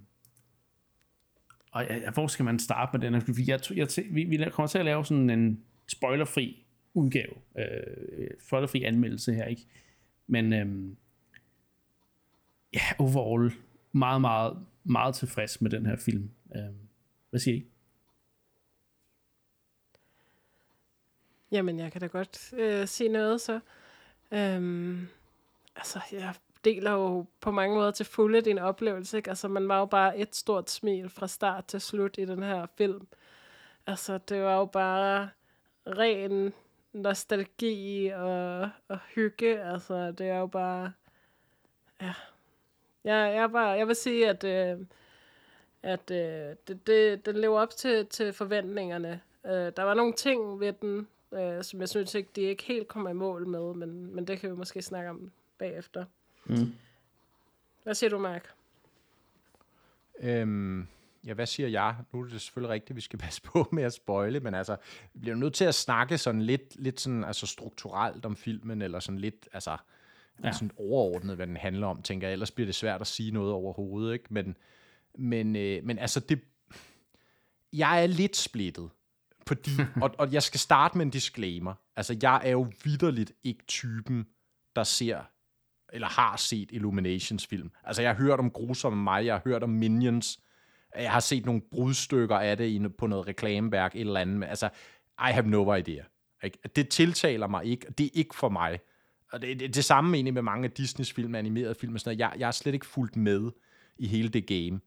og 1.70 1.84
ja, 1.84 2.10
hvor 2.10 2.26
skal 2.26 2.44
man 2.44 2.58
starte 2.58 2.90
med 2.98 3.00
den 3.00 3.14
her? 3.14 3.44
Jeg, 3.46 3.60
jeg, 3.70 3.88
jeg, 3.96 4.04
vi, 4.10 4.24
vi 4.24 4.50
kommer 4.50 4.68
til 4.68 4.78
at 4.78 4.84
lave 4.84 5.04
sådan 5.04 5.30
en 5.30 5.62
spoilerfri 5.86 6.66
udgave, 6.94 7.34
øh, 7.58 8.30
spoilerfri 8.40 8.82
anmeldelse 8.82 9.34
her, 9.34 9.44
ikke? 9.44 9.62
Men 10.26 10.52
øh, 10.52 10.96
ja, 12.74 12.80
overall 12.98 13.52
meget, 13.92 14.20
meget, 14.20 14.58
meget 14.88 15.14
tilfreds 15.14 15.60
med 15.60 15.70
den 15.70 15.86
her 15.86 15.96
film. 15.96 16.30
Øh, 16.56 16.74
hvad 17.30 17.40
siger 17.40 17.56
I? 17.56 17.66
Jamen, 21.52 21.78
jeg 21.78 21.92
kan 21.92 22.00
da 22.00 22.06
godt 22.06 22.52
øh, 22.52 22.88
sige 22.88 23.08
noget 23.08 23.40
så. 23.40 23.60
Øhm, 24.32 25.08
altså, 25.76 26.00
jeg 26.12 26.34
deler 26.64 26.90
jo 26.90 27.26
på 27.40 27.50
mange 27.50 27.76
måder 27.76 27.90
til 27.90 28.06
fulde 28.06 28.40
din 28.40 28.58
oplevelse. 28.58 29.16
Ikke? 29.16 29.30
Altså, 29.30 29.48
man 29.48 29.68
var 29.68 29.78
jo 29.78 29.86
bare 29.86 30.18
et 30.18 30.36
stort 30.36 30.70
smil 30.70 31.08
fra 31.08 31.28
start 31.28 31.64
til 31.64 31.80
slut 31.80 32.18
i 32.18 32.24
den 32.24 32.42
her 32.42 32.66
film. 32.78 33.06
Altså, 33.86 34.18
det 34.18 34.42
var 34.42 34.56
jo 34.56 34.64
bare 34.64 35.30
ren 35.86 36.52
nostalgi 36.92 38.06
og, 38.08 38.70
og 38.88 38.98
hygge. 39.14 39.62
Altså, 39.64 40.12
det 40.12 40.28
er 40.28 40.38
jo 40.38 40.46
bare... 40.46 40.92
Ja. 42.00 42.14
Jeg, 43.08 43.34
jeg, 43.34 43.50
bare, 43.52 43.68
jeg 43.68 43.88
vil 43.88 43.96
sige, 43.96 44.28
at, 44.28 44.44
øh, 44.44 44.86
at 45.82 46.10
øh, 46.10 46.56
det, 46.68 46.86
det, 46.86 47.26
den 47.26 47.36
lever 47.36 47.60
op 47.60 47.70
til, 47.70 48.06
til 48.06 48.32
forventningerne. 48.32 49.20
Øh, 49.46 49.52
der 49.52 49.82
var 49.82 49.94
nogle 49.94 50.12
ting 50.12 50.60
ved 50.60 50.72
den, 50.72 51.08
øh, 51.32 51.64
som 51.64 51.80
jeg 51.80 51.88
synes 51.88 52.14
ikke, 52.14 52.30
de 52.36 52.40
ikke 52.40 52.64
helt 52.64 52.88
kommer 52.88 53.10
i 53.10 53.12
mål 53.12 53.46
med, 53.46 53.74
men, 53.74 54.14
men 54.14 54.26
det 54.26 54.40
kan 54.40 54.50
vi 54.50 54.56
måske 54.56 54.82
snakke 54.82 55.10
om 55.10 55.30
bagefter. 55.58 56.04
Mm. 56.44 56.74
Hvad 57.82 57.94
siger 57.94 58.10
du, 58.10 58.18
Mark? 58.18 58.54
Øhm, 60.20 60.86
ja, 61.26 61.34
hvad 61.34 61.46
siger 61.46 61.68
jeg? 61.68 61.96
Nu 62.12 62.20
er 62.20 62.24
det 62.24 62.40
selvfølgelig 62.40 62.70
rigtigt, 62.70 62.90
at 62.90 62.96
vi 62.96 63.00
skal 63.00 63.18
passe 63.28 63.42
på 63.42 63.68
med 63.72 63.82
at 63.82 63.92
spoile, 63.92 64.40
men 64.40 64.54
altså, 64.54 64.76
vi 65.14 65.20
bliver 65.20 65.36
nødt 65.36 65.54
til 65.54 65.64
at 65.64 65.74
snakke 65.74 66.18
sådan 66.18 66.42
lidt, 66.42 66.76
lidt 66.76 67.00
sådan, 67.00 67.24
altså 67.24 67.46
strukturelt 67.46 68.26
om 68.26 68.36
filmen, 68.36 68.82
eller 68.82 69.00
sådan 69.00 69.18
lidt, 69.18 69.48
altså, 69.52 69.76
ja. 70.44 70.52
sådan 70.52 70.70
overordnet, 70.76 71.36
hvad 71.36 71.46
den 71.46 71.56
handler 71.56 71.86
om, 71.86 72.02
tænker 72.02 72.26
jeg. 72.26 72.32
Ellers 72.32 72.50
bliver 72.50 72.66
det 72.66 72.74
svært 72.74 73.00
at 73.00 73.06
sige 73.06 73.30
noget 73.30 73.52
overhovedet, 73.52 74.12
ikke? 74.12 74.24
Men, 74.30 74.56
men, 75.18 75.56
øh, 75.56 75.84
men 75.84 75.98
altså, 75.98 76.20
det, 76.20 76.40
jeg 77.72 78.02
er 78.02 78.06
lidt 78.06 78.36
splittet. 78.36 78.90
Fordi, 79.46 79.70
og, 80.02 80.14
og 80.18 80.32
jeg 80.32 80.42
skal 80.42 80.60
starte 80.60 80.98
med 80.98 81.06
en 81.06 81.10
disclaimer. 81.10 81.74
Altså, 81.96 82.16
jeg 82.22 82.40
er 82.44 82.50
jo 82.50 82.72
vidderligt 82.84 83.32
ikke 83.44 83.64
typen, 83.66 84.26
der 84.76 84.84
ser 84.84 85.20
eller 85.92 86.08
har 86.08 86.36
set 86.36 86.68
Illuminations 86.72 87.46
film. 87.46 87.70
Altså, 87.84 88.02
jeg 88.02 88.10
har 88.10 88.22
hørt 88.22 88.38
om 88.38 88.50
grusomme 88.50 89.02
mig, 89.02 89.26
jeg 89.26 89.34
har 89.34 89.42
hørt 89.44 89.62
om 89.62 89.70
Minions, 89.70 90.40
jeg 90.96 91.12
har 91.12 91.20
set 91.20 91.46
nogle 91.46 91.60
brudstykker 91.70 92.36
af 92.36 92.56
det 92.56 92.96
på 92.96 93.06
noget 93.06 93.26
reklameværk, 93.26 93.94
et 93.94 94.00
eller 94.00 94.20
andet. 94.20 94.48
Altså, 94.48 94.68
I 95.18 95.32
have 95.32 95.46
no 95.46 95.74
idea. 95.74 96.02
Ikke? 96.42 96.58
Det 96.76 96.88
tiltaler 96.88 97.46
mig 97.46 97.64
ikke, 97.64 97.86
det 97.98 98.06
er 98.06 98.10
ikke 98.14 98.34
for 98.34 98.48
mig. 98.48 98.78
Og 99.32 99.42
det, 99.42 99.60
det, 99.60 99.74
det 99.74 99.84
samme 99.84 100.16
egentlig 100.16 100.34
med 100.34 100.42
mange 100.42 100.64
af 100.64 100.70
Disneys 100.70 101.12
film, 101.12 101.34
animerede 101.34 101.74
film 101.74 101.94
og 101.94 102.00
sådan 102.00 102.16
noget. 102.18 102.32
Jeg, 102.32 102.40
jeg 102.40 102.46
er 102.46 102.50
slet 102.50 102.74
ikke 102.74 102.86
fuldt 102.86 103.16
med 103.16 103.50
i 103.98 104.06
hele 104.06 104.28
det 104.28 104.46
game. 104.46 104.80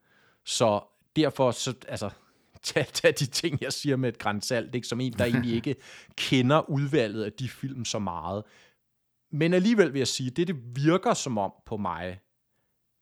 Så 0.44 0.80
derfor, 1.16 1.50
så, 1.50 1.74
altså, 1.88 2.10
tag, 2.62 2.86
tag 2.86 3.14
de 3.18 3.26
ting, 3.26 3.62
jeg 3.62 3.72
siger 3.72 3.96
med 3.96 4.08
et 4.08 4.18
grænsalt, 4.18 4.74
ikke? 4.74 4.86
som 4.86 5.00
en, 5.00 5.12
der 5.12 5.24
egentlig 5.24 5.54
ikke 5.60 5.76
kender 6.16 6.70
udvalget 6.70 7.24
af 7.24 7.32
de 7.32 7.48
film 7.48 7.84
så 7.84 7.98
meget. 7.98 8.44
Men 9.32 9.54
alligevel 9.54 9.92
vil 9.92 9.98
jeg 9.98 10.08
sige, 10.08 10.30
det 10.30 10.48
det 10.48 10.56
virker 10.76 11.14
som 11.14 11.38
om 11.38 11.52
på 11.66 11.76
mig, 11.76 12.20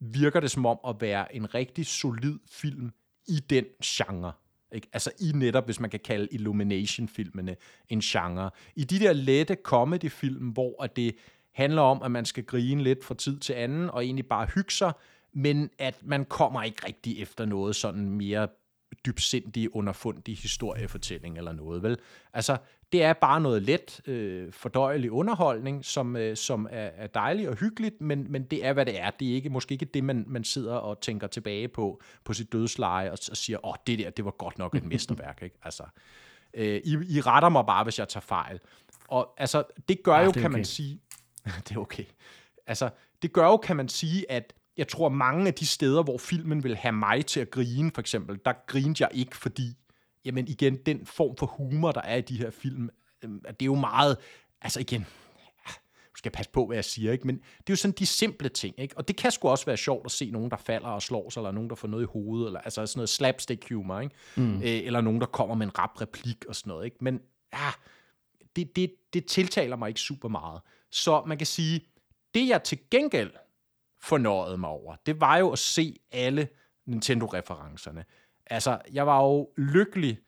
virker 0.00 0.40
det 0.40 0.50
som 0.50 0.66
om 0.66 0.78
at 0.88 0.96
være 1.00 1.36
en 1.36 1.54
rigtig 1.54 1.86
solid 1.86 2.38
film 2.50 2.92
i 3.28 3.40
den 3.50 3.64
genre. 3.84 4.32
Ikke? 4.72 4.88
Altså 4.92 5.10
i 5.20 5.32
netop, 5.34 5.64
hvis 5.64 5.80
man 5.80 5.90
kan 5.90 6.00
kalde 6.00 6.28
Illumination-filmene 6.30 7.56
en 7.88 8.00
genre. 8.00 8.50
I 8.76 8.84
de 8.84 8.98
der 8.98 9.12
lette 9.12 9.56
comedy-film, 9.62 10.48
hvor 10.48 10.82
at 10.82 10.96
det 10.96 11.16
handler 11.54 11.82
om, 11.82 12.02
at 12.02 12.10
man 12.10 12.24
skal 12.24 12.44
grine 12.44 12.82
lidt 12.82 13.04
fra 13.04 13.14
tid 13.14 13.38
til 13.38 13.52
anden, 13.52 13.90
og 13.90 14.04
egentlig 14.04 14.26
bare 14.26 14.46
hygge 14.54 14.72
sig, 14.72 14.92
men 15.32 15.70
at 15.78 15.98
man 16.02 16.24
kommer 16.24 16.62
ikke 16.62 16.86
rigtig 16.86 17.22
efter 17.22 17.44
noget 17.44 17.76
sådan 17.76 18.10
mere 18.10 18.48
dybsindig, 19.06 19.76
underfundig 19.76 20.36
historiefortælling 20.36 21.38
eller 21.38 21.52
noget, 21.52 21.82
vel? 21.82 21.98
Altså, 22.32 22.56
det 22.92 23.02
er 23.02 23.12
bare 23.12 23.40
noget 23.40 23.62
let, 23.62 24.00
øh, 24.08 24.52
fordøjelig 24.52 25.10
underholdning, 25.10 25.84
som, 25.84 26.16
øh, 26.16 26.36
som 26.36 26.68
er, 26.70 26.90
er 26.94 27.06
dejligt 27.06 27.48
og 27.48 27.56
hyggeligt, 27.56 28.00
men, 28.00 28.32
men 28.32 28.44
det 28.44 28.64
er, 28.64 28.72
hvad 28.72 28.86
det 28.86 29.00
er. 29.00 29.10
Det 29.10 29.30
er 29.30 29.34
ikke, 29.34 29.50
måske 29.50 29.72
ikke 29.72 29.84
det, 29.84 30.04
man, 30.04 30.24
man 30.26 30.44
sidder 30.44 30.74
og 30.74 31.00
tænker 31.00 31.26
tilbage 31.26 31.68
på, 31.68 32.02
på 32.24 32.32
sit 32.32 32.52
dødsleje, 32.52 33.10
og, 33.10 33.18
og 33.30 33.36
siger, 33.36 33.66
åh, 33.66 33.70
oh, 33.70 33.74
det 33.86 33.98
der, 33.98 34.10
det 34.10 34.24
var 34.24 34.30
godt 34.30 34.58
nok 34.58 34.74
et 34.74 34.84
mesterværk, 34.92 35.42
ikke? 35.42 35.56
Altså, 35.62 35.84
øh, 36.54 36.80
I, 36.84 36.96
I 37.08 37.20
retter 37.20 37.48
mig 37.48 37.66
bare, 37.66 37.84
hvis 37.84 37.98
jeg 37.98 38.08
tager 38.08 38.22
fejl. 38.22 38.60
Og 39.08 39.34
altså, 39.38 39.62
det 39.88 40.02
gør 40.02 40.16
ja, 40.16 40.20
jo, 40.20 40.26
det 40.26 40.34
kan 40.34 40.44
okay. 40.44 40.56
man 40.56 40.64
sige, 40.64 41.00
det 41.68 41.76
er 41.76 41.80
okay. 41.80 42.04
Altså, 42.66 42.90
det 43.22 43.32
gør 43.32 43.46
jo, 43.46 43.56
kan 43.56 43.76
man 43.76 43.88
sige, 43.88 44.30
at 44.30 44.52
jeg 44.76 44.88
tror, 44.88 45.08
mange 45.08 45.46
af 45.46 45.54
de 45.54 45.66
steder, 45.66 46.02
hvor 46.02 46.18
filmen 46.18 46.64
vil 46.64 46.76
have 46.76 46.92
mig 46.92 47.26
til 47.26 47.40
at 47.40 47.50
grine, 47.50 47.90
for 47.94 48.00
eksempel, 48.00 48.38
der 48.44 48.52
grinede 48.66 48.96
jeg 49.00 49.08
ikke, 49.12 49.36
fordi, 49.36 49.76
jamen 50.24 50.48
igen, 50.48 50.76
den 50.86 51.06
form 51.06 51.36
for 51.36 51.46
humor, 51.46 51.92
der 51.92 52.00
er 52.00 52.16
i 52.16 52.20
de 52.20 52.38
her 52.38 52.50
film, 52.50 52.90
øh, 53.24 53.30
det 53.30 53.62
er 53.62 53.66
jo 53.66 53.74
meget, 53.74 54.16
altså 54.62 54.80
igen, 54.80 55.06
du 56.12 56.18
skal 56.18 56.32
passe 56.32 56.50
på, 56.50 56.66
hvad 56.66 56.76
jeg 56.76 56.84
siger, 56.84 57.12
ikke? 57.12 57.26
men 57.26 57.36
det 57.36 57.42
er 57.42 57.72
jo 57.72 57.76
sådan 57.76 57.94
de 57.98 58.06
simple 58.06 58.48
ting, 58.48 58.74
ikke? 58.78 58.96
og 58.96 59.08
det 59.08 59.16
kan 59.16 59.30
sgu 59.30 59.48
også 59.48 59.66
være 59.66 59.76
sjovt 59.76 60.06
at 60.06 60.10
se 60.10 60.30
nogen, 60.30 60.50
der 60.50 60.56
falder 60.56 60.88
og 60.88 61.02
slår 61.02 61.30
sig, 61.30 61.40
eller 61.40 61.52
nogen, 61.52 61.70
der 61.70 61.76
får 61.76 61.88
noget 61.88 62.02
i 62.02 62.08
hovedet, 62.12 62.46
eller 62.46 62.60
altså 62.60 62.86
sådan 62.86 62.98
noget 62.98 63.08
slapstick 63.08 63.68
humor, 63.68 64.00
ikke? 64.00 64.14
Mm. 64.36 64.56
Øh, 64.56 64.62
eller 64.62 65.00
nogen, 65.00 65.20
der 65.20 65.26
kommer 65.26 65.54
med 65.54 65.66
en 65.66 65.78
rap 65.78 66.00
replik 66.00 66.44
og 66.48 66.56
sådan 66.56 66.70
noget, 66.70 66.84
ikke? 66.84 66.96
men 67.00 67.20
ja, 67.52 67.70
det, 68.56 68.76
det, 68.76 68.94
det 69.12 69.26
tiltaler 69.26 69.76
mig 69.76 69.88
ikke 69.88 70.00
super 70.00 70.28
meget. 70.28 70.60
Så 70.90 71.22
man 71.26 71.38
kan 71.38 71.46
sige, 71.46 71.80
det 72.34 72.48
jeg 72.48 72.62
til 72.62 72.78
gengæld 72.90 73.30
fornøjede 74.02 74.58
mig 74.58 74.70
over, 74.70 74.96
det 75.06 75.20
var 75.20 75.36
jo 75.36 75.50
at 75.50 75.58
se 75.58 75.96
alle 76.12 76.48
Nintendo-referencerne. 76.86 78.04
Altså, 78.46 78.78
jeg 78.92 79.06
var 79.06 79.22
jo 79.22 79.50
lykkelig 79.56 80.18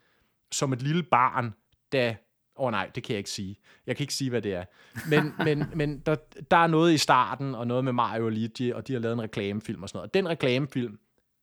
som 0.52 0.72
et 0.72 0.82
lille 0.82 1.02
barn, 1.02 1.54
da... 1.92 2.16
Åh 2.56 2.66
oh, 2.66 2.70
nej, 2.70 2.90
det 2.94 3.02
kan 3.02 3.12
jeg 3.12 3.18
ikke 3.18 3.30
sige. 3.30 3.58
Jeg 3.86 3.96
kan 3.96 4.04
ikke 4.04 4.14
sige, 4.14 4.30
hvad 4.30 4.42
det 4.42 4.54
er. 4.54 4.64
Men, 5.08 5.34
men, 5.46 5.64
men 5.74 5.98
der, 5.98 6.16
der 6.50 6.56
er 6.56 6.66
noget 6.66 6.92
i 6.92 6.98
starten, 6.98 7.54
og 7.54 7.66
noget 7.66 7.84
med 7.84 7.92
Mario 7.92 8.24
og 8.24 8.32
Luigi, 8.32 8.70
og 8.70 8.88
de 8.88 8.92
har 8.92 9.00
lavet 9.00 9.12
en 9.12 9.22
reklamefilm 9.22 9.82
og 9.82 9.88
sådan 9.88 9.98
noget. 9.98 10.08
Og 10.08 10.14
den 10.14 10.28
reklamefilm, 10.28 10.98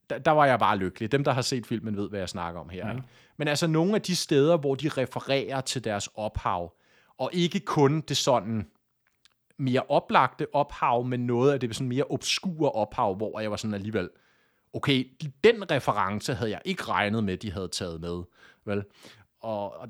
der, 0.09 0.17
der 0.17 0.31
var 0.31 0.45
jeg 0.45 0.59
bare 0.59 0.77
lykkelig. 0.77 1.11
Dem, 1.11 1.23
der 1.23 1.31
har 1.31 1.41
set 1.41 1.65
filmen, 1.65 1.97
ved, 1.97 2.09
hvad 2.09 2.19
jeg 2.19 2.29
snakker 2.29 2.61
om 2.61 2.69
her. 2.69 2.87
Ja. 2.87 2.91
Ikke? 2.91 3.07
Men 3.37 3.47
altså, 3.47 3.67
nogle 3.67 3.95
af 3.95 4.01
de 4.01 4.15
steder, 4.15 4.57
hvor 4.57 4.75
de 4.75 4.89
refererer 4.89 5.61
til 5.61 5.83
deres 5.83 6.09
ophav, 6.15 6.73
og 7.17 7.29
ikke 7.33 7.59
kun 7.59 8.01
det 8.01 8.17
sådan 8.17 8.67
mere 9.59 9.81
oplagte 9.89 10.47
ophav, 10.53 11.05
men 11.05 11.19
noget 11.19 11.53
af 11.53 11.59
det 11.59 11.75
sådan 11.75 11.87
mere 11.87 12.03
obskure 12.03 12.71
ophav, 12.71 13.15
hvor 13.15 13.39
jeg 13.39 13.51
var 13.51 13.57
sådan 13.57 13.73
alligevel, 13.73 14.09
okay, 14.73 15.07
den 15.43 15.71
reference 15.71 16.33
havde 16.33 16.51
jeg 16.51 16.61
ikke 16.65 16.83
regnet 16.83 17.23
med, 17.23 17.37
de 17.37 17.51
havde 17.51 17.67
taget 17.67 18.01
med, 18.01 18.23
vel? 18.65 18.83
Og, 19.41 19.79
og 19.79 19.87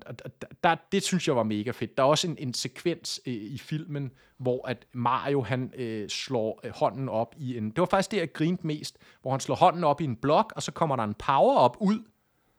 der, 0.64 0.76
det 0.92 1.04
synes 1.04 1.28
jeg 1.28 1.36
var 1.36 1.44
mega 1.44 1.72
fedt. 1.72 1.98
Der 1.98 2.04
er 2.04 2.08
også 2.08 2.28
en, 2.28 2.36
en 2.40 2.54
sekvens 2.54 3.22
øh, 3.26 3.34
i 3.34 3.58
filmen, 3.58 4.12
hvor 4.38 4.68
at 4.68 4.86
Mario 4.94 5.42
han 5.42 5.74
øh, 5.76 6.10
slår 6.10 6.60
øh, 6.64 6.72
hånden 6.76 7.10
op 7.10 7.36
i 7.38 7.58
en... 7.58 7.70
Det 7.70 7.80
var 7.80 7.86
faktisk 7.86 8.12
det, 8.12 8.18
jeg 8.18 8.34
grinte 8.34 8.68
mest, 8.68 8.98
hvor 9.22 9.32
han 9.32 9.40
slår 9.40 9.56
hånden 9.56 9.84
op 9.84 10.02
i 10.02 10.04
en 10.04 10.16
blok, 10.16 10.54
og 10.56 10.64
så 10.64 10.72
kommer 10.72 10.96
der 10.96 11.04
en 11.04 11.14
power-up 11.14 11.78
ud. 11.80 12.00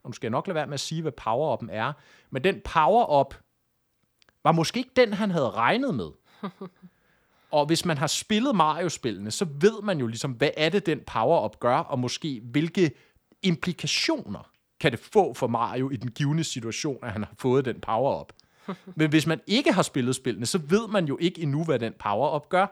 Og 0.03 0.09
nu 0.09 0.13
skal 0.13 0.27
jeg 0.27 0.31
nok 0.31 0.47
lade 0.47 0.55
være 0.55 0.67
med 0.67 0.73
at 0.73 0.79
sige, 0.79 1.01
hvad 1.01 1.11
power-up'en 1.21 1.67
er. 1.71 1.93
Men 2.29 2.43
den 2.43 2.61
power-up 2.65 3.35
var 4.43 4.51
måske 4.51 4.77
ikke 4.77 4.91
den, 4.95 5.13
han 5.13 5.31
havde 5.31 5.49
regnet 5.49 5.95
med. 5.95 6.09
Og 7.51 7.65
hvis 7.65 7.85
man 7.85 7.97
har 7.97 8.07
spillet 8.07 8.55
Mario-spillene, 8.55 9.31
så 9.31 9.47
ved 9.61 9.81
man 9.83 9.99
jo 9.99 10.07
ligesom, 10.07 10.31
hvad 10.31 10.49
er 10.57 10.69
det, 10.69 10.85
den 10.85 10.99
power-up 11.07 11.59
gør, 11.59 11.77
og 11.77 11.99
måske 11.99 12.41
hvilke 12.43 12.91
implikationer 13.43 14.49
kan 14.79 14.91
det 14.91 14.99
få 14.99 15.33
for 15.33 15.47
Mario 15.47 15.89
i 15.89 15.95
den 15.95 16.11
givende 16.11 16.43
situation, 16.43 16.97
at 17.03 17.11
han 17.11 17.23
har 17.23 17.33
fået 17.39 17.65
den 17.65 17.81
power-up. 17.81 18.33
Men 18.95 19.09
hvis 19.09 19.27
man 19.27 19.41
ikke 19.47 19.73
har 19.73 19.81
spillet 19.81 20.15
spillene, 20.15 20.45
så 20.45 20.57
ved 20.57 20.87
man 20.87 21.05
jo 21.05 21.17
ikke 21.21 21.41
endnu, 21.41 21.63
hvad 21.63 21.79
den 21.79 21.93
power-up 21.99 22.49
gør. 22.49 22.67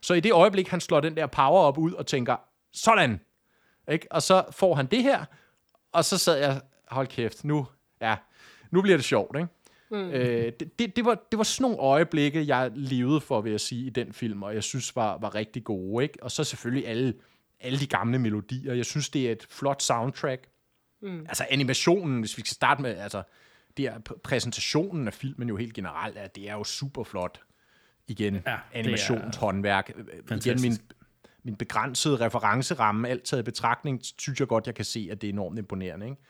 Så 0.00 0.14
i 0.14 0.20
det 0.20 0.32
øjeblik, 0.32 0.68
han 0.68 0.80
slår 0.80 1.00
den 1.00 1.16
der 1.16 1.26
power-up 1.26 1.78
ud 1.78 1.92
og 1.92 2.06
tænker, 2.06 2.36
sådan, 2.72 3.20
Ikke? 3.92 4.06
Og 4.10 4.22
så 4.22 4.44
får 4.50 4.74
han 4.74 4.86
det 4.86 5.02
her, 5.02 5.24
og 5.92 6.04
så 6.04 6.18
sad 6.18 6.36
jeg, 6.38 6.60
hold 6.88 7.06
kæft, 7.06 7.44
nu, 7.44 7.66
ja, 8.00 8.16
nu 8.70 8.82
bliver 8.82 8.96
det 8.96 9.04
sjovt, 9.04 9.36
ikke? 9.36 9.48
Mm. 9.90 9.96
Øh, 9.96 10.52
det, 10.60 10.78
det, 10.78 10.96
det, 10.96 11.04
var, 11.04 11.14
det 11.30 11.38
var 11.38 11.44
sådan 11.44 11.62
nogle 11.62 11.78
øjeblikke, 11.78 12.46
jeg 12.46 12.70
levede 12.74 13.20
for, 13.20 13.40
vil 13.40 13.50
jeg 13.50 13.60
sige, 13.60 13.86
i 13.86 13.90
den 13.90 14.12
film, 14.12 14.42
og 14.42 14.54
jeg 14.54 14.62
synes 14.62 14.96
var, 14.96 15.18
var 15.18 15.34
rigtig 15.34 15.64
gode. 15.64 16.02
Ikke? 16.02 16.22
Og 16.22 16.30
så 16.30 16.44
selvfølgelig 16.44 16.88
alle, 16.88 17.14
alle 17.60 17.78
de 17.78 17.86
gamle 17.86 18.18
melodier. 18.18 18.74
Jeg 18.74 18.84
synes, 18.86 19.08
det 19.08 19.28
er 19.28 19.32
et 19.32 19.46
flot 19.50 19.82
soundtrack. 19.82 20.48
Mm. 21.02 21.20
Altså 21.20 21.46
animationen, 21.50 22.20
hvis 22.20 22.36
vi 22.36 22.42
skal 22.42 22.54
starte 22.54 22.82
med, 22.82 22.96
altså, 22.96 23.22
det 23.76 23.86
er 23.86 23.98
præsentationen 24.24 25.06
af 25.06 25.14
filmen 25.14 25.48
jo 25.48 25.56
helt 25.56 25.74
generelt, 25.74 26.16
at 26.16 26.36
det 26.36 26.48
er 26.48 26.54
jo 26.54 26.64
super 26.64 27.04
flot. 27.04 27.40
Igen, 28.08 28.42
ja, 28.46 28.56
animationshåndværk. 28.72 29.92
Igen, 30.30 30.60
min, 30.62 30.78
min 31.42 31.56
begrænsede 31.56 32.16
referenceramme, 32.16 33.08
alt 33.08 33.24
taget 33.24 33.42
i 33.42 33.44
betragtning, 33.44 34.00
synes 34.18 34.40
jeg 34.40 34.48
godt, 34.48 34.66
jeg 34.66 34.74
kan 34.74 34.84
se, 34.84 35.08
at 35.10 35.20
det 35.20 35.28
er 35.28 35.32
enormt 35.32 35.58
imponerende. 35.58 36.06
Ikke? 36.06 36.22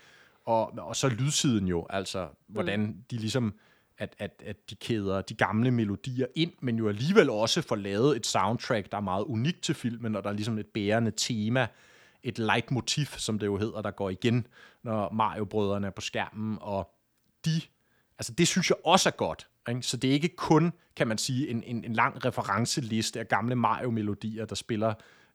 Og, 0.45 0.73
og 0.79 0.97
så 0.97 1.09
lydsiden 1.09 1.69
jo, 1.69 1.87
altså 1.91 2.29
hvordan 2.49 2.81
mm. 2.81 2.97
de 3.11 3.17
ligesom, 3.17 3.55
at, 3.99 4.15
at, 4.19 4.43
at 4.47 4.71
de 4.71 4.75
kæder 4.75 5.23
de 5.23 5.35
gamle 5.35 5.71
melodier 5.71 6.27
ind, 6.35 6.53
men 6.61 6.77
jo 6.77 6.89
alligevel 6.89 7.31
også 7.31 7.63
får 7.63 7.77
lavet 7.77 8.17
et 8.17 8.27
soundtrack, 8.27 8.91
der 8.91 8.97
er 8.97 9.03
meget 9.03 9.25
unikt 9.25 9.63
til 9.63 9.75
filmen, 9.75 10.17
og 10.17 10.25
der 10.25 10.31
er 10.31 10.35
ligesom 10.35 10.59
et 10.59 10.67
bærende 10.67 11.11
tema, 11.17 11.67
et 12.23 12.39
leitmotiv, 12.39 13.07
som 13.07 13.39
det 13.39 13.47
jo 13.47 13.57
hedder, 13.57 13.83
der 13.83 13.91
går 13.91 14.11
igen, 14.11 14.47
når 14.83 15.13
Mario-brødrene 15.13 15.87
er 15.87 15.91
på 15.91 16.01
skærmen, 16.01 16.59
og 16.61 16.91
de, 17.45 17.61
altså 18.19 18.33
det 18.33 18.49
synes 18.49 18.71
jeg 18.71 18.77
også 18.85 19.09
er 19.09 19.17
godt. 19.17 19.49
Ikke? 19.69 19.83
Så 19.83 19.97
det 19.97 20.11
er 20.11 20.15
ikke 20.15 20.37
kun, 20.37 20.73
kan 20.97 21.09
man 21.09 21.19
sige, 21.19 21.49
en, 21.49 21.63
en, 21.63 21.85
en 21.85 21.93
lang 21.93 22.25
referenceliste 22.25 23.21
af 23.21 23.29
gamle 23.29 23.55
Mario-melodier, 23.55 24.45
der 24.45 24.55
spiller 24.55 24.95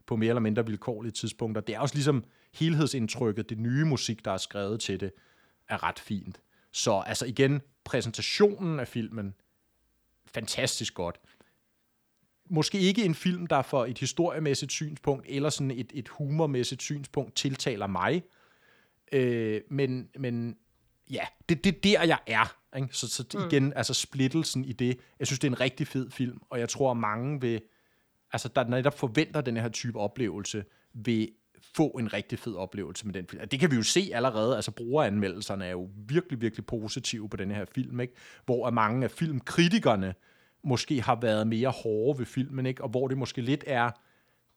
på 0.09 0.15
mere 0.15 0.29
eller 0.29 0.41
mindre 0.41 0.65
vilkårlige 0.65 1.11
tidspunkter. 1.11 1.61
Det 1.61 1.75
er 1.75 1.79
også 1.79 1.95
ligesom 1.95 2.23
helhedsindtrykket, 2.53 3.49
det 3.49 3.57
nye 3.59 3.85
musik, 3.85 4.25
der 4.25 4.31
er 4.31 4.37
skrevet 4.37 4.79
til 4.79 4.99
det, 4.99 5.11
er 5.67 5.83
ret 5.83 5.99
fint. 5.99 6.41
Så 6.71 7.03
altså 7.05 7.25
igen, 7.25 7.61
præsentationen 7.83 8.79
af 8.79 8.87
filmen, 8.87 9.33
fantastisk 10.25 10.93
godt. 10.93 11.19
Måske 12.49 12.79
ikke 12.79 13.05
en 13.05 13.15
film, 13.15 13.47
der 13.47 13.61
for 13.61 13.85
et 13.85 13.99
historiemæssigt 13.99 14.71
synspunkt, 14.71 15.25
eller 15.29 15.49
sådan 15.49 15.71
et, 15.71 15.91
et 15.93 16.09
humormæssigt 16.09 16.81
synspunkt, 16.81 17.35
tiltaler 17.35 17.87
mig. 17.87 18.23
Øh, 19.11 19.61
men, 19.69 20.09
men 20.19 20.57
ja, 21.11 21.23
det, 21.49 21.63
det 21.63 21.75
er 21.75 21.79
der, 21.83 22.03
jeg 22.03 22.19
er. 22.27 22.55
Ikke? 22.77 22.87
Så, 22.91 23.07
så 23.07 23.25
mm. 23.33 23.39
igen, 23.45 23.65
mm. 23.65 23.73
altså 23.75 23.93
splittelsen 23.93 24.65
i 24.65 24.73
det. 24.73 24.99
Jeg 25.19 25.27
synes, 25.27 25.39
det 25.39 25.47
er 25.47 25.51
en 25.51 25.59
rigtig 25.59 25.87
fed 25.87 26.11
film, 26.11 26.41
og 26.49 26.59
jeg 26.59 26.69
tror, 26.69 26.93
mange 26.93 27.41
vil, 27.41 27.61
altså 28.33 28.49
der 28.55 28.63
netop 28.63 28.99
forventer 28.99 29.41
den 29.41 29.57
her 29.57 29.69
type 29.69 29.99
oplevelse, 29.99 30.63
vil 30.93 31.29
få 31.75 31.87
en 31.87 32.13
rigtig 32.13 32.39
fed 32.39 32.55
oplevelse 32.55 33.05
med 33.05 33.13
den 33.13 33.27
film. 33.29 33.47
Det 33.47 33.59
kan 33.59 33.71
vi 33.71 33.75
jo 33.75 33.83
se 33.83 34.11
allerede, 34.13 34.55
altså 34.55 34.71
brugeranmeldelserne 34.71 35.65
er 35.65 35.71
jo 35.71 35.89
virkelig, 36.07 36.41
virkelig 36.41 36.65
positive 36.65 37.29
på 37.29 37.37
den 37.37 37.51
her 37.51 37.65
film, 37.75 37.99
ikke? 37.99 38.13
hvor 38.45 38.69
mange 38.69 39.03
af 39.03 39.11
filmkritikerne 39.11 40.13
måske 40.63 41.01
har 41.01 41.15
været 41.21 41.47
mere 41.47 41.69
hårde 41.69 42.19
ved 42.19 42.25
filmen, 42.25 42.65
ikke? 42.65 42.83
og 42.83 42.89
hvor 42.89 43.07
det 43.07 43.17
måske 43.17 43.41
lidt 43.41 43.63
er, 43.67 43.91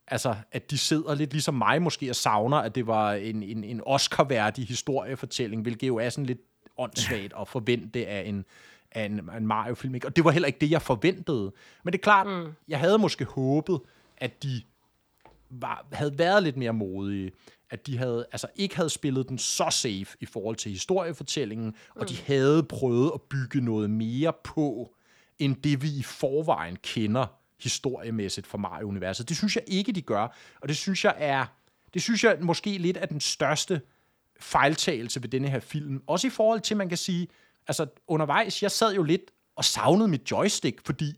altså, 0.07 0.35
at 0.51 0.71
de 0.71 0.77
sidder 0.77 1.15
lidt 1.15 1.31
ligesom 1.31 1.53
mig 1.53 1.81
måske 1.81 2.09
og 2.09 2.15
savner, 2.15 2.57
at 2.57 2.75
det 2.75 2.87
var 2.87 3.13
en, 3.13 3.43
en, 3.43 3.63
en 3.63 3.81
Oscar-værdig 3.85 4.67
historiefortælling, 4.67 5.61
hvilket 5.61 5.87
jo 5.87 5.97
er 5.97 6.09
sådan 6.09 6.25
lidt 6.25 6.41
åndssvagt 6.77 7.33
at 7.39 7.47
forvente 7.47 8.07
af 8.07 8.23
en, 8.29 8.45
af 8.95 9.05
en, 9.05 9.29
en 9.37 9.47
Mario-film. 9.47 9.95
Ikke? 9.95 10.07
Og 10.07 10.15
det 10.15 10.23
var 10.23 10.31
heller 10.31 10.47
ikke 10.47 10.59
det, 10.59 10.71
jeg 10.71 10.81
forventede. 10.81 11.51
Men 11.83 11.93
det 11.93 11.99
er 11.99 12.03
klart, 12.03 12.27
mm. 12.27 12.53
jeg 12.67 12.79
havde 12.79 12.97
måske 12.97 13.25
håbet, 13.25 13.79
at 14.17 14.43
de 14.43 14.61
var, 15.49 15.85
havde 15.91 16.17
været 16.17 16.43
lidt 16.43 16.57
mere 16.57 16.73
modige, 16.73 17.31
at 17.69 17.87
de 17.87 17.97
havde, 17.97 18.25
altså 18.31 18.47
ikke 18.55 18.75
havde 18.75 18.89
spillet 18.89 19.29
den 19.29 19.37
så 19.37 19.67
safe 19.71 20.17
i 20.19 20.25
forhold 20.25 20.55
til 20.55 20.71
historiefortællingen, 20.71 21.67
mm. 21.67 22.01
og 22.01 22.09
de 22.09 22.13
mm. 22.13 22.19
havde 22.25 22.63
prøvet 22.63 23.11
at 23.13 23.21
bygge 23.21 23.61
noget 23.61 23.89
mere 23.89 24.33
på, 24.43 24.95
end 25.39 25.55
det 25.55 25.81
vi 25.81 25.89
i 25.99 26.03
forvejen 26.03 26.75
kender 26.75 27.25
historiemæssigt 27.59 28.47
fra 28.47 28.57
Mario-universet. 28.57 29.29
Det 29.29 29.37
synes 29.37 29.55
jeg 29.55 29.63
ikke, 29.67 29.91
de 29.91 30.01
gør, 30.01 30.35
og 30.61 30.67
det 30.67 30.77
synes 30.77 31.05
jeg 31.05 31.15
er, 31.17 31.45
det 31.93 32.01
synes 32.01 32.23
jeg 32.23 32.37
måske 32.41 32.77
lidt 32.77 32.97
er 32.97 33.05
den 33.05 33.19
største 33.19 33.81
fejltagelse 34.39 35.23
ved 35.23 35.29
denne 35.29 35.49
her 35.49 35.59
film. 35.59 36.03
Også 36.07 36.27
i 36.27 36.29
forhold 36.29 36.61
til, 36.61 36.77
man 36.77 36.89
kan 36.89 36.97
sige, 36.97 37.27
altså 37.67 37.85
undervejs, 38.07 38.63
jeg 38.63 38.71
sad 38.71 38.95
jo 38.95 39.03
lidt 39.03 39.31
og 39.55 39.65
savnede 39.65 40.07
mit 40.07 40.31
joystick, 40.31 40.85
fordi 40.85 41.13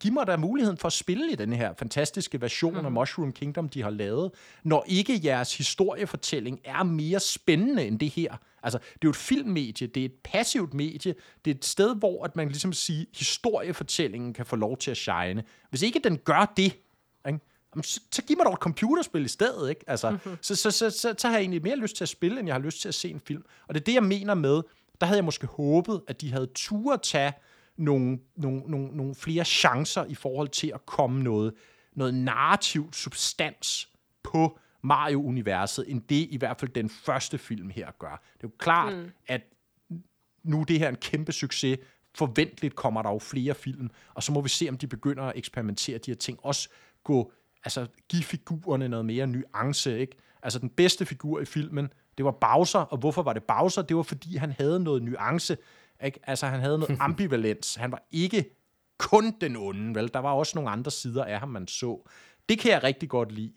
giv 0.00 0.12
mig 0.12 0.26
da 0.26 0.36
muligheden 0.36 0.78
for 0.78 0.86
at 0.86 0.92
spille 0.92 1.32
i 1.32 1.34
den 1.34 1.52
her 1.52 1.74
fantastiske 1.78 2.40
version 2.40 2.72
mm. 2.72 2.78
af 2.78 2.82
mhm. 2.82 2.92
Mushroom 2.92 3.32
Kingdom, 3.32 3.68
de 3.68 3.82
har 3.82 3.90
lavet, 3.90 4.30
når 4.64 4.84
ikke 4.88 5.20
jeres 5.24 5.56
historiefortælling 5.56 6.60
er 6.64 6.82
mere 6.82 7.20
spændende 7.20 7.86
end 7.86 7.98
det 7.98 8.10
her. 8.10 8.36
Altså, 8.62 8.78
det 8.78 8.94
er 8.94 8.98
jo 9.04 9.10
et 9.10 9.16
filmmedie, 9.16 9.86
det 9.86 10.00
er 10.00 10.04
et 10.04 10.14
passivt 10.24 10.74
medie, 10.74 11.14
det 11.44 11.50
er 11.50 11.54
et 11.54 11.64
sted, 11.64 11.96
hvor 11.96 12.24
at 12.24 12.36
man 12.36 12.48
ligesom 12.48 12.72
siger, 12.72 13.04
historiefortællingen 13.14 14.32
kan 14.32 14.46
få 14.46 14.56
lov 14.56 14.76
til 14.76 14.90
at 14.90 14.96
shine. 14.96 15.44
Hvis 15.70 15.82
ikke 15.82 16.00
den 16.04 16.18
gør 16.18 16.52
det, 16.56 16.76
ikke? 17.28 17.40
Så, 17.82 18.00
så 18.12 18.22
giv 18.22 18.36
mig 18.36 18.44
dog 18.44 18.52
et 18.52 18.58
computerspil 18.58 19.24
i 19.24 19.28
stedet, 19.28 19.70
ikke? 19.70 19.84
Altså, 19.86 20.10
mm-hmm. 20.10 20.36
så, 20.40 20.56
så, 20.56 20.70
så, 20.70 20.90
så, 20.90 21.14
så 21.18 21.28
har 21.28 21.34
jeg 21.34 21.40
egentlig 21.40 21.62
mere 21.62 21.76
lyst 21.76 21.96
til 21.96 22.04
at 22.04 22.08
spille, 22.08 22.38
end 22.38 22.48
jeg 22.48 22.54
har 22.54 22.60
lyst 22.60 22.80
til 22.80 22.88
at 22.88 22.94
se 22.94 23.10
en 23.10 23.20
film. 23.20 23.44
Og 23.68 23.74
det 23.74 23.80
er 23.80 23.84
det, 23.84 23.94
jeg 23.94 24.02
mener 24.02 24.34
med, 24.34 24.62
der 25.00 25.06
havde 25.06 25.18
jeg 25.18 25.24
måske 25.24 25.46
håbet, 25.46 26.02
at 26.08 26.20
de 26.20 26.32
havde 26.32 26.48
tur 26.54 26.92
at 26.92 27.02
tage 27.02 27.32
nogle, 27.76 28.18
nogle, 28.36 28.60
nogle, 28.60 28.96
nogle 28.96 29.14
flere 29.14 29.44
chancer 29.44 30.04
i 30.04 30.14
forhold 30.14 30.48
til 30.48 30.72
at 30.74 30.86
komme 30.86 31.22
noget, 31.22 31.54
noget 31.92 32.14
narrativt 32.14 32.96
substans 32.96 33.88
på 34.22 34.58
Mario-universet, 34.82 35.84
end 35.88 36.02
det 36.08 36.26
i 36.30 36.36
hvert 36.36 36.60
fald 36.60 36.70
den 36.70 36.88
første 36.88 37.38
film 37.38 37.70
her 37.70 37.90
gør. 37.98 38.22
Det 38.34 38.44
er 38.44 38.48
jo 38.48 38.50
klart, 38.58 38.96
mm. 38.96 39.10
at 39.26 39.42
nu 40.42 40.60
er 40.60 40.64
det 40.64 40.78
her 40.78 40.88
en 40.88 40.96
kæmpe 40.96 41.32
succes. 41.32 41.78
Forventeligt 42.14 42.74
kommer 42.74 43.02
der 43.02 43.10
jo 43.10 43.18
flere 43.18 43.54
film, 43.54 43.90
og 44.14 44.22
så 44.22 44.32
må 44.32 44.40
vi 44.40 44.48
se, 44.48 44.68
om 44.68 44.78
de 44.78 44.86
begynder 44.86 45.24
at 45.24 45.32
eksperimentere 45.36 45.98
de 45.98 46.10
her 46.10 46.16
ting. 46.16 46.38
Også 46.42 46.68
gå, 47.04 47.32
altså 47.64 47.86
give 48.08 48.22
figurerne 48.22 48.88
noget 48.88 49.06
mere 49.06 49.26
nuance, 49.26 49.98
ikke? 49.98 50.16
Altså 50.42 50.58
den 50.58 50.70
bedste 50.70 51.06
figur 51.06 51.40
i 51.40 51.44
filmen, 51.44 51.88
det 52.16 52.24
var 52.24 52.30
Bowser, 52.30 52.78
og 52.78 52.98
hvorfor 52.98 53.22
var 53.22 53.32
det 53.32 53.44
Bowser? 53.44 53.82
Det 53.82 53.96
var 53.96 54.02
fordi, 54.02 54.36
han 54.36 54.52
havde 54.58 54.80
noget 54.80 55.02
nuance. 55.02 55.56
Ikke? 56.04 56.20
Altså, 56.22 56.46
han 56.46 56.60
havde 56.60 56.78
noget 56.78 56.98
ambivalens. 57.06 57.74
Han 57.74 57.92
var 57.92 58.02
ikke 58.10 58.56
kun 58.98 59.34
den 59.40 59.56
onde, 59.56 59.94
vel? 59.94 60.10
Der 60.14 60.20
var 60.20 60.32
også 60.32 60.52
nogle 60.54 60.70
andre 60.70 60.90
sider 60.90 61.24
af 61.24 61.40
ham, 61.40 61.48
man 61.48 61.68
så. 61.68 62.08
Det 62.48 62.58
kan 62.58 62.70
jeg 62.70 62.82
rigtig 62.82 63.08
godt 63.08 63.32
lide. 63.32 63.52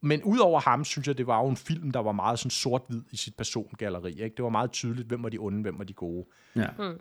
Men 0.00 0.22
udover 0.22 0.60
ham, 0.60 0.84
synes 0.84 1.08
jeg, 1.08 1.18
det 1.18 1.26
var 1.26 1.40
jo 1.42 1.48
en 1.48 1.56
film, 1.56 1.90
der 1.90 2.00
var 2.00 2.12
meget 2.12 2.38
sådan 2.38 2.50
sort-hvid 2.50 3.02
i 3.10 3.16
sit 3.16 3.36
persongalleri. 3.36 4.10
Ikke? 4.10 4.36
Det 4.36 4.42
var 4.42 4.48
meget 4.48 4.70
tydeligt, 4.70 5.08
hvem 5.08 5.22
var 5.22 5.28
de 5.28 5.38
onde, 5.38 5.62
hvem 5.62 5.78
var 5.78 5.84
de 5.84 5.92
gode. 5.92 6.26
Ja. 6.56 6.68
Mm. 6.78 7.00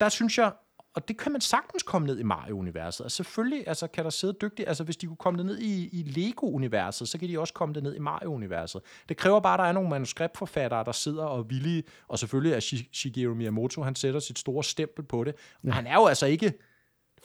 Der 0.00 0.08
synes 0.08 0.38
jeg, 0.38 0.52
og 0.94 1.08
det 1.08 1.18
kan 1.18 1.32
man 1.32 1.40
sagtens 1.40 1.82
komme 1.82 2.06
ned 2.06 2.18
i 2.18 2.22
Mario-universet. 2.22 3.04
Altså 3.04 3.16
selvfølgelig 3.16 3.68
altså, 3.68 3.86
kan 3.86 4.04
der 4.04 4.10
sidde 4.10 4.36
dygtige, 4.42 4.68
altså 4.68 4.84
hvis 4.84 4.96
de 4.96 5.06
kunne 5.06 5.16
komme 5.16 5.42
ned 5.42 5.58
i, 5.58 5.88
i 5.88 6.02
Lego-universet, 6.02 7.08
så 7.08 7.18
kan 7.18 7.28
de 7.28 7.38
også 7.38 7.54
komme 7.54 7.80
ned 7.80 7.94
i 7.94 7.98
Mario-universet. 7.98 8.82
Det 9.08 9.16
kræver 9.16 9.40
bare, 9.40 9.54
at 9.54 9.58
der 9.58 9.64
er 9.64 9.72
nogle 9.72 9.90
manuskriptforfattere, 9.90 10.84
der 10.84 10.92
sidder 10.92 11.24
og 11.24 11.50
villige, 11.50 11.82
og 12.08 12.18
selvfølgelig 12.18 12.52
er 12.52 12.60
Shigeru 12.92 13.34
Miyamoto, 13.34 13.82
han 13.82 13.94
sætter 13.94 14.20
sit 14.20 14.38
store 14.38 14.64
stempel 14.64 15.04
på 15.04 15.24
det. 15.24 15.34
Ja. 15.64 15.70
Han 15.70 15.86
er 15.86 15.94
jo 15.94 16.06
altså 16.06 16.26
ikke 16.26 16.52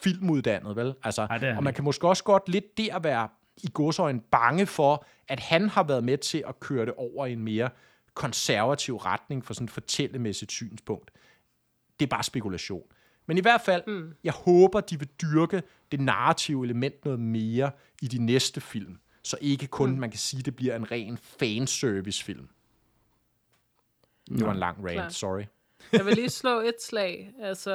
filmuddannet, 0.01 0.75
vel? 0.75 0.93
Altså, 1.03 1.21
Ej, 1.21 1.55
og 1.57 1.63
man 1.63 1.73
kan 1.73 1.83
måske 1.83 2.07
også 2.07 2.23
godt 2.23 2.49
lidt 2.49 2.77
der 2.77 2.99
være 2.99 3.27
i 3.57 3.69
godsøjen 3.73 4.19
bange 4.19 4.65
for, 4.65 5.05
at 5.27 5.39
han 5.39 5.69
har 5.69 5.83
været 5.83 6.03
med 6.03 6.17
til 6.17 6.43
at 6.47 6.59
køre 6.59 6.85
det 6.85 6.93
over 6.97 7.25
i 7.25 7.33
en 7.33 7.43
mere 7.43 7.69
konservativ 8.13 8.95
retning 8.95 9.45
for 9.45 9.53
sådan 9.53 9.65
et 9.65 9.71
fortællemæssigt 9.71 10.51
synspunkt. 10.51 11.11
Det 11.99 12.05
er 12.05 12.09
bare 12.09 12.23
spekulation. 12.23 12.83
Men 13.29 13.37
i 13.37 13.41
hvert 13.41 13.61
fald, 13.61 13.83
mm. 13.87 14.13
jeg 14.23 14.33
håber, 14.33 14.81
de 14.81 14.99
vil 14.99 15.09
dyrke 15.21 15.63
det 15.91 15.99
narrative 15.99 16.63
element 16.63 17.05
noget 17.05 17.19
mere 17.19 17.71
i 18.01 18.07
de 18.07 18.25
næste 18.25 18.61
film. 18.61 18.97
Så 19.23 19.37
ikke 19.41 19.67
kun, 19.67 19.91
mm. 19.91 19.99
man 19.99 20.09
kan 20.11 20.19
sige, 20.19 20.43
det 20.43 20.55
bliver 20.55 20.75
en 20.75 20.91
ren 20.91 21.17
fanservice-film. 21.17 22.49
Det 24.29 24.45
var 24.45 24.51
en 24.51 24.59
lang 24.59 24.77
rant, 24.85 24.93
Klar. 24.93 25.09
sorry. 25.09 25.43
jeg 25.93 26.05
vil 26.05 26.15
lige 26.15 26.29
slå 26.41 26.59
et 26.59 26.81
slag. 26.81 27.33
Altså, 27.39 27.71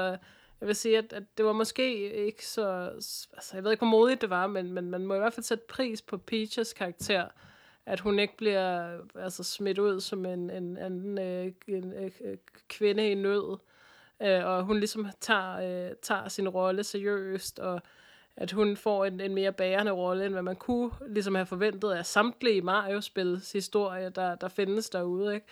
jeg 0.60 0.68
vil 0.68 0.76
sige, 0.76 0.98
at, 0.98 1.12
at 1.12 1.22
det 1.36 1.44
var 1.44 1.52
måske 1.52 2.14
ikke 2.26 2.46
så... 2.46 2.90
Altså, 3.32 3.50
jeg 3.54 3.64
ved 3.64 3.70
ikke, 3.70 3.80
hvor 3.80 3.90
modigt 3.90 4.20
det 4.20 4.30
var, 4.30 4.46
men, 4.46 4.72
men 4.72 4.90
man 4.90 5.06
må 5.06 5.14
i 5.14 5.18
hvert 5.18 5.34
fald 5.34 5.44
sætte 5.44 5.64
pris 5.68 6.02
på 6.02 6.16
Peaches 6.16 6.72
karakter. 6.72 7.28
At 7.86 8.00
hun 8.00 8.18
ikke 8.18 8.36
bliver 8.36 8.98
altså, 9.18 9.42
smidt 9.42 9.78
ud 9.78 10.00
som 10.00 10.26
en, 10.26 10.50
en 10.50 10.76
anden 10.76 11.18
øh, 11.18 11.52
en, 11.68 11.92
øh, 11.92 12.36
kvinde 12.68 13.10
i 13.10 13.14
nød 13.14 13.58
øh, 14.22 14.44
og 14.44 14.64
hun 14.64 14.78
ligesom 14.78 15.06
tager, 15.20 15.86
øh, 15.88 15.92
tager 16.02 16.28
sin 16.28 16.48
rolle 16.48 16.84
seriøst, 16.84 17.58
og 17.58 17.80
at 18.36 18.52
hun 18.52 18.76
får 18.76 19.04
en, 19.04 19.20
en 19.20 19.34
mere 19.34 19.52
bærende 19.52 19.92
rolle, 19.92 20.24
end 20.24 20.32
hvad 20.32 20.42
man 20.42 20.56
kunne 20.56 20.90
ligesom 21.08 21.34
have 21.34 21.46
forventet 21.46 21.90
af 21.90 22.06
samtlige 22.06 22.62
Mario-spils 22.62 23.52
historie, 23.52 24.10
der, 24.10 24.34
der 24.34 24.48
findes 24.48 24.90
derude. 24.90 25.34
Ikke? 25.34 25.46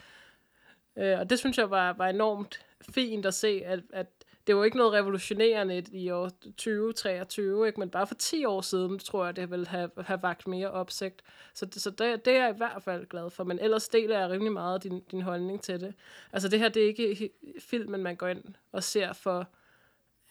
Øh, 0.96 1.20
og 1.20 1.30
det 1.30 1.38
synes 1.38 1.58
jeg 1.58 1.70
var, 1.70 1.92
var 1.92 2.08
enormt 2.08 2.66
fint 2.90 3.26
at 3.26 3.34
se, 3.34 3.62
at, 3.64 3.80
at 3.92 4.06
det 4.46 4.56
var 4.56 4.64
ikke 4.64 4.76
noget 4.76 4.92
revolutionerende 4.92 5.84
i 5.92 6.10
år 6.10 6.28
2023, 6.28 7.66
ikke? 7.66 7.80
men 7.80 7.90
bare 7.90 8.06
for 8.06 8.14
10 8.14 8.44
år 8.44 8.60
siden, 8.60 8.98
tror 8.98 9.24
jeg, 9.24 9.36
det 9.36 9.50
ville 9.50 9.66
have, 9.66 9.90
have 9.98 10.22
vagt 10.22 10.46
mere 10.46 10.70
opsigt. 10.70 11.22
Så, 11.54 11.66
så 11.72 11.90
det, 11.90 12.24
det 12.24 12.36
er 12.36 12.42
jeg 12.42 12.54
i 12.54 12.56
hvert 12.56 12.82
fald 12.82 13.06
glad 13.06 13.30
for, 13.30 13.44
men 13.44 13.58
ellers 13.58 13.88
deler 13.88 14.18
jeg 14.18 14.30
rimelig 14.30 14.52
meget 14.52 14.82
din, 14.82 15.00
din 15.10 15.22
holdning 15.22 15.62
til 15.62 15.80
det. 15.80 15.94
Altså 16.32 16.48
det 16.48 16.58
her, 16.58 16.68
det 16.68 16.82
er 16.82 16.86
ikke 16.86 17.30
filmen, 17.60 18.02
man 18.02 18.16
går 18.16 18.28
ind 18.28 18.44
og 18.72 18.82
ser 18.82 19.12
for 19.12 19.48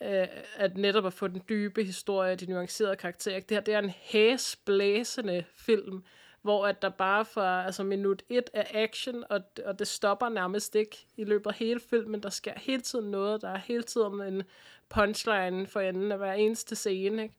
øh, 0.02 0.28
at 0.56 0.78
netop 0.78 1.06
at 1.06 1.14
få 1.14 1.28
den 1.28 1.42
dybe 1.50 1.84
historie, 1.84 2.36
de 2.36 2.46
nuancerede 2.46 2.96
karakterer. 2.96 3.40
Det 3.40 3.58
her, 3.58 3.62
det 3.62 3.74
er 3.74 3.80
en 3.80 3.94
hæsblæsende 4.00 5.44
film, 5.56 6.04
hvor 6.42 6.68
at 6.68 6.82
der 6.82 6.90
bare 6.90 7.26
fra 7.26 7.66
altså 7.66 7.84
minut 7.84 8.24
et 8.30 8.50
er 8.54 8.64
action, 8.74 9.24
og, 9.30 9.42
og 9.66 9.80
det 9.80 9.88
stopper 9.88 10.30
nærmest 10.30 10.76
ikke 10.76 11.06
i 11.18 11.24
løbet 11.24 11.50
af 11.50 11.56
hele 11.56 11.80
filmen. 11.80 12.24
Der 12.24 12.30
sker 12.30 12.54
hele 12.60 12.82
tiden 12.82 13.12
noget, 13.12 13.42
der 13.42 13.50
er 13.50 13.58
hele 13.58 13.84
tiden 13.84 14.22
en 14.22 14.44
punchline 14.90 15.68
for 15.68 15.80
enden 15.80 16.12
af 16.12 16.18
hver 16.18 16.34
eneste 16.34 16.76
scene, 16.76 17.24
ikke? 17.24 17.36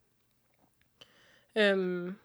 Øhm, 1.57 2.16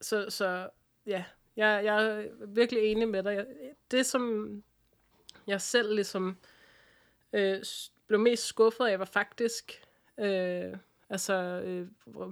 så, 0.00 0.26
så 0.30 0.68
ja, 1.06 1.24
jeg, 1.56 1.84
jeg 1.84 2.06
er 2.06 2.28
virkelig 2.46 2.82
enig 2.82 3.08
med 3.08 3.22
dig. 3.22 3.46
Det, 3.90 4.06
som 4.06 4.62
jeg 5.46 5.60
selv 5.60 5.94
ligesom 5.94 6.36
øh, 7.32 7.62
blev 8.06 8.20
mest 8.20 8.44
skuffet 8.44 8.84
af, 8.84 8.98
var 8.98 9.04
faktisk 9.04 9.82
øh, 10.18 10.76
altså 11.10 11.34
øh, 11.64 11.88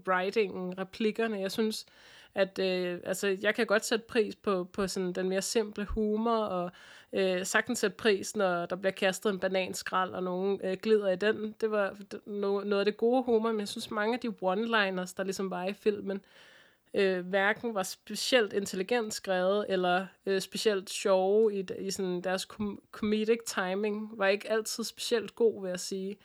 writingen, 0.08 0.78
replikkerne. 0.78 1.40
Jeg 1.40 1.52
synes, 1.52 1.86
at 2.34 2.58
øh, 2.58 3.00
altså, 3.04 3.36
jeg 3.42 3.54
kan 3.54 3.66
godt 3.66 3.84
sætte 3.84 4.04
pris 4.08 4.36
på, 4.36 4.64
på 4.64 4.86
sådan 4.86 5.12
den 5.12 5.28
mere 5.28 5.42
simple 5.42 5.84
humor, 5.84 6.36
og 6.36 6.70
øh, 7.12 7.46
sagtens 7.46 7.78
sætte 7.78 7.96
pris, 7.96 8.36
når 8.36 8.66
der 8.66 8.76
bliver 8.76 8.92
kastet 8.92 9.30
en 9.30 9.38
bananskrald, 9.38 10.10
og 10.10 10.22
nogen 10.22 10.60
øh, 10.64 10.76
glider 10.82 11.08
i 11.08 11.16
den. 11.16 11.54
Det 11.60 11.70
var 11.70 11.96
no, 12.26 12.60
noget 12.60 12.80
af 12.80 12.84
det 12.84 12.96
gode 12.96 13.22
humor, 13.22 13.52
men 13.52 13.60
jeg 13.60 13.68
synes, 13.68 13.90
mange 13.90 14.14
af 14.14 14.20
de 14.20 14.28
one-liners, 14.28 15.14
der 15.16 15.22
ligesom 15.22 15.50
var 15.50 15.64
i 15.64 15.72
filmen, 15.72 16.20
øh, 16.94 17.26
hverken 17.26 17.74
var 17.74 17.82
specielt 17.82 18.52
intelligent 18.52 19.14
skrevet, 19.14 19.66
eller 19.68 20.06
øh, 20.26 20.40
specielt 20.40 20.90
sjove 20.90 21.54
i, 21.54 21.66
i 21.78 21.90
sådan 21.90 22.20
deres 22.20 22.48
com- 22.52 22.80
comedic 22.92 23.38
timing, 23.46 24.10
var 24.18 24.26
ikke 24.26 24.50
altid 24.50 24.84
specielt 24.84 25.34
god, 25.34 25.62
vil 25.62 25.68
jeg 25.68 25.80
sige. 25.80 26.16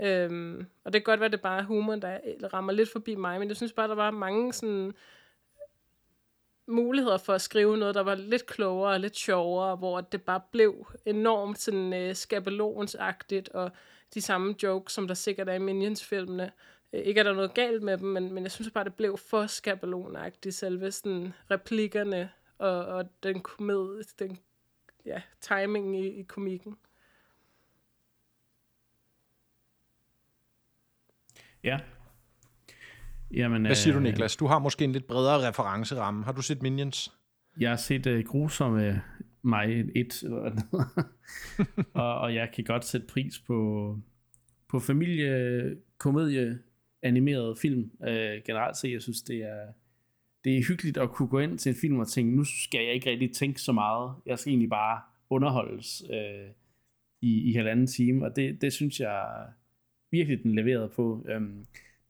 Øhm, 0.00 0.66
og 0.84 0.92
det 0.92 1.00
kan 1.00 1.12
godt 1.12 1.20
være, 1.20 1.26
at 1.26 1.32
det 1.32 1.40
bare 1.40 1.58
er 1.58 1.64
humor, 1.64 1.96
der 1.96 2.18
øh, 2.26 2.52
rammer 2.52 2.72
lidt 2.72 2.92
forbi 2.92 3.14
mig, 3.14 3.38
men 3.38 3.48
jeg 3.48 3.56
synes 3.56 3.72
bare, 3.72 3.88
der 3.88 3.94
var 3.94 4.10
mange 4.10 4.52
sådan 4.52 4.92
muligheder 6.66 7.16
for 7.18 7.32
at 7.32 7.40
skrive 7.40 7.76
noget, 7.76 7.94
der 7.94 8.00
var 8.00 8.14
lidt 8.14 8.46
klogere 8.46 8.92
og 8.92 9.00
lidt 9.00 9.16
sjovere, 9.16 9.76
hvor 9.76 10.00
det 10.00 10.22
bare 10.22 10.40
blev 10.50 10.86
enormt 11.04 11.58
sådan 11.58 11.92
øh, 11.92 12.14
skabelonsagtigt, 12.14 13.48
og 13.48 13.70
de 14.14 14.20
samme 14.20 14.54
jokes, 14.62 14.92
som 14.92 15.06
der 15.06 15.14
sikkert 15.14 15.48
er 15.48 15.54
i 15.54 15.58
Minions-filmene. 15.58 16.52
Øh, 16.92 17.00
ikke 17.00 17.18
er 17.20 17.24
der 17.24 17.32
noget 17.32 17.54
galt 17.54 17.82
med 17.82 17.98
dem, 17.98 18.08
men, 18.08 18.32
men 18.32 18.42
jeg 18.42 18.52
synes 18.52 18.70
bare, 18.70 18.84
det 18.84 18.94
blev 18.94 19.18
for 19.18 19.46
skabelonagtigt, 19.46 20.54
selve 20.54 20.92
sådan 20.92 21.34
replikkerne 21.50 22.30
og, 22.58 22.86
og 22.86 23.08
den 23.22 23.40
komedie, 23.40 24.04
den 24.18 24.38
ja, 25.06 25.22
timing 25.40 26.04
i, 26.04 26.20
i 26.20 26.22
komikken. 26.22 26.76
Ja, 31.62 31.80
Jamen, 33.30 33.66
Hvad 33.66 33.74
siger 33.74 33.94
du, 33.94 33.98
øh, 33.98 34.04
Niklas? 34.04 34.36
Du 34.36 34.46
har 34.46 34.58
måske 34.58 34.84
en 34.84 34.92
lidt 34.92 35.06
bredere 35.06 35.48
referenceramme. 35.48 36.24
Har 36.24 36.32
du 36.32 36.42
set 36.42 36.62
Minions? 36.62 37.12
Jeg 37.60 37.70
har 37.70 37.76
set 37.76 38.06
uh, 38.06 38.20
grusomme 38.20 39.02
mig 39.42 39.84
et 39.96 40.24
og, 41.94 42.18
og 42.18 42.34
jeg 42.34 42.50
kan 42.54 42.64
godt 42.64 42.84
sætte 42.84 43.06
pris 43.06 43.38
på, 43.38 43.98
på 44.68 44.80
familie, 44.80 45.76
komedie, 45.98 46.58
animeret 47.02 47.58
film 47.58 47.90
uh, 48.00 48.08
generelt 48.46 48.76
set. 48.76 48.92
Jeg 48.92 49.02
synes, 49.02 49.22
det 49.22 49.36
er, 49.36 49.66
det 50.44 50.58
er 50.58 50.64
hyggeligt 50.68 50.96
at 50.96 51.10
kunne 51.10 51.28
gå 51.28 51.38
ind 51.38 51.58
til 51.58 51.70
en 51.70 51.76
film 51.80 51.98
og 51.98 52.08
tænke, 52.08 52.36
nu 52.36 52.44
skal 52.44 52.84
jeg 52.84 52.94
ikke 52.94 53.10
rigtig 53.10 53.34
tænke 53.34 53.60
så 53.60 53.72
meget. 53.72 54.14
Jeg 54.26 54.38
skal 54.38 54.50
egentlig 54.50 54.70
bare 54.70 55.00
underholdes 55.30 56.02
uh, 56.10 56.50
i, 57.22 57.50
i 57.50 57.52
halvanden 57.52 57.86
time, 57.86 58.24
og 58.24 58.36
det, 58.36 58.60
det 58.60 58.72
synes 58.72 59.00
jeg 59.00 59.46
virkelig, 60.10 60.42
den 60.42 60.54
leverede 60.54 60.88
på. 60.88 61.26
Um, 61.36 61.66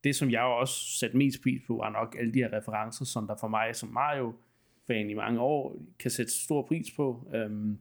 det, 0.07 0.17
som 0.17 0.31
jeg 0.31 0.41
også 0.41 0.99
satte 0.99 1.17
mest 1.17 1.43
pris 1.43 1.61
på, 1.67 1.77
var 1.77 1.91
nok 1.91 2.17
alle 2.19 2.35
de 2.35 2.39
her 2.39 2.53
referencer, 2.53 3.05
som 3.05 3.27
der 3.27 3.37
for 3.41 3.49
mig 3.49 3.77
som 3.77 3.89
Mario-fan 3.89 5.11
i 5.11 5.15
mange 5.15 5.41
år 5.41 5.77
kan 5.99 6.11
sætte 6.11 6.33
stor 6.33 6.63
pris 6.63 6.87
på. 6.97 7.31
Øhm, 7.35 7.79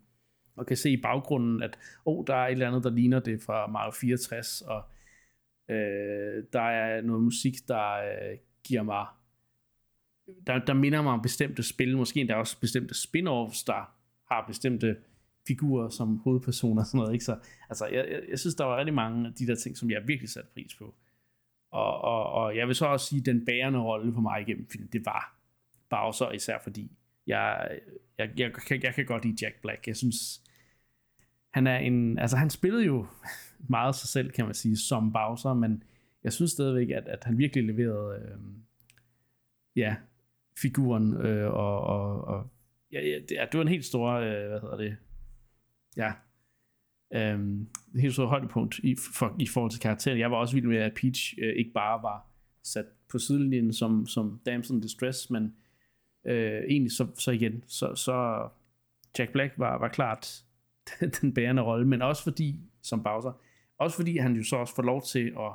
og 0.56 0.66
kan 0.66 0.78
se 0.78 0.92
i 0.92 1.02
baggrunden, 1.02 1.64
at 1.64 1.78
oh, 2.06 2.24
der 2.28 2.36
er 2.36 2.48
et 2.48 2.52
eller 2.52 2.68
andet, 2.68 2.84
der 2.84 2.90
ligner 2.90 3.20
det 3.20 3.42
fra 3.42 3.68
Mario 3.68 3.92
64, 3.92 4.62
og 4.62 4.84
øh, 5.70 6.44
der 6.54 6.62
er 6.62 7.02
noget 7.02 7.24
musik, 7.24 7.68
der 7.68 7.94
øh, 7.94 8.38
giver 8.64 8.84
mig 8.84 9.06
der, 10.48 10.60
der 10.60 10.74
minder 10.74 11.02
mig 11.02 11.14
om 11.14 11.22
bestemte 11.22 11.64
spil, 11.64 11.98
måske 11.98 12.20
endda 12.20 12.36
også 12.36 12.60
bestemte 12.60 12.96
spin-offs, 12.96 13.64
der 13.68 13.94
har 14.34 14.46
bestemte 14.48 14.96
figurer 15.48 15.90
som 15.90 16.18
hovedpersoner 16.18 16.82
og 16.82 16.88
sådan 16.88 16.98
noget. 16.98 17.14
Ikke? 17.14 17.26
Så, 17.26 17.38
altså, 17.70 17.86
jeg, 17.86 18.06
jeg, 18.12 18.22
jeg 18.30 18.40
synes, 18.40 18.56
der 18.56 18.64
var 18.64 18.78
rigtig 18.78 18.94
mange 18.94 19.28
af 19.28 19.34
de 19.34 19.48
der 19.48 19.56
ting, 19.56 19.78
som 19.78 19.92
jeg 19.92 20.08
virkelig 20.08 20.30
satte 20.30 20.50
pris 20.54 20.76
på. 20.76 20.96
Og, 21.76 22.02
og, 22.02 22.32
og 22.32 22.56
jeg 22.58 22.68
vil 22.68 22.76
så 22.76 22.86
også 22.86 23.06
sige, 23.06 23.20
at 23.20 23.26
den 23.26 23.46
bærende 23.46 23.80
rolle 23.80 24.14
for 24.14 24.22
mig 24.22 24.42
igennem 24.42 24.68
filmen, 24.72 24.90
det 24.94 25.06
var 25.06 25.40
Bowser, 25.90 26.32
især 26.32 26.58
fordi 26.64 26.92
jeg, 27.28 27.78
jeg, 28.18 28.30
jeg, 28.38 28.52
jeg, 28.70 28.84
jeg 28.84 28.94
kan 28.94 29.06
godt 29.06 29.26
lide 29.26 29.46
Jack 29.46 29.62
Black. 29.62 29.88
Jeg 29.88 29.96
synes, 29.96 30.42
han 31.54 31.68
er 31.68 31.78
en, 31.78 32.20
altså 32.20 32.38
han 32.38 32.50
spillede 32.50 32.86
jo 32.86 33.08
meget 33.78 33.96
sig 33.96 34.10
selv, 34.10 34.32
kan 34.32 34.46
man 34.46 34.54
sige, 34.54 34.78
som 34.78 35.14
Bowser, 35.14 35.54
men 35.54 35.84
jeg 36.24 36.34
synes 36.34 36.52
stadigvæk, 36.52 36.90
at, 36.90 37.08
at 37.08 37.24
han 37.24 37.38
virkelig 37.38 37.64
leverede, 37.64 38.20
øh, 38.20 38.38
ja, 39.76 39.96
figuren, 40.58 41.14
øh, 41.14 41.54
og, 41.54 41.82
og, 41.82 42.24
og 42.26 42.48
ja, 42.92 43.02
ja, 43.02 43.16
det, 43.16 43.30
det 43.30 43.58
var 43.58 43.62
en 43.62 43.68
helt 43.68 43.86
stor, 43.86 44.12
øh, 44.12 44.48
hvad 44.48 44.62
hedder 44.62 44.78
det, 44.78 44.98
ja, 45.98 46.14
Øhm, 47.14 47.68
det 47.94 48.02
helt 48.02 48.16
så 48.16 48.26
højdepunkt 48.26 48.80
i, 48.80 48.96
for, 49.14 49.36
i 49.40 49.48
forhold 49.48 49.72
til 49.72 49.82
karakteren. 49.82 50.20
Jeg 50.20 50.32
var 50.32 50.38
også 50.38 50.56
vild 50.56 50.66
med, 50.66 50.78
at 50.78 50.94
Peach 50.94 51.34
øh, 51.42 51.54
ikke 51.56 51.72
bare 51.74 52.04
var 52.04 52.28
sat 52.64 52.86
på 53.12 53.20
sidelinjen 53.20 53.74
som, 53.74 54.06
som 54.06 54.40
damsel 54.46 54.76
in 54.76 54.82
distress, 54.82 55.30
men 55.30 55.56
øh, 56.26 56.62
egentlig 56.70 56.92
så, 56.92 57.08
så 57.16 57.32
igen, 57.32 57.64
så, 57.68 57.96
så 57.96 58.48
Jack 59.20 59.32
Black 59.32 59.54
var, 59.58 59.78
var 59.78 59.88
klart 59.88 60.44
den 61.22 61.34
bærende 61.34 61.62
rolle, 61.62 61.88
men 61.88 62.02
også 62.02 62.24
fordi, 62.24 62.60
som 62.82 63.04
Bowser, 63.04 63.42
også 63.78 63.96
fordi 63.96 64.18
han 64.18 64.36
jo 64.36 64.44
så 64.44 64.56
også 64.56 64.76
får 64.76 64.84
lov 64.84 65.02
til 65.02 65.34
at, 65.40 65.52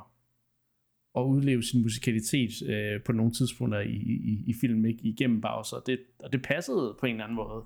at 1.17 1.21
udleve 1.21 1.63
sin 1.63 1.81
musikalitet 1.81 2.69
øh, 2.69 3.03
på 3.03 3.11
nogle 3.11 3.31
tidspunkter 3.31 3.79
i, 3.79 3.95
i, 3.95 4.43
i 4.47 4.53
filmen, 4.61 4.85
ikke? 4.85 5.03
igennem 5.03 5.41
Bowser, 5.41 5.79
det, 5.79 5.99
og 6.23 6.33
det 6.33 6.41
passede 6.41 6.97
på 6.99 7.05
en 7.05 7.11
eller 7.11 7.23
anden 7.23 7.35
måde 7.35 7.65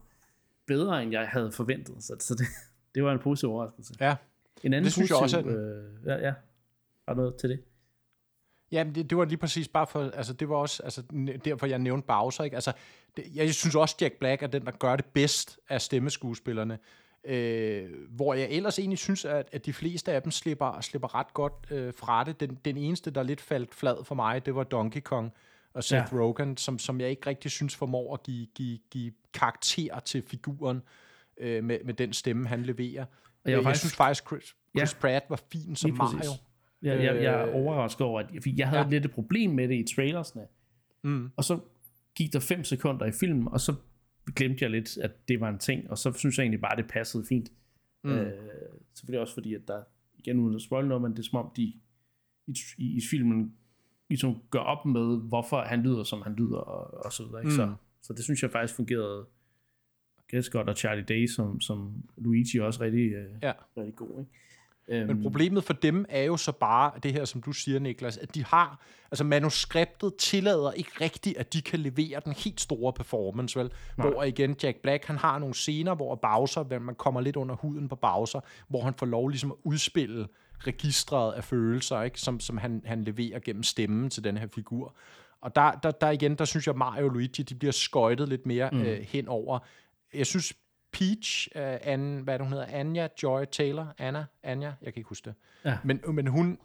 bedre, 0.67 1.03
end 1.03 1.11
jeg 1.11 1.27
havde 1.27 1.51
forventet, 1.51 2.03
så, 2.03 2.15
så 2.19 2.35
det, 2.35 2.45
det 2.95 3.03
var 3.03 3.11
en 3.11 3.19
positiv 3.19 3.49
overraskelse. 3.49 3.93
Ja, 3.99 4.15
en 4.63 4.73
anden 4.73 4.83
det 4.83 4.93
synes 4.93 5.11
positiv, 5.11 5.37
jeg 5.37 5.45
også. 5.45 5.57
Øh, 5.59 6.07
ja, 6.07 6.27
ja. 6.27 6.33
Har 7.07 7.15
noget 7.15 7.35
til 7.35 7.49
det? 7.49 7.63
Ja, 8.71 8.83
men 8.83 8.95
det, 8.95 9.09
det 9.09 9.17
var 9.17 9.25
lige 9.25 9.37
præcis 9.37 9.67
bare 9.67 9.87
for, 9.87 10.11
altså 10.13 10.33
det 10.33 10.49
var 10.49 10.55
også, 10.55 10.83
altså 10.83 11.03
derfor 11.45 11.65
jeg 11.67 11.79
nævnte 11.79 12.07
Bowser, 12.07 12.43
ikke? 12.43 12.55
Altså, 12.55 12.73
det, 13.17 13.25
jeg 13.35 13.53
synes 13.53 13.75
også, 13.75 13.95
Jack 14.01 14.13
Black 14.19 14.43
er 14.43 14.47
den, 14.47 14.65
der 14.65 14.71
gør 14.71 14.95
det 14.95 15.05
bedst 15.05 15.59
af 15.69 15.81
stemmeskuespillerne. 15.81 16.79
Øh, 17.23 17.89
hvor 18.09 18.33
jeg 18.33 18.49
ellers 18.49 18.79
egentlig 18.79 18.99
synes, 18.99 19.25
at, 19.25 19.49
at 19.51 19.65
de 19.65 19.73
fleste 19.73 20.11
af 20.11 20.21
dem 20.21 20.31
slipper, 20.31 20.81
slipper 20.81 21.15
ret 21.15 21.33
godt 21.33 21.53
øh, 21.71 21.93
fra 21.93 22.23
det. 22.23 22.39
Den, 22.39 22.59
den 22.65 22.77
eneste, 22.77 23.11
der 23.11 23.23
lidt 23.23 23.41
faldt 23.41 23.75
flad 23.75 24.03
for 24.03 24.15
mig, 24.15 24.45
det 24.45 24.55
var 24.55 24.63
Donkey 24.63 25.01
Kong 25.01 25.33
og 25.73 25.83
Seth 25.83 26.13
ja. 26.13 26.19
Rogen, 26.19 26.57
som, 26.57 26.79
som 26.79 27.01
jeg 27.01 27.09
ikke 27.09 27.29
rigtig 27.29 27.51
synes 27.51 27.75
formår 27.75 28.13
at 28.13 28.23
give, 28.23 28.47
give, 28.55 28.79
give 28.91 29.11
karakter 29.33 29.99
til 29.99 30.23
figuren 30.27 30.77
øh, 30.77 30.83
med, 31.41 31.83
med 31.85 31.93
den 31.93 32.13
stemme, 32.13 32.47
han 32.47 32.63
leverer. 32.63 33.05
Og 33.45 33.51
jeg, 33.51 33.57
jeg 33.57 33.63
faktisk, 33.63 33.81
synes 33.81 33.95
faktisk, 33.95 34.27
Chris, 34.27 34.43
Chris 34.43 34.93
ja, 34.93 34.99
Pratt 34.99 35.25
var 35.29 35.41
fin 35.51 35.75
som 35.75 35.91
Mario. 35.97 36.31
Ja, 36.83 36.95
jeg, 36.95 37.23
jeg 37.23 37.41
er 37.41 37.47
øh, 37.47 37.55
overrasket 37.55 38.07
over, 38.07 38.19
at 38.19 38.27
jeg 38.57 38.69
havde 38.69 38.83
ja. 38.83 38.89
lidt 38.89 39.05
et 39.05 39.11
problem 39.11 39.51
med 39.51 39.67
det 39.67 39.75
i 39.75 39.95
trailersne. 39.95 40.41
Mm. 41.03 41.29
Og 41.35 41.43
så 41.43 41.59
gik 42.15 42.33
der 42.33 42.39
fem 42.39 42.63
sekunder 42.63 43.05
i 43.05 43.11
filmen, 43.11 43.47
og 43.47 43.59
så 43.59 43.73
glemte 44.35 44.63
jeg 44.63 44.71
lidt, 44.71 44.97
at 44.97 45.27
det 45.27 45.39
var 45.39 45.49
en 45.49 45.59
ting, 45.59 45.91
og 45.91 45.97
så 45.97 46.13
synes 46.13 46.37
jeg 46.37 46.43
egentlig 46.43 46.61
bare, 46.61 46.71
at 46.71 46.77
det 46.77 46.87
passede 46.87 47.25
fint. 47.29 47.51
Mm. 48.03 48.11
Øh, 48.11 48.33
selvfølgelig 48.93 49.21
også 49.21 49.33
fordi, 49.33 49.53
at 49.53 49.61
der, 49.67 49.81
igen 50.19 50.39
uden 50.39 50.55
at 50.55 50.61
spoil 50.61 50.87
noget, 50.87 51.01
men 51.01 51.11
det 51.11 51.19
er 51.19 51.23
som 51.23 51.39
om, 51.39 51.51
de 51.55 51.61
i, 52.47 52.55
i, 52.77 52.97
i 52.97 53.01
filmen 53.09 53.55
ligesom 54.09 54.41
gør 54.51 54.59
op 54.59 54.85
med, 54.85 55.17
hvorfor 55.27 55.61
han 55.61 55.81
lyder, 55.81 56.03
som 56.03 56.21
han 56.21 56.33
lyder, 56.33 56.57
og, 56.57 57.05
og 57.05 57.13
så 57.13 57.23
videre. 57.23 57.41
Ikke? 57.41 57.49
Mm. 57.49 57.55
Så, 57.55 57.73
så 58.01 58.13
det 58.13 58.23
synes 58.23 58.43
jeg 58.43 58.51
faktisk 58.51 58.75
fungerede 58.75 59.25
Scott 60.41 60.69
og 60.69 60.77
Charlie 60.77 61.03
Day 61.03 61.27
som, 61.27 61.61
som 61.61 61.93
Luigi 62.17 62.59
også 62.59 62.81
rigtig, 62.81 63.11
øh, 63.13 63.25
ja. 63.43 63.51
rigtig 63.77 63.95
god. 63.95 64.19
Ikke? 64.19 64.31
Men 64.87 65.09
øhm. 65.09 65.21
problemet 65.21 65.63
for 65.63 65.73
dem 65.73 66.05
er 66.09 66.23
jo 66.23 66.37
så 66.37 66.51
bare 66.51 66.91
det 67.03 67.13
her, 67.13 67.25
som 67.25 67.41
du 67.41 67.51
siger, 67.51 67.79
Niklas, 67.79 68.17
at 68.17 68.35
de 68.35 68.45
har, 68.45 68.81
altså 69.11 69.23
manuskriptet 69.23 70.13
tillader 70.17 70.71
ikke 70.71 70.91
rigtigt, 71.01 71.37
at 71.37 71.53
de 71.53 71.61
kan 71.61 71.79
levere 71.79 72.21
den 72.25 72.33
helt 72.33 72.61
store 72.61 72.93
performance, 72.93 73.59
vel? 73.59 73.71
Nej. 73.97 74.09
Hvor 74.09 74.23
igen, 74.23 74.55
Jack 74.63 74.77
Black, 74.77 75.05
han 75.05 75.17
har 75.17 75.39
nogle 75.39 75.55
scener, 75.55 75.95
hvor 75.95 76.15
Bowser, 76.15 76.63
hvor 76.63 76.79
man 76.79 76.95
kommer 76.95 77.21
lidt 77.21 77.35
under 77.35 77.55
huden 77.55 77.89
på 77.89 77.95
Bowser, 77.95 78.39
hvor 78.67 78.83
han 78.83 78.93
får 78.93 79.05
lov 79.05 79.29
ligesom 79.29 79.51
at 79.51 79.57
udspille 79.63 80.27
registret 80.59 81.33
af 81.33 81.43
følelser, 81.43 82.01
ikke? 82.01 82.19
Som, 82.19 82.39
som 82.39 82.57
han, 82.57 82.81
han 82.85 83.03
leverer 83.03 83.39
gennem 83.39 83.63
stemmen 83.63 84.09
til 84.09 84.23
den 84.23 84.37
her 84.37 84.47
figur. 84.47 84.95
Og 85.41 85.55
der, 85.55 85.71
der, 85.71 85.91
der 85.91 86.09
igen, 86.09 86.35
der 86.35 86.45
synes 86.45 86.67
jeg, 86.67 86.75
Mario 86.75 87.05
og 87.05 87.11
Luigi, 87.11 87.43
de 87.43 87.55
bliver 87.55 87.71
skøjtet 87.71 88.29
lidt 88.29 88.45
mere 88.45 88.69
mm. 88.71 88.81
øh, 88.81 88.99
henover. 89.01 89.59
Jeg 90.17 90.25
synes, 90.25 90.53
Peach, 90.91 91.47
uh, 91.55 91.61
Anne, 91.61 92.21
hvad 92.21 92.39
det, 92.39 92.45
hun 92.45 92.53
hedder? 92.53 92.67
Anja 92.69 93.07
Joy 93.23 93.45
Taylor? 93.51 93.93
Anna? 93.97 94.25
Anja? 94.43 94.73
Jeg 94.81 94.93
kan 94.93 94.99
ikke 94.99 95.09
huske 95.09 95.25
det. 95.25 95.35
Ja. 95.65 95.77
Men, 95.83 96.01
men 96.07 96.27
hun, 96.27 96.57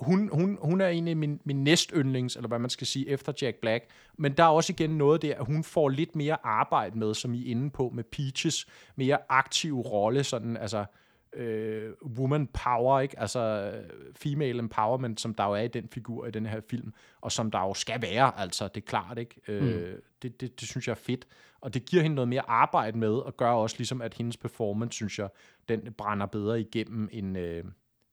hun, 0.00 0.30
hun, 0.32 0.58
hun 0.62 0.80
er 0.80 0.88
egentlig 0.88 1.16
min, 1.16 1.40
min 1.44 1.64
næst 1.64 1.92
yndlings, 1.96 2.36
eller 2.36 2.48
hvad 2.48 2.58
man 2.58 2.70
skal 2.70 2.86
sige, 2.86 3.08
efter 3.08 3.32
Jack 3.42 3.56
Black. 3.56 3.84
Men 4.18 4.32
der 4.32 4.44
er 4.44 4.48
også 4.48 4.72
igen 4.72 4.90
noget 4.90 5.22
der, 5.22 5.34
at 5.34 5.46
hun 5.46 5.64
får 5.64 5.88
lidt 5.88 6.16
mere 6.16 6.36
arbejde 6.42 6.98
med, 6.98 7.14
som 7.14 7.34
I 7.34 7.46
er 7.46 7.50
inde 7.50 7.70
på, 7.70 7.90
med 7.94 8.04
Peaches 8.04 8.66
mere 8.96 9.18
aktiv 9.28 9.80
rolle, 9.80 10.24
sådan, 10.24 10.56
altså, 10.56 10.84
øh, 11.32 11.92
woman 12.18 12.46
power, 12.46 13.00
ikke? 13.00 13.20
altså 13.20 13.72
female 14.16 14.58
empowerment, 14.58 15.20
som 15.20 15.34
der 15.34 15.44
jo 15.44 15.52
er 15.52 15.62
i 15.62 15.68
den 15.68 15.88
figur 15.88 16.26
i 16.26 16.30
den 16.30 16.46
her 16.46 16.60
film, 16.70 16.92
og 17.20 17.32
som 17.32 17.50
der 17.50 17.60
jo 17.60 17.74
skal 17.74 18.02
være, 18.02 18.40
altså, 18.40 18.68
det 18.68 18.82
er 18.82 18.86
klart, 18.86 19.18
ikke? 19.18 19.40
Øh, 19.48 19.62
mm. 19.62 19.68
Øh, 19.68 19.98
det, 20.22 20.40
det, 20.40 20.60
det 20.60 20.68
synes 20.68 20.88
jeg 20.88 20.92
er 20.92 20.96
fedt, 21.02 21.26
og 21.60 21.74
det 21.74 21.84
giver 21.84 22.02
hende 22.02 22.14
noget 22.14 22.28
mere 22.28 22.50
arbejde 22.50 22.98
med, 22.98 23.12
og 23.12 23.36
gør 23.36 23.50
også 23.50 23.76
ligesom, 23.78 24.02
at 24.02 24.14
hendes 24.14 24.36
performance, 24.36 24.96
synes 24.96 25.18
jeg, 25.18 25.28
den 25.68 25.92
brænder 25.98 26.26
bedre 26.26 26.60
igennem, 26.60 27.08
end, 27.12 27.38
øh, 27.38 27.64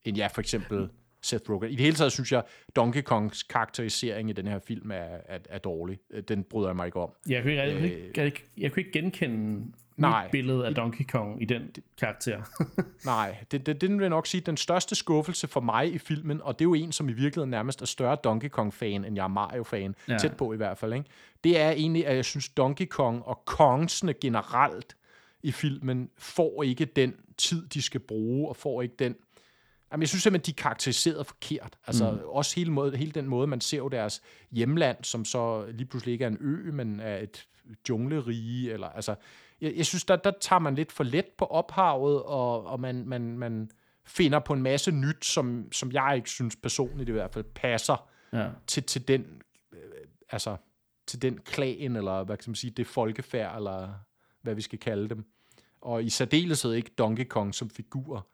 end 0.04 0.16
ja, 0.16 0.26
for 0.26 0.40
eksempel 0.40 0.90
Seth 1.26 1.50
Rogen. 1.50 1.70
I 1.70 1.74
det 1.74 1.80
hele 1.80 1.96
taget 1.96 2.12
synes 2.12 2.32
jeg, 2.32 2.42
Donkey 2.76 3.02
Kongs 3.02 3.42
karakterisering 3.42 4.30
i 4.30 4.32
den 4.32 4.46
her 4.46 4.58
film 4.58 4.90
er, 4.90 5.18
er, 5.26 5.38
er 5.48 5.58
dårlig. 5.58 5.98
Den 6.28 6.44
bryder 6.44 6.68
jeg 6.68 6.76
mig 6.76 6.86
ikke 6.86 7.00
om. 7.00 7.10
Jeg 7.28 7.42
kunne 7.42 7.52
ikke, 7.52 7.62
jeg, 7.62 7.72
kunne 7.72 7.88
ikke, 7.88 8.12
jeg, 8.16 8.32
jeg 8.58 8.72
kunne 8.72 8.80
ikke 8.80 8.92
genkende 8.92 9.72
nej, 9.96 10.28
billede 10.32 10.66
af 10.66 10.74
Donkey 10.74 11.04
Kong 11.04 11.42
i 11.42 11.44
den 11.44 11.74
karakter. 12.00 12.42
nej, 13.04 13.36
det, 13.50 13.66
det, 13.66 13.80
det 13.80 13.90
vil 13.90 14.00
jeg 14.00 14.08
nok 14.08 14.26
sige, 14.26 14.40
den 14.40 14.56
største 14.56 14.94
skuffelse 14.94 15.48
for 15.48 15.60
mig 15.60 15.94
i 15.94 15.98
filmen, 15.98 16.40
og 16.42 16.58
det 16.58 16.64
er 16.64 16.68
jo 16.68 16.74
en, 16.74 16.92
som 16.92 17.08
i 17.08 17.12
virkeligheden 17.12 17.50
nærmest 17.50 17.82
er 17.82 17.86
større 17.86 18.16
Donkey 18.24 18.48
Kong-fan, 18.48 19.04
end 19.04 19.16
jeg 19.16 19.24
er 19.24 19.28
Mario-fan, 19.28 19.94
ja. 20.08 20.18
tæt 20.18 20.36
på 20.36 20.52
i 20.52 20.56
hvert 20.56 20.78
fald, 20.78 20.92
ikke? 20.92 21.06
det 21.44 21.60
er 21.60 21.70
egentlig, 21.70 22.06
at 22.06 22.16
jeg 22.16 22.24
synes, 22.24 22.48
Donkey 22.48 22.86
Kong 22.86 23.22
og 23.24 23.44
Kongsene 23.44 24.14
generelt 24.14 24.96
i 25.42 25.52
filmen 25.52 26.10
får 26.18 26.62
ikke 26.62 26.84
den 26.84 27.14
tid, 27.36 27.66
de 27.66 27.82
skal 27.82 28.00
bruge, 28.00 28.48
og 28.48 28.56
får 28.56 28.82
ikke 28.82 28.94
den 28.98 29.16
Jamen, 29.96 30.02
jeg 30.02 30.08
synes 30.08 30.22
simpelthen, 30.22 30.54
de 30.54 30.58
er 30.58 30.62
karakteriseret 30.62 31.26
forkert. 31.26 31.78
Altså, 31.86 32.10
mm. 32.10 32.18
også 32.24 32.54
hele, 32.56 32.72
måde, 32.72 32.96
hele 32.96 33.12
den 33.12 33.28
måde, 33.28 33.46
man 33.46 33.60
ser 33.60 33.78
jo 33.78 33.88
deres 33.88 34.22
hjemland, 34.50 35.04
som 35.04 35.24
så 35.24 35.66
lige 35.66 35.86
pludselig 35.86 36.12
ikke 36.12 36.24
er 36.24 36.28
en 36.28 36.38
ø, 36.40 36.70
men 36.72 37.00
er 37.00 37.18
et 37.18 37.46
junglerige, 37.88 38.72
eller 38.72 38.88
altså, 38.88 39.14
jeg, 39.60 39.74
jeg 39.76 39.86
synes, 39.86 40.04
der, 40.04 40.16
der 40.16 40.32
tager 40.40 40.60
man 40.60 40.74
lidt 40.74 40.92
for 40.92 41.04
let 41.04 41.26
på 41.38 41.44
ophavet, 41.44 42.22
og, 42.22 42.66
og 42.66 42.80
man, 42.80 43.08
man, 43.08 43.38
man 43.38 43.70
finder 44.04 44.38
på 44.38 44.52
en 44.52 44.62
masse 44.62 44.90
nyt, 44.90 45.24
som, 45.24 45.72
som 45.72 45.92
jeg 45.92 46.12
ikke 46.16 46.30
synes 46.30 46.56
personligt 46.56 47.08
i 47.08 47.12
hvert 47.12 47.32
fald 47.32 47.44
passer 47.44 48.08
ja. 48.32 48.48
til, 48.66 48.82
til 48.82 49.08
den, 49.08 49.42
øh, 49.72 49.78
altså, 50.30 50.56
til 51.06 51.22
den 51.22 51.38
klan, 51.38 51.96
eller 51.96 52.24
hvad 52.24 52.36
kan 52.36 52.50
man 52.50 52.56
sige, 52.56 52.70
det 52.70 52.86
folkefærd, 52.86 53.56
eller 53.56 53.88
hvad 54.42 54.54
vi 54.54 54.60
skal 54.60 54.78
kalde 54.78 55.08
dem. 55.08 55.24
Og 55.80 56.04
i 56.04 56.10
særdeleshed 56.10 56.72
ikke 56.72 56.90
Donkey 56.98 57.24
Kong 57.24 57.54
som 57.54 57.70
figur 57.70 58.26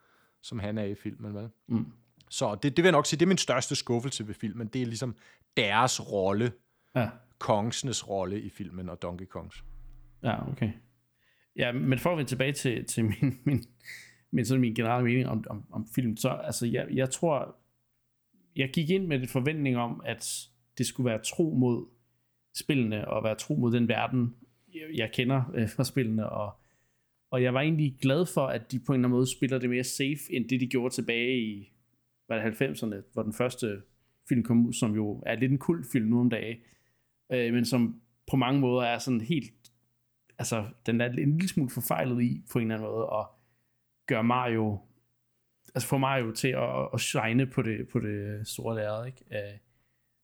som 0.43 0.59
han 0.59 0.77
er 0.77 0.83
i 0.83 0.95
filmen, 0.95 1.35
vel? 1.35 1.49
Mm. 1.67 1.85
Så 2.29 2.55
det, 2.55 2.63
det 2.63 2.77
vil 2.77 2.83
jeg 2.83 2.91
nok 2.91 3.05
sige, 3.05 3.19
det 3.19 3.25
er 3.25 3.27
min 3.27 3.37
største 3.37 3.75
skuffelse 3.75 4.27
ved 4.27 4.33
filmen. 4.33 4.67
Det 4.67 4.81
er 4.81 4.85
ligesom 4.85 5.15
deres 5.57 6.11
rolle, 6.11 6.51
ja. 6.95 7.09
Kongsnes 7.39 8.09
rolle 8.09 8.41
i 8.41 8.49
filmen, 8.49 8.89
og 8.89 9.01
Donkey 9.01 9.25
Kongs. 9.25 9.63
Ja, 10.23 10.51
okay. 10.51 10.71
Ja, 11.55 11.71
men 11.71 11.99
for 11.99 12.11
at 12.11 12.17
vende 12.17 12.29
tilbage 12.29 12.53
til, 12.53 12.85
til 12.85 13.05
min, 13.05 13.39
min, 13.45 13.63
min, 14.31 14.45
sådan 14.45 14.61
min 14.61 14.75
generelle 14.75 15.05
mening 15.05 15.27
om, 15.27 15.43
om, 15.49 15.65
om 15.71 15.87
film, 15.95 16.17
så 16.17 16.29
altså, 16.29 16.65
jeg, 16.65 16.87
jeg 16.91 17.09
tror, 17.09 17.55
jeg 18.55 18.69
gik 18.73 18.89
ind 18.89 19.07
med 19.07 19.21
et 19.23 19.29
forventning 19.29 19.77
om, 19.77 20.01
at 20.05 20.47
det 20.77 20.85
skulle 20.85 21.09
være 21.09 21.23
tro 21.23 21.55
mod 21.57 21.85
spillene, 22.55 23.07
og 23.07 23.23
være 23.23 23.35
tro 23.35 23.55
mod 23.55 23.71
den 23.71 23.87
verden, 23.87 24.35
jeg, 24.73 24.97
jeg 24.97 25.11
kender 25.13 25.43
øh, 25.53 25.69
fra 25.69 25.83
spillene, 25.83 26.29
og 26.29 26.59
og 27.33 27.43
jeg 27.43 27.53
var 27.53 27.61
egentlig 27.61 27.97
glad 28.01 28.25
for, 28.25 28.47
at 28.47 28.71
de 28.71 28.79
på 28.79 28.93
en 28.93 28.99
eller 28.99 29.07
anden 29.07 29.17
måde 29.17 29.31
spiller 29.31 29.59
det 29.59 29.69
mere 29.69 29.83
safe, 29.83 30.19
end 30.29 30.49
det 30.49 30.59
de 30.59 30.67
gjorde 30.67 30.93
tilbage 30.93 31.41
i 31.41 31.73
var 32.29 32.35
det, 32.35 32.61
90'erne, 32.61 32.95
hvor 33.13 33.23
den 33.23 33.33
første 33.33 33.81
film 34.29 34.43
kom 34.43 34.65
ud, 34.65 34.73
som 34.73 34.95
jo 34.95 35.23
er 35.25 35.35
lidt 35.35 35.51
en 35.51 35.57
kult 35.57 35.85
film 35.91 36.05
nu 36.05 36.19
om 36.19 36.29
dagen, 36.29 36.57
øh, 37.31 37.53
men 37.53 37.65
som 37.65 38.01
på 38.31 38.35
mange 38.35 38.59
måder 38.59 38.83
er 38.83 38.97
sådan 38.97 39.21
helt, 39.21 39.71
altså 40.37 40.65
den 40.85 41.01
er 41.01 41.05
en 41.05 41.37
lille 41.37 41.47
smule 41.47 41.69
forfejlet 41.69 42.23
i 42.23 42.41
på 42.51 42.59
en 42.59 42.71
eller 42.71 42.75
anden 42.75 42.91
måde, 42.91 43.09
og 43.09 43.31
gør 44.07 44.21
Mario, 44.21 44.79
altså 45.75 45.87
får 45.87 45.97
Mario 45.97 46.31
til 46.31 46.47
at, 46.47 46.89
at 46.93 46.99
shine 46.99 47.45
på 47.45 47.61
det, 47.61 47.87
på 47.87 47.99
det 47.99 48.47
store 48.47 48.75
lærred, 48.75 49.05
ikke? 49.05 49.25
Øh, 49.31 49.57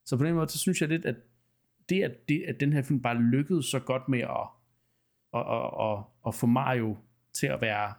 så 0.04 0.16
på 0.16 0.24
den 0.24 0.34
måde, 0.34 0.48
så 0.48 0.58
synes 0.58 0.80
jeg 0.80 0.88
lidt, 0.88 1.04
at 1.04 1.16
det, 1.88 2.02
at, 2.02 2.28
det, 2.28 2.44
at 2.48 2.60
den 2.60 2.72
her 2.72 2.82
film 2.82 3.02
bare 3.02 3.22
lykkedes 3.22 3.66
så 3.66 3.78
godt 3.78 4.08
med 4.08 4.20
at 4.20 4.59
og, 5.32 5.44
og, 5.44 5.70
og, 5.70 6.04
og 6.22 6.34
få 6.34 6.46
Mario 6.46 6.96
til 7.32 7.46
at 7.46 7.60
være 7.60 7.94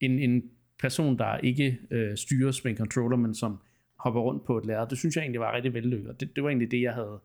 en, 0.00 0.18
en 0.18 0.50
person, 0.78 1.18
der 1.18 1.36
ikke 1.36 1.78
øh, 1.90 2.16
styres 2.16 2.64
med 2.64 2.72
en 2.72 2.78
controller, 2.78 3.16
men 3.16 3.34
som 3.34 3.60
hopper 3.98 4.20
rundt 4.20 4.44
på 4.44 4.58
et 4.58 4.66
lærred. 4.66 4.88
Det 4.88 4.98
synes 4.98 5.16
jeg 5.16 5.22
egentlig 5.22 5.40
var 5.40 5.54
rigtig 5.54 5.74
vellykket. 5.74 6.20
Det, 6.20 6.36
det 6.36 6.44
var 6.44 6.50
egentlig 6.50 6.70
det, 6.70 6.82
jeg 6.82 6.94
havde 6.94 7.20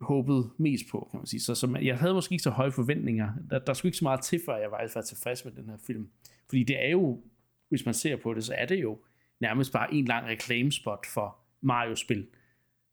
håbet 0.00 0.50
mest 0.58 0.84
på, 0.90 1.08
kan 1.10 1.20
man 1.20 1.26
sige. 1.26 1.40
Så, 1.40 1.54
så 1.54 1.78
jeg 1.82 1.98
havde 1.98 2.14
måske 2.14 2.32
ikke 2.32 2.42
så 2.42 2.50
høje 2.50 2.72
forventninger. 2.72 3.32
Der, 3.50 3.58
der 3.58 3.72
skulle 3.72 3.88
ikke 3.88 3.98
så 3.98 4.04
meget 4.04 4.20
til, 4.20 4.40
før 4.46 4.56
jeg 4.56 4.70
var, 4.70 4.90
var 4.94 5.02
tilfreds 5.02 5.44
med 5.44 5.52
den 5.52 5.68
her 5.68 5.76
film. 5.86 6.08
Fordi 6.48 6.64
det 6.64 6.84
er 6.84 6.90
jo, 6.90 7.22
hvis 7.68 7.84
man 7.84 7.94
ser 7.94 8.16
på 8.16 8.34
det, 8.34 8.44
så 8.44 8.54
er 8.54 8.66
det 8.66 8.82
jo 8.82 8.98
nærmest 9.40 9.72
bare 9.72 9.94
en 9.94 10.04
lang 10.04 10.26
reklamespot 10.26 11.06
for 11.06 11.38
Mario-spil. 11.60 12.26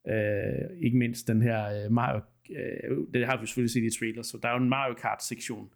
Øh, 0.07 0.81
ikke 0.81 0.97
mindst 0.97 1.27
den 1.27 1.41
her 1.41 1.85
øh, 1.85 1.91
Mario 1.91 2.21
øh, 2.49 2.97
det 3.13 3.25
har 3.25 3.39
vi 3.39 3.45
selvfølgelig 3.45 3.71
set 3.71 3.83
i 3.83 3.99
trailer, 3.99 4.21
så 4.21 4.39
der 4.41 4.49
er 4.49 4.53
jo 4.53 4.63
en 4.63 4.69
Mario 4.69 4.93
Kart 4.93 5.23
sektion, 5.23 5.69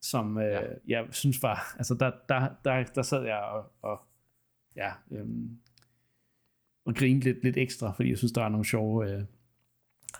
som 0.00 0.38
øh, 0.38 0.44
ja. 0.44 0.60
jeg 0.88 1.06
synes 1.10 1.42
var, 1.42 1.74
altså 1.78 1.94
der, 1.94 2.10
der, 2.28 2.48
der, 2.64 2.84
der 2.84 3.02
sad 3.02 3.24
jeg 3.24 3.38
og, 3.38 3.72
og 3.82 4.00
ja, 4.76 4.92
øhm, 5.12 5.58
og 6.84 6.94
grinede 6.94 7.24
lidt, 7.24 7.44
lidt 7.44 7.56
ekstra, 7.56 7.92
fordi 7.92 8.08
jeg 8.08 8.18
synes, 8.18 8.32
der 8.32 8.44
er 8.44 8.48
nogle 8.48 8.64
sjove 8.64 9.10
øh, 9.10 9.22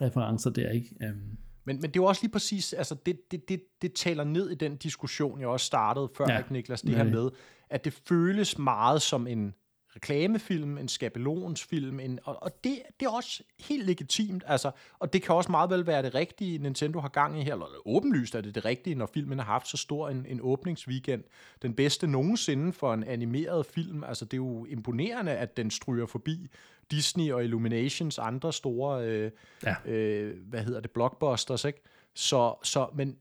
referencer 0.01 0.51
der, 0.51 0.71
ikke? 0.71 0.97
Øhm. 1.03 1.39
Men, 1.65 1.77
men 1.77 1.83
det 1.83 1.87
er 1.87 2.03
jo 2.03 2.05
også 2.05 2.23
lige 2.23 2.33
præcis, 2.33 2.73
altså 2.73 2.97
det, 3.07 3.31
det, 3.31 3.49
det, 3.49 3.63
det 3.83 3.93
taler 3.93 4.25
ned 4.25 4.51
i 4.51 4.55
den 4.55 4.77
diskussion, 4.77 5.41
jeg 5.41 5.49
også 5.49 5.67
startede 5.67 6.11
før, 6.17 6.27
ja. 6.29 6.43
Niklas, 6.51 6.83
det 6.83 6.97
her 6.97 7.05
med, 7.05 7.31
at 7.71 7.85
det 7.85 7.93
føles 7.93 8.59
meget 8.59 9.03
som 9.03 9.27
en 9.27 9.55
reklamefilm, 9.97 10.79
en 10.79 10.89
skabelonsfilm, 10.89 12.01
en, 12.01 12.19
og, 12.25 12.43
og 12.43 12.65
det, 12.65 12.83
det 13.01 13.07
er 13.07 13.11
også 13.11 13.43
helt 13.61 13.87
legitimt, 13.87 14.45
altså, 14.47 14.71
og 14.99 15.13
det 15.13 15.23
kan 15.23 15.35
også 15.35 15.51
meget 15.51 15.71
vel 15.71 15.87
være 15.87 16.03
det 16.03 16.15
rigtige, 16.15 16.59
Nintendo 16.59 17.01
har 17.01 17.09
gang 17.09 17.41
i 17.41 17.43
her, 17.43 17.53
eller 17.53 17.67
åbenlyst 17.87 18.35
er 18.35 18.41
det 18.41 18.55
det 18.55 18.65
rigtige, 18.65 18.95
når 18.95 19.07
filmen 19.07 19.39
har 19.39 19.45
haft 19.45 19.69
så 19.69 19.77
stor 19.77 20.09
en, 20.09 20.27
en 20.29 20.41
åbningsweekend, 20.43 21.25
den 21.63 21.75
bedste 21.75 22.07
nogensinde 22.07 22.73
for 22.73 22.95
en 22.95 23.05
animeret 23.05 23.67
film, 23.67 24.05
altså 24.05 24.25
det 24.25 24.33
er 24.33 24.37
jo 24.37 24.65
imponerende, 24.65 25.33
at 25.33 25.57
den 25.57 25.71
stryger 25.71 26.07
forbi 26.07 26.49
Disney 26.91 27.33
og 27.33 27.45
Illuminations 27.45 28.19
andre 28.19 28.53
store, 28.53 29.07
øh, 29.07 29.31
ja. 29.63 29.91
øh, 29.93 30.37
hvad 30.49 30.65
hedder 30.65 30.81
det, 30.81 30.91
blockbusters, 30.91 31.65
ikke? 31.65 31.83
Så, 32.15 32.55
så 32.63 32.89
men, 32.95 33.17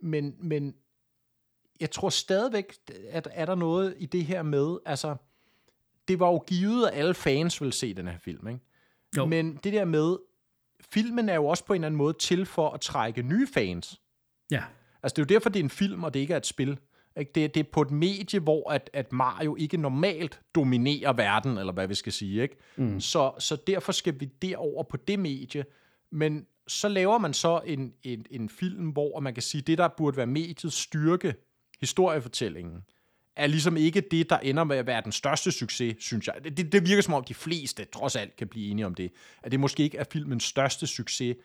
men, 0.00 0.36
men 0.38 0.74
jeg 1.80 1.90
tror 1.90 2.08
stadigvæk, 2.08 2.74
at 3.10 3.28
er 3.32 3.46
der 3.46 3.54
noget 3.54 3.94
i 3.98 4.06
det 4.06 4.24
her 4.24 4.42
med, 4.42 4.78
altså, 4.86 5.16
det 6.08 6.20
var 6.20 6.26
jo 6.26 6.38
givet, 6.38 6.86
at 6.86 6.98
alle 6.98 7.14
fans 7.14 7.62
vil 7.62 7.72
se 7.72 7.94
den 7.94 8.08
her 8.08 8.18
film, 8.18 8.48
ikke? 8.48 8.60
Jo. 9.16 9.26
Men 9.26 9.56
det 9.64 9.72
der 9.72 9.84
med, 9.84 10.16
filmen 10.80 11.28
er 11.28 11.34
jo 11.34 11.46
også 11.46 11.64
på 11.64 11.72
en 11.72 11.76
eller 11.76 11.86
anden 11.86 11.98
måde 11.98 12.12
til 12.12 12.46
for 12.46 12.70
at 12.70 12.80
trække 12.80 13.22
nye 13.22 13.46
fans. 13.54 14.00
Ja. 14.50 14.62
Altså, 15.02 15.14
det 15.14 15.18
er 15.18 15.22
jo 15.22 15.34
derfor, 15.34 15.50
det 15.50 15.60
er 15.60 15.64
en 15.64 15.70
film, 15.70 16.04
og 16.04 16.14
det 16.14 16.20
ikke 16.20 16.32
er 16.32 16.38
et 16.38 16.46
spil. 16.46 16.78
Ikke? 17.16 17.32
Det, 17.34 17.54
det 17.54 17.60
er 17.60 17.70
på 17.72 17.82
et 17.82 17.90
medie, 17.90 18.40
hvor 18.40 18.70
at, 18.70 18.90
at 18.92 19.12
Mario 19.12 19.56
ikke 19.56 19.76
normalt 19.76 20.40
dominerer 20.54 21.12
verden, 21.12 21.58
eller 21.58 21.72
hvad 21.72 21.88
vi 21.88 21.94
skal 21.94 22.12
sige. 22.12 22.42
Ikke? 22.42 22.56
Mm. 22.76 23.00
Så, 23.00 23.32
så 23.38 23.56
derfor 23.66 23.92
skal 23.92 24.20
vi 24.20 24.24
derover 24.24 24.82
på 24.82 24.96
det 24.96 25.18
medie. 25.18 25.64
Men 26.10 26.46
så 26.68 26.88
laver 26.88 27.18
man 27.18 27.34
så 27.34 27.60
en, 27.66 27.92
en, 28.02 28.26
en 28.30 28.48
film, 28.48 28.88
hvor 28.88 29.20
man 29.20 29.34
kan 29.34 29.42
sige, 29.42 29.62
det 29.62 29.78
der 29.78 29.88
burde 29.88 30.16
være 30.16 30.26
mediets 30.26 30.74
styrke, 30.74 31.34
historiefortællingen, 31.80 32.82
er 33.36 33.46
ligesom 33.46 33.76
ikke 33.76 34.00
det, 34.00 34.30
der 34.30 34.38
ender 34.38 34.64
med 34.64 34.76
at 34.76 34.86
være 34.86 35.02
den 35.02 35.12
største 35.12 35.52
succes, 35.52 35.96
synes 35.98 36.26
jeg. 36.26 36.34
Det, 36.56 36.72
det 36.72 36.86
virker 36.86 37.02
som 37.02 37.14
om 37.14 37.24
de 37.24 37.34
fleste 37.34 37.84
trods 37.84 38.16
alt 38.16 38.36
kan 38.36 38.48
blive 38.48 38.70
enige 38.70 38.86
om 38.86 38.94
det. 38.94 39.12
At 39.42 39.52
det 39.52 39.60
måske 39.60 39.82
ikke 39.82 39.98
er 39.98 40.04
filmens 40.12 40.44
største 40.44 40.86
succes. 40.86 41.36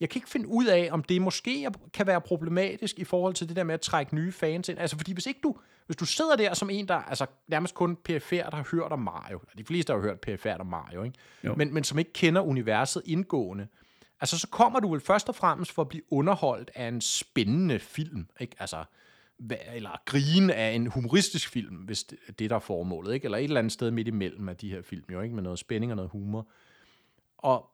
Jeg 0.00 0.08
kan 0.10 0.18
ikke 0.18 0.30
finde 0.30 0.48
ud 0.48 0.66
af, 0.66 0.88
om 0.92 1.02
det 1.02 1.22
måske 1.22 1.70
kan 1.92 2.06
være 2.06 2.20
problematisk 2.20 2.98
i 2.98 3.04
forhold 3.04 3.34
til 3.34 3.48
det 3.48 3.56
der 3.56 3.64
med 3.64 3.74
at 3.74 3.80
trække 3.80 4.14
nye 4.14 4.32
fans 4.32 4.68
ind. 4.68 4.78
Altså 4.78 4.96
fordi 4.96 5.12
hvis 5.12 5.26
ikke 5.26 5.40
du, 5.42 5.56
hvis 5.86 5.96
du 5.96 6.04
sidder 6.04 6.36
der 6.36 6.54
som 6.54 6.70
en, 6.70 6.88
der 6.88 6.94
altså 6.94 7.26
nærmest 7.48 7.74
kun 7.74 7.96
PFR, 7.96 8.56
har 8.56 8.68
hørt 8.70 8.92
om 8.92 8.98
Mario. 8.98 9.40
De 9.58 9.64
fleste 9.64 9.90
har 9.90 9.98
jo 9.98 10.02
hørt 10.02 10.20
PFR 10.20 10.60
om 10.60 10.66
Mario, 10.66 11.02
ikke? 11.02 11.18
Men, 11.56 11.74
men 11.74 11.84
som 11.84 11.98
ikke 11.98 12.12
kender 12.12 12.40
universet 12.40 13.02
indgående. 13.06 13.66
Altså 14.20 14.38
så 14.38 14.48
kommer 14.48 14.80
du 14.80 14.90
vel 14.90 15.00
først 15.00 15.28
og 15.28 15.34
fremmest 15.34 15.72
for 15.72 15.82
at 15.82 15.88
blive 15.88 16.02
underholdt 16.10 16.70
af 16.74 16.88
en 16.88 17.00
spændende 17.00 17.78
film. 17.78 18.26
Ikke? 18.40 18.56
Altså, 18.58 18.84
eller 19.50 20.02
grine 20.04 20.54
af 20.54 20.72
en 20.72 20.86
humoristisk 20.86 21.48
film, 21.48 21.76
hvis 21.76 22.04
det, 22.04 22.18
det 22.38 22.50
der 22.50 22.56
er 22.56 22.60
formålet, 22.60 23.14
ikke? 23.14 23.24
eller 23.24 23.38
et 23.38 23.44
eller 23.44 23.58
andet 23.58 23.72
sted 23.72 23.90
midt 23.90 24.08
imellem 24.08 24.48
af 24.48 24.56
de 24.56 24.70
her 24.70 24.82
film, 24.82 25.04
jo 25.12 25.20
ikke 25.20 25.34
med 25.34 25.42
noget 25.42 25.58
spænding 25.58 25.92
og 25.92 25.96
noget 25.96 26.10
humor. 26.10 26.48
Og 27.38 27.70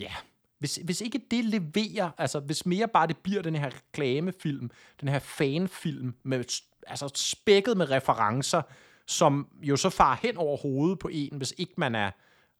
ja, 0.00 0.12
hvis, 0.58 0.76
hvis 0.84 1.00
ikke 1.00 1.20
det 1.30 1.44
leverer, 1.44 2.10
altså 2.18 2.40
hvis 2.40 2.66
mere 2.66 2.88
bare 2.88 3.06
det 3.06 3.16
bliver 3.16 3.42
den 3.42 3.54
her 3.54 3.66
reklamefilm, 3.66 4.70
den 5.00 5.08
her 5.08 5.18
fanfilm, 5.18 6.14
med, 6.22 6.62
altså 6.86 7.10
spækket 7.14 7.76
med 7.76 7.90
referencer, 7.90 8.62
som 9.06 9.48
jo 9.62 9.76
så 9.76 9.90
far 9.90 10.18
hen 10.22 10.36
over 10.36 10.56
hovedet 10.56 10.98
på 10.98 11.08
en, 11.12 11.36
hvis 11.36 11.54
ikke 11.58 11.74
man 11.76 11.94
er 11.94 12.10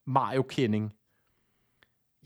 Mario-kending. 0.07 0.93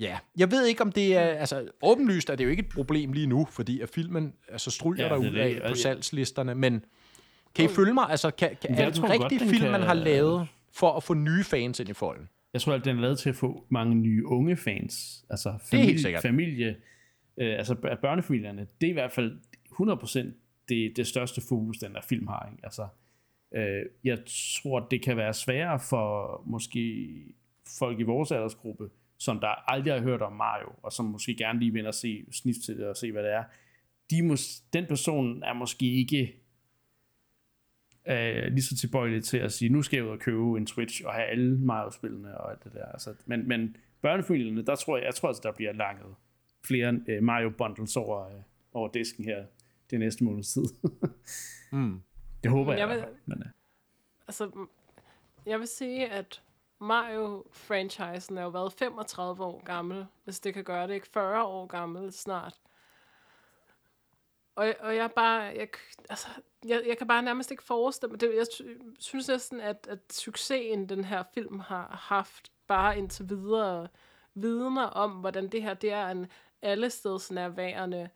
Ja, 0.00 0.18
jeg 0.36 0.50
ved 0.50 0.66
ikke, 0.66 0.82
om 0.82 0.92
det 0.92 1.16
er... 1.16 1.20
Altså, 1.20 1.68
åbenlyst 1.82 2.30
er 2.30 2.36
det 2.36 2.44
jo 2.44 2.50
ikke 2.50 2.60
et 2.60 2.68
problem 2.68 3.12
lige 3.12 3.26
nu, 3.26 3.46
fordi 3.50 3.80
at 3.80 3.88
filmen 3.88 4.32
altså, 4.48 4.70
stryger 4.70 5.04
ja, 5.04 5.08
der 5.08 5.16
ud 5.16 5.34
af 5.34 5.62
på 5.68 5.74
salgslisterne, 5.74 6.54
men 6.54 6.84
kan 7.54 7.64
I 7.64 7.68
følge 7.68 7.94
mig? 7.94 8.10
Altså, 8.10 8.30
kan, 8.30 8.56
kan, 8.62 8.74
er 8.74 8.90
det 8.90 8.98
en 8.98 9.10
rigtig 9.10 9.40
film, 9.40 9.62
kan... 9.62 9.70
man 9.72 9.82
har 9.82 9.94
lavet 9.94 10.48
for 10.72 10.92
at 10.92 11.02
få 11.02 11.14
nye 11.14 11.44
fans 11.44 11.80
ind 11.80 11.88
i 11.88 11.92
folden? 11.92 12.28
Jeg 12.52 12.60
tror, 12.60 12.72
at 12.72 12.84
den 12.84 12.96
er 12.96 13.00
lavet 13.00 13.18
til 13.18 13.28
at 13.28 13.36
få 13.36 13.64
mange 13.68 13.94
nye 13.94 14.26
unge 14.26 14.56
fans. 14.56 15.24
Altså 15.30 15.54
familie, 15.70 15.96
det 15.96 16.14
er 16.14 16.20
familie 16.20 16.76
øh, 17.36 17.58
altså 17.58 17.74
børnefamilierne. 18.02 18.66
Det 18.80 18.86
er 18.86 18.90
i 18.90 18.92
hvert 18.92 19.12
fald 19.12 19.38
100% 19.80 20.18
det, 20.68 20.96
det 20.96 21.06
største 21.06 21.40
fokus, 21.48 21.78
den 21.78 21.94
der 21.94 22.00
film 22.00 22.26
har. 22.26 22.48
Ikke? 22.52 22.64
Altså, 22.64 22.86
øh, 23.54 23.82
jeg 24.04 24.18
tror, 24.62 24.80
det 24.80 25.02
kan 25.02 25.16
være 25.16 25.34
sværere 25.34 25.80
for 25.80 26.42
måske 26.46 27.08
folk 27.78 28.00
i 28.00 28.02
vores 28.02 28.32
aldersgruppe, 28.32 28.90
som 29.18 29.40
der 29.40 29.70
aldrig 29.70 29.92
har 29.92 30.00
hørt 30.00 30.22
om 30.22 30.32
Mario, 30.32 30.72
og 30.82 30.92
som 30.92 31.04
måske 31.04 31.34
gerne 31.34 31.58
lige 31.58 31.72
vil 31.72 31.92
se 31.92 32.26
snit 32.32 32.56
til 32.64 32.76
det 32.78 32.86
og 32.86 32.96
se, 32.96 33.12
hvad 33.12 33.22
det 33.22 33.32
er. 33.32 33.44
De 34.10 34.22
mås- 34.32 34.62
den 34.72 34.86
person 34.86 35.42
er 35.42 35.52
måske 35.52 35.92
ikke 35.92 36.36
øh, 38.08 38.52
lige 38.52 38.62
så 38.62 38.76
tilbøjelig 38.76 39.24
til 39.24 39.38
at 39.38 39.52
sige, 39.52 39.68
nu 39.68 39.82
skal 39.82 39.96
jeg 39.96 40.04
ud 40.06 40.10
og 40.10 40.18
købe 40.18 40.58
en 40.58 40.66
Switch 40.66 41.02
og 41.06 41.12
have 41.12 41.26
alle 41.26 41.58
Mario-spillene 41.58 42.38
og 42.38 42.50
alt 42.50 42.64
det 42.64 42.72
der. 42.72 42.84
Altså, 42.86 43.14
men, 43.26 43.48
men 43.48 43.76
børnefamilierne, 44.02 44.62
der 44.62 44.76
tror 44.76 44.96
jeg, 44.96 45.06
jeg 45.06 45.14
tror 45.14 45.28
altså, 45.28 45.40
der 45.44 45.52
bliver 45.52 45.72
langet 45.72 46.14
flere 46.64 47.00
øh, 47.08 47.22
Mario-bundles 47.22 47.96
over, 47.96 48.26
øh, 48.26 48.42
over 48.72 48.88
disken 48.88 49.24
her 49.24 49.44
det 49.90 50.00
næste 50.00 50.24
måneds 50.24 50.52
tid. 50.52 50.64
mm. 51.72 52.00
Det 52.42 52.50
håber 52.50 52.72
jeg. 52.72 52.80
jeg 52.80 52.88
vil, 52.88 53.04
men, 53.26 53.38
øh. 53.38 53.46
Altså, 54.28 54.66
jeg 55.46 55.58
vil 55.58 55.68
sige, 55.68 56.08
at 56.08 56.42
Mario-franchisen 56.78 58.38
er 58.38 58.42
jo 58.42 58.48
været 58.48 58.72
35 58.72 59.44
år 59.44 59.64
gammel, 59.64 60.06
hvis 60.24 60.40
det 60.40 60.54
kan 60.54 60.64
gøre 60.64 60.86
det, 60.88 60.94
ikke 60.94 61.08
40 61.08 61.44
år 61.44 61.66
gammel 61.66 62.12
snart. 62.12 62.54
Og, 64.56 64.74
og 64.80 64.96
jeg 64.96 65.10
bare, 65.12 65.42
jeg, 65.42 65.68
altså, 66.10 66.28
jeg, 66.64 66.82
jeg 66.86 66.98
kan 66.98 67.06
bare 67.06 67.22
nærmest 67.22 67.50
ikke 67.50 67.62
forestille 67.62 68.10
mig, 68.10 68.20
det, 68.20 68.36
jeg 68.36 68.46
synes 68.98 69.28
næsten, 69.28 69.60
at, 69.60 69.86
at 69.90 69.98
succesen 70.10 70.88
den 70.88 71.04
her 71.04 71.22
film 71.34 71.60
har 71.60 72.00
haft, 72.02 72.52
bare 72.66 72.98
indtil 72.98 73.28
videre, 73.28 73.88
vidner 74.34 74.86
om, 74.86 75.10
hvordan 75.10 75.48
det 75.48 75.62
her, 75.62 75.74
det 75.74 75.92
er 75.92 76.08
en 76.08 76.26
allesteds 76.62 77.30
nærværende 77.30 78.08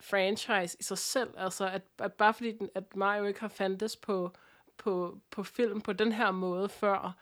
franchise 0.00 0.76
i 0.80 0.82
sig 0.82 0.98
selv. 0.98 1.34
Altså, 1.36 1.68
at, 1.68 1.82
at 1.98 2.12
bare 2.12 2.34
fordi 2.34 2.52
den, 2.52 2.70
at 2.74 2.96
Mario 2.96 3.24
ikke 3.24 3.40
har 3.40 3.48
fandtes 3.48 3.96
på, 3.96 4.32
på, 4.76 5.18
på 5.30 5.42
film 5.42 5.80
på 5.80 5.92
den 5.92 6.12
her 6.12 6.30
måde 6.30 6.68
før, 6.68 7.16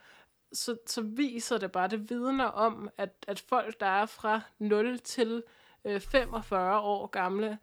så, 0.52 0.77
så 0.86 1.02
viser 1.02 1.59
det 1.59 1.73
bare, 1.73 1.89
det 1.89 2.10
vidner 2.10 2.44
om, 2.44 2.90
at, 2.97 3.10
at 3.28 3.40
folk, 3.40 3.81
der 3.81 3.86
er 3.86 4.06
fra 4.06 4.40
0 4.59 4.98
til 4.98 5.43
øh, 5.85 6.01
45 6.01 6.81
år 6.81 7.06
gamle, 7.06 7.59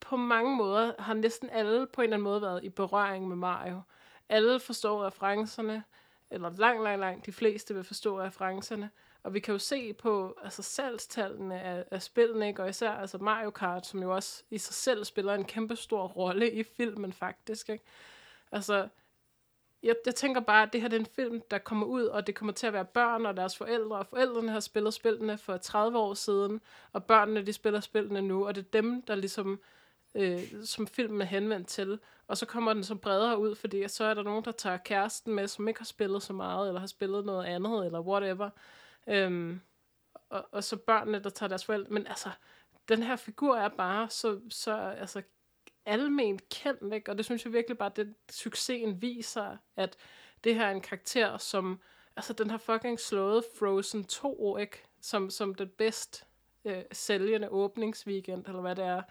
på 0.00 0.16
mange 0.16 0.56
måder 0.56 0.92
har 0.98 1.14
næsten 1.14 1.50
alle 1.50 1.86
på 1.86 2.00
en 2.00 2.04
eller 2.04 2.16
anden 2.16 2.24
måde 2.24 2.42
været 2.42 2.64
i 2.64 2.68
berøring 2.68 3.28
med 3.28 3.36
Mario. 3.36 3.80
Alle 4.28 4.60
forstår 4.60 5.06
referencerne, 5.06 5.84
eller 6.30 6.50
langt, 6.56 6.82
langt, 6.82 7.00
langt 7.00 7.26
de 7.26 7.32
fleste 7.32 7.74
vil 7.74 7.84
forstå 7.84 8.20
referencerne. 8.20 8.90
Og 9.22 9.34
vi 9.34 9.40
kan 9.40 9.52
jo 9.52 9.58
se 9.58 9.92
på 9.92 10.38
altså, 10.42 10.62
salgstallene 10.62 11.60
af, 11.60 11.84
af 11.90 12.02
spillene, 12.02 12.48
ikke? 12.48 12.62
og 12.62 12.68
især 12.68 12.90
altså 12.90 13.18
Mario 13.18 13.50
Kart, 13.50 13.86
som 13.86 14.02
jo 14.02 14.14
også 14.14 14.42
i 14.50 14.58
sig 14.58 14.74
selv 14.74 15.04
spiller 15.04 15.34
en 15.34 15.44
kæmpe 15.44 15.76
stor 15.76 16.06
rolle 16.06 16.52
i 16.52 16.62
filmen 16.62 17.12
faktisk. 17.12 17.68
Ikke? 17.68 17.84
Altså, 18.52 18.88
jeg, 19.82 19.94
jeg 20.06 20.14
tænker 20.14 20.40
bare, 20.40 20.62
at 20.62 20.72
det 20.72 20.80
her 20.80 20.88
er 20.88 20.96
en 20.96 21.06
film, 21.06 21.40
der 21.50 21.58
kommer 21.58 21.86
ud, 21.86 22.04
og 22.04 22.26
det 22.26 22.34
kommer 22.34 22.52
til 22.52 22.66
at 22.66 22.72
være 22.72 22.84
børn 22.84 23.26
og 23.26 23.36
deres 23.36 23.56
forældre, 23.56 23.96
og 23.96 24.06
forældrene 24.06 24.52
har 24.52 24.60
spillet 24.60 24.94
spillene 24.94 25.38
for 25.38 25.56
30 25.56 25.98
år 25.98 26.14
siden, 26.14 26.60
og 26.92 27.04
børnene 27.04 27.42
de 27.46 27.52
spiller 27.52 27.80
spillene 27.80 28.22
nu, 28.22 28.46
og 28.46 28.54
det 28.54 28.64
er 28.64 28.70
dem, 28.70 29.02
der 29.02 29.14
ligesom 29.14 29.60
øh, 30.14 30.40
som 30.64 30.86
filmen 30.86 31.20
er 31.20 31.26
henvendt 31.26 31.68
til. 31.68 31.98
Og 32.26 32.36
så 32.36 32.46
kommer 32.46 32.74
den 32.74 32.84
så 32.84 32.94
bredere 32.94 33.38
ud, 33.38 33.54
fordi 33.54 33.88
så 33.88 34.04
er 34.04 34.14
der 34.14 34.22
nogen, 34.22 34.44
der 34.44 34.52
tager 34.52 34.76
kæresten 34.76 35.34
med, 35.34 35.48
som 35.48 35.68
ikke 35.68 35.80
har 35.80 35.84
spillet 35.84 36.22
så 36.22 36.32
meget, 36.32 36.68
eller 36.68 36.80
har 36.80 36.86
spillet 36.86 37.24
noget 37.24 37.44
andet, 37.44 37.86
eller 37.86 38.00
whatever. 38.00 38.50
Øhm, 39.06 39.60
og, 40.30 40.48
og 40.52 40.64
så 40.64 40.76
børnene, 40.76 41.18
der 41.18 41.30
tager 41.30 41.48
deres 41.48 41.64
forældre. 41.64 41.90
Men 41.90 42.06
altså, 42.06 42.30
den 42.88 43.02
her 43.02 43.16
figur 43.16 43.56
er 43.56 43.68
bare 43.68 44.10
så, 44.10 44.40
så 44.50 44.76
altså, 44.76 45.22
alment 45.88 46.48
kendt, 46.48 46.94
ikke? 46.94 47.10
og 47.10 47.18
det 47.18 47.24
synes 47.24 47.44
jeg 47.44 47.52
virkelig 47.52 47.78
bare, 47.78 47.92
at 47.96 48.06
succesen 48.30 49.02
viser, 49.02 49.56
at 49.76 49.96
det 50.44 50.54
her 50.54 50.66
er 50.66 50.70
en 50.70 50.80
karakter, 50.80 51.38
som, 51.38 51.80
altså 52.16 52.32
den 52.32 52.50
har 52.50 52.58
fucking 52.58 53.00
slået 53.00 53.44
Frozen 53.58 54.04
2, 54.04 54.56
ikke? 54.56 54.84
Som, 55.00 55.30
som 55.30 55.54
det 55.54 55.72
bedst 55.72 56.26
øh, 56.64 56.82
sælgende 56.92 57.48
åbningsweekend, 57.48 58.46
eller 58.46 58.60
hvad 58.60 58.76
det 58.76 58.84
er, 58.84 59.02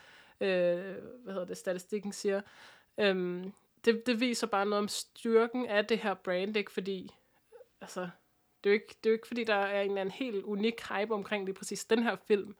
øh, 0.41 0.95
hvad 1.23 1.33
hedder 1.33 1.45
det, 1.45 1.57
statistikken 1.57 2.11
siger. 2.11 2.41
Øhm, 2.97 3.53
det, 3.85 4.03
det 4.05 4.19
viser 4.19 4.47
bare 4.47 4.65
noget 4.65 4.81
om 4.81 4.87
styrken 4.87 5.65
af 5.65 5.85
det 5.85 5.99
her 5.99 6.13
brand, 6.13 6.57
ikke? 6.57 6.71
Fordi, 6.71 7.15
altså, 7.81 8.09
det 8.63 8.69
er, 8.69 8.73
jo 8.73 8.73
ikke, 8.73 8.95
det 9.03 9.05
er 9.05 9.09
jo 9.09 9.13
ikke, 9.13 9.27
fordi 9.27 9.43
der 9.43 9.55
er 9.55 9.81
en 9.81 9.89
eller 9.89 10.01
anden 10.01 10.11
helt 10.11 10.43
unik 10.43 10.81
hype 10.89 11.13
omkring 11.13 11.45
lige 11.45 11.55
præcis 11.55 11.85
den 11.85 12.03
her 12.03 12.15
film. 12.15 12.55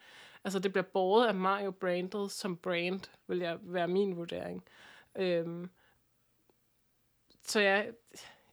Altså, 0.48 0.60
det 0.60 0.72
bliver 0.72 0.84
båret 0.84 1.28
af 1.28 1.36
Mario 1.36 1.72
brandet 1.72 2.32
som 2.32 2.58
brand, 2.58 3.02
vil 3.28 3.38
jeg 3.38 3.58
være 3.62 3.88
min 3.88 4.16
vurdering. 4.16 4.64
Øhm, 5.16 5.70
så 7.44 7.60
jeg, 7.60 7.92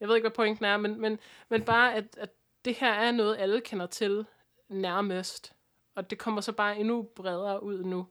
jeg 0.01 0.09
ved 0.09 0.17
ikke, 0.17 0.29
hvad 0.29 0.37
pointen 0.37 0.65
er, 0.65 0.77
men, 0.77 1.01
men, 1.01 1.19
men 1.49 1.63
bare, 1.63 1.95
at, 1.95 2.05
at 2.17 2.31
det 2.65 2.75
her 2.75 2.93
er 2.93 3.13
noget, 3.13 3.37
alle 3.39 3.61
kender 3.61 3.87
til 3.87 4.27
nærmest. 4.69 5.53
Og 5.95 6.11
det 6.11 6.19
kommer 6.19 6.41
så 6.41 6.53
bare 6.53 6.79
endnu 6.79 7.03
bredere 7.03 7.63
ud 7.63 7.85
nu. 7.85 8.07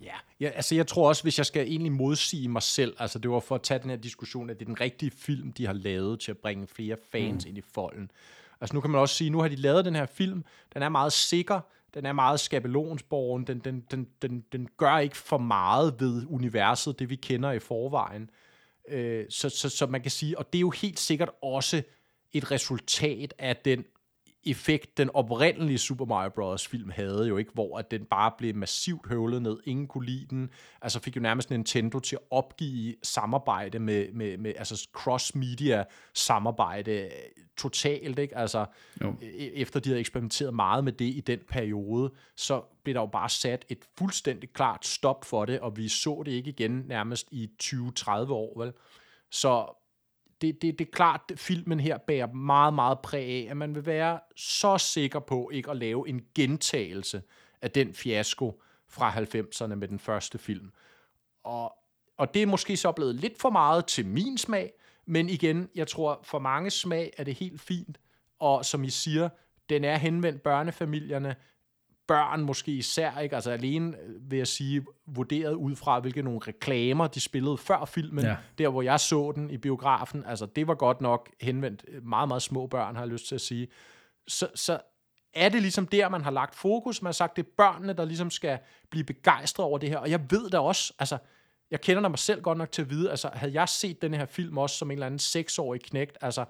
Ja, 0.00 0.16
ja, 0.40 0.48
altså 0.48 0.74
jeg 0.74 0.86
tror 0.86 1.08
også, 1.08 1.22
hvis 1.22 1.38
jeg 1.38 1.46
skal 1.46 1.66
egentlig 1.66 1.92
modsige 1.92 2.48
mig 2.48 2.62
selv, 2.62 2.96
altså 2.98 3.18
det 3.18 3.30
var 3.30 3.40
for 3.40 3.54
at 3.54 3.62
tage 3.62 3.82
den 3.82 3.90
her 3.90 3.96
diskussion, 3.96 4.50
at 4.50 4.58
det 4.58 4.64
er 4.64 4.66
den 4.66 4.80
rigtige 4.80 5.10
film, 5.10 5.52
de 5.52 5.66
har 5.66 5.72
lavet 5.72 6.20
til 6.20 6.30
at 6.30 6.38
bringe 6.38 6.66
flere 6.66 6.96
fans 7.12 7.44
mm. 7.44 7.48
ind 7.48 7.58
i 7.58 7.62
folden. 7.62 8.10
Altså 8.60 8.74
nu 8.74 8.80
kan 8.80 8.90
man 8.90 9.00
også 9.00 9.14
sige, 9.14 9.30
nu 9.30 9.40
har 9.40 9.48
de 9.48 9.56
lavet 9.56 9.84
den 9.84 9.94
her 9.94 10.06
film, 10.06 10.44
den 10.74 10.82
er 10.82 10.88
meget 10.88 11.12
sikker, 11.12 11.60
den 11.94 12.06
er 12.06 12.12
meget 12.12 12.40
skabelonsborgen, 12.40 13.46
den, 13.46 13.58
den, 13.58 13.84
den, 13.90 14.08
den, 14.22 14.44
den 14.52 14.68
gør 14.76 14.98
ikke 14.98 15.16
for 15.16 15.38
meget 15.38 16.00
ved 16.00 16.26
universet, 16.28 16.98
det 16.98 17.10
vi 17.10 17.16
kender 17.16 17.52
i 17.52 17.58
forvejen. 17.58 18.30
Øh, 18.88 19.24
så, 19.30 19.48
så, 19.48 19.68
så 19.68 19.86
man 19.86 20.02
kan 20.02 20.10
sige, 20.10 20.38
og 20.38 20.52
det 20.52 20.58
er 20.58 20.60
jo 20.60 20.70
helt 20.70 20.98
sikkert 20.98 21.30
også 21.42 21.82
et 22.32 22.50
resultat 22.50 23.34
af 23.38 23.56
den 23.56 23.84
effekt, 24.44 24.98
den 24.98 25.10
oprindelige 25.14 25.78
Super 25.78 26.04
Mario 26.04 26.30
Bros. 26.30 26.68
film 26.68 26.90
havde 26.90 27.28
jo 27.28 27.36
ikke, 27.36 27.50
hvor 27.54 27.78
at 27.78 27.90
den 27.90 28.04
bare 28.04 28.32
blev 28.38 28.54
massivt 28.54 29.08
høvlet 29.08 29.42
ned, 29.42 29.58
ingen 29.64 29.86
kunne 29.86 30.06
lide 30.06 30.26
den, 30.30 30.50
altså 30.82 31.00
fik 31.00 31.16
jo 31.16 31.20
nærmest 31.20 31.50
Nintendo 31.50 31.98
til 31.98 32.16
at 32.16 32.22
opgive 32.30 32.94
samarbejde 33.02 33.78
med, 33.78 34.12
med, 34.12 34.38
med 34.38 34.52
altså 34.56 34.88
cross-media 34.96 35.84
samarbejde 36.14 37.10
totalt, 37.56 38.18
ikke? 38.18 38.36
Altså, 38.36 38.66
jo. 39.02 39.14
E, 39.22 39.54
efter 39.54 39.80
de 39.80 39.88
havde 39.88 40.00
eksperimenteret 40.00 40.54
meget 40.54 40.84
med 40.84 40.92
det 40.92 41.04
i 41.04 41.20
den 41.20 41.40
periode, 41.48 42.12
så 42.36 42.62
blev 42.84 42.94
der 42.94 43.00
jo 43.00 43.06
bare 43.06 43.28
sat 43.28 43.64
et 43.68 43.84
fuldstændig 43.98 44.52
klart 44.52 44.86
stop 44.86 45.24
for 45.24 45.44
det, 45.44 45.60
og 45.60 45.76
vi 45.76 45.88
så 45.88 46.22
det 46.26 46.32
ikke 46.32 46.50
igen 46.50 46.84
nærmest 46.86 47.28
i 47.30 47.50
20-30 47.62 48.10
år, 48.10 48.58
vel? 48.64 48.72
Så 49.30 49.77
det, 50.40 50.62
det, 50.62 50.78
det 50.78 50.86
er 50.86 50.90
klart, 50.90 51.20
at 51.30 51.38
filmen 51.38 51.80
her 51.80 51.98
bærer 51.98 52.32
meget, 52.32 52.74
meget 52.74 52.98
præg 52.98 53.46
af, 53.46 53.50
at 53.50 53.56
man 53.56 53.74
vil 53.74 53.86
være 53.86 54.20
så 54.36 54.78
sikker 54.78 55.18
på 55.20 55.50
ikke 55.52 55.70
at 55.70 55.76
lave 55.76 56.08
en 56.08 56.24
gentagelse 56.34 57.22
af 57.62 57.70
den 57.70 57.94
fiasko 57.94 58.62
fra 58.88 59.10
90'erne 59.10 59.74
med 59.74 59.88
den 59.88 59.98
første 59.98 60.38
film. 60.38 60.70
Og, 61.44 61.72
og 62.16 62.34
det 62.34 62.42
er 62.42 62.46
måske 62.46 62.76
så 62.76 62.92
blevet 62.92 63.14
lidt 63.14 63.40
for 63.40 63.50
meget 63.50 63.86
til 63.86 64.06
min 64.06 64.38
smag, 64.38 64.72
men 65.06 65.28
igen, 65.28 65.68
jeg 65.74 65.88
tror, 65.88 66.20
for 66.22 66.38
mange 66.38 66.70
smag 66.70 67.12
er 67.16 67.24
det 67.24 67.34
helt 67.34 67.60
fint, 67.60 67.98
og 68.38 68.64
som 68.64 68.84
I 68.84 68.90
siger, 68.90 69.28
den 69.68 69.84
er 69.84 69.96
henvendt 69.96 70.42
børnefamilierne, 70.42 71.36
børn 72.08 72.42
måske 72.42 72.72
især, 72.72 73.18
ikke? 73.18 73.34
altså 73.34 73.50
alene 73.50 73.96
øh, 73.96 74.30
vil 74.30 74.36
jeg 74.36 74.46
sige, 74.46 74.84
vurderet 75.06 75.54
ud 75.54 75.76
fra, 75.76 76.00
hvilke 76.00 76.22
nogle 76.22 76.40
reklamer 76.46 77.06
de 77.06 77.20
spillede 77.20 77.58
før 77.58 77.84
filmen, 77.84 78.24
ja. 78.24 78.36
der 78.58 78.68
hvor 78.68 78.82
jeg 78.82 79.00
så 79.00 79.32
den 79.34 79.50
i 79.50 79.56
biografen, 79.56 80.24
altså 80.26 80.46
det 80.46 80.66
var 80.66 80.74
godt 80.74 81.00
nok 81.00 81.30
henvendt 81.40 81.84
meget, 82.02 82.28
meget 82.28 82.42
små 82.42 82.66
børn, 82.66 82.94
har 82.94 83.02
jeg 83.02 83.12
lyst 83.12 83.28
til 83.28 83.34
at 83.34 83.40
sige. 83.40 83.68
Så, 84.28 84.48
så 84.54 84.78
er 85.34 85.48
det 85.48 85.62
ligesom 85.62 85.86
der, 85.86 86.08
man 86.08 86.22
har 86.22 86.30
lagt 86.30 86.54
fokus. 86.54 87.02
Man 87.02 87.08
har 87.08 87.12
sagt, 87.12 87.36
det 87.36 87.42
er 87.42 87.48
børnene, 87.56 87.92
der 87.92 88.04
ligesom 88.04 88.30
skal 88.30 88.58
blive 88.90 89.04
begejstret 89.04 89.66
over 89.66 89.78
det 89.78 89.88
her. 89.88 89.98
Og 89.98 90.10
jeg 90.10 90.20
ved 90.30 90.50
da 90.50 90.58
også, 90.58 90.92
altså, 90.98 91.18
jeg 91.70 91.80
kender 91.80 92.02
da 92.02 92.08
mig 92.08 92.18
selv 92.18 92.42
godt 92.42 92.58
nok 92.58 92.72
til 92.72 92.82
at 92.82 92.90
vide, 92.90 93.10
altså, 93.10 93.30
havde 93.34 93.52
jeg 93.52 93.68
set 93.68 94.02
den 94.02 94.14
her 94.14 94.26
film 94.26 94.58
også 94.58 94.76
som 94.76 94.90
en 94.90 94.92
eller 94.92 95.06
anden 95.06 95.18
seksårig 95.18 95.80
knægt, 95.80 96.18
altså, 96.20 96.44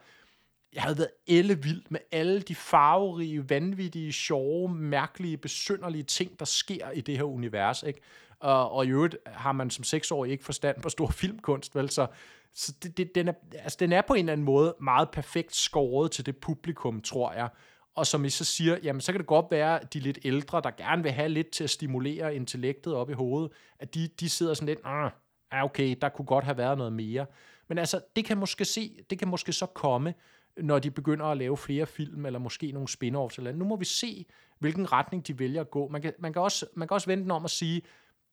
jeg 0.73 0.83
havde 0.83 0.99
været 0.99 1.11
ellevild 1.27 1.83
med 1.89 2.01
alle 2.13 2.41
de 2.41 2.55
farverige, 2.55 3.51
vanvittige, 3.51 4.13
sjove, 4.13 4.69
mærkelige, 4.69 5.37
besynderlige 5.37 6.03
ting, 6.03 6.39
der 6.39 6.45
sker 6.45 6.91
i 6.91 7.01
det 7.01 7.17
her 7.17 7.25
univers, 7.25 7.83
ikke? 7.83 8.01
Og, 8.41 8.71
og 8.71 8.87
i 8.87 8.89
øvrigt 8.89 9.17
har 9.27 9.53
man 9.53 9.71
som 9.71 9.85
seksårig 9.85 10.33
ikke 10.33 10.45
forstand 10.45 10.83
på 10.83 10.89
stor 10.89 11.07
filmkunst, 11.07 11.75
vel? 11.75 11.91
Så, 11.91 12.07
så 12.55 12.75
det, 12.83 12.97
det, 12.97 13.15
den, 13.15 13.29
er, 13.29 13.33
altså, 13.53 13.77
den 13.81 13.93
er 13.93 14.03
på 14.03 14.15
en 14.15 14.19
eller 14.19 14.33
anden 14.33 14.45
måde 14.45 14.77
meget 14.81 15.11
perfekt 15.11 15.57
skåret 15.57 16.11
til 16.11 16.27
det 16.27 16.37
publikum, 16.37 17.01
tror 17.01 17.33
jeg. 17.33 17.49
Og 17.95 18.07
som 18.07 18.25
I 18.25 18.31
så 18.31 18.45
siger, 18.45 18.79
jamen 18.83 19.01
så 19.01 19.13
kan 19.13 19.19
det 19.19 19.27
godt 19.27 19.47
være, 19.51 19.81
at 19.81 19.95
de 19.95 20.01
lidt 20.01 20.19
ældre, 20.25 20.61
der 20.61 20.71
gerne 20.71 21.03
vil 21.03 21.13
have 21.13 21.29
lidt 21.29 21.51
til 21.51 21.65
at 21.65 21.71
stimulere 21.71 22.35
intellektet 22.35 22.95
op 22.95 23.11
i 23.11 23.13
hovedet, 23.13 23.53
at 23.79 23.95
de, 23.95 24.09
de 24.21 24.29
sidder 24.29 24.55
sådan 24.55 24.67
lidt, 24.67 24.79
ah, 24.85 25.11
okay, 25.53 25.97
der 26.03 26.09
kunne 26.09 26.27
godt 26.27 26.45
have 26.45 26.57
været 26.57 26.79
noget 26.79 26.93
mere. 26.93 27.27
Men 27.69 27.79
altså, 27.79 28.01
det 28.17 28.25
kan 28.25 28.39
måske 28.39 28.65
se, 28.65 28.99
det 29.11 29.19
kan 29.19 29.29
måske 29.29 29.53
så 29.53 29.67
komme, 29.67 30.15
når 30.63 30.79
de 30.79 30.91
begynder 30.91 31.27
at 31.27 31.37
lave 31.37 31.57
flere 31.57 31.87
film, 31.87 32.27
eller 32.27 32.39
måske 32.39 32.73
nogle 32.73 32.89
spin-offs 32.89 33.39
eller 33.39 33.53
Nu 33.53 33.65
må 33.65 33.77
vi 33.77 33.85
se, 33.85 34.27
hvilken 34.59 34.93
retning 34.93 35.27
de 35.27 35.39
vælger 35.39 35.61
at 35.61 35.71
gå. 35.71 35.89
Man 35.89 36.03
kan, 36.03 36.13
man 36.19 36.33
kan, 36.33 36.43
også, 36.43 36.67
man 36.75 36.89
kan 36.89 36.95
også 36.95 37.07
vente 37.07 37.33
om 37.33 37.45
at 37.45 37.51
sige, 37.51 37.83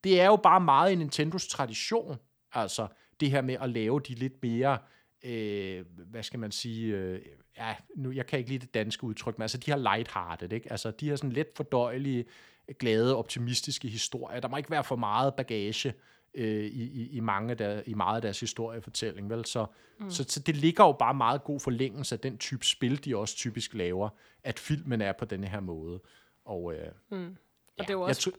det 0.04 0.22
er 0.22 0.26
jo 0.26 0.36
bare 0.36 0.62
meget 0.62 0.92
i 0.92 0.96
Nintendos 0.96 1.48
tradition, 1.48 2.18
altså 2.54 2.88
det 3.20 3.32
her 3.32 3.42
med 3.42 3.58
at 3.62 3.70
lave 3.70 4.00
de 4.00 4.14
lidt 4.14 4.44
mere, 4.44 4.78
øh, 5.24 5.86
hvad 6.10 6.24
skal 6.24 6.40
man 6.40 6.52
sige, 6.52 6.96
øh, 6.96 7.22
ja, 7.58 7.76
nu, 7.96 8.12
jeg 8.12 8.26
kan 8.26 8.40
ikke 8.40 8.52
lide 8.52 8.66
det 8.66 8.74
danske 8.74 9.04
udtryk, 9.04 9.38
men 9.38 9.42
altså 9.42 9.58
de 9.58 9.72
her 9.72 9.78
lighthearted, 9.78 10.54
ikke? 10.54 10.72
Altså 10.72 10.92
de 10.92 11.10
her 11.10 11.16
sådan 11.16 11.32
let 11.32 11.48
fordøjelige, 11.56 12.26
glade, 12.80 13.16
optimistiske 13.16 13.88
historier. 13.88 14.40
Der 14.40 14.48
må 14.48 14.58
ikke 14.58 14.72
være 14.72 14.84
for 14.84 14.96
meget 14.96 15.36
bagage 15.36 15.94
øh, 16.36 16.66
i, 16.66 16.84
i, 16.84 17.10
i, 17.10 17.20
mange 17.20 17.52
af 17.52 17.58
der, 17.58 17.82
i 17.86 17.94
meget 17.94 18.16
af 18.16 18.22
deres 18.22 18.40
historiefortælling. 18.40 19.30
Vel? 19.30 19.46
Så, 19.46 19.66
mm. 20.00 20.10
så, 20.10 20.26
så 20.28 20.40
det 20.40 20.56
ligger 20.56 20.86
jo 20.86 20.92
bare 20.92 21.14
meget 21.14 21.44
god 21.44 21.60
forlængelse 21.60 22.16
af 22.16 22.20
den 22.20 22.38
type 22.38 22.66
spil, 22.66 23.06
de 23.06 23.18
også 23.18 23.36
typisk 23.36 23.74
laver, 23.74 24.10
at 24.44 24.60
filmen 24.60 25.02
er 25.02 25.12
på 25.12 25.26
denne 25.26 25.48
her 25.48 25.60
måde. 25.60 26.00
Og, 26.46 26.74
øh, 26.74 26.88
mm. 27.10 27.18
og 27.18 27.32
ja, 27.78 27.84
det 27.84 27.90
er 27.90 27.94
jo 27.94 28.02
også... 28.02 28.32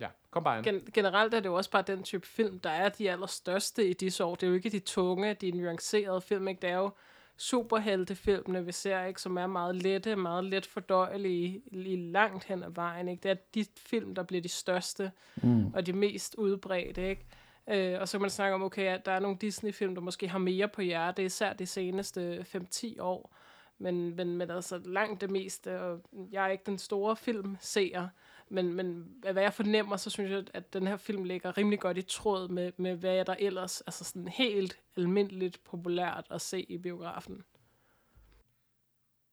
Ja, 0.00 0.08
kom 0.30 0.44
bare 0.44 0.62
Gen- 0.62 0.92
generelt 0.94 1.34
er 1.34 1.40
det 1.40 1.48
jo 1.48 1.54
også 1.54 1.70
bare 1.70 1.84
den 1.86 2.02
type 2.02 2.26
film, 2.26 2.58
der 2.58 2.70
er 2.70 2.88
de 2.88 3.10
allerstørste 3.10 3.88
i 3.88 3.92
disse 3.92 4.24
år. 4.24 4.34
Det 4.34 4.42
er 4.42 4.48
jo 4.48 4.54
ikke 4.54 4.70
de 4.70 4.78
tunge, 4.78 5.34
de 5.34 5.50
nuancerede 5.50 6.20
film, 6.20 6.48
ikke? 6.48 6.62
Det 6.62 6.70
er 6.70 6.76
jo 6.76 6.90
superheltefilmene, 7.36 8.64
vi 8.64 8.72
ser, 8.72 9.04
ikke? 9.04 9.20
som 9.20 9.36
er 9.36 9.46
meget 9.46 9.76
lette, 9.76 10.16
meget 10.16 10.44
let 10.44 10.66
fordøjelige 10.66 11.62
i 11.72 11.96
langt 11.96 12.44
hen 12.44 12.62
ad 12.62 12.70
vejen. 12.70 13.08
Ikke? 13.08 13.22
Det 13.22 13.30
er 13.30 13.36
de 13.54 13.66
film, 13.76 14.14
der 14.14 14.22
bliver 14.22 14.42
de 14.42 14.48
største 14.48 15.10
mm. 15.42 15.74
og 15.74 15.86
de 15.86 15.92
mest 15.92 16.34
udbredte. 16.34 17.08
Ikke? 17.08 17.26
Øh, 17.68 18.00
og 18.00 18.08
så 18.08 18.18
kan 18.18 18.20
man 18.20 18.30
snakke 18.30 18.54
om, 18.54 18.62
okay, 18.62 18.86
at 18.86 19.06
der 19.06 19.12
er 19.12 19.20
nogle 19.20 19.38
Disney-film, 19.40 19.94
der 19.94 20.02
måske 20.02 20.28
har 20.28 20.38
mere 20.38 20.68
på 20.68 20.80
hjerte, 20.82 21.24
især 21.24 21.52
de 21.52 21.66
seneste 21.66 22.46
5-10 22.56 23.00
år. 23.02 23.36
Men, 23.78 24.16
men, 24.16 24.36
men 24.36 24.50
altså 24.50 24.78
langt 24.84 25.20
det 25.20 25.30
meste, 25.30 25.80
og 25.80 26.00
jeg 26.32 26.44
er 26.44 26.48
ikke 26.48 26.64
den 26.66 26.78
store 26.78 27.16
filmseer, 27.16 28.08
men, 28.48 28.74
men 28.74 29.08
hvad 29.32 29.42
jeg 29.42 29.52
fornemmer, 29.52 29.96
så 29.96 30.10
synes 30.10 30.30
jeg, 30.30 30.44
at 30.54 30.72
den 30.72 30.86
her 30.86 30.96
film 30.96 31.24
ligger 31.24 31.58
rimelig 31.58 31.80
godt 31.80 31.98
i 31.98 32.02
tråd 32.02 32.48
med, 32.48 32.72
med 32.76 32.96
hvad 32.96 33.24
der 33.24 33.36
ellers 33.38 33.80
altså 33.80 34.04
sådan 34.04 34.28
helt 34.28 34.78
almindeligt 34.96 35.64
populært 35.64 36.26
at 36.30 36.40
se 36.40 36.62
i 36.62 36.78
biografen. 36.78 37.44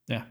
Ja. 0.09 0.21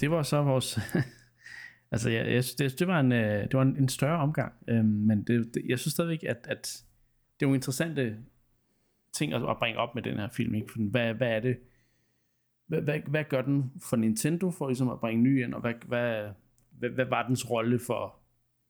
Det 0.00 0.10
var 0.10 0.22
så 0.22 0.42
vores... 0.42 0.78
altså, 1.96 2.10
jeg, 2.10 2.32
jeg, 2.32 2.44
det, 2.58 2.78
det 2.78 2.86
var 2.86 3.00
en, 3.00 3.12
øh, 3.12 3.42
det 3.42 3.54
var 3.54 3.62
en, 3.62 3.76
en 3.76 3.88
større 3.88 4.18
omgang, 4.18 4.52
øh, 4.68 4.84
men 4.84 5.22
det, 5.22 5.54
det, 5.54 5.62
jeg 5.68 5.78
synes 5.78 5.92
stadigvæk, 5.92 6.24
at, 6.24 6.46
at 6.48 6.84
det 7.34 7.42
er 7.42 7.46
nogle 7.46 7.56
interessante 7.56 8.16
ting 9.12 9.32
at, 9.32 9.50
at 9.50 9.56
bringe 9.58 9.78
op 9.78 9.94
med 9.94 10.02
den 10.02 10.18
her 10.18 10.28
film. 10.28 10.54
Ikke? 10.54 10.72
For 10.72 10.90
hvad, 10.90 11.14
hvad 11.14 11.28
er 11.28 11.40
det, 11.40 11.58
hvad, 12.66 12.80
hvad, 12.80 13.00
hvad 13.06 13.24
gør 13.24 13.42
den 13.42 13.72
for 13.90 13.96
Nintendo 13.96 14.50
for 14.50 14.68
ligesom 14.68 14.88
at 14.88 15.00
bringe 15.00 15.22
ny 15.22 15.44
ind, 15.44 15.54
og 15.54 15.60
hvad, 15.60 15.74
hvad, 15.86 16.28
hvad, 16.70 16.90
hvad 16.90 17.04
var 17.04 17.26
dens 17.26 17.50
rolle 17.50 17.78
for, 17.86 18.18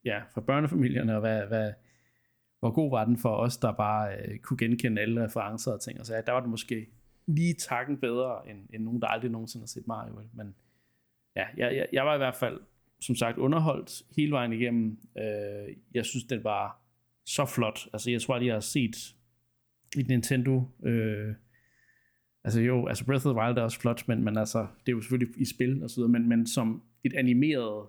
ja, 0.05 0.23
for 0.35 0.40
børnefamilierne, 0.40 1.15
og 1.15 1.20
hvad, 1.20 1.47
hvad, 1.47 1.73
hvor 2.61 2.70
god 2.70 2.90
var 2.90 3.05
den 3.05 3.16
for 3.16 3.36
os, 3.36 3.57
der 3.57 3.73
bare 3.73 4.16
øh, 4.16 4.39
kunne 4.39 4.57
genkende 4.57 5.03
alle 5.03 5.24
referencer 5.24 5.73
og 5.73 5.81
ting, 5.81 6.01
og 6.01 6.07
så 6.07 6.15
ja, 6.15 6.20
der 6.20 6.32
var 6.32 6.40
det 6.40 6.48
måske 6.48 6.86
lige 7.27 7.55
takken 7.55 7.98
bedre, 8.01 8.51
end, 8.51 8.69
end 8.74 8.85
nogen, 8.85 9.03
der 9.03 9.07
aldrig 9.07 9.31
nogensinde 9.31 9.62
har 9.62 9.66
set 9.66 9.86
Mario, 9.86 10.20
men 10.32 10.55
ja, 11.36 11.44
jeg, 11.57 11.77
jeg, 11.77 11.86
jeg 11.93 12.07
var 12.07 12.15
i 12.15 12.19
hvert 12.19 12.35
fald, 12.35 12.61
som 13.01 13.14
sagt, 13.14 13.39
underholdt 13.39 14.02
hele 14.16 14.32
vejen 14.32 14.52
igennem. 14.52 14.98
Øh, 15.18 15.77
jeg 15.94 16.05
synes, 16.05 16.24
den 16.24 16.44
var 16.44 16.82
så 17.24 17.44
flot. 17.44 17.78
Altså, 17.93 18.10
jeg 18.10 18.23
tror, 18.23 18.35
at 18.35 18.47
jeg 18.47 18.55
har 18.55 18.60
set 18.60 19.14
et 19.97 20.09
Nintendo 20.09 20.62
øh, 20.85 21.35
Altså 22.47 22.60
jo, 22.60 22.86
altså 22.86 23.05
Breath 23.05 23.27
of 23.27 23.35
the 23.35 23.43
Wild 23.43 23.59
er 23.59 23.62
også 23.62 23.81
flot, 23.81 24.09
men, 24.09 24.24
men 24.24 24.36
altså, 24.36 24.59
det 24.59 24.93
er 24.93 24.97
jo 24.97 25.01
selvfølgelig 25.01 25.40
i 25.40 25.44
spil 25.44 25.82
og 25.82 25.90
så 25.90 25.97
videre, 25.97 26.09
men, 26.09 26.28
men 26.28 26.47
som 26.47 26.82
et 27.05 27.14
animeret 27.14 27.86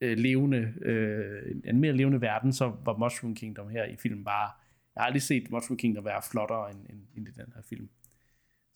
øh, 0.00 0.18
levende, 0.18 0.74
øh, 0.82 1.50
en 1.50 1.62
animeret 1.66 1.96
levende 1.96 2.20
verden, 2.20 2.52
så 2.52 2.72
var 2.84 2.96
Mushroom 2.96 3.34
Kingdom 3.34 3.68
her 3.68 3.84
i 3.84 3.96
filmen 3.96 4.24
bare, 4.24 4.50
jeg 4.94 5.00
har 5.00 5.06
aldrig 5.06 5.22
set 5.22 5.50
Mushroom 5.50 5.78
Kingdom 5.78 6.04
være 6.04 6.22
flottere 6.30 6.70
end, 6.70 6.78
end, 6.90 7.00
end 7.16 7.28
i 7.28 7.30
den 7.30 7.52
her 7.54 7.62
film. 7.68 7.88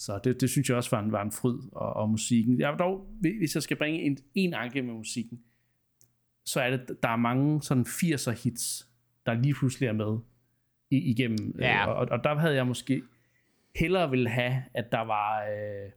Så 0.03 0.21
det, 0.25 0.41
det 0.41 0.51
synes 0.51 0.69
jeg 0.69 0.77
også 0.77 0.91
var 0.97 1.03
en, 1.03 1.13
var 1.13 1.23
en 1.23 1.33
fryd 1.33 1.59
og, 1.73 1.93
og 1.93 2.11
musikken. 2.11 2.61
Jeg 2.61 2.79
dog, 2.79 3.07
hvis 3.21 3.55
jeg 3.55 3.63
skal 3.63 3.77
bringe 3.77 4.03
en, 4.03 4.19
en 4.35 4.55
anke 4.55 4.83
med 4.83 4.95
musikken, 4.95 5.41
så 6.45 6.61
er 6.61 6.71
det, 6.71 7.03
der 7.03 7.09
er 7.09 7.17
mange 7.17 7.63
sådan 7.63 7.85
80'er 7.85 8.43
hits, 8.45 8.89
der 9.27 9.35
lige 9.35 9.55
pludselig 9.55 9.87
er 9.87 9.93
med 9.93 10.19
i, 10.91 11.11
igennem. 11.11 11.55
Ja. 11.59 11.83
Øh, 11.83 11.89
og, 11.89 12.09
og 12.11 12.25
der 12.25 12.35
havde 12.35 12.55
jeg 12.55 12.67
måske 12.67 13.03
hellere 13.77 14.11
vil 14.11 14.29
have, 14.29 14.63
at 14.75 14.93
der 14.93 15.01
var... 15.01 15.43
Øh, 15.43 15.91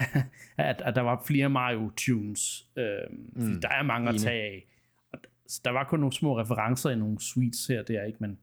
at, 0.70 0.82
at 0.84 0.94
der 0.94 1.02
var 1.02 1.22
flere 1.26 1.50
Mario 1.50 1.90
tunes. 1.96 2.66
Øh, 2.76 2.84
mm. 3.32 3.60
Der 3.60 3.68
er 3.68 3.82
mange 3.82 4.08
at 4.08 4.16
tage 4.20 4.42
af. 4.42 4.66
Og 5.12 5.18
der 5.64 5.70
var 5.70 5.84
kun 5.84 6.00
nogle 6.00 6.12
små 6.12 6.40
referencer 6.40 6.90
i 6.90 6.96
nogle 6.96 7.20
suites 7.20 7.66
her, 7.66 7.82
det 7.82 7.96
er 7.96 8.04
ikke, 8.04 8.18
men 8.20 8.38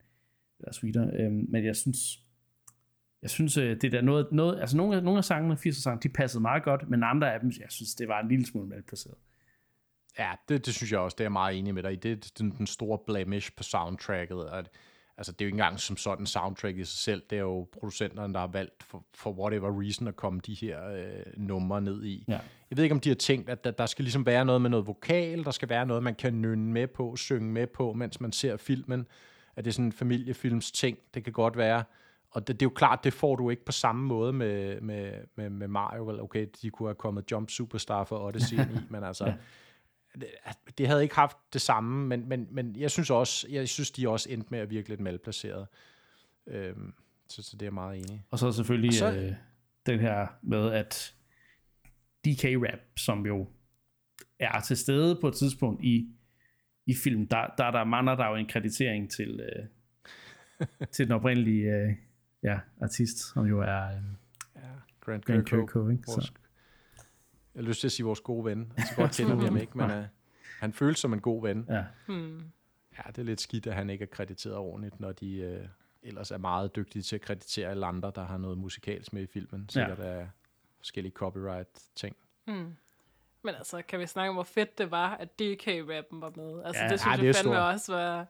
eller 0.59 0.73
suiter, 0.73 1.09
øh, 1.13 1.31
men 1.31 1.65
jeg 1.65 1.75
synes, 1.75 2.26
jeg 3.21 3.29
synes, 3.29 3.57
øh, 3.57 3.81
det 3.81 3.91
der 3.91 4.01
noget, 4.01 4.27
noget 4.31 4.59
altså 4.59 4.77
nogle, 4.77 5.01
nogle 5.01 5.17
af 5.17 5.25
sangene, 5.25 5.53
80'er 5.53 5.81
sange, 5.81 5.99
de 6.03 6.09
passede 6.09 6.41
meget 6.41 6.63
godt, 6.63 6.89
men 6.89 7.03
andre 7.03 7.33
af 7.33 7.39
dem, 7.39 7.51
jeg 7.59 7.67
synes, 7.69 7.95
det 7.95 8.07
var 8.07 8.21
en 8.21 8.27
lille 8.27 8.45
smule 8.45 8.67
malplaceret. 8.67 9.15
Ja, 10.19 10.31
det, 10.49 10.65
det 10.65 10.73
synes 10.73 10.91
jeg 10.91 10.99
også, 10.99 11.15
det 11.15 11.21
er 11.21 11.25
jeg 11.25 11.31
meget 11.31 11.57
enig 11.57 11.73
med 11.73 11.83
dig 11.83 11.93
i. 11.93 11.95
Det 11.95 12.11
er 12.11 12.31
den, 12.37 12.51
den 12.51 12.67
store 12.67 12.99
blemish 13.07 13.51
på 13.57 13.63
soundtracket, 13.63 14.49
at 14.51 14.69
altså 15.17 15.31
det 15.31 15.41
er 15.41 15.45
jo 15.45 15.47
ikke 15.47 15.55
engang 15.55 15.79
som 15.79 15.97
sådan 15.97 16.25
soundtrack 16.25 16.77
i 16.77 16.83
sig 16.83 16.97
selv, 16.97 17.23
det 17.29 17.35
er 17.35 17.41
jo 17.41 17.67
producenterne, 17.73 18.33
der 18.33 18.39
har 18.39 18.47
valgt 18.47 18.83
for, 18.83 19.05
for 19.13 19.31
whatever 19.31 19.81
reason 19.81 20.07
at 20.07 20.15
komme 20.15 20.39
de 20.45 20.53
her 20.53 20.89
øh, 20.89 21.23
numre 21.37 21.81
ned 21.81 22.03
i. 22.05 22.25
Ja. 22.27 22.39
Jeg 22.69 22.77
ved 22.77 22.83
ikke, 22.83 22.93
om 22.93 22.99
de 22.99 23.09
har 23.09 23.15
tænkt, 23.15 23.49
at 23.49 23.63
der, 23.63 23.71
der 23.71 23.85
skal 23.85 24.03
ligesom 24.03 24.25
være 24.25 24.45
noget 24.45 24.61
med 24.61 24.69
noget 24.69 24.87
vokal, 24.87 25.43
der 25.43 25.51
skal 25.51 25.69
være 25.69 25.85
noget, 25.85 26.03
man 26.03 26.15
kan 26.15 26.41
nynne 26.41 26.71
med 26.73 26.87
på, 26.87 27.15
synge 27.15 27.51
med 27.51 27.67
på, 27.67 27.93
mens 27.93 28.21
man 28.21 28.31
ser 28.31 28.57
filmen. 28.57 29.07
At 29.55 29.65
det 29.65 29.71
er 29.71 29.73
sådan 29.73 29.85
en 29.85 29.91
familiefilms 29.91 30.71
ting, 30.71 30.97
det 31.13 31.23
kan 31.23 31.33
godt 31.33 31.57
være. 31.57 31.83
Og 32.37 32.47
det, 32.47 32.59
det 32.59 32.65
er 32.65 32.69
jo 32.69 32.73
klart, 32.75 33.03
det 33.03 33.13
får 33.13 33.35
du 33.35 33.49
ikke 33.49 33.65
på 33.65 33.71
samme 33.71 34.07
måde 34.07 34.33
med, 34.33 34.81
med, 34.81 35.13
med, 35.35 35.49
med 35.49 35.67
Mario. 35.67 36.03
Vel, 36.05 36.21
okay, 36.21 36.47
de 36.61 36.69
kunne 36.69 36.89
have 36.89 36.95
kommet 36.95 37.31
Jump 37.31 37.49
Superstar 37.49 38.03
for 38.03 38.27
Odyssey 38.27 38.59
i, 38.75 38.79
men 38.89 39.03
altså... 39.03 39.25
ja 39.25 39.33
det 40.77 40.87
havde 40.87 41.03
ikke 41.03 41.15
haft 41.15 41.37
det 41.53 41.61
samme, 41.61 42.07
men, 42.07 42.29
men, 42.29 42.47
men 42.51 42.75
jeg 42.79 42.91
synes 42.91 43.09
også, 43.09 43.47
jeg 43.49 43.69
synes, 43.69 43.91
de 43.91 44.09
også 44.09 44.29
endte 44.29 44.47
med 44.51 44.59
at 44.59 44.69
virke 44.69 44.89
lidt 44.89 44.99
malplaceret. 44.99 45.67
Øhm, 46.47 46.93
så, 47.29 47.43
så 47.43 47.51
det 47.53 47.61
er 47.61 47.65
jeg 47.65 47.73
meget 47.73 47.97
enig 47.97 48.23
Og 48.31 48.39
så 48.39 48.51
selvfølgelig 48.51 48.93
så, 48.93 49.11
øh, 49.11 49.33
den 49.85 49.99
her 49.99 50.27
med, 50.41 50.71
at 50.71 51.15
DK-rap, 52.25 52.79
som 52.97 53.25
jo 53.25 53.47
er 54.39 54.59
til 54.59 54.77
stede 54.77 55.17
på 55.21 55.27
et 55.27 55.35
tidspunkt 55.35 55.83
i, 55.83 56.09
i 56.85 56.93
film, 57.03 57.27
der, 57.27 57.47
der, 57.57 57.71
der 57.71 57.83
mangler 57.83 58.15
der 58.15 58.27
jo 58.27 58.35
en 58.35 58.47
kreditering 58.47 59.11
til, 59.11 59.39
øh, 59.39 59.65
til 60.93 61.05
den 61.05 61.13
oprindelige 61.13 61.71
øh, 61.71 61.93
ja, 62.43 62.59
artist, 62.81 63.17
som 63.17 63.45
jo 63.45 63.61
er 63.61 63.87
øh, 63.87 64.03
ja, 64.55 64.61
Grant, 65.01 65.25
Grant 65.25 65.49
Kirkhope, 65.49 65.91
ikke? 65.91 66.03
Så 66.05 66.31
jeg 67.55 67.63
har 67.63 67.67
lyst 67.67 67.79
til 67.79 67.87
at 67.87 67.91
sige 67.91 68.05
vores 68.05 68.19
gode 68.19 68.45
ven. 68.45 68.73
Altså 68.77 68.95
godt 68.95 69.11
kender 69.17 69.35
vi 69.35 69.45
ham 69.45 69.57
ikke, 69.57 69.77
men 69.77 69.91
uh, 69.91 70.03
han 70.59 70.73
føles 70.73 70.99
som 70.99 71.13
en 71.13 71.19
god 71.19 71.41
ven. 71.41 71.65
Ja. 71.69 71.83
Hmm. 72.07 72.51
ja, 72.97 73.03
det 73.07 73.17
er 73.17 73.23
lidt 73.23 73.41
skidt, 73.41 73.67
at 73.67 73.73
han 73.73 73.89
ikke 73.89 74.03
er 74.03 74.09
krediteret 74.11 74.57
ordentligt, 74.57 74.99
når 74.99 75.11
de 75.11 75.59
uh, 75.61 75.67
ellers 76.07 76.31
er 76.31 76.37
meget 76.37 76.75
dygtige 76.75 77.03
til 77.03 77.15
at 77.15 77.21
kreditere 77.21 77.69
alle 77.69 77.85
andre, 77.85 78.11
der 78.15 78.25
har 78.25 78.37
noget 78.37 78.57
musikalsk 78.57 79.13
med 79.13 79.21
i 79.21 79.27
filmen. 79.27 79.69
Sikkert 79.69 79.99
ja. 79.99 80.03
er 80.03 80.27
forskellige 80.77 81.13
copyright-ting. 81.13 82.15
Hmm. 82.45 82.75
Men 83.43 83.55
altså, 83.55 83.81
kan 83.87 83.99
vi 83.99 84.07
snakke 84.07 84.29
om, 84.29 84.35
hvor 84.35 84.43
fedt 84.43 84.77
det 84.77 84.91
var, 84.91 85.15
at 85.15 85.39
DK-rappen 85.39 86.21
var 86.21 86.31
med? 86.35 86.63
Altså, 86.63 86.83
ja, 86.83 86.89
det 86.89 86.99
synes 86.99 87.17
ja, 87.17 87.21
det 87.21 87.27
jeg 87.27 87.35
fandme 87.35 87.53
stor. 87.53 87.61
også 87.61 87.93
var... 87.93 88.25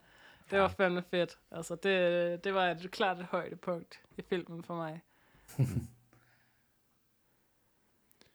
Det 0.51 0.59
var 0.59 0.67
fandme 0.67 1.03
fedt. 1.11 1.37
Altså, 1.51 1.75
det, 1.75 2.43
det 2.43 2.53
var 2.53 2.65
et 2.65 2.91
klart 2.91 3.19
et 3.19 3.25
højdepunkt 3.25 3.99
i 4.17 4.21
filmen 4.29 4.63
for 4.63 4.75
mig. 4.75 5.01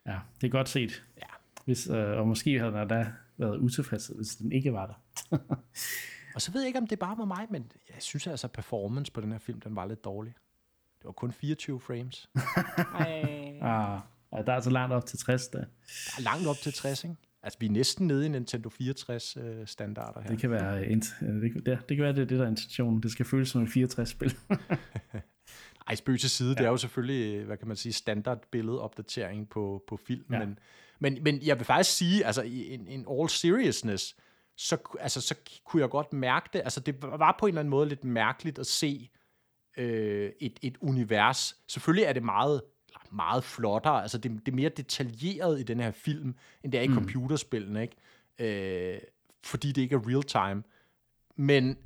Ja, 0.06 0.18
det 0.40 0.46
er 0.46 0.50
godt 0.50 0.68
set. 0.68 1.04
Ja. 1.16 1.26
Hvis, 1.64 1.88
øh, 1.88 2.18
og 2.18 2.28
måske 2.28 2.58
havde 2.58 2.72
der 2.72 2.84
da 2.84 3.12
været 3.36 3.58
utilfreds, 3.58 4.06
hvis 4.06 4.36
den 4.36 4.52
ikke 4.52 4.72
var 4.72 4.86
der. 4.86 4.94
Og 6.34 6.42
så 6.42 6.52
ved 6.52 6.60
jeg 6.60 6.66
ikke, 6.66 6.78
om 6.78 6.86
det 6.86 6.98
bare 6.98 7.18
var 7.18 7.24
mig, 7.24 7.46
men 7.50 7.72
jeg 7.94 8.02
synes 8.02 8.26
altså, 8.26 8.46
at 8.46 8.52
performance 8.52 9.12
på 9.12 9.20
den 9.20 9.32
her 9.32 9.38
film, 9.38 9.60
den 9.60 9.76
var 9.76 9.86
lidt 9.86 10.04
dårlig. 10.04 10.34
Det 10.98 11.04
var 11.04 11.12
kun 11.12 11.32
24 11.32 11.80
frames. 11.80 12.30
Ej. 12.94 13.58
ah, 13.60 14.00
der 14.32 14.52
er 14.52 14.54
altså 14.54 14.70
langt 14.70 14.92
op 14.92 15.06
til 15.06 15.18
60 15.18 15.48
da. 15.48 15.58
Der 15.58 15.64
er 16.18 16.22
langt 16.22 16.46
op 16.46 16.56
til 16.56 16.72
60, 16.72 17.04
ikke? 17.04 17.16
Altså, 17.42 17.58
vi 17.58 17.66
er 17.66 17.70
næsten 17.70 18.06
nede 18.06 18.26
i 18.26 18.28
Nintendo 18.28 18.68
64 18.68 19.36
øh, 19.36 19.66
standarder 19.66 20.20
her. 20.20 20.28
Det 20.30 20.38
kan 20.38 20.50
være, 20.50 20.80
øh, 20.84 20.90
det, 20.90 21.52
kan- 21.52 21.62
det, 21.66 21.78
det 21.88 21.96
kan 21.96 22.04
være, 22.04 22.12
det 22.12 22.28
det, 22.30 22.38
der 22.38 22.44
er 22.44 22.48
intentionen. 22.50 23.02
Det 23.02 23.10
skal 23.12 23.26
føles 23.26 23.48
som 23.48 23.60
en 23.62 23.66
64-spil. 23.68 24.36
Ej, 25.88 25.94
spøg 25.94 26.20
til 26.20 26.30
side, 26.30 26.48
ja. 26.48 26.54
det 26.54 26.66
er 26.66 26.70
jo 26.70 26.76
selvfølgelig, 26.76 27.34
øh, 27.36 27.46
hvad 27.46 27.56
kan 27.56 27.68
man 27.68 27.76
sige, 27.76 27.92
standard 27.92 28.42
billedopdatering 28.50 29.48
på, 29.48 29.84
på 29.88 29.96
film, 29.96 30.24
ja. 30.32 30.38
men, 30.38 30.58
men, 31.00 31.18
men 31.22 31.42
jeg 31.42 31.58
vil 31.58 31.64
faktisk 31.64 31.96
sige, 31.96 32.26
altså 32.26 32.42
i 32.42 32.74
en, 32.74 32.86
en 32.86 33.06
all 33.10 33.28
seriousness, 33.28 34.16
så, 34.56 34.76
altså, 35.00 35.20
så 35.20 35.34
kunne 35.64 35.80
jeg 35.80 35.90
godt 35.90 36.12
mærke 36.12 36.48
det, 36.52 36.58
altså 36.64 36.80
det 36.80 37.02
var 37.02 37.36
på 37.40 37.46
en 37.46 37.50
eller 37.50 37.60
anden 37.60 37.70
måde 37.70 37.88
lidt 37.88 38.04
mærkeligt 38.04 38.58
at 38.58 38.66
se 38.66 39.10
øh, 39.76 40.30
et, 40.40 40.58
et 40.62 40.78
univers. 40.80 41.56
Selvfølgelig 41.68 42.04
er 42.04 42.12
det 42.12 42.22
meget, 42.22 42.62
eller 42.92 43.14
meget 43.14 43.44
flottere, 43.44 44.02
altså 44.02 44.18
det, 44.18 44.30
det 44.46 44.52
er 44.52 44.56
mere 44.56 44.68
detaljeret 44.68 45.60
i 45.60 45.62
den 45.62 45.80
her 45.80 45.90
film, 45.90 46.34
end 46.62 46.72
det 46.72 46.78
er 46.78 46.82
i 46.82 46.88
mm. 46.88 46.94
computerspillene, 46.94 47.82
ikke? 47.82 48.94
Øh, 48.94 49.00
fordi 49.44 49.72
det 49.72 49.82
ikke 49.82 49.94
er 49.94 50.08
real 50.08 50.22
time. 50.22 50.62
Men 51.36 51.76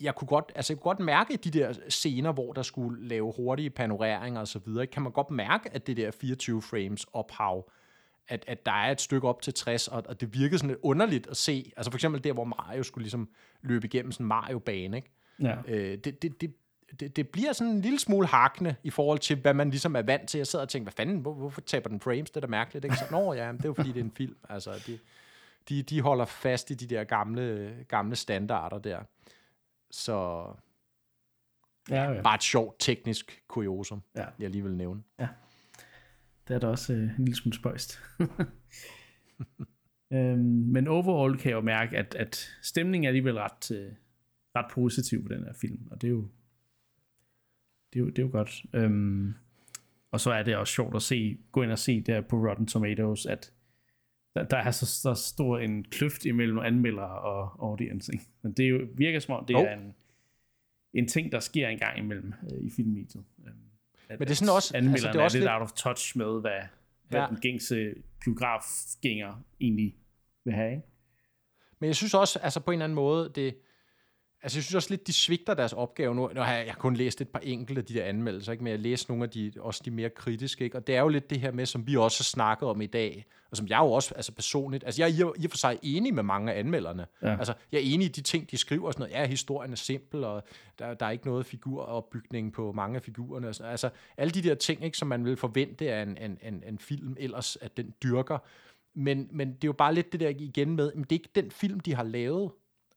jeg 0.00 0.14
kunne 0.14 0.28
godt, 0.28 0.52
altså 0.54 0.72
jeg 0.72 0.80
kunne 0.80 0.94
godt 0.94 1.06
mærke 1.06 1.36
de 1.36 1.50
der 1.50 1.74
scener, 1.88 2.32
hvor 2.32 2.52
der 2.52 2.62
skulle 2.62 3.08
lave 3.08 3.32
hurtige 3.36 3.70
panoreringer 3.70 4.40
og 4.40 4.48
så 4.48 4.58
videre, 4.58 4.86
kan 4.86 5.02
man 5.02 5.12
godt 5.12 5.30
mærke, 5.30 5.74
at 5.74 5.86
det 5.86 5.96
der 5.96 6.10
24 6.10 6.62
frames 6.62 7.06
ophav, 7.12 7.70
at, 8.28 8.44
at 8.46 8.66
der 8.66 8.72
er 8.72 8.90
et 8.90 9.00
stykke 9.00 9.28
op 9.28 9.42
til 9.42 9.54
60, 9.54 9.88
og, 9.88 10.02
og 10.08 10.20
det 10.20 10.34
virkede 10.34 10.58
sådan 10.58 10.68
lidt 10.68 10.80
underligt 10.82 11.26
at 11.26 11.36
se. 11.36 11.72
Altså 11.76 11.90
for 11.90 11.96
eksempel 11.96 12.24
der, 12.24 12.32
hvor 12.32 12.44
Mario 12.44 12.82
skulle 12.82 13.02
ligesom 13.02 13.28
løbe 13.62 13.86
igennem 13.86 14.12
sådan 14.12 14.24
en 14.24 14.28
Mario-bane, 14.28 14.96
ikke? 14.96 15.10
ja. 15.40 15.56
Øh, 15.68 15.98
det, 15.98 16.22
det, 16.22 16.40
det, 16.40 16.54
det, 17.00 17.16
det 17.16 17.28
bliver 17.28 17.52
sådan 17.52 17.72
en 17.72 17.80
lille 17.80 17.98
smule 17.98 18.26
hakkende 18.26 18.74
i 18.82 18.90
forhold 18.90 19.18
til, 19.18 19.36
hvad 19.40 19.54
man 19.54 19.70
ligesom 19.70 19.96
er 19.96 20.02
vant 20.02 20.28
til. 20.28 20.38
Jeg 20.38 20.46
sidder 20.46 20.64
og 20.64 20.68
tænker, 20.68 20.84
hvad 20.84 20.92
fanden, 20.92 21.18
hvor, 21.18 21.34
hvorfor 21.34 21.60
taber 21.60 21.88
den 21.88 22.00
frames? 22.00 22.30
Det 22.30 22.36
er 22.36 22.40
da 22.40 22.46
mærkeligt. 22.46 22.84
Ikke? 22.84 22.96
Så, 22.96 23.04
Nå 23.10 23.32
ja, 23.32 23.46
men 23.52 23.56
det 23.56 23.64
er 23.64 23.68
jo 23.68 23.74
fordi, 23.74 23.88
det 23.92 24.00
er 24.00 24.04
en 24.04 24.12
film. 24.16 24.36
Altså, 24.48 24.82
de, 24.86 24.98
de, 25.68 25.82
de 25.82 26.00
holder 26.00 26.24
fast 26.24 26.70
i 26.70 26.74
de 26.74 26.86
der 26.86 27.04
gamle, 27.04 27.74
gamle 27.88 28.16
standarder 28.16 28.78
der. 28.78 29.00
Så 29.90 30.46
Ja, 31.90 32.10
ja. 32.12 32.22
bare 32.22 32.34
et 32.34 32.42
sjovt 32.42 32.76
teknisk 32.78 33.42
kuriosum, 33.48 34.02
Ja. 34.16 34.24
jeg 34.38 34.50
lige 34.50 34.62
vil 34.62 34.76
nævne. 34.76 35.02
Det 36.48 36.54
er 36.54 36.58
da 36.58 36.66
også 36.66 36.92
øh, 36.92 37.02
en 37.02 37.24
lille 37.24 37.34
smule 37.36 37.56
spøjst. 37.56 38.00
øhm, 40.12 40.38
men 40.44 40.88
overall 40.88 41.38
kan 41.38 41.50
jeg 41.50 41.56
jo 41.56 41.60
mærke, 41.60 41.96
at, 41.98 42.14
at 42.14 42.48
stemningen 42.62 43.04
er 43.04 43.08
alligevel 43.08 43.38
ret, 43.38 43.70
øh, 43.70 43.92
ret 44.56 44.66
positiv 44.72 45.22
på 45.22 45.28
den 45.34 45.44
her 45.44 45.52
film, 45.60 45.88
og 45.90 46.00
det 46.02 46.06
er 46.06 46.10
jo, 46.10 46.28
det 47.92 47.98
er 47.98 48.00
jo, 48.00 48.06
det 48.08 48.18
er 48.18 48.22
jo 48.22 48.28
godt. 48.32 48.62
Øhm, 48.72 49.34
og 50.10 50.20
så 50.20 50.30
er 50.32 50.42
det 50.42 50.56
også 50.56 50.72
sjovt 50.74 50.96
at 50.96 51.02
se, 51.02 51.38
gå 51.52 51.62
ind 51.62 51.72
og 51.72 51.78
se 51.78 52.00
der 52.00 52.20
på 52.20 52.36
Rotten 52.48 52.66
Tomatoes, 52.66 53.26
at 53.26 53.52
der, 54.34 54.42
der 54.44 54.56
er 54.56 54.70
så, 54.70 54.86
så 54.86 55.14
stor 55.14 55.58
en 55.58 55.84
kløft 55.84 56.24
imellem 56.24 56.58
anmeldere 56.58 57.18
og 57.20 57.64
audience. 57.68 58.12
Ikke? 58.12 58.24
Men 58.42 58.52
det 58.52 58.64
er 58.64 58.68
jo, 58.68 58.88
virker 58.94 59.18
som 59.20 59.34
om, 59.34 59.44
det 59.46 59.54
Jo. 59.54 59.58
er 59.58 59.72
en, 59.74 59.94
en 60.94 61.08
ting, 61.08 61.32
der 61.32 61.40
sker 61.40 61.68
en 61.68 61.78
gang 61.78 61.98
imellem 61.98 62.32
øh, 62.52 62.58
i 62.66 62.70
filmmediet. 62.70 63.24
Øhm, 63.46 63.54
at, 64.08 64.18
Men 64.18 64.28
det 64.28 64.30
er 64.30 64.36
sådan 64.36 64.54
også- 64.54 64.76
Anmelderne 64.76 64.92
altså, 64.94 65.08
det 65.12 65.18
er 65.18 65.22
også 65.24 65.38
er 65.38 65.40
lidt 65.40 65.44
lidt- 65.50 65.52
out 65.52 65.62
of 65.62 65.72
touch 65.72 66.18
med, 66.18 66.40
hvad, 66.40 66.60
hvad 67.08 67.20
Ja. 67.20 67.26
den 67.26 67.36
gængse 67.36 67.94
biografgænger 68.24 69.44
egentlig 69.60 69.96
vil 70.44 70.54
have. 70.54 70.70
Ikke? 70.70 70.82
Men 71.78 71.86
jeg 71.86 71.96
synes 71.96 72.14
også, 72.14 72.38
altså 72.38 72.60
på 72.60 72.70
en 72.70 72.74
eller 72.74 72.84
anden 72.84 72.94
måde, 72.94 73.32
det, 73.34 73.54
altså 74.42 74.58
jeg 74.58 74.64
synes 74.64 74.74
også 74.74 74.90
lidt, 74.90 75.06
de 75.06 75.12
svigter 75.12 75.54
deres 75.54 75.72
opgave 75.72 76.14
nu. 76.14 76.30
Har 76.36 76.52
jeg, 76.54 76.66
jeg 76.66 76.74
har 76.74 76.78
kun 76.80 76.94
læst 76.96 77.20
et 77.20 77.28
par 77.28 77.40
enkelte 77.40 77.80
af 77.80 77.84
de 77.84 77.94
der 77.94 78.04
anmeldelser, 78.04 78.52
ikke? 78.52 78.64
men 78.64 78.70
jeg 78.70 78.78
har 78.78 78.82
læst 78.82 79.08
nogle 79.08 79.24
af 79.24 79.30
de, 79.30 79.52
også 79.60 79.82
de 79.84 79.90
mere 79.90 80.10
kritiske. 80.10 80.64
Ikke? 80.64 80.76
Og 80.76 80.86
det 80.86 80.96
er 80.96 81.00
jo 81.00 81.08
lidt 81.08 81.30
det 81.30 81.40
her 81.40 81.52
med, 81.52 81.66
som 81.66 81.86
vi 81.86 81.96
også 81.96 82.20
har 82.20 82.24
snakket 82.24 82.68
om 82.68 82.80
i 82.80 82.86
dag, 82.86 83.24
og 83.50 83.56
som 83.56 83.66
jeg 83.68 83.78
jo 83.78 83.92
også 83.92 84.14
altså 84.14 84.32
personligt, 84.32 84.84
altså 84.84 85.02
jeg 85.02 85.10
er 85.10 85.18
i 85.18 85.22
og- 85.44 85.50
for 85.50 85.56
sig 85.56 85.78
enig 85.82 86.14
med 86.14 86.22
mange 86.22 86.52
af 86.52 86.58
anmelderne. 86.58 87.06
Ja. 87.22 87.36
Altså 87.38 87.54
jeg 87.72 87.78
er 87.78 87.82
enig 87.84 88.04
i 88.04 88.08
de 88.08 88.20
ting, 88.20 88.50
de 88.50 88.56
skriver 88.56 88.86
og 88.86 88.92
sådan 88.92 89.02
noget. 89.10 89.22
Ja, 89.22 89.26
historien 89.26 89.72
er 89.72 89.76
simpel, 89.76 90.24
og 90.24 90.42
der, 90.78 90.94
der 90.94 91.06
er 91.06 91.10
ikke 91.10 91.26
noget 91.26 91.46
figuropbygning 91.46 92.52
på 92.52 92.72
mange 92.72 92.96
af 92.96 93.02
figurerne. 93.02 93.48
Og 93.48 93.54
sådan. 93.54 93.70
Altså 93.70 93.90
alle 94.16 94.30
de 94.30 94.42
der 94.42 94.54
ting, 94.54 94.84
ikke, 94.84 94.98
som 94.98 95.08
man 95.08 95.24
vil 95.24 95.36
forvente 95.36 95.92
af 95.92 96.02
en, 96.02 96.18
en, 96.20 96.38
en, 96.42 96.62
en 96.68 96.78
film 96.78 97.16
ellers, 97.20 97.56
at 97.60 97.76
den 97.76 97.94
dyrker. 98.02 98.38
Men, 98.94 99.28
men 99.30 99.48
det 99.48 99.64
er 99.64 99.68
jo 99.68 99.72
bare 99.72 99.94
lidt 99.94 100.12
det 100.12 100.20
der 100.20 100.28
igen 100.28 100.76
med, 100.76 100.92
men 100.94 101.02
det 101.04 101.12
er 101.12 101.16
ikke 101.18 101.30
den 101.34 101.50
film, 101.50 101.80
de 101.80 101.94
har 101.94 102.02
lavet. 102.02 102.50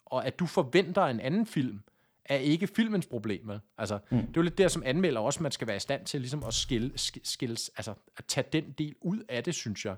Og 0.06 0.27
at 0.27 0.40
du 0.40 0.45
forventer 0.45 1.06
en 1.06 1.19
anden 1.19 1.45
film, 1.45 1.80
er 2.26 2.36
ikke 2.38 2.68
filmens 2.68 3.06
problem. 3.06 3.48
vel? 3.48 3.60
Altså, 3.77 3.99
mm. 4.11 4.18
Det 4.18 4.27
er 4.27 4.32
jo 4.38 4.41
lidt 4.41 4.57
der, 4.57 4.68
som 4.68 4.84
anmelder 4.86 5.22
også, 5.22 5.44
man 5.44 5.52
skal 5.52 5.68
være 5.68 5.76
i 5.76 5.80
stand 5.80 6.06
til 6.06 6.22
ligesom 6.22 6.44
at 6.44 6.53
skille, 6.53 6.91
sk- 6.98 7.22
skilles, 7.23 7.72
altså 7.77 7.94
at 8.18 8.26
tage 8.26 8.48
den 8.53 8.72
del 8.77 8.95
ud 9.02 9.23
af 9.30 9.44
det, 9.44 9.56
synes 9.56 9.86
jeg. 9.86 9.95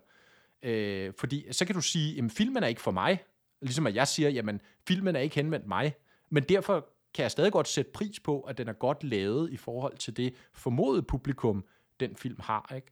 Øh, 0.64 1.14
fordi 1.20 1.54
så 1.54 1.66
kan 1.66 1.76
du 1.76 1.82
sige, 1.82 2.16
jamen 2.16 2.32
filmen 2.32 2.64
er 2.64 2.68
ikke 2.68 2.82
for 2.82 2.92
mig. 2.92 3.24
Ligesom 3.62 3.88
at 3.88 3.96
jeg 3.96 4.08
siger, 4.08 4.30
jamen 4.30 4.62
filmen 4.88 5.16
er 5.16 5.20
ikke 5.20 5.36
henvendt 5.36 5.68
mig. 5.68 5.96
Men 6.30 6.44
derfor 6.44 6.88
kan 7.14 7.24
jeg 7.24 7.32
stadig 7.32 7.52
godt 7.52 7.68
sætte 7.68 7.92
pris 7.92 8.20
på, 8.20 8.42
at 8.42 8.58
den 8.58 8.68
er 8.68 8.74
godt 8.74 9.04
lavet 9.04 9.52
i 9.52 9.58
forhold 9.58 9.98
til 9.98 10.18
det 10.18 10.34
formodede 10.54 11.04
publikum, 11.04 11.66
den 12.00 12.16
film 12.16 12.40
har. 12.40 12.72
Ikke? 12.76 12.88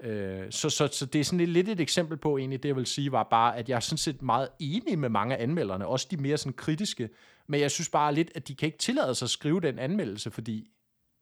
Øh, 0.00 0.52
så, 0.52 0.70
så, 0.70 0.88
så 0.92 1.06
det 1.06 1.20
er 1.20 1.24
sådan 1.24 1.38
lidt, 1.38 1.50
lidt 1.50 1.68
et 1.68 1.80
eksempel 1.80 2.16
på 2.16 2.38
egentlig, 2.38 2.62
det 2.62 2.68
jeg 2.68 2.76
vil 2.76 2.86
sige, 2.86 3.12
var 3.12 3.22
bare, 3.22 3.56
at 3.56 3.68
jeg 3.68 3.76
er 3.76 3.80
sådan 3.80 3.98
set 3.98 4.22
meget 4.22 4.48
enig 4.58 4.98
med 4.98 5.08
mange 5.08 5.36
af 5.36 5.42
anmelderne, 5.42 5.86
også 5.86 6.08
de 6.10 6.16
mere 6.16 6.36
sådan 6.36 6.52
kritiske, 6.52 7.08
men 7.46 7.60
jeg 7.60 7.70
synes 7.70 7.88
bare 7.88 8.14
lidt, 8.14 8.32
at 8.34 8.48
de 8.48 8.54
kan 8.54 8.66
ikke 8.66 8.78
tillade 8.78 9.14
sig 9.14 9.26
at 9.26 9.30
skrive 9.30 9.60
den 9.60 9.78
anmeldelse, 9.78 10.30
fordi, 10.30 10.70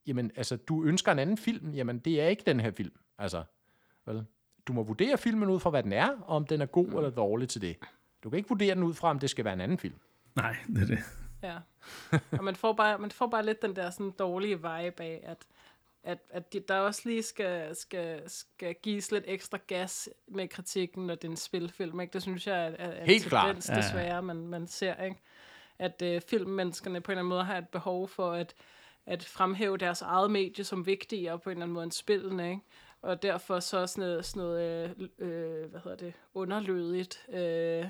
jamen, 0.06 0.30
altså, 0.36 0.56
du 0.56 0.84
ønsker 0.84 1.12
en 1.12 1.18
anden 1.18 1.38
film, 1.38 1.74
jamen, 1.74 1.98
det 1.98 2.20
er 2.20 2.28
ikke 2.28 2.42
den 2.46 2.60
her 2.60 2.70
film, 2.70 2.92
altså, 3.18 3.44
vel? 4.06 4.24
Du 4.66 4.72
må 4.72 4.82
vurdere 4.82 5.18
filmen 5.18 5.48
ud 5.48 5.60
fra, 5.60 5.70
hvad 5.70 5.82
den 5.82 5.92
er, 5.92 6.08
og 6.08 6.36
om 6.36 6.46
den 6.46 6.60
er 6.60 6.66
god 6.66 6.86
eller 6.86 7.10
dårlig 7.10 7.48
til 7.48 7.60
det. 7.60 7.76
Du 8.24 8.30
kan 8.30 8.36
ikke 8.36 8.48
vurdere 8.48 8.74
den 8.74 8.82
ud 8.82 8.94
fra, 8.94 9.10
om 9.10 9.18
det 9.18 9.30
skal 9.30 9.44
være 9.44 9.54
en 9.54 9.60
anden 9.60 9.78
film. 9.78 9.94
Nej, 10.34 10.56
det 10.66 10.82
er 10.82 10.86
det. 10.86 10.98
Ja. 11.42 11.58
Og 12.38 12.44
man 12.44 12.56
får, 12.56 12.72
bare, 12.72 12.98
man 12.98 13.10
får 13.10 13.26
bare 13.26 13.44
lidt 13.44 13.62
den 13.62 13.76
der 13.76 13.90
sådan 13.90 14.10
dårlige 14.10 14.56
vibe 14.56 15.02
af, 15.02 15.20
at, 15.24 15.38
at, 16.04 16.18
at 16.30 16.52
de, 16.52 16.60
der 16.60 16.78
også 16.78 17.02
lige 17.04 17.22
skal, 17.22 17.76
skal, 17.76 18.22
skal 18.30 18.74
gives 18.82 19.12
lidt 19.12 19.24
ekstra 19.26 19.58
gas 19.66 20.08
med 20.28 20.48
kritikken, 20.48 21.06
når 21.06 21.14
det 21.14 21.24
er 21.24 21.30
en 21.30 21.36
spilfilm. 21.36 22.00
Ikke? 22.00 22.12
Det 22.12 22.22
synes 22.22 22.46
jeg 22.46 22.66
er, 22.66 22.70
er, 22.78 22.88
er 22.88 23.04
Helt 23.04 23.24
en 23.24 23.28
klart. 23.28 23.46
tendens, 23.46 23.68
Ja, 23.68 23.74
ja. 23.74 23.80
desværre, 23.82 24.22
man, 24.22 24.36
man 24.48 24.66
ser. 24.66 25.02
Ikke? 25.04 25.16
At 25.78 26.02
øh, 26.02 26.20
filmmenneskerne 26.20 27.00
på 27.00 27.12
en 27.12 27.12
eller 27.12 27.20
anden 27.22 27.28
måde 27.28 27.44
har 27.44 27.58
et 27.58 27.68
behov 27.68 28.08
for 28.08 28.32
at, 28.32 28.54
at 29.06 29.24
fremhæve 29.24 29.76
deres 29.78 30.02
eget 30.02 30.30
medie 30.30 30.64
som 30.64 30.86
vigtigere 30.86 31.38
på 31.38 31.50
en 31.50 31.56
eller 31.56 31.62
anden 31.64 31.74
måde 31.74 31.84
end 31.84 31.92
spillene. 31.92 32.50
Ikke? 32.50 32.62
Og 33.02 33.22
derfor 33.22 33.60
så 33.60 33.86
sådan 33.86 34.08
noget, 34.08 34.24
sådan 34.24 34.42
noget 34.42 34.90
øh, 35.18 35.28
øh, 35.28 35.70
hvad 35.70 35.80
hedder 35.84 35.96
det, 35.96 36.12
underlødigt 36.34 37.26
øh, 37.28 37.84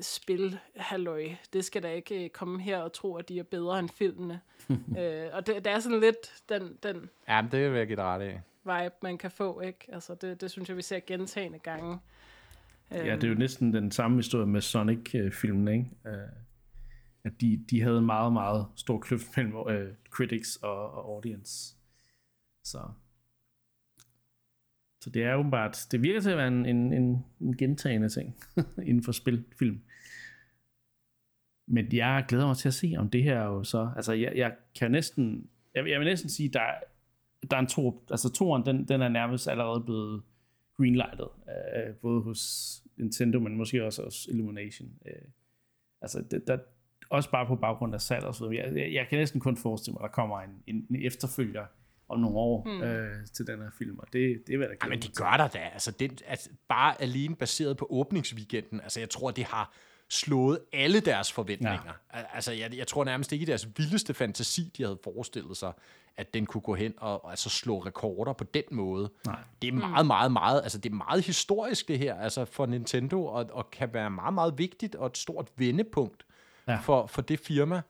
spil, 0.00 0.58
halløj. 0.76 1.28
Det 1.52 1.64
skal 1.64 1.82
da 1.82 1.92
ikke 1.92 2.24
øh, 2.24 2.30
komme 2.30 2.60
her 2.60 2.78
og 2.78 2.92
tro, 2.92 3.16
at 3.16 3.28
de 3.28 3.38
er 3.38 3.42
bedre 3.42 3.78
end 3.78 3.88
filmene. 3.88 4.40
øh, 4.98 5.26
og 5.32 5.46
det, 5.46 5.64
det 5.64 5.66
er 5.66 5.78
sådan 5.78 6.00
lidt 6.00 6.42
den, 6.48 6.78
den 6.82 7.10
Ja, 7.28 7.42
men 7.42 7.50
det 7.52 7.70
vil 7.70 7.78
jeg 7.78 7.86
give 7.86 8.02
ret 8.02 8.22
af. 8.22 8.40
vibe, 8.64 8.94
man 9.02 9.18
kan 9.18 9.30
få, 9.30 9.60
ikke? 9.60 9.86
Altså, 9.92 10.14
det, 10.14 10.40
det 10.40 10.50
synes 10.50 10.68
jeg, 10.68 10.76
vi 10.76 10.82
ser 10.82 11.00
gentagende 11.06 11.58
gange. 11.58 11.98
Øhm, 12.92 13.06
Ja, 13.06 13.14
det 13.14 13.24
er 13.24 13.28
jo 13.28 13.34
næsten 13.34 13.74
den 13.74 13.90
samme 13.92 14.16
historie 14.16 14.46
med 14.46 14.60
Sonic-filmen, 14.60 15.68
ikke? 15.68 15.90
Øh, 16.06 16.28
at 17.24 17.32
de, 17.40 17.64
de 17.70 17.82
havde 17.82 17.98
en 17.98 18.06
meget, 18.06 18.32
meget 18.32 18.66
stor 18.76 18.98
kløft 18.98 19.36
mellem 19.36 19.54
øh, 19.68 19.94
critics 20.10 20.56
og, 20.56 20.90
og 20.90 21.04
audience. 21.14 21.74
Så. 22.64 22.78
Så 25.08 25.12
det 25.12 25.24
er 25.24 25.34
åbenbart, 25.34 25.86
det 25.90 26.02
virker 26.02 26.20
til 26.20 26.30
at 26.30 26.36
være 26.36 26.48
en, 26.48 26.66
en, 26.66 26.92
en, 26.92 27.24
en 27.40 27.56
gentagende 27.56 28.08
ting 28.08 28.36
inden 28.88 29.02
for 29.02 29.12
spilfilm. 29.12 29.80
Men 31.68 31.92
jeg 31.92 32.24
glæder 32.28 32.46
mig 32.46 32.56
til 32.56 32.68
at 32.68 32.74
se, 32.74 32.94
om 32.98 33.10
det 33.10 33.22
her 33.22 33.44
jo 33.44 33.64
så, 33.64 33.90
altså 33.96 34.12
jeg, 34.12 34.32
jeg 34.36 34.54
kan 34.78 34.90
næsten, 34.90 35.50
jeg, 35.74 35.88
jeg 35.88 36.00
vil 36.00 36.08
næsten 36.08 36.30
sige, 36.30 36.48
der, 36.48 36.60
der 37.50 37.56
er 37.56 37.60
en 37.60 37.66
to, 37.66 38.06
altså 38.10 38.32
toren, 38.32 38.66
den, 38.66 38.88
den 38.88 39.02
er 39.02 39.08
nærmest 39.08 39.48
allerede 39.48 39.80
blevet 39.80 40.22
greenlightet, 40.76 41.28
øh, 41.48 41.94
både 41.94 42.22
hos 42.22 42.72
Nintendo, 42.96 43.40
men 43.40 43.56
måske 43.56 43.84
også 43.84 44.02
hos 44.02 44.26
Illumination. 44.30 44.88
Øh, 45.06 45.28
altså, 46.02 46.24
det, 46.30 46.46
der, 46.46 46.58
også 47.10 47.30
bare 47.30 47.46
på 47.46 47.56
baggrund 47.56 47.94
af 47.94 48.00
salg 48.00 48.24
og 48.24 48.34
så 48.34 48.48
videre. 48.48 48.66
Jeg, 48.66 48.76
jeg, 48.76 48.92
jeg 48.92 49.06
kan 49.08 49.18
næsten 49.18 49.40
kun 49.40 49.56
forestille 49.56 49.92
mig, 49.92 50.04
at 50.04 50.08
der 50.08 50.14
kommer 50.14 50.40
en, 50.40 50.62
en, 50.66 50.86
en 50.90 51.02
efterfølger 51.06 51.66
om 52.08 52.20
nogle 52.20 52.36
år 52.36 52.64
mm. 52.64 52.82
øh, 52.82 53.26
til 53.34 53.46
den 53.46 53.58
her 53.58 53.70
film, 53.78 53.98
og 53.98 54.06
det, 54.12 54.42
det 54.46 54.58
vil 54.58 54.60
jeg 54.60 54.68
da 54.68 54.86
Ja, 54.86 54.88
men 54.88 55.02
de 55.02 55.08
gør 55.08 55.36
der 55.36 55.48
da. 55.48 55.58
Altså, 55.58 55.90
det, 55.90 56.22
altså, 56.26 56.48
bare 56.68 57.02
alene 57.02 57.36
baseret 57.36 57.76
på 57.76 57.86
åbningsweekenden. 57.90 58.80
Altså, 58.80 59.00
jeg 59.00 59.10
tror, 59.10 59.30
det 59.30 59.44
har 59.44 59.72
slået 60.08 60.60
alle 60.72 61.00
deres 61.00 61.32
forventninger. 61.32 61.92
Ja. 62.14 62.22
Altså, 62.34 62.52
jeg, 62.52 62.76
jeg 62.76 62.86
tror 62.86 63.04
nærmest 63.04 63.32
ikke 63.32 63.42
i 63.42 63.46
deres 63.46 63.68
vildeste 63.76 64.14
fantasi, 64.14 64.72
de 64.76 64.82
havde 64.82 64.98
forestillet 65.04 65.56
sig, 65.56 65.72
at 66.16 66.34
den 66.34 66.46
kunne 66.46 66.60
gå 66.60 66.74
hen 66.74 66.94
og, 66.96 67.24
og 67.24 67.30
altså 67.30 67.48
slå 67.50 67.78
rekorder 67.78 68.32
på 68.32 68.44
den 68.44 68.62
måde. 68.70 69.10
Nej. 69.26 69.38
Det 69.62 69.68
er 69.68 69.72
meget, 69.72 70.06
meget, 70.06 70.32
meget, 70.32 70.62
altså 70.62 70.78
det 70.78 70.90
er 70.90 70.94
meget 70.94 71.24
historisk 71.24 71.88
det 71.88 71.98
her, 71.98 72.14
altså 72.14 72.44
for 72.44 72.66
Nintendo, 72.66 73.24
og, 73.26 73.46
og 73.52 73.70
kan 73.70 73.94
være 73.94 74.10
meget, 74.10 74.34
meget 74.34 74.58
vigtigt 74.58 74.94
og 74.94 75.06
et 75.06 75.18
stort 75.18 75.48
vendepunkt 75.56 76.26
ja. 76.68 76.76
for, 76.76 77.06
for 77.06 77.22
det 77.22 77.40
firma 77.40 77.82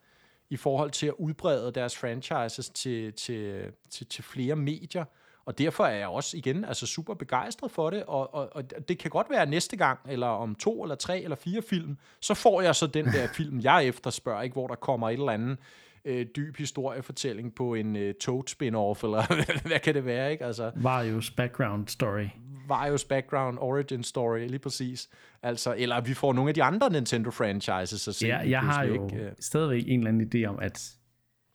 i 0.51 0.57
forhold 0.57 0.91
til 0.91 1.07
at 1.07 1.15
udbrede 1.19 1.73
deres 1.73 1.97
franchises 1.97 2.69
til, 2.69 3.12
til, 3.12 3.62
til, 3.91 4.07
til 4.07 4.25
flere 4.25 4.57
medier. 4.57 5.05
Og 5.45 5.59
derfor 5.59 5.85
er 5.85 5.99
jeg 5.99 6.09
også 6.09 6.37
igen 6.37 6.65
altså 6.65 6.87
super 6.87 7.15
begejstret 7.15 7.70
for 7.70 7.91
det, 7.91 8.05
og, 8.05 8.35
og, 8.35 8.49
og 8.53 8.89
det 8.89 8.99
kan 8.99 9.11
godt 9.11 9.27
være 9.31 9.47
næste 9.47 9.77
gang, 9.77 9.99
eller 10.09 10.27
om 10.27 10.55
to, 10.55 10.83
eller 10.83 10.95
tre, 10.95 11.20
eller 11.20 11.37
fire 11.37 11.62
film, 11.62 11.97
så 12.20 12.35
får 12.35 12.61
jeg 12.61 12.75
så 12.75 12.87
den 12.87 13.05
der 13.05 13.29
film, 13.37 13.61
jeg 13.61 13.85
efterspørger, 13.87 14.43
ikke, 14.43 14.55
hvor 14.55 14.66
der 14.66 14.75
kommer 14.75 15.09
et 15.09 15.12
eller 15.12 15.33
andet 15.33 15.59
øh, 16.05 16.27
dyb 16.37 16.57
historiefortælling 16.57 17.55
på 17.55 17.75
en 17.75 17.97
øh, 17.97 18.15
Toad 18.15 18.45
spin-off, 18.49 19.05
eller 19.05 19.45
hvad 19.69 19.81
kan 19.81 19.95
det 19.95 20.05
være, 20.05 20.33
ikke? 20.33 20.45
Altså, 20.45 20.70
Varios 20.77 21.31
background 21.31 21.89
story. 21.89 22.27
Varios 22.69 23.05
background, 23.05 23.59
origin 23.61 24.03
story, 24.03 24.39
lige 24.39 24.59
præcis. 24.59 25.09
Altså, 25.43 25.74
eller 25.78 26.01
vi 26.01 26.15
får 26.15 26.32
nogle 26.32 26.49
af 26.49 26.55
de 26.55 26.62
andre 26.62 26.90
Nintendo 26.90 27.31
franchises 27.31 28.09
at 28.09 28.15
se. 28.15 28.27
Ja, 28.27 28.39
jeg 28.39 28.61
har 28.61 28.85
jo 28.85 28.93
ikke? 28.93 29.24
Øh, 29.24 29.32
stadigvæk 29.40 29.85
en 29.86 30.01
eller 30.01 30.11
anden 30.11 30.31
idé 30.35 30.49
om, 30.49 30.59
at 30.59 30.99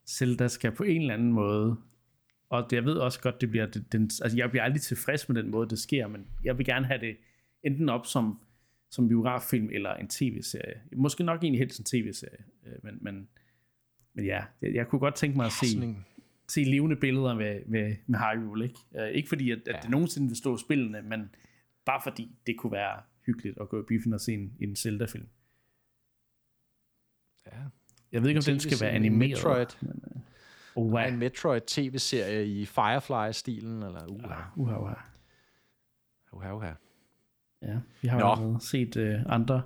Zelda 0.07 0.48
skal 0.48 0.72
på 0.72 0.84
en 0.84 1.02
eller 1.02 1.14
anden 1.14 1.34
måde, 1.34 1.77
og 2.49 2.68
jeg 2.72 2.85
ved 2.85 2.94
også 2.94 3.22
godt, 3.22 3.41
det 3.41 3.49
bliver, 3.49 3.65
det, 3.65 3.91
den, 3.91 4.02
altså 4.03 4.38
jeg 4.38 4.49
bliver 4.49 4.64
aldrig 4.64 4.81
tilfreds 4.81 5.30
med 5.30 5.44
den 5.44 5.52
måde, 5.52 5.69
det 5.69 5.80
sker, 5.80 6.07
men 6.07 6.27
jeg 6.44 6.57
vil 6.57 6.65
gerne 6.65 6.85
have 6.85 6.99
det 6.99 7.18
enten 7.64 7.90
op 7.90 8.06
som, 8.06 8.40
som 8.90 9.07
biograffilm 9.07 9.69
eller 9.72 9.94
en 9.94 10.07
tv-serie. 10.07 10.81
Måske 10.95 11.23
nok 11.23 11.44
egentlig 11.44 11.60
helst 11.60 11.80
en 11.80 11.85
tv-serie, 11.85 12.44
øh, 12.65 12.73
men, 12.84 12.98
men, 13.02 13.27
men 14.14 14.26
ja, 14.26 14.44
jeg, 14.61 14.73
jeg 14.73 14.88
kunne 14.88 14.99
godt 14.99 15.15
tænke 15.15 15.38
mig 15.38 15.45
at 15.45 15.52
se, 15.52 15.72
sådan 15.72 15.90
en, 15.90 16.06
se 16.54 16.64
levende 16.64 16.96
billeder 16.96 17.34
med, 17.36 17.66
med, 17.66 17.96
med 18.08 18.20
Hyrule. 18.20 18.64
Ikke, 18.66 18.80
uh, 18.92 19.08
ikke 19.08 19.30
fordi, 19.30 19.52
at, 19.52 19.58
at 19.58 19.68
Ja. 19.76 19.80
det 19.82 19.90
nogensinde 19.90 20.28
vil 20.28 20.38
stå 20.38 20.58
spillene, 20.58 21.02
men 21.02 21.36
bare 21.86 22.02
fordi 22.04 22.36
det 22.48 22.58
kunne 22.58 22.72
være 22.72 23.02
hyggeligt 23.26 23.58
at 23.62 23.70
gå 23.70 23.80
i 23.80 23.84
biffen 23.88 24.14
og 24.14 24.22
se 24.22 24.34
en, 24.34 24.54
en 24.60 24.76
Zelda-film. 24.76 25.28
ja. 27.46 27.62
Jeg 28.12 28.22
ved 28.22 28.30
ikke, 28.30 28.40
om 28.40 28.44
den 28.44 28.60
skal 28.60 28.78
være 28.82 28.92
animeret. 28.92 29.30
Metroid. 29.30 29.68
Men, 29.82 30.04
uh, 30.76 30.84
er 30.84 30.90
wow. 30.92 31.04
en 31.14 31.18
Metroid 31.18 31.62
tv-serie 31.68 32.48
i 32.48 32.66
Firefly-stilen, 32.66 33.84
eller 33.84 34.08
uh, 34.08 34.16
Uh, 34.56 34.68
uh, 34.68 34.84
uh. 34.84 34.92
uh, 36.34 36.54
uh, 36.54 36.56
uh. 36.56 36.64
Ja, 37.62 37.78
vi 38.02 38.08
har 38.08 38.42
jo 38.42 38.60
set 38.60 38.96
uh, 38.98 39.34
andre, 39.34 39.62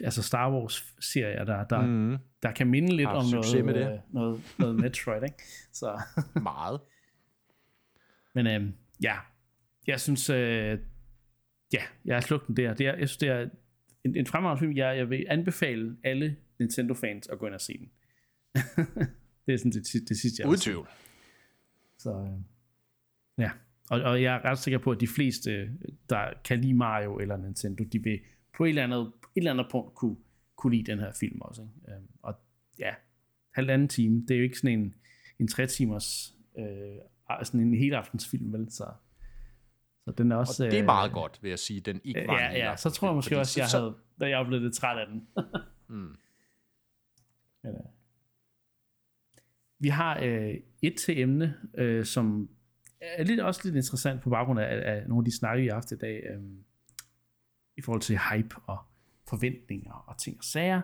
altså 0.00 0.22
Star 0.22 0.52
Wars-serier, 0.52 1.44
der, 1.44 1.64
der, 1.64 1.80
mm. 1.86 2.16
Der 2.42 2.52
kan 2.52 2.66
minde 2.66 2.96
lidt 2.96 3.08
Har 3.08 3.14
om 3.16 3.24
noget, 3.32 3.64
med 3.64 3.74
det. 3.74 3.92
øh, 3.92 3.98
noget, 4.10 4.54
noget 4.58 4.76
Metroid. 4.82 5.22
Ikke? 5.22 5.42
Så, 5.72 6.00
meget. 6.42 6.80
men 8.34 8.46
øh, 8.46 8.72
ja, 9.02 9.16
jeg 9.86 10.00
synes, 10.00 10.30
øh, 10.30 10.78
ja, 11.72 11.82
jeg 12.04 12.16
har 12.16 12.20
slugt 12.20 12.46
den 12.46 12.56
der. 12.56 12.74
Det 12.74 12.86
er, 12.86 12.96
jeg 12.96 13.08
synes, 13.08 13.16
det 13.16 13.28
er 13.28 13.48
en, 14.04 14.16
en 14.16 14.26
fremragende 14.26 14.60
film. 14.60 14.76
Jeg, 14.76 14.96
jeg 14.96 15.10
vil 15.10 15.26
anbefale 15.28 15.96
alle 16.04 16.36
Nintendo-fans 16.58 17.28
at 17.28 17.38
gå 17.38 17.46
ind 17.46 17.54
og 17.54 17.60
se 17.60 17.78
den. 17.78 17.90
det 19.46 19.54
er 19.54 19.58
sådan 19.58 19.72
det, 19.72 20.08
det, 20.08 20.16
sidste, 20.16 20.40
jeg 20.40 20.46
Uden 20.46 20.52
vil 20.52 20.58
sige. 20.58 20.72
tvivl. 20.72 20.88
Så 21.98 22.10
øh, 22.10 22.40
ja, 23.38 23.50
og, 23.90 24.00
og 24.02 24.22
jeg 24.22 24.34
er 24.34 24.44
ret 24.44 24.58
sikker 24.58 24.78
på, 24.78 24.90
at 24.90 25.00
de 25.00 25.08
fleste, 25.08 25.70
der 26.10 26.32
kan 26.44 26.60
lide 26.60 26.74
Mario 26.74 27.18
eller 27.18 27.36
Nintendo, 27.36 27.84
de 27.92 28.02
vil 28.02 28.20
på 28.56 28.64
et 28.64 28.68
eller 28.68 28.84
andet, 28.84 29.00
et 29.00 29.12
eller 29.36 29.50
andet 29.50 29.66
punkt 29.70 29.94
kunne, 29.94 30.16
kunne 30.56 30.76
lide 30.76 30.90
den 30.92 30.98
her 30.98 31.12
film 31.20 31.40
også. 31.40 31.62
Ikke? 31.62 31.96
Øhm, 31.96 32.08
og 32.22 32.34
ja, 32.78 32.94
halvanden 33.54 33.88
time, 33.88 34.20
det 34.20 34.30
er 34.30 34.36
jo 34.38 34.42
ikke 34.44 34.58
sådan 34.58 34.78
en, 34.78 34.94
en 35.38 35.48
tre 35.48 35.66
timers, 35.66 36.34
øh, 36.58 36.96
sådan 37.42 37.60
en 37.60 37.74
helaftensfilm, 37.78 38.52
vel? 38.52 38.70
Så, 38.70 38.86
så 40.04 40.10
den 40.18 40.32
er 40.32 40.36
også... 40.36 40.64
Og 40.64 40.70
det 40.70 40.78
er 40.78 40.82
øh, 40.82 40.86
meget 40.86 41.12
godt, 41.12 41.38
vil 41.42 41.48
jeg 41.48 41.58
sige, 41.58 41.80
den 41.80 42.00
ikke 42.04 42.24
var 42.26 42.38
en 42.48 42.56
Ja, 42.56 42.70
ja, 42.70 42.76
så 42.76 42.90
tror 42.90 43.08
jeg 43.08 43.14
måske 43.14 43.28
fordi 43.28 43.40
også, 43.40 43.60
jeg 43.60 43.68
så- 43.68 43.78
havde, 43.78 43.94
da 44.20 44.28
jeg 44.38 44.46
blev 44.46 44.60
lidt 44.60 44.74
træt 44.74 44.98
af 44.98 45.06
den. 45.06 45.28
Mm. 45.88 46.14
Øh, 47.66 47.72
vi 49.78 49.88
har 49.88 50.20
øh, 50.22 50.54
et 50.82 50.96
til 50.96 51.18
emne, 51.20 51.56
øh, 51.74 52.04
som 52.04 52.50
er 53.00 53.24
lidt, 53.24 53.40
også 53.40 53.60
lidt 53.64 53.76
interessant 53.76 54.22
på 54.22 54.30
baggrund 54.30 54.60
af, 54.60 54.92
af 54.94 55.08
nogle 55.08 55.20
af 55.20 55.24
de 55.24 55.36
snakke, 55.38 55.62
vi 55.62 55.66
har 55.68 55.74
haft 55.74 55.92
i 55.92 55.96
dag, 55.96 56.22
øh, 56.30 56.42
i 57.76 57.80
forhold 57.82 58.00
til 58.02 58.18
hype 58.30 58.56
og 58.66 58.78
forventninger 59.34 60.04
og 60.06 60.18
ting 60.18 60.36
og 60.38 60.44
sager. 60.44 60.80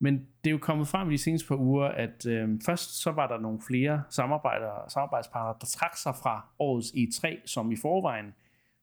Men 0.00 0.14
det 0.14 0.50
er 0.50 0.50
jo 0.50 0.58
kommet 0.58 0.88
frem 0.88 1.10
i 1.10 1.12
de 1.12 1.18
seneste 1.18 1.48
par 1.48 1.56
uger, 1.56 1.84
at 1.84 2.26
øh, 2.26 2.48
først 2.66 3.02
så 3.02 3.10
var 3.10 3.26
der 3.26 3.38
nogle 3.38 3.60
flere 3.66 4.02
samarbejder, 4.10 4.88
samarbejdspartnere, 4.88 5.56
der 5.60 5.66
trak 5.66 5.96
sig 5.96 6.14
fra 6.22 6.48
årets 6.58 6.90
E3, 6.90 7.46
som 7.46 7.72
i 7.72 7.76
forvejen 7.76 8.34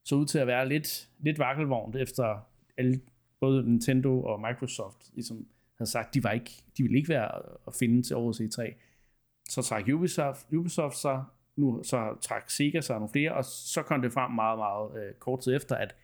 så 0.03 0.15
ud 0.15 0.26
til 0.26 0.39
at 0.39 0.48
være 0.48 0.69
lidt, 0.69 1.10
lidt 1.19 1.39
vakkelvognt 1.39 1.95
efter 1.95 2.39
alle, 2.77 3.02
både 3.39 3.64
Nintendo 3.64 4.23
og 4.23 4.41
Microsoft 4.41 5.11
ligesom 5.14 5.48
havde 5.77 5.91
sagt, 5.91 6.14
de 6.14 6.23
var 6.23 6.31
ikke, 6.31 6.52
de 6.77 6.84
ville 6.84 6.98
ikke 6.98 7.10
være 7.10 7.31
at 7.68 7.73
finde 7.80 8.03
til 8.03 8.15
årets 8.15 8.41
E3. 8.41 8.73
Så 9.49 9.61
trak 9.61 9.88
Ubisoft, 9.93 10.48
Ubisoft 10.53 10.98
sig, 10.98 11.23
nu 11.56 11.84
så 11.84 12.18
trak 12.22 12.49
Sega 12.49 12.81
sig 12.81 12.95
nogle 12.95 13.10
flere, 13.11 13.34
og 13.34 13.45
så 13.45 13.84
kom 13.84 14.02
det 14.02 14.14
frem 14.14 14.31
meget, 14.31 14.57
meget 14.57 14.91
øh, 14.95 15.14
kort 15.14 15.39
tid 15.39 15.56
efter, 15.56 15.76
at 15.76 15.95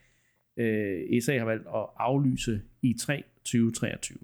øh, 0.58 1.18
ESA 1.18 1.38
har 1.38 1.46
valgt 1.46 1.68
at 1.68 1.86
aflyse 1.98 2.62
E3 2.86 3.22
2023. 3.46 4.18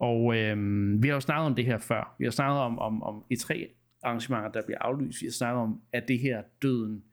Og 0.00 0.36
øh, 0.36 0.56
vi 1.02 1.08
har 1.08 1.14
jo 1.14 1.20
snakket 1.20 1.46
om 1.46 1.54
det 1.54 1.64
her 1.64 1.78
før. 1.78 2.14
Vi 2.18 2.24
har 2.24 2.30
snakket 2.30 2.58
om, 2.60 2.78
om, 2.78 3.02
om 3.02 3.24
E3 3.34 3.66
arrangementer, 4.02 4.50
der 4.52 4.62
bliver 4.66 4.78
aflyst. 4.78 5.20
Vi 5.20 5.26
har 5.26 5.32
snakket 5.32 5.62
om, 5.62 5.80
at 5.92 6.08
det 6.08 6.18
her 6.18 6.38
er 6.38 6.42
døden 6.62 7.04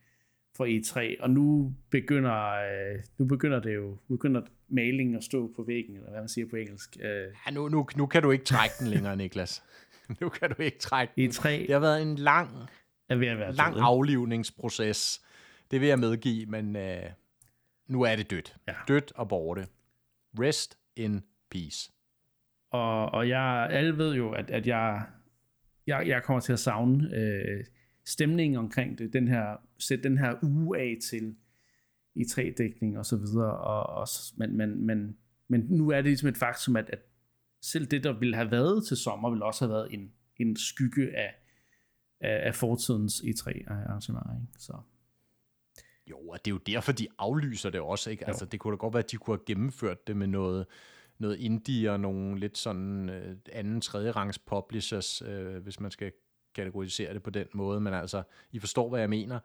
for 0.58 0.66
E3, 0.66 1.24
og 1.24 1.30
nu 1.30 1.74
begynder, 1.90 2.52
øh, 2.52 3.00
nu 3.18 3.26
begynder 3.26 3.60
det 3.60 3.76
jo, 3.76 3.98
nu 4.08 4.16
begynder 4.16 4.42
malingen 4.70 5.16
at 5.16 5.24
stå 5.24 5.52
på 5.56 5.64
væggen, 5.64 5.96
eller 5.96 6.10
hvad 6.10 6.20
man 6.20 6.30
siger 6.30 6.48
på 6.50 6.56
engelsk. 6.56 6.98
Øh, 7.02 7.28
Ja, 7.48 7.52
nu, 7.54 7.70
nu, 7.70 7.88
nu 7.98 8.06
kan 8.06 8.24
du 8.24 8.32
ikke 8.32 8.46
trække 8.46 8.74
den 8.80 8.88
længere, 8.88 9.16
Niklas. 9.18 9.64
nu 10.22 10.30
kan 10.30 10.50
du 10.50 10.62
ikke 10.62 10.80
trække 10.80 11.14
den. 11.16 11.30
E3 11.30 11.50
Det 11.50 11.70
har 11.72 11.80
været 11.80 12.02
en 12.02 12.16
lang, 12.16 12.50
er 13.10 13.16
ved 13.16 13.28
at 13.28 13.38
være 13.38 13.54
lang 13.54 13.74
død. 13.76 13.82
aflivningsproces. 13.84 15.26
Det 15.72 15.82
vil 15.82 15.88
jeg 15.88 16.00
medgive, 16.00 16.46
men 16.46 16.76
øh, 16.76 17.04
nu 17.88 18.02
er 18.02 18.16
det 18.16 18.30
dødt. 18.30 18.58
Ja. 18.68 18.74
Dødt 18.88 19.12
og 19.16 19.30
borte. 19.30 19.68
Rest 20.40 20.78
in 20.96 21.22
peace. 21.52 21.92
Og, 22.72 23.06
og 23.06 23.30
jeg, 23.30 23.68
alle 23.72 23.98
ved 23.98 24.16
jo, 24.16 24.32
at, 24.32 24.50
at 24.50 24.68
jeg, 24.68 25.06
jeg, 25.88 26.08
jeg 26.08 26.24
kommer 26.24 26.40
til 26.40 26.54
at 26.54 26.60
savne 26.60 27.16
øh, 27.16 27.66
stemningen 28.06 28.58
omkring 28.58 28.98
det, 28.98 29.14
den 29.14 29.28
her, 29.28 29.56
sætte 29.80 30.04
den 30.04 30.18
her 30.18 30.36
uge 30.44 30.80
af 30.80 30.98
til 31.10 31.36
i 32.16 32.22
3-dækning 32.22 32.98
og 32.98 33.06
så 33.06 33.18
videre, 33.18 33.58
og, 33.58 33.84
og, 33.84 34.08
men, 34.38 34.58
men, 34.58 34.86
men, 34.86 35.18
men 35.48 35.62
nu 35.70 35.90
er 35.90 35.96
det 35.96 36.06
ligesom 36.06 36.30
et 36.30 36.38
faktum, 36.38 36.76
at, 36.76 36.90
at 36.90 37.00
selv 37.62 37.86
det, 37.86 38.04
der 38.04 38.20
ville 38.20 38.36
have 38.36 38.52
været 38.52 38.88
til 38.88 38.98
sommer, 38.98 39.30
ville 39.30 39.46
også 39.46 39.66
have 39.66 39.74
været 39.74 39.94
en, 39.94 40.12
en 40.38 40.56
skygge 40.56 41.18
af, 41.18 41.36
af, 42.22 42.48
af 42.48 42.56
fortidens 42.56 43.14
E3-arrangementer. 43.14 44.36
Ikke? 44.36 44.54
Så, 44.58 44.78
Jo, 46.10 46.20
og 46.30 46.46
det 46.46 46.52
er 46.52 46.56
jo 46.56 46.58
derfor, 46.58 46.92
de 46.92 47.08
aflyser 47.18 47.70
det 47.70 47.82
også, 47.82 48.10
ikke? 48.10 48.28
Altså, 48.28 48.46
det 48.46 48.60
kunne 48.60 48.72
da 48.72 48.78
godt 48.78 48.94
være, 48.94 49.04
at 49.04 49.12
de 49.12 49.18
kunne 49.18 49.38
have 49.38 49.46
gennemført 49.46 50.08
det 50.08 50.18
med 50.18 50.28
noget, 50.28 50.66
noget 51.20 51.38
indie 51.40 51.92
og 51.92 52.00
nogle 52.00 52.40
lidt 52.40 52.58
sådan 52.58 53.10
øh, 53.10 53.36
anden, 53.52 53.82
tredje 53.82 54.12
rangs 54.12 54.40
publishers, 54.40 55.22
øh, 55.22 55.58
hvis 55.64 55.80
man 55.80 55.92
skal 55.92 56.12
kategorisere 56.56 57.14
det 57.14 57.24
på 57.24 57.30
den 57.30 57.48
måde, 57.54 57.82
men 57.82 57.94
altså, 57.94 58.24
I 58.52 58.60
forstår, 58.60 58.90
hvad 58.90 59.00
jeg 59.00 59.10
mener. 59.10 59.40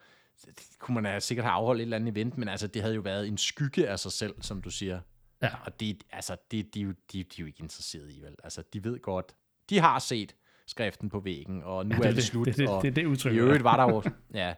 Det 0.46 0.66
kunne 0.78 1.00
man 1.02 1.20
sikkert 1.20 1.44
have 1.46 1.52
afholdt 1.52 1.80
et 1.80 1.82
eller 1.82 1.96
andet 1.96 2.12
event, 2.12 2.38
men 2.38 2.48
altså, 2.48 2.66
det 2.66 2.82
havde 2.82 2.94
jo 2.94 3.00
været 3.00 3.28
en 3.28 3.38
skygge 3.38 3.88
af 3.88 3.98
sig 3.98 4.12
selv, 4.12 4.34
som 4.42 4.62
du 4.62 4.70
siger. 4.70 5.00
ja. 5.42 5.50
Og 5.66 5.80
det, 5.80 6.04
altså, 6.12 6.36
det, 6.50 6.74
de, 6.74 6.80
er 6.80 6.84
jo- 6.84 6.90
de, 7.12 7.18
de 7.18 7.22
er 7.22 7.34
jo 7.40 7.46
ikke 7.46 7.60
interesseret 7.62 8.12
i, 8.12 8.20
vel? 8.20 8.34
Altså, 8.44 8.62
de 8.72 8.84
ved 8.84 9.00
godt, 9.00 9.34
de 9.70 9.78
har 9.78 9.98
set 9.98 10.34
skriften 10.66 11.08
på 11.08 11.20
væggen, 11.20 11.62
og 11.62 11.86
nu 11.86 11.94
Ja, 12.02 12.08
er 12.08 12.12
det, 12.12 12.24
slut. 12.24 12.46
Det, 12.46 12.56
det, 12.56 12.68
og, 12.68 12.82
det, 12.82 12.96
det, 12.96 13.02
det 13.02 13.06
udtryk. 13.10 13.32
i 13.32 13.36
øvrigt 13.36 13.64
var 13.64 13.86
der 13.86 13.94
jo, 13.94 14.02
ja, 14.40 14.54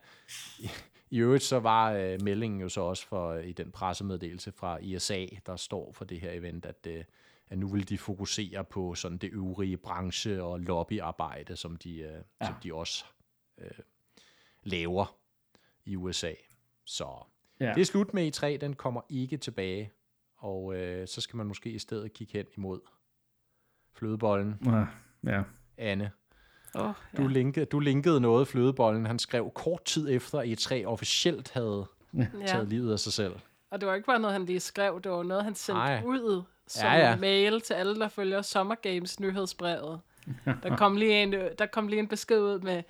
i, 1.10 1.16
i 1.16 1.20
øvrigt 1.20 1.42
så 1.42 1.60
var 1.60 1.92
øh, 1.92 2.22
meldingen 2.22 2.60
jo 2.60 2.68
så 2.68 2.80
også 2.80 3.06
for 3.06 3.30
øh, 3.30 3.46
i 3.46 3.52
den 3.52 3.70
pressemeddelelse 3.70 4.52
fra 4.52 4.78
ISA, 4.78 5.26
der 5.46 5.56
står 5.56 5.92
for 5.92 6.04
det 6.04 6.20
her 6.20 6.32
event, 6.32 6.66
at, 6.66 6.86
øh, 6.86 7.04
at 7.48 7.58
nu 7.58 7.68
vil 7.68 7.88
de 7.88 7.98
fokusere 7.98 8.64
på 8.64 8.94
sådan 8.94 9.18
det 9.18 9.30
øvrige 9.32 9.76
branche- 9.76 10.42
og 10.42 10.60
lobbyarbejde, 10.60 11.56
som 11.56 11.76
de, 11.76 11.98
øh, 11.98 12.22
ja. 12.40 12.46
som 12.46 12.54
de 12.62 12.74
også 12.74 13.04
øh, 13.58 13.70
laver 14.62 15.16
i 15.84 15.96
USA. 15.96 16.32
Så 16.84 17.22
Ja. 17.60 17.66
ja. 17.66 17.74
det 17.74 17.80
er 17.80 17.84
slut 17.84 18.14
med 18.14 18.36
E3, 18.36 18.56
den 18.56 18.74
kommer 18.74 19.00
ikke 19.08 19.36
tilbage, 19.36 19.92
og 20.36 20.76
øh, 20.76 21.08
så 21.08 21.20
skal 21.20 21.36
man 21.36 21.46
måske 21.46 21.70
i 21.70 21.78
stedet 21.78 22.12
kigge 22.12 22.32
hen 22.32 22.46
imod 22.56 22.80
flødebollen. 23.92 24.54
Ja, 24.66 24.86
ja. 25.32 25.42
Anne, 25.76 26.10
Oh, 26.76 26.92
du, 27.16 27.22
ja. 27.22 27.28
linkede, 27.28 27.66
du 27.66 27.78
linkede 27.78 28.20
noget, 28.20 28.48
flødebollen. 28.48 29.06
Han 29.06 29.18
skrev 29.18 29.50
kort 29.54 29.84
tid 29.84 30.08
efter, 30.10 30.38
at 30.38 30.46
E3 30.48 30.86
officielt 30.86 31.50
havde 31.52 31.86
ja. 32.14 32.26
taget 32.46 32.68
livet 32.68 32.92
af 32.92 32.98
sig 32.98 33.12
selv. 33.12 33.32
Og 33.70 33.80
det 33.80 33.88
var 33.88 33.94
ikke 33.94 34.06
bare 34.06 34.20
noget, 34.20 34.32
han 34.32 34.44
lige 34.44 34.60
skrev, 34.60 35.00
det 35.04 35.12
var 35.12 35.22
noget, 35.22 35.44
han 35.44 35.54
sendte 35.54 35.80
Ej. 35.82 36.02
ud 36.04 36.42
som 36.66 36.86
Ja, 36.86 36.98
ja. 36.98 37.16
mail 37.16 37.60
til 37.60 37.74
alle, 37.74 38.00
der 38.00 38.08
følger 38.08 38.42
Summer 38.42 38.74
Games 38.74 39.20
nyhedsbrevet. 39.20 40.00
Der 40.62 40.76
kom 40.76 40.96
lige 40.96 41.22
en, 41.22 41.32
der 41.58 41.66
kom 41.66 41.88
lige 41.88 41.98
en 41.98 42.08
besked 42.08 42.40
ud 42.40 42.58
med, 42.60 42.82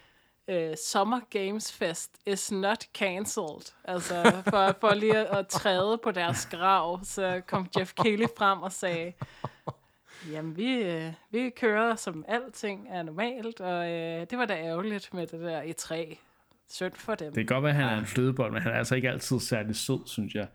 uh, 0.49 0.75
Summer 0.87 1.21
Games 1.31 1.73
Fest 1.73 2.11
is 2.27 2.53
not 2.53 2.85
cancelled. 2.95 3.73
Altså, 3.85 4.43
for, 4.51 4.75
for 4.81 4.95
lige 4.95 5.19
at, 5.19 5.39
at 5.39 5.49
træde 5.49 5.99
på 5.99 6.11
deres 6.11 6.47
grav, 6.47 7.01
så 7.05 7.41
kom 7.47 7.69
Jeff 7.79 7.93
Keighley 7.95 8.27
frem 8.39 8.63
og 8.63 8.73
sagde, 8.73 9.13
jamen, 10.33 10.57
vi, 10.57 10.83
øh, 10.83 11.13
vi 11.31 11.51
kører 11.57 11.95
som 11.95 12.25
alting 12.29 12.89
er 12.91 13.03
normalt, 13.03 13.61
og 13.61 13.91
øh, 13.91 14.27
det 14.31 14.39
var 14.39 14.45
da 14.47 14.55
ærgerligt 14.55 15.15
med 15.15 15.27
det 15.27 15.41
der 15.41 15.63
E3. 15.63 16.17
Synd 16.69 16.93
for 16.95 17.15
dem. 17.15 17.33
Det 17.33 17.47
kan 17.49 17.55
godt 17.55 17.63
være, 17.65 17.73
at 17.73 17.77
han 17.83 17.95
er 17.95 17.99
en 17.99 18.07
flødebold, 18.07 18.53
men 18.53 18.63
han 18.63 18.73
er 18.73 18.77
altså 18.77 18.95
ikke 18.95 19.11
altid 19.11 19.41
særlig 19.41 19.77
sød, 19.77 20.07
synes 20.07 20.35
jeg. 20.35 20.49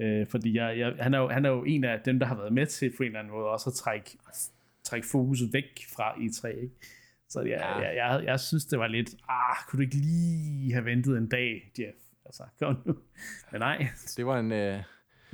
Øh, 0.00 0.26
fordi 0.30 0.56
jeg, 0.56 0.78
jeg, 0.78 0.92
han, 1.00 1.14
er 1.14 1.18
jo, 1.18 1.28
han 1.28 1.44
er 1.44 1.50
jo 1.50 1.64
en 1.64 1.84
af 1.84 2.00
dem, 2.04 2.18
der 2.18 2.26
har 2.26 2.34
været 2.36 2.52
med 2.52 2.66
til 2.66 2.92
på 2.96 3.02
en 3.02 3.06
eller 3.06 3.18
anden 3.18 3.32
måde 3.32 3.46
også 3.46 3.70
at 3.70 3.74
trække, 3.74 4.18
trække 4.84 5.06
fokuset 5.08 5.52
væk 5.52 5.64
fra 5.96 6.12
E3. 6.12 6.46
Ikke? 6.62 6.74
Så 7.28 7.40
jeg, 7.40 7.48
Ja. 7.48 7.78
ja. 7.80 7.86
jeg, 7.88 7.96
jeg, 7.96 8.24
jeg 8.26 8.40
synes, 8.40 8.64
det 8.64 8.78
var 8.78 8.86
lidt, 8.86 9.10
ah, 9.28 9.56
kunne 9.68 9.76
du 9.78 9.82
ikke 9.82 9.96
lige 9.96 10.72
have 10.72 10.84
ventet 10.84 11.16
en 11.18 11.28
dag, 11.28 11.72
Jeff? 11.78 11.96
Altså, 12.24 12.42
kom 12.58 12.76
nu. 12.84 12.94
Men 13.52 13.60
nej. 13.60 13.86
Det 14.16 14.26
var 14.26 14.38
en, 14.38 14.52
øh, 14.52 14.82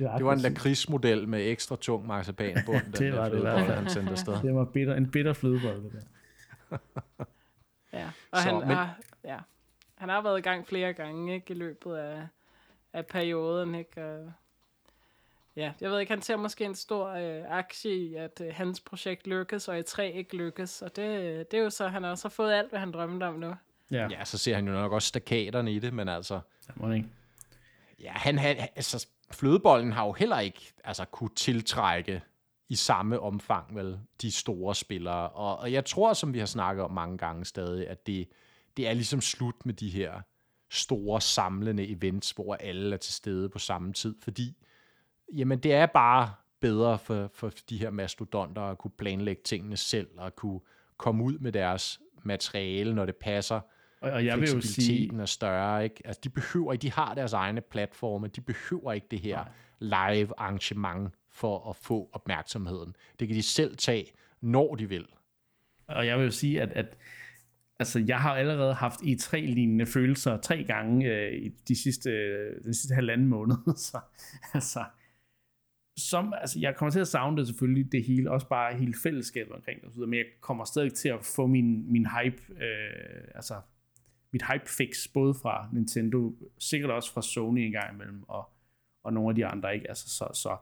Det 0.01 0.09
var, 0.09 0.17
det 0.17 0.25
var 0.25 0.33
en 0.33 0.39
lakridsmodel 0.39 1.27
med 1.27 1.47
ekstra 1.47 1.75
tung 1.75 2.07
marcipanbund. 2.07 2.83
den 2.83 2.91
Det 2.91 3.13
der 3.13 3.19
var 3.19 3.29
det 3.29 3.37
i 3.37 3.41
hvert 3.41 3.65
fald. 3.65 3.77
han 3.77 3.89
sendte 3.89 4.11
afsted. 4.11 4.33
det 4.41 4.55
var 4.55 4.65
bitter, 4.65 4.95
en 4.95 5.11
bitter 5.11 5.33
flødebold, 5.33 5.83
det 5.83 5.91
der. 5.91 6.77
Ja, 7.93 8.09
og 8.31 8.37
Så, 8.41 8.43
han, 8.49 8.55
men- 8.59 8.67
har, 8.69 8.99
ja, 9.23 9.37
han 9.95 10.09
har 10.09 10.21
været 10.21 10.37
i 10.39 10.41
gang 10.41 10.67
flere 10.67 10.93
gange 10.93 11.33
ikke, 11.33 11.53
i 11.53 11.57
løbet 11.57 11.95
af, 11.95 12.27
af 12.93 13.05
perioden. 13.05 13.75
Ikke? 13.75 14.05
Og, 14.05 14.31
ja, 15.55 15.71
jeg 15.81 15.91
ved 15.91 15.99
ikke, 15.99 16.11
han 16.13 16.21
ser 16.21 16.35
måske 16.35 16.65
en 16.65 16.75
stor 16.75 17.07
øh, 17.09 17.43
aktie 17.49 17.95
i, 17.95 18.15
at 18.15 18.41
øh, 18.45 18.53
hans 18.53 18.79
projekt 18.79 19.27
lykkes, 19.27 19.67
og 19.67 19.79
i 19.79 19.83
3 19.83 20.11
ikke 20.11 20.37
lykkes. 20.37 20.81
Og 20.81 20.95
det, 20.95 21.51
det 21.51 21.59
er 21.59 21.63
jo 21.63 21.69
så, 21.69 21.87
han 21.87 22.03
har 22.03 22.09
også 22.11 22.29
fået 22.29 22.53
alt, 22.53 22.69
hvad 22.69 22.79
han 22.79 22.91
drømte 22.91 23.23
om 23.23 23.33
nu. 23.33 23.53
Ja, 23.91 24.07
Ja, 24.11 24.25
så 24.25 24.37
ser 24.37 24.55
han 24.55 24.67
jo 24.67 24.73
nok 24.73 24.91
også 24.91 25.07
stakaterne 25.07 25.71
i 25.73 25.79
det, 25.79 25.93
men 25.93 26.09
altså... 26.09 26.39
det 26.67 26.77
må 26.77 26.91
ikke. 26.91 27.07
Ja, 27.99 28.11
han, 28.11 28.37
han, 28.37 28.57
altså, 28.75 29.07
flødebollen 29.35 29.91
har 29.91 30.05
jo 30.05 30.11
heller 30.11 30.39
ikke 30.39 30.73
altså, 30.83 31.05
kunne 31.05 31.35
tiltrække 31.35 32.21
i 32.69 32.75
samme 32.75 33.19
omfang 33.19 33.75
vel 33.75 33.99
de 34.21 34.31
store 34.31 34.75
spillere. 34.75 35.29
Og, 35.29 35.57
og 35.57 35.71
jeg 35.71 35.85
tror, 35.85 36.13
som 36.13 36.33
vi 36.33 36.39
har 36.39 36.45
snakket 36.45 36.85
om 36.85 36.91
mange 36.91 37.17
gange 37.17 37.45
stadig, 37.45 37.87
at 37.87 38.07
det, 38.07 38.29
det 38.77 38.87
er 38.87 38.93
ligesom 38.93 39.21
slut 39.21 39.65
med 39.65 39.73
de 39.73 39.89
her 39.89 40.21
store 40.71 41.21
samlende 41.21 41.87
events, 41.87 42.31
hvor 42.31 42.55
alle 42.55 42.93
er 42.93 42.97
til 42.97 43.13
stede 43.13 43.49
på 43.49 43.59
samme 43.59 43.93
tid, 43.93 44.15
fordi 44.21 44.57
jamen, 45.33 45.59
det 45.59 45.73
er 45.73 45.85
bare 45.85 46.33
bedre 46.59 46.99
for, 46.99 47.29
for 47.33 47.51
de 47.69 47.77
her 47.77 47.89
mastodonter 47.89 48.61
at 48.61 48.77
kunne 48.77 48.91
planlægge 48.97 49.41
tingene 49.45 49.77
selv, 49.77 50.09
og 50.17 50.35
kunne 50.35 50.59
komme 50.97 51.23
ud 51.23 51.37
med 51.39 51.51
deres 51.51 51.99
materiale, 52.23 52.95
når 52.95 53.05
det 53.05 53.15
passer, 53.15 53.59
og, 54.01 54.11
og 54.11 54.25
jeg 54.25 54.41
vil 54.41 54.49
jo 54.49 54.61
sige, 54.61 55.21
er 55.21 55.25
større, 55.25 55.83
ikke? 55.83 56.01
Altså, 56.05 56.19
de 56.23 56.29
behøver 56.29 56.75
de 56.75 56.91
har 56.91 57.13
deres 57.13 57.33
egne 57.33 57.61
platforme, 57.61 58.27
de 58.27 58.41
behøver 58.41 58.93
ikke 58.93 59.07
det 59.11 59.19
her 59.19 59.45
live 59.79 60.39
arrangement 60.39 61.13
for 61.29 61.69
at 61.69 61.75
få 61.75 62.09
opmærksomheden. 62.13 62.95
Det 63.19 63.27
kan 63.27 63.37
de 63.37 63.41
selv 63.41 63.77
tage, 63.77 64.11
når 64.41 64.75
de 64.75 64.89
vil. 64.89 65.05
Og 65.87 66.07
jeg 66.07 66.17
vil 66.17 66.25
jo 66.25 66.31
sige, 66.31 66.61
at, 66.61 66.71
at 66.73 66.97
altså, 67.79 68.03
jeg 68.07 68.21
har 68.21 68.35
allerede 68.35 68.73
haft 68.73 68.99
E3-lignende 68.99 69.85
følelser 69.85 70.37
tre 70.37 70.63
gange 70.63 71.05
øh, 71.05 71.33
i 71.33 71.49
de 71.67 71.83
sidste, 71.83 72.09
øh, 72.09 72.63
den 72.63 72.73
sidste 72.73 72.95
halvanden 72.95 73.27
måned. 73.27 73.57
Så, 73.91 73.99
altså, 74.53 74.85
som, 75.97 76.33
altså, 76.41 76.59
jeg 76.59 76.75
kommer 76.75 76.91
til 76.91 76.99
at 76.99 77.07
savne 77.07 77.37
det 77.37 77.47
selvfølgelig, 77.47 77.91
det 77.91 78.03
hele, 78.03 78.31
også 78.31 78.47
bare 78.47 78.75
hele 78.75 78.93
fællesskabet 79.03 79.53
omkring 79.53 79.81
det, 79.81 79.97
men 79.97 80.13
jeg 80.13 80.25
kommer 80.41 80.65
stadig 80.65 80.93
til 80.93 81.09
at 81.09 81.19
få 81.35 81.47
min, 81.47 81.91
min 81.91 82.05
hype, 82.05 82.63
øh, 82.63 83.23
altså 83.35 83.55
mit 84.31 84.43
hype 84.51 84.69
fix, 84.69 85.07
både 85.13 85.33
fra 85.33 85.69
Nintendo, 85.73 86.35
sikkert 86.59 86.91
også 86.91 87.13
fra 87.13 87.21
Sony 87.21 87.59
en 87.59 87.71
gang 87.71 87.93
imellem, 87.93 88.23
og, 88.27 88.49
og 89.03 89.13
nogle 89.13 89.29
af 89.29 89.35
de 89.35 89.45
andre, 89.45 89.73
ikke? 89.75 89.89
Altså, 89.89 90.09
så, 90.09 90.27
så 90.33 90.57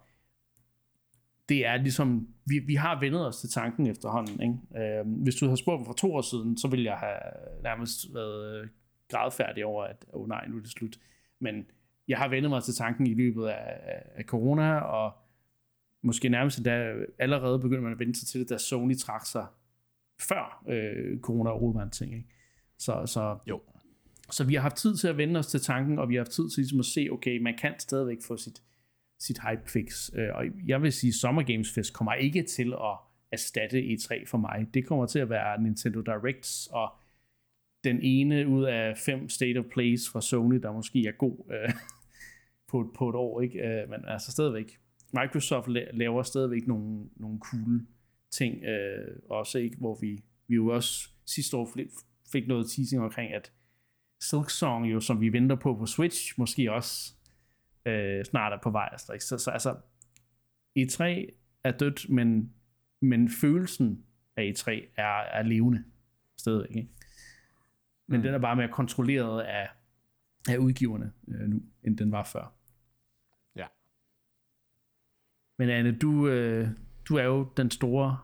det 1.49 1.65
er 1.65 1.77
ligesom, 1.77 2.27
vi, 2.45 2.59
vi 2.59 2.75
har 2.75 2.99
vendet 2.99 3.27
os 3.27 3.39
til 3.39 3.49
tanken 3.49 3.87
efterhånden. 3.87 4.41
Ikke? 4.41 4.99
Øh, 4.99 5.07
hvis 5.23 5.35
du 5.35 5.45
havde 5.45 5.57
spurgt 5.57 5.79
mig 5.79 5.85
for 5.85 5.93
to 5.93 6.13
år 6.13 6.21
siden, 6.21 6.57
så 6.57 6.67
ville 6.67 6.85
jeg 6.85 6.97
have 6.97 7.19
nærmest 7.63 8.13
været 8.13 8.61
øh, 8.61 8.67
gradfærdig 9.09 9.65
over, 9.65 9.83
at 9.83 10.05
åh 10.13 10.21
oh, 10.21 10.27
nej, 10.27 10.47
nu 10.47 10.57
er 10.57 10.61
det 10.61 10.71
slut. 10.71 10.99
Men 11.39 11.65
jeg 12.07 12.17
har 12.17 12.27
vendet 12.27 12.49
mig 12.49 12.63
til 12.63 12.75
tanken 12.75 13.07
i 13.07 13.13
løbet 13.13 13.47
af, 13.47 13.79
af, 13.83 14.03
af 14.15 14.23
corona, 14.23 14.79
og 14.79 15.13
måske 16.01 16.29
nærmest 16.29 16.57
endda 16.57 16.93
allerede 17.19 17.59
begyndte 17.59 17.83
man 17.83 17.91
at 17.91 17.99
vende 17.99 18.15
sig 18.15 18.27
til 18.27 18.41
det, 18.41 18.49
da 18.49 18.57
Sony 18.57 18.97
trak 18.97 19.25
sig 19.25 19.45
før 20.21 20.63
øh, 20.69 21.19
corona 21.19 21.49
overhovedet 21.49 21.77
var 21.77 21.83
en 21.83 21.91
ting. 21.91 22.13
Ikke? 22.13 22.27
Så, 22.79 23.03
så, 23.05 23.37
Jo. 23.47 23.61
så 24.31 24.43
vi 24.43 24.53
har 24.53 24.61
haft 24.61 24.75
tid 24.75 24.95
til 24.97 25.07
at 25.07 25.17
vende 25.17 25.39
os 25.39 25.47
til 25.47 25.59
tanken, 25.61 25.99
og 25.99 26.09
vi 26.09 26.15
har 26.15 26.19
haft 26.21 26.31
tid 26.31 26.49
til 26.49 26.61
ligesom 26.61 26.79
at 26.79 26.85
se, 26.85 27.07
okay, 27.11 27.37
man 27.41 27.57
kan 27.57 27.73
stadigvæk 27.79 28.17
få 28.27 28.37
sit, 28.37 28.61
sit 29.19 29.39
hype 29.49 29.69
fix. 29.69 30.09
Øh, 30.15 30.27
Og 30.35 30.45
jeg 30.67 30.81
vil 30.81 30.91
sige, 30.93 31.13
Summer 31.13 31.43
Games 31.43 31.73
Fest 31.73 31.93
kommer 31.93 32.13
ikke 32.13 32.43
til 32.43 32.73
at 32.73 32.97
erstatte 33.31 33.79
E3 33.79 34.25
for 34.27 34.37
mig. 34.37 34.67
Det 34.73 34.85
kommer 34.85 35.05
til 35.05 35.19
at 35.19 35.29
være 35.29 35.61
Nintendo 35.61 36.01
Directs, 36.01 36.67
og 36.71 36.91
den 37.83 37.99
ene 38.01 38.47
ud 38.47 38.63
af 38.63 38.97
fem 38.97 39.29
State 39.29 39.57
of 39.59 39.65
Plays 39.65 40.09
fra 40.09 40.21
Sony, 40.21 40.55
der 40.55 40.71
måske 40.71 41.07
er 41.07 41.11
god 41.11 41.51
øh, 41.51 41.73
på, 42.67 42.81
et- 42.81 42.87
på 42.95 43.09
et 43.09 43.15
år. 43.15 43.41
Ikke? 43.41 43.59
Øh, 43.59 43.89
men 43.89 43.99
altså 44.07 44.31
stadigvæk. 44.31 44.79
Microsoft 45.13 45.67
la- 45.67 45.91
laver 45.97 46.23
stadigvæk 46.23 46.67
nogle, 46.67 47.09
nogle 47.15 47.39
cool 47.39 47.81
ting, 48.31 48.63
øh, 48.63 49.15
også 49.29 49.57
ikke, 49.59 49.77
hvor 49.77 49.97
vi, 50.01 50.23
vi 50.47 50.55
jo 50.55 50.67
også 50.67 51.09
sidste 51.25 51.57
år 51.57 51.65
fik- 52.31 52.47
noget 52.47 52.69
teasing 52.69 53.01
omkring, 53.01 53.33
at 53.33 53.51
Silksong 54.19 54.91
jo, 54.91 54.99
som 54.99 55.21
vi 55.21 55.33
venter 55.33 55.55
på 55.55 55.75
på 55.75 55.85
Switch, 55.85 56.33
måske 56.37 56.71
også 56.71 57.13
øh, 57.85 58.25
snart 58.25 58.53
er 58.53 58.57
på 58.63 58.69
vej. 58.69 58.89
Altså, 58.91 59.13
ikke? 59.13 59.25
Så, 59.25 59.37
så 59.37 59.51
altså, 59.51 59.75
E3 60.79 61.03
er 61.63 61.71
dødt, 61.71 62.09
men, 62.09 62.53
men 63.01 63.29
følelsen 63.29 64.05
af 64.35 64.53
E3 64.57 64.71
er, 64.95 65.21
er 65.21 65.43
levende 65.43 65.83
stadigvæk. 66.37 66.75
Ikke? 66.75 66.89
Men 68.07 68.17
mm. 68.17 68.23
den 68.23 68.33
er 68.33 68.39
bare 68.39 68.55
mere 68.55 68.67
kontrolleret 68.67 69.41
af, 69.41 69.69
af 70.49 70.57
udgiverne 70.57 71.11
øh, 71.27 71.47
nu, 71.49 71.61
end 71.83 71.97
den 71.97 72.11
var 72.11 72.23
før. 72.23 72.53
Ja. 73.55 73.65
Men 75.57 75.69
Anne, 75.69 75.97
du, 75.97 76.27
øh, 76.27 76.67
du 77.05 77.15
er 77.15 77.23
jo 77.23 77.47
den 77.57 77.71
store 77.71 78.17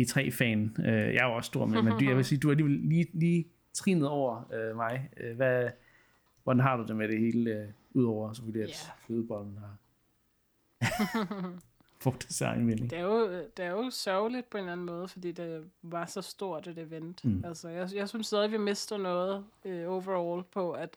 E3-fan. 0.00 0.76
Øh, 0.78 0.86
jeg 1.14 1.16
er 1.16 1.26
jo 1.26 1.34
også 1.36 1.48
stor, 1.48 1.66
men, 1.66 1.84
men 1.84 1.92
du, 1.98 2.04
jeg 2.04 2.16
vil 2.16 2.24
sige, 2.24 2.38
du 2.38 2.48
er 2.48 2.52
alligevel 2.52 2.76
lige, 2.78 3.06
lige 3.14 3.46
trinet 3.72 4.08
over 4.08 4.52
øh, 4.54 4.76
mig. 4.76 5.10
Øh, 5.16 5.36
hvad, 5.36 5.70
hvordan 6.44 6.60
har 6.60 6.76
du 6.76 6.86
det 6.86 6.96
med 6.96 7.08
det 7.08 7.18
hele, 7.18 7.50
øh, 7.50 7.68
udover 7.94 8.32
selvfølgelig, 8.32 8.62
at 8.62 8.68
Ja. 8.86 8.92
flødebollen 9.06 9.58
har 9.58 9.76
fået 12.00 12.26
det 12.40 12.58
melding? 12.64 12.90
Det 12.90 12.98
er, 12.98 13.02
jo, 13.02 13.32
det 13.32 13.64
er 13.64 13.70
jo 13.70 13.90
sørgeligt 13.90 14.50
på 14.50 14.56
en 14.58 14.62
eller 14.62 14.72
anden 14.72 14.86
måde, 14.86 15.08
fordi 15.08 15.32
det 15.32 15.64
var 15.82 16.06
så 16.06 16.22
stort 16.22 16.66
et 16.66 16.78
event. 16.78 17.24
Mm. 17.24 17.44
Altså, 17.44 17.68
jeg, 17.68 17.88
jeg 17.94 18.08
synes 18.08 18.26
stadig, 18.26 18.52
vi 18.52 18.58
mister 18.58 18.96
noget 18.96 19.44
øh, 19.64 19.88
overall 19.92 20.42
på, 20.52 20.72
at, 20.72 20.96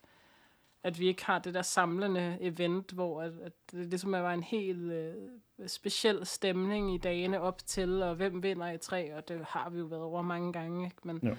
at 0.84 0.99
vi 0.99 1.07
ikke 1.07 1.26
har 1.26 1.39
det 1.39 1.53
der 1.53 1.61
samlende 1.61 2.38
event, 2.41 2.91
hvor 2.91 3.22
at, 3.22 3.34
at 3.41 3.53
det 3.72 3.85
ligesom 3.85 4.11
var 4.11 4.34
en 4.34 4.43
helt 4.43 4.91
øh, 4.91 5.14
speciel 5.68 6.26
stemning 6.26 6.95
i 6.95 6.97
dagene 6.97 7.41
op 7.41 7.65
til, 7.65 8.03
og 8.03 8.15
hvem 8.15 8.43
vinder 8.43 8.72
i 8.72 8.77
tre, 8.77 9.15
og 9.15 9.27
det 9.27 9.45
har 9.49 9.69
vi 9.69 9.80
jo 9.80 9.85
været 9.85 10.03
over 10.03 10.22
mange 10.22 10.53
gange. 10.53 10.85
Ikke? 10.85 10.97
Men, 11.03 11.19
Jo. 11.23 11.35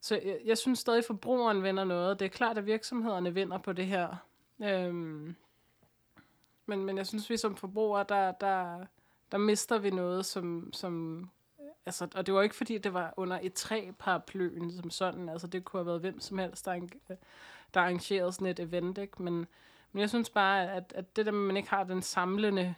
Så 0.00 0.20
jeg, 0.24 0.38
jeg 0.44 0.58
synes 0.58 0.78
stadig, 0.78 0.98
at 0.98 1.04
forbrugeren 1.04 1.62
vinder 1.62 1.84
noget. 1.84 2.18
Det 2.18 2.24
er 2.24 2.28
klart, 2.28 2.58
at 2.58 2.66
virksomhederne 2.66 3.34
vinder 3.34 3.58
på 3.58 3.72
det 3.72 3.86
her. 3.86 4.16
Øhm, 4.64 5.36
men, 6.66 6.84
men 6.84 6.96
jeg 6.96 7.06
synes, 7.06 7.30
vi 7.30 7.36
som 7.36 7.56
forbrugere, 7.56 8.04
der, 8.08 8.32
der, 8.32 8.86
der 9.32 9.38
mister 9.38 9.78
vi 9.78 9.90
noget, 9.90 10.26
som, 10.26 10.70
som 10.72 11.24
altså, 11.86 12.08
og 12.14 12.26
det 12.26 12.34
var 12.34 12.42
ikke 12.42 12.54
fordi, 12.54 12.78
det 12.78 12.94
var 12.94 13.14
under 13.16 13.38
et 13.42 13.52
træ 13.54 13.90
paraplyen 13.98 14.72
som 14.72 14.90
sådan, 14.90 15.28
altså 15.28 15.46
det 15.46 15.64
kunne 15.64 15.78
have 15.80 15.86
været 15.86 16.00
hvem 16.00 16.20
som 16.20 16.38
helst, 16.38 16.64
der, 16.64 16.72
arrange- 16.72 17.16
der 17.74 17.80
arrangerede 17.80 18.32
sådan 18.32 18.46
et 18.46 18.60
event, 18.60 18.98
ikke? 18.98 19.22
Men, 19.22 19.46
men 19.92 20.00
jeg 20.00 20.08
synes 20.08 20.30
bare, 20.30 20.72
at, 20.72 20.92
at 20.96 21.16
det 21.16 21.26
der 21.26 21.32
med, 21.32 21.40
at 21.40 21.46
man 21.46 21.56
ikke 21.56 21.70
har 21.70 21.84
den 21.84 22.02
samlende 22.02 22.74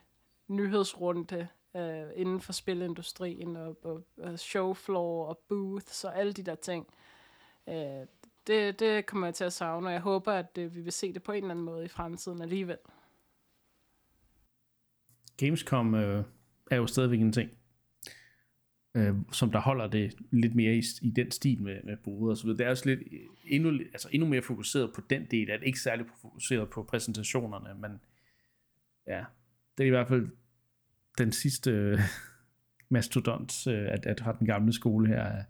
nyhedsrunde 0.48 1.48
øh, 1.77 2.06
inden 2.15 2.40
for 2.40 2.52
spilindustrien, 2.52 3.56
og, 3.56 3.77
og, 3.85 4.05
og 4.19 4.39
showfloor, 4.39 5.27
og 5.27 5.39
booths, 5.48 6.05
og 6.05 6.19
alle 6.19 6.32
de 6.32 6.43
der 6.43 6.55
ting, 6.55 6.86
øh, 7.69 8.06
det, 8.47 8.81
det 8.81 9.06
kommer 9.06 9.27
jeg 9.27 9.35
til 9.35 9.44
at 9.44 9.52
savne, 9.52 9.89
og 9.89 9.93
jeg 9.93 10.01
håber, 10.01 10.32
at 10.32 10.59
øh, 10.59 10.74
vi 10.74 10.81
vil 10.81 10.93
se 10.93 11.12
det 11.12 11.23
på 11.23 11.32
en 11.32 11.36
eller 11.36 11.51
anden 11.51 11.65
måde 11.65 11.85
i 11.85 11.89
fremtiden 11.89 12.43
alligevel. 12.43 12.78
Gamescom 15.36 15.94
øh, 15.94 16.24
er 16.70 16.77
jo 16.77 16.86
stadigvæk 16.86 17.20
en 17.20 17.32
ting 17.32 17.58
øh, 18.94 19.15
som 19.32 19.52
der 19.52 19.60
holder 19.60 19.86
det 19.86 20.15
lidt 20.31 20.55
mere 20.55 20.74
i, 20.74 20.82
i 21.02 21.10
den 21.10 21.31
stil 21.31 21.62
med, 21.62 21.82
med 21.85 21.97
boder 21.97 22.31
og 22.31 22.36
så 22.36 22.44
videre. 22.44 22.59
Det 22.59 22.66
er 22.66 22.70
også 22.70 22.89
lidt 22.89 23.01
endnu, 23.44 23.70
altså 23.93 24.09
endnu 24.12 24.28
mere 24.28 24.43
fokuseret 24.43 24.93
på 24.94 25.01
den 25.10 25.27
del, 25.31 25.51
at 25.51 25.62
ikke 25.62 25.81
særlig 25.81 26.06
fokuseret 26.20 26.70
på 26.70 26.82
præsentationerne, 26.82 27.81
men 27.81 28.01
ja, 29.06 29.24
det 29.78 29.85
er 29.85 29.86
i 29.86 29.90
hvert 29.90 30.09
fald 30.09 30.28
den 31.19 31.32
sidste 31.32 31.70
øh, 31.70 32.01
mastodont, 32.89 33.66
øh, 33.66 33.89
at, 33.90 34.06
at 34.06 34.20
har 34.20 34.32
den 34.32 34.47
gamle 34.47 34.73
skole 34.73 35.09
her 35.09 35.23
af, 35.23 35.44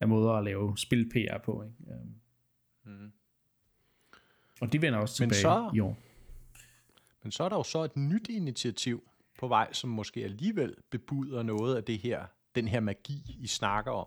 af 0.00 0.08
måder 0.08 0.32
at 0.32 0.44
lave 0.44 0.78
spil-PR 0.78 1.38
på. 1.44 1.62
Ikke? 1.62 2.00
Um, 2.00 2.14
mm. 2.92 3.12
Og 4.60 4.72
de 4.72 4.82
vender 4.82 4.98
også 4.98 5.16
tilbage 5.16 5.28
men 5.28 5.34
så, 5.34 5.70
i 5.74 5.80
år. 5.80 5.98
Men 7.22 7.32
så 7.32 7.44
er 7.44 7.48
der 7.48 7.56
jo 7.56 7.62
så 7.62 7.84
et 7.84 7.96
nyt 7.96 8.28
initiativ 8.28 9.02
på 9.38 9.48
vej, 9.48 9.72
som 9.72 9.90
måske 9.90 10.24
alligevel 10.24 10.74
bebuder 10.90 11.42
noget 11.42 11.76
af 11.76 11.84
det 11.84 11.98
her, 11.98 12.26
den 12.56 12.68
her 12.68 12.80
magi, 12.80 13.38
I 13.42 13.46
snakker 13.46 13.92
om. 13.92 14.06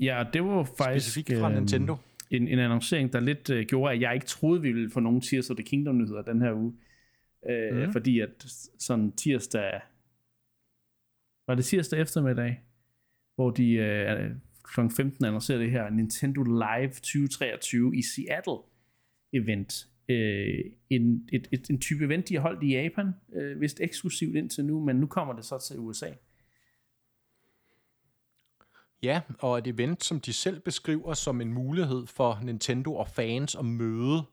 Ja, 0.00 0.24
det 0.32 0.44
var 0.44 0.64
faktisk 0.64 1.06
Specifikt 1.06 1.40
fra 1.40 1.50
øh, 1.50 1.56
Nintendo. 1.56 1.96
En, 2.30 2.48
en 2.48 2.58
annoncering, 2.58 3.12
der 3.12 3.20
lidt 3.20 3.50
øh, 3.50 3.66
gjorde, 3.66 3.94
at 3.94 4.00
jeg 4.00 4.14
ikke 4.14 4.26
troede, 4.26 4.62
vi 4.62 4.72
ville 4.72 4.90
få 4.90 5.00
nogen 5.00 5.20
Tears 5.20 5.50
of 5.50 5.56
the 5.56 5.64
Kingdom-nyheder 5.64 6.22
den 6.22 6.40
her 6.40 6.52
uge. 6.52 6.74
Øh, 7.50 7.86
mm. 7.86 7.92
Fordi 7.92 8.20
at 8.20 8.46
sådan 8.78 9.12
tirsdag... 9.12 9.80
Var 11.48 11.54
det 11.54 11.64
tirsdag 11.64 12.00
eftermiddag? 12.00 12.60
Hvor 13.34 13.50
de 13.50 13.72
øh, 13.72 14.30
kl. 14.74 14.80
15 14.96 15.24
annoncerede 15.24 15.62
det 15.62 15.70
her 15.70 15.90
Nintendo 15.90 16.42
Live 16.42 16.90
2023 16.90 17.96
i 17.96 18.02
Seattle 18.02 18.58
event. 19.32 19.86
Øh, 20.08 20.64
en, 20.90 21.28
et, 21.32 21.48
et, 21.52 21.70
en 21.70 21.80
type 21.80 22.04
event, 22.04 22.28
de 22.28 22.34
har 22.34 22.40
holdt 22.40 22.62
i 22.62 22.72
Japan, 22.72 23.12
øh, 23.34 23.60
vist 23.60 23.80
eksklusivt 23.80 24.36
indtil 24.36 24.64
nu, 24.64 24.84
men 24.84 24.96
nu 24.96 25.06
kommer 25.06 25.34
det 25.34 25.44
så 25.44 25.66
til 25.68 25.78
USA. 25.78 26.06
Ja, 29.02 29.20
og 29.38 29.58
et 29.58 29.66
event, 29.66 30.04
som 30.04 30.20
de 30.20 30.32
selv 30.32 30.60
beskriver 30.60 31.14
som 31.14 31.40
en 31.40 31.52
mulighed 31.52 32.06
for 32.06 32.40
Nintendo 32.42 32.94
og 32.94 33.08
fans 33.08 33.54
at 33.54 33.64
møde 33.64 34.24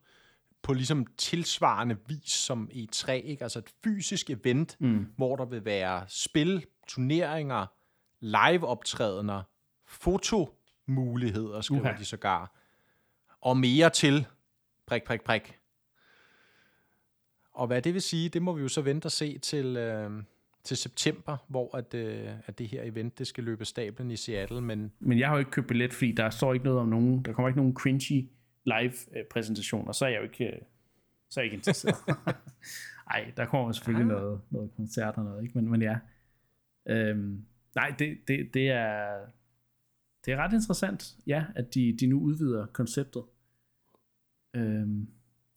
på 0.61 0.73
ligesom 0.73 1.05
tilsvarende 1.17 1.97
vis 2.07 2.31
som 2.31 2.69
E3, 2.73 3.11
ikke? 3.11 3.43
altså 3.43 3.59
et 3.59 3.73
fysisk 3.83 4.29
event, 4.29 4.75
mm. 4.79 5.07
hvor 5.17 5.35
der 5.35 5.45
vil 5.45 5.65
være 5.65 6.05
spil, 6.07 6.65
turneringer, 6.87 7.65
live-optrædener, 8.19 9.43
fotomuligheder, 9.87 11.61
skriver 11.61 11.93
uh-huh. 11.93 11.99
de 11.99 12.05
sågar, 12.05 12.59
og 13.41 13.57
mere 13.57 13.89
til, 13.89 14.27
prik, 14.87 15.03
prik, 15.03 15.21
prik. 15.21 15.59
Og 17.53 17.67
hvad 17.67 17.81
det 17.81 17.93
vil 17.93 18.01
sige, 18.01 18.29
det 18.29 18.41
må 18.41 18.53
vi 18.53 18.61
jo 18.61 18.67
så 18.67 18.81
vente 18.81 19.05
og 19.05 19.11
se 19.11 19.37
til, 19.37 19.77
øh, 19.77 20.23
til 20.63 20.77
september, 20.77 21.37
hvor 21.47 21.77
at, 21.77 21.93
øh, 21.93 22.29
at 22.45 22.59
det 22.59 22.67
her 22.67 22.83
event 22.83 23.19
det 23.19 23.27
skal 23.27 23.43
løbe 23.43 23.65
stablen 23.65 24.11
i 24.11 24.15
Seattle. 24.15 24.61
Men, 24.61 24.91
men 24.99 25.19
jeg 25.19 25.27
har 25.27 25.35
jo 25.35 25.39
ikke 25.39 25.51
købt 25.51 25.67
billet, 25.67 25.93
fordi 25.93 26.11
der 26.11 26.29
står 26.29 26.53
ikke 26.53 26.65
noget 26.65 26.79
om 26.79 26.87
nogen, 26.87 27.25
der 27.25 27.33
kommer 27.33 27.49
ikke 27.49 27.59
nogen 27.59 27.73
cringy 27.73 28.29
live-præsentationer, 28.65 29.91
så 29.91 30.05
er 30.05 30.09
jeg 30.09 30.17
jo 30.17 30.23
ikke, 30.23 30.45
øh, 30.45 30.61
så 31.29 31.39
er 31.39 31.43
jeg 31.43 31.45
ikke 31.45 31.55
interesseret. 31.55 31.95
Ej, 33.11 33.31
der 33.37 33.45
kommer 33.45 33.71
selvfølgelig 33.71 34.07
ja. 34.07 34.19
noget, 34.19 34.41
noget 34.49 34.71
koncert 34.75 35.17
og 35.17 35.23
noget, 35.23 35.43
ikke? 35.43 35.57
Men, 35.57 35.69
men 35.69 35.81
ja. 35.81 35.97
Øhm, 36.89 37.45
nej, 37.75 37.95
det, 37.99 38.17
det, 38.27 38.53
det 38.53 38.69
er 38.69 39.17
det 40.25 40.33
er 40.33 40.37
ret 40.37 40.53
interessant, 40.53 41.15
ja, 41.27 41.45
at 41.55 41.73
de, 41.73 41.97
de 41.99 42.07
nu 42.07 42.19
udvider 42.19 42.65
konceptet. 42.65 43.23
Øhm, 44.55 45.07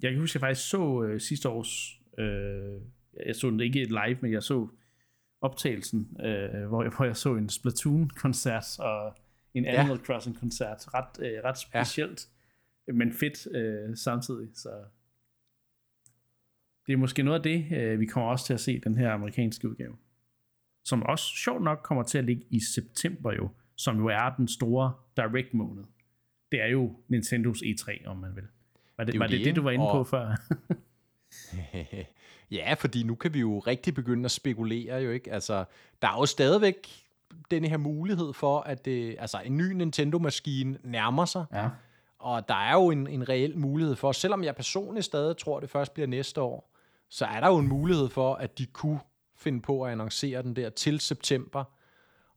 jeg 0.03 0.11
kan 0.11 0.21
huske, 0.21 0.31
at 0.31 0.35
jeg 0.35 0.49
faktisk 0.49 0.69
så 0.69 1.03
øh, 1.03 1.21
sidste 1.21 1.49
års, 1.49 2.01
øh, 2.19 2.81
jeg 3.27 3.37
så 3.37 3.51
den 3.51 3.61
ikke 3.61 3.85
live, 3.85 4.19
men 4.21 4.33
jeg 4.33 4.43
så 4.43 4.69
optagelsen, 5.41 6.17
øh, 6.21 6.69
hvor, 6.69 6.83
jeg, 6.83 6.93
hvor 6.97 7.05
jeg 7.05 7.17
så 7.17 7.35
en 7.35 7.49
Splatoon-koncert 7.49 8.79
og 8.79 9.17
en 9.55 9.65
ja. 9.65 9.71
Animal 9.71 9.99
Crossing-koncert. 9.99 10.95
Ret, 10.95 11.27
øh, 11.27 11.45
ret 11.45 11.59
specielt, 11.59 12.29
ja. 12.89 12.93
men 12.93 13.13
fedt 13.13 13.57
øh, 13.57 13.97
samtidig. 13.97 14.49
Så 14.55 14.71
det 16.87 16.93
er 16.93 16.97
måske 16.97 17.23
noget 17.23 17.39
af 17.39 17.43
det, 17.43 17.77
øh, 17.77 18.01
vi 18.01 18.07
kommer 18.07 18.31
også 18.31 18.47
til 18.47 18.55
at 18.55 18.61
se 18.61 18.81
den 18.81 18.97
her 18.97 19.13
amerikanske 19.13 19.69
udgave. 19.69 19.97
Som 20.85 21.03
også 21.03 21.25
sjovt 21.25 21.63
nok 21.63 21.81
kommer 21.85 22.03
til 22.03 22.19
at 22.19 22.25
ligge 22.25 22.47
i 22.51 22.61
september 22.61 23.33
jo 23.33 23.51
som 23.77 23.99
jo 23.99 24.07
er 24.07 24.35
den 24.37 24.49
store 24.49 24.93
direct 25.17 25.55
måned. 25.55 25.85
Det 26.53 26.63
er 26.63 26.67
jo 26.67 26.97
Nintendos 27.09 27.63
E3, 27.63 28.07
om 28.07 28.17
man 28.17 28.37
vil. 28.37 28.45
Var 28.97 29.05
det 29.05 29.13
det, 29.13 29.21
var 29.21 29.27
det, 29.27 29.45
det, 29.45 29.57
du 29.57 29.63
var 29.63 29.71
inde 29.71 29.87
og... 29.87 29.93
på 29.93 30.05
før? 30.05 30.37
ja, 32.51 32.75
fordi 32.79 33.03
nu 33.03 33.15
kan 33.15 33.35
vi 33.35 33.41
jo 33.41 33.59
rigtig 33.59 33.95
begynde 33.95 34.25
at 34.25 34.31
spekulere 34.31 34.97
jo, 34.97 35.11
ikke? 35.11 35.33
Altså, 35.33 35.65
der 36.03 36.09
er 36.09 36.17
jo 36.19 36.27
stadigvæk 36.27 36.89
den 37.51 37.65
her 37.65 37.77
mulighed 37.77 38.33
for, 38.33 38.61
at 38.61 38.85
det, 38.85 39.17
altså, 39.19 39.41
en 39.45 39.57
ny 39.57 39.73
Nintendo-maskine 39.73 40.79
nærmer 40.83 41.25
sig. 41.25 41.45
Ja. 41.53 41.69
Og 42.19 42.49
der 42.49 42.55
er 42.55 42.73
jo 42.73 42.91
en, 42.91 43.07
en 43.07 43.29
reel 43.29 43.59
mulighed 43.59 43.97
for, 43.97 44.13
selvom 44.13 44.45
jeg 44.45 44.57
personligt 44.57 45.05
stadig 45.05 45.37
tror, 45.37 45.61
det 45.61 45.71
først 45.71 45.95
bliver 45.95 46.07
næste 46.07 46.41
år, 46.41 46.73
så 47.09 47.25
er 47.25 47.41
der 47.41 47.49
jo 47.49 47.59
en 47.59 47.69
mulighed 47.69 48.09
for, 48.09 48.35
at 48.35 48.59
de 48.59 48.67
kunne 48.67 49.01
finde 49.37 49.61
på 49.61 49.85
at 49.85 49.93
annoncere 49.93 50.43
den 50.43 50.57
der 50.57 50.71
til 50.71 51.01
september, 51.01 51.65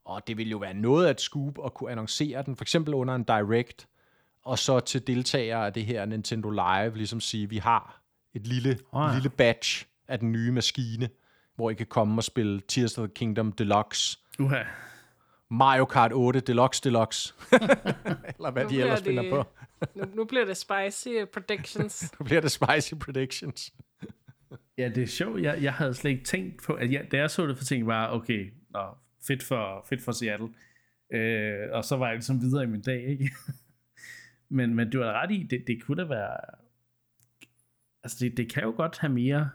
og 0.04 0.26
det 0.26 0.36
ville 0.36 0.50
jo 0.50 0.58
være 0.58 0.74
noget 0.74 1.06
at 1.06 1.20
scoop 1.20 1.58
at 1.64 1.74
kunne 1.74 1.90
annoncere 1.90 2.42
den, 2.42 2.56
for 2.56 2.64
eksempel 2.64 2.94
under 2.94 3.14
en 3.14 3.22
direct, 3.22 3.88
og 4.42 4.58
så 4.58 4.80
til 4.80 5.06
deltagere 5.06 5.66
af 5.66 5.72
det 5.72 5.84
her 5.84 6.04
Nintendo 6.04 6.50
Live, 6.50 6.96
ligesom 6.96 7.20
sige, 7.20 7.48
vi 7.48 7.58
har 7.58 7.99
et 8.34 8.46
lille, 8.46 8.78
oh 8.92 9.08
ja. 9.08 9.14
lille 9.14 9.30
batch 9.30 9.86
af 10.08 10.18
den 10.18 10.32
nye 10.32 10.52
maskine, 10.52 11.08
hvor 11.56 11.70
I 11.70 11.74
kan 11.74 11.86
komme 11.86 12.18
og 12.18 12.24
spille 12.24 12.60
Tears 12.68 12.98
of 12.98 13.08
the 13.08 13.14
Kingdom 13.14 13.52
Deluxe. 13.52 14.18
Uha. 14.38 14.62
Mario 15.50 15.84
Kart 15.84 16.12
8 16.12 16.40
Deluxe 16.40 16.80
Deluxe. 16.84 17.34
Eller 18.36 18.50
hvad 18.50 18.64
nu 18.64 18.70
de 18.70 18.80
ellers 18.80 19.02
finder 19.02 19.30
på. 19.30 19.44
nu, 19.94 20.04
nu 20.14 20.24
bliver 20.24 20.44
det 20.44 20.56
spicy 20.56 21.08
predictions. 21.32 22.12
nu 22.18 22.24
bliver 22.24 22.40
det 22.40 22.50
spicy 22.50 22.94
predictions. 22.94 23.74
ja, 24.78 24.88
det 24.88 25.02
er 25.02 25.06
sjovt. 25.06 25.42
Jeg, 25.42 25.62
jeg 25.62 25.72
havde 25.72 25.94
slet 25.94 26.10
ikke 26.10 26.24
tænkt 26.24 26.62
på, 26.66 26.72
at 26.72 26.92
jeg, 26.92 27.08
da 27.12 27.16
jeg 27.16 27.30
så 27.30 27.46
det 27.46 27.58
for 27.58 27.64
ting 27.64 27.86
var, 27.86 28.10
okay, 28.12 28.52
nå, 28.70 28.80
fedt 29.26 29.42
for, 29.42 29.86
fedt 29.88 30.02
for 30.02 30.12
Seattle. 30.12 30.48
Øh, 31.12 31.68
og 31.72 31.84
så 31.84 31.96
var 31.96 32.06
jeg 32.06 32.16
ligesom 32.16 32.40
videre 32.40 32.64
i 32.64 32.66
min 32.66 32.82
dag, 32.82 33.08
ikke? 33.08 33.30
men, 34.56 34.74
men 34.74 34.90
du 34.90 35.02
har 35.02 35.22
ret 35.22 35.30
i, 35.30 35.46
det, 35.50 35.64
det 35.66 35.82
kunne 35.82 36.02
da 36.02 36.08
være... 36.08 36.36
Altså, 38.02 38.24
det, 38.24 38.36
det 38.36 38.52
kan 38.52 38.62
jo 38.62 38.72
godt 38.76 38.98
have 38.98 39.12
mere, 39.12 39.50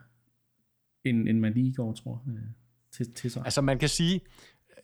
end, 1.04 1.30
end 1.30 1.40
man 1.40 1.54
lige 1.54 1.74
går, 1.74 1.94
tror 1.94 2.24
jeg, 2.28 2.42
til, 2.92 3.14
til 3.14 3.32
sig. 3.32 3.42
Altså, 3.46 3.62
man 3.62 3.80
kan 3.80 3.90
sige, 3.90 4.22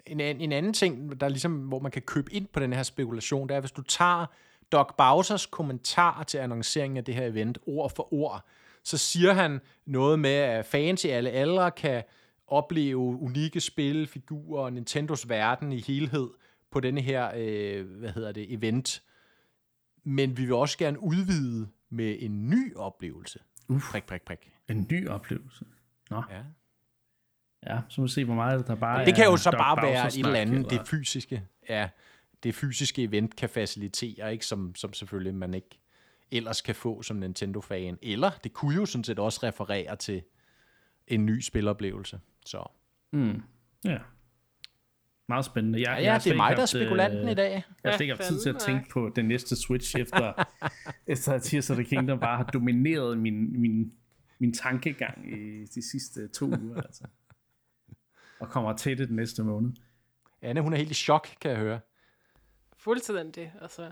en, 0.08 0.20
en 0.20 0.52
anden 0.52 0.74
ting, 0.74 1.20
der 1.20 1.30
ligesom, 1.30 1.68
hvor 1.68 1.80
man 1.80 1.92
kan 1.92 2.02
købe 2.02 2.34
ind 2.34 2.48
på 2.48 2.60
den 2.60 2.74
her 2.74 2.84
spekulation, 2.84 3.50
det 3.50 3.56
er, 3.56 3.60
hvis 3.60 3.72
du 3.72 3.82
tager 3.82 4.26
Doc 4.72 4.96
Bowsers 4.98 5.46
kommentar 5.46 6.24
til 6.24 6.38
annonceringen 6.38 6.98
af 6.98 7.04
det 7.04 7.16
her 7.16 7.26
event, 7.26 7.58
ord 7.68 7.96
for 7.96 8.14
ord, 8.14 8.46
så 8.84 8.98
siger 8.98 9.34
han 9.34 9.60
noget 9.86 10.20
med, 10.20 10.30
at 10.30 10.66
fans 10.66 11.06
i 11.06 11.10
alle 11.10 11.30
aldre 11.30 11.72
kan 11.72 12.04
opleve 12.48 12.98
unikke 12.98 13.60
spil, 13.60 14.08
figurer 14.08 14.64
og 14.64 14.74
Nintendos 14.74 15.30
verden 15.30 15.72
i 15.72 15.82
helhed 15.82 16.30
på 16.72 16.80
denne 16.80 17.02
her, 17.02 17.32
øh, 17.38 17.86
hvad 17.86 18.10
hedder 18.10 18.32
det, 18.32 18.54
event. 18.54 19.04
Men 20.04 20.38
vi 20.38 20.46
vil 20.46 20.54
også 20.54 20.78
gerne 20.78 21.04
udvide 21.04 21.68
med 21.90 22.18
en 22.20 22.50
ny 22.50 22.76
oplevelse. 22.76 23.40
Uff, 23.68 23.92
prik, 23.92 24.04
prik, 24.04 24.22
prik. 24.22 24.52
En 24.68 24.88
ny 24.92 25.08
oplevelse. 25.08 25.66
Nå. 26.10 26.24
Ja. 26.30 26.42
Ja, 27.68 27.82
så 27.90 28.02
må 28.02 28.08
vi 28.08 28.12
se, 28.12 28.26
hvor 28.26 28.36
meget 28.36 28.68
der 28.68 28.76
bare 28.76 29.06
Det 29.06 29.16
kan 29.16 29.26
jo 29.26 29.38
så 29.38 29.52
bare 29.52 29.84
være 29.84 30.08
et 30.08 30.18
eller 30.18 30.40
andet, 30.40 30.70
det 30.70 30.88
fysiske. 30.88 31.44
Ja, 31.70 31.90
det 32.44 32.56
fysiske 32.56 33.04
event 33.04 33.36
kan 33.36 33.50
facilitere, 33.50 34.34
ikke? 34.34 34.46
Som, 34.46 34.76
som 34.76 34.94
selvfølgelig 34.94 35.36
man 35.36 35.54
ikke 35.54 35.80
ellers 36.32 36.62
kan 36.62 36.76
få 36.76 37.02
som 37.02 37.18
Nintendo-fan. 37.18 37.98
Eller 38.02 38.32
det 38.44 38.54
kunne 38.54 38.76
jo 38.76 38.86
sådan 38.86 39.04
set 39.04 39.20
også 39.20 39.40
referere 39.44 39.96
til 39.96 40.24
en 41.08 41.26
ny 41.26 41.42
spiloplevelse. 41.42 42.20
Så. 42.46 42.72
Mm. 43.12 43.44
Ja. 43.84 43.98
Meget 45.28 45.46
spændende. 45.46 45.80
Jeg, 45.80 45.98
ja, 45.98 46.04
ja 46.04 46.12
jeg 46.12 46.24
det 46.24 46.32
er 46.32 46.36
mig, 46.36 46.56
der 46.56 46.62
er 46.62 46.66
spekulanten 46.66 47.26
øh, 47.26 47.32
i 47.32 47.34
dag. 47.34 47.64
Jeg 47.84 47.92
har 47.92 48.00
ikke 48.00 48.16
haft 48.16 48.28
tid 48.28 48.42
til 48.42 48.50
at 48.50 48.56
tænke 48.60 48.90
på 48.90 49.12
den 49.16 49.26
næste 49.26 49.56
Switch, 49.56 49.98
efter, 50.02 50.44
efter 51.08 51.34
at 51.34 51.42
Tears 51.42 51.70
of 51.70 51.76
the 51.76 51.86
Kingdom 51.86 52.20
bare 52.20 52.38
har 52.38 52.44
domineret 52.44 53.18
min, 53.18 53.62
min, 53.62 53.94
min 54.40 54.54
tankegang 54.54 55.34
i 55.34 55.66
de 55.66 55.90
sidste 55.92 56.28
to 56.28 56.46
uger. 56.46 56.82
Altså. 56.82 57.04
Og 58.40 58.50
kommer 58.50 58.78
til 58.78 58.98
det 58.98 59.08
den 59.08 59.16
næste 59.16 59.44
måned. 59.44 59.72
Anne, 60.42 60.62
hun 60.62 60.74
er 60.74 60.78
helt 60.78 60.92
i 60.92 60.94
chok, 60.94 61.28
kan 61.42 61.52
jeg 61.52 61.60
høre. 61.60 61.80
Fuldstændig, 62.78 63.54
altså. 63.62 63.92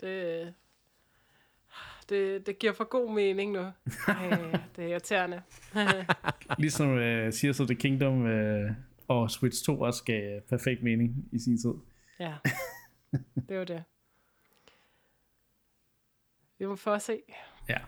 Det, 0.00 0.54
det, 2.08 2.46
det 2.46 2.58
giver 2.58 2.72
for 2.72 2.84
god 2.84 3.14
mening 3.14 3.52
nu. 3.52 3.60
Ej, 4.08 4.30
det 4.76 4.84
er 4.84 4.88
irriterende. 4.88 5.42
ligesom 6.58 6.92
uh, 6.92 7.32
Tears 7.32 7.60
of 7.60 7.66
the 7.66 7.74
Kingdom 7.74 8.22
uh, 8.22 8.70
og 9.22 9.30
Switch 9.30 9.64
2 9.64 9.80
også 9.80 10.04
gav 10.04 10.40
perfekt 10.40 10.82
mening 10.82 11.28
i 11.32 11.38
sin 11.38 11.58
tid. 11.58 11.74
Ja, 12.20 12.34
det 13.48 13.58
var 13.58 13.64
det. 13.64 13.84
Vi 16.58 16.66
må 16.66 16.76
få 16.76 16.98
se. 16.98 17.18
Ja. 17.68 17.78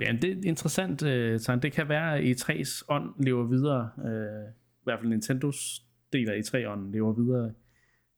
Ja, 0.00 0.12
det 0.22 0.30
er 0.30 0.48
interessant, 0.48 1.02
uh, 1.02 1.62
Det 1.62 1.72
kan 1.72 1.88
være, 1.88 2.18
at 2.18 2.24
E3's 2.24 2.82
ånd 2.88 3.24
lever 3.24 3.44
videre 3.44 3.90
uh, 3.96 4.52
hvert 4.84 4.98
fald 4.98 5.08
Nintendos 5.08 5.82
del 6.12 6.30
af 6.30 6.40
E3'ånden 6.40 6.92
lever 6.92 7.12
videre 7.12 7.54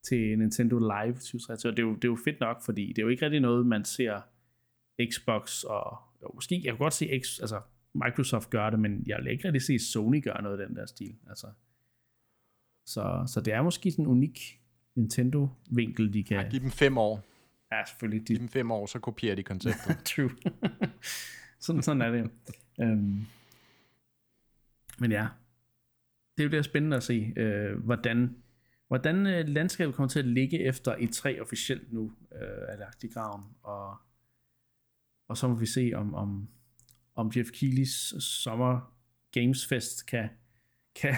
til 0.02 0.38
Nintendo 0.38 0.78
Live 0.78 1.14
2023. 1.14 1.70
Og 1.70 1.76
det 1.76 1.82
er, 1.82 1.86
jo, 1.86 1.94
det 1.94 2.04
er 2.04 2.08
jo 2.08 2.18
fedt 2.24 2.40
nok, 2.40 2.64
fordi 2.64 2.88
det 2.88 2.98
er 2.98 3.02
jo 3.02 3.08
ikke 3.08 3.24
rigtig 3.24 3.40
noget, 3.40 3.66
man 3.66 3.84
ser 3.84 4.20
Xbox 5.10 5.62
og 5.62 5.98
jo, 6.22 6.30
måske, 6.34 6.54
jeg 6.54 6.72
kan 6.72 6.78
godt 6.78 6.92
se 6.92 7.20
X, 7.22 7.40
altså 7.40 7.60
Microsoft 7.94 8.50
gøre 8.50 8.70
det, 8.70 8.80
men 8.80 9.02
jeg 9.06 9.18
vil 9.18 9.32
ikke 9.32 9.44
rigtig 9.44 9.62
se 9.62 9.78
Sony 9.78 10.24
gøre 10.24 10.42
noget 10.42 10.60
af 10.60 10.68
den 10.68 10.76
der 10.76 10.86
stil. 10.86 11.16
Altså. 11.28 11.46
Så, 12.86 13.24
så 13.26 13.40
det 13.40 13.52
er 13.52 13.62
måske 13.62 13.90
sådan 13.90 14.04
en 14.04 14.10
unik 14.10 14.60
Nintendo-vinkel, 14.94 16.12
de 16.12 16.24
kan... 16.24 16.36
Ja, 16.36 16.48
giv 16.48 16.60
dem 16.60 16.70
fem 16.70 16.98
år. 16.98 17.24
Ja, 17.72 17.84
selvfølgelig. 17.84 18.28
De... 18.28 18.32
Giv 18.32 18.40
dem 18.40 18.48
fem 18.48 18.70
år, 18.70 18.86
så 18.86 18.98
kopierer 18.98 19.34
de 19.34 19.42
konceptet. 19.42 19.98
True. 20.16 20.30
sådan, 21.64 21.82
sådan 21.82 22.02
er 22.02 22.10
det 22.10 22.20
jo. 22.20 22.28
Um, 22.84 23.26
men 24.98 25.12
ja, 25.12 25.28
det 26.38 26.50
bliver 26.50 26.62
spændende 26.62 26.96
at 26.96 27.02
se, 27.02 27.32
øh, 27.36 27.78
hvordan, 27.78 28.36
hvordan 28.88 29.26
øh, 29.26 29.48
landskabet 29.48 29.94
kommer 29.94 30.08
til 30.08 30.18
at 30.18 30.24
ligge 30.24 30.64
efter 30.64 30.96
i 30.96 31.06
3 31.06 31.40
officielt 31.40 31.92
nu 31.92 32.12
øh, 32.32 32.68
er 32.68 32.76
lagt 32.78 33.04
i 33.04 33.08
graven. 33.08 33.44
Og, 33.62 33.96
og 35.28 35.36
så 35.36 35.48
må 35.48 35.54
vi 35.54 35.66
se, 35.66 35.92
om, 35.94 36.14
om, 36.14 36.48
om 37.14 37.32
Jeff 37.36 37.50
Keighley's 37.50 38.20
sommer 38.20 38.94
Games 39.32 39.66
Fest 39.66 40.06
kan, 40.06 40.28
kan, 40.94 41.14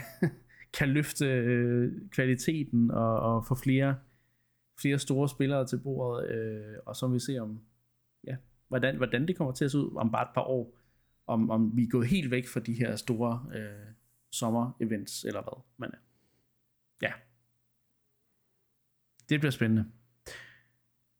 kan 0.79 0.89
løfte 0.89 1.27
øh, 1.27 1.93
kvaliteten 2.11 2.91
og, 2.91 3.21
og 3.21 3.47
få 3.47 3.55
flere, 3.55 3.97
flere 4.81 4.99
store 4.99 5.29
spillere 5.29 5.67
til 5.67 5.79
bordet. 5.79 6.31
Øh, 6.31 6.77
og 6.87 6.97
så 6.97 7.09
vi 7.09 7.19
se, 7.19 7.39
om, 7.39 7.61
ja, 8.25 8.37
hvordan, 8.69 8.97
hvordan 8.97 9.29
det 9.29 9.37
kommer 9.37 9.53
til 9.53 9.65
at 9.65 9.71
se 9.71 9.79
ud 9.79 9.97
om 9.97 10.11
bare 10.11 10.23
et 10.23 10.35
par 10.35 10.43
år. 10.43 10.79
Om, 11.27 11.51
om 11.51 11.77
vi 11.77 11.83
er 11.83 11.89
gået 11.89 12.07
helt 12.07 12.31
væk 12.31 12.47
fra 12.47 12.61
de 12.61 12.73
her 12.73 12.97
store 12.97 13.47
øh, 13.55 13.87
sommer-events, 14.31 15.27
eller 15.27 15.43
hvad. 15.43 15.63
Men 15.77 15.91
er. 15.91 15.99
ja, 17.03 17.13
det 19.29 19.41
bliver 19.41 19.51
spændende. 19.51 19.85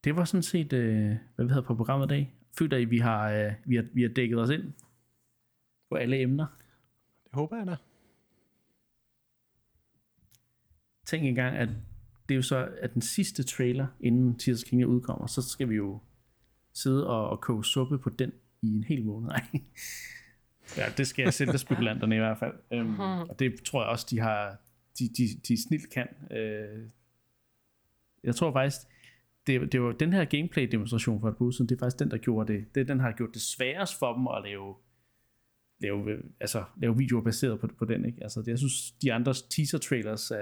Det 0.05 0.17
var 0.17 0.25
sådan 0.25 0.43
set, 0.43 0.73
øh, 0.73 1.17
hvad 1.35 1.45
vi 1.45 1.51
havde 1.51 1.67
på 1.67 1.75
programmet 1.75 2.07
i 2.07 2.09
dag. 2.09 2.35
Føler 2.59 2.77
I, 2.77 2.85
vi 2.85 2.99
har, 2.99 3.31
øh, 3.31 3.53
vi, 3.65 3.77
har, 3.77 3.85
vi 3.93 4.03
har 4.03 4.09
dækket 4.09 4.39
os 4.41 4.51
ind 4.51 4.73
på 5.91 5.95
alle 5.95 6.21
emner? 6.21 6.47
Det 7.25 7.33
håber 7.33 7.57
jeg 7.57 7.67
da. 7.67 7.77
Tænk 11.07 11.25
engang, 11.25 11.57
at 11.57 11.69
det 12.29 12.35
er 12.35 12.37
jo 12.37 12.43
så, 12.43 12.69
at 12.81 12.95
den 12.95 13.03
sidste 13.03 13.43
trailer, 13.43 13.87
inden 14.01 14.39
Tears 14.39 14.65
Kingdom 14.65 14.91
udkommer, 14.91 15.27
så 15.27 15.43
skal 15.43 15.69
vi 15.69 15.75
jo 15.75 16.01
sidde 16.73 17.07
og, 17.07 17.31
og 17.31 17.41
koge 17.41 17.65
suppe 17.65 17.99
på 17.99 18.11
den 18.11 18.33
i 18.63 18.67
en 18.67 18.85
hel 18.85 19.05
måned. 19.05 19.31
Ja, 20.77 20.85
det 20.97 21.07
skal 21.07 21.23
jeg 21.23 21.35
sælge 21.35 21.59
spekulanterne 21.59 22.15
i 22.15 22.19
hvert 22.19 22.39
fald. 22.39 22.81
Um, 22.81 23.01
og 23.01 23.39
det 23.39 23.63
tror 23.63 23.83
jeg 23.83 23.91
også, 23.91 24.07
de 24.11 24.19
har, 24.19 24.57
de, 24.99 25.09
de, 25.09 25.29
de 25.49 25.63
snilt 25.63 25.91
kan. 25.91 26.09
Uh, 26.31 26.89
jeg 28.25 28.35
tror 28.37 28.53
faktisk, 28.53 28.81
det, 29.47 29.73
det 29.73 29.83
var 29.83 29.93
den 29.93 30.13
her 30.13 30.25
gameplay-demonstration 30.25 31.21
for 31.21 31.29
et 31.29 31.37
par 31.37 31.51
det 31.51 31.73
er 31.73 31.79
faktisk 31.79 31.99
den, 31.99 32.11
der 32.11 32.19
gjorde 32.19 32.53
det. 32.53 32.75
det 32.75 32.89
den 32.89 33.01
har 33.01 33.13
gjort 33.13 33.35
det 33.35 33.43
sværest 33.43 33.99
for 33.99 34.13
dem 34.13 34.27
at 34.27 34.43
lave, 34.45 34.75
lave, 35.81 36.23
altså, 36.41 36.65
lave 36.77 36.97
videoer 36.97 37.23
baseret 37.23 37.61
på, 37.61 37.67
på 37.79 37.85
den. 37.85 38.05
Ikke? 38.05 38.19
Altså, 38.23 38.41
det, 38.41 38.49
jeg 38.49 38.59
synes, 38.59 38.91
de 38.91 39.13
andre 39.13 39.33
teaser-trailers 39.33 40.31
uh, 40.31 40.39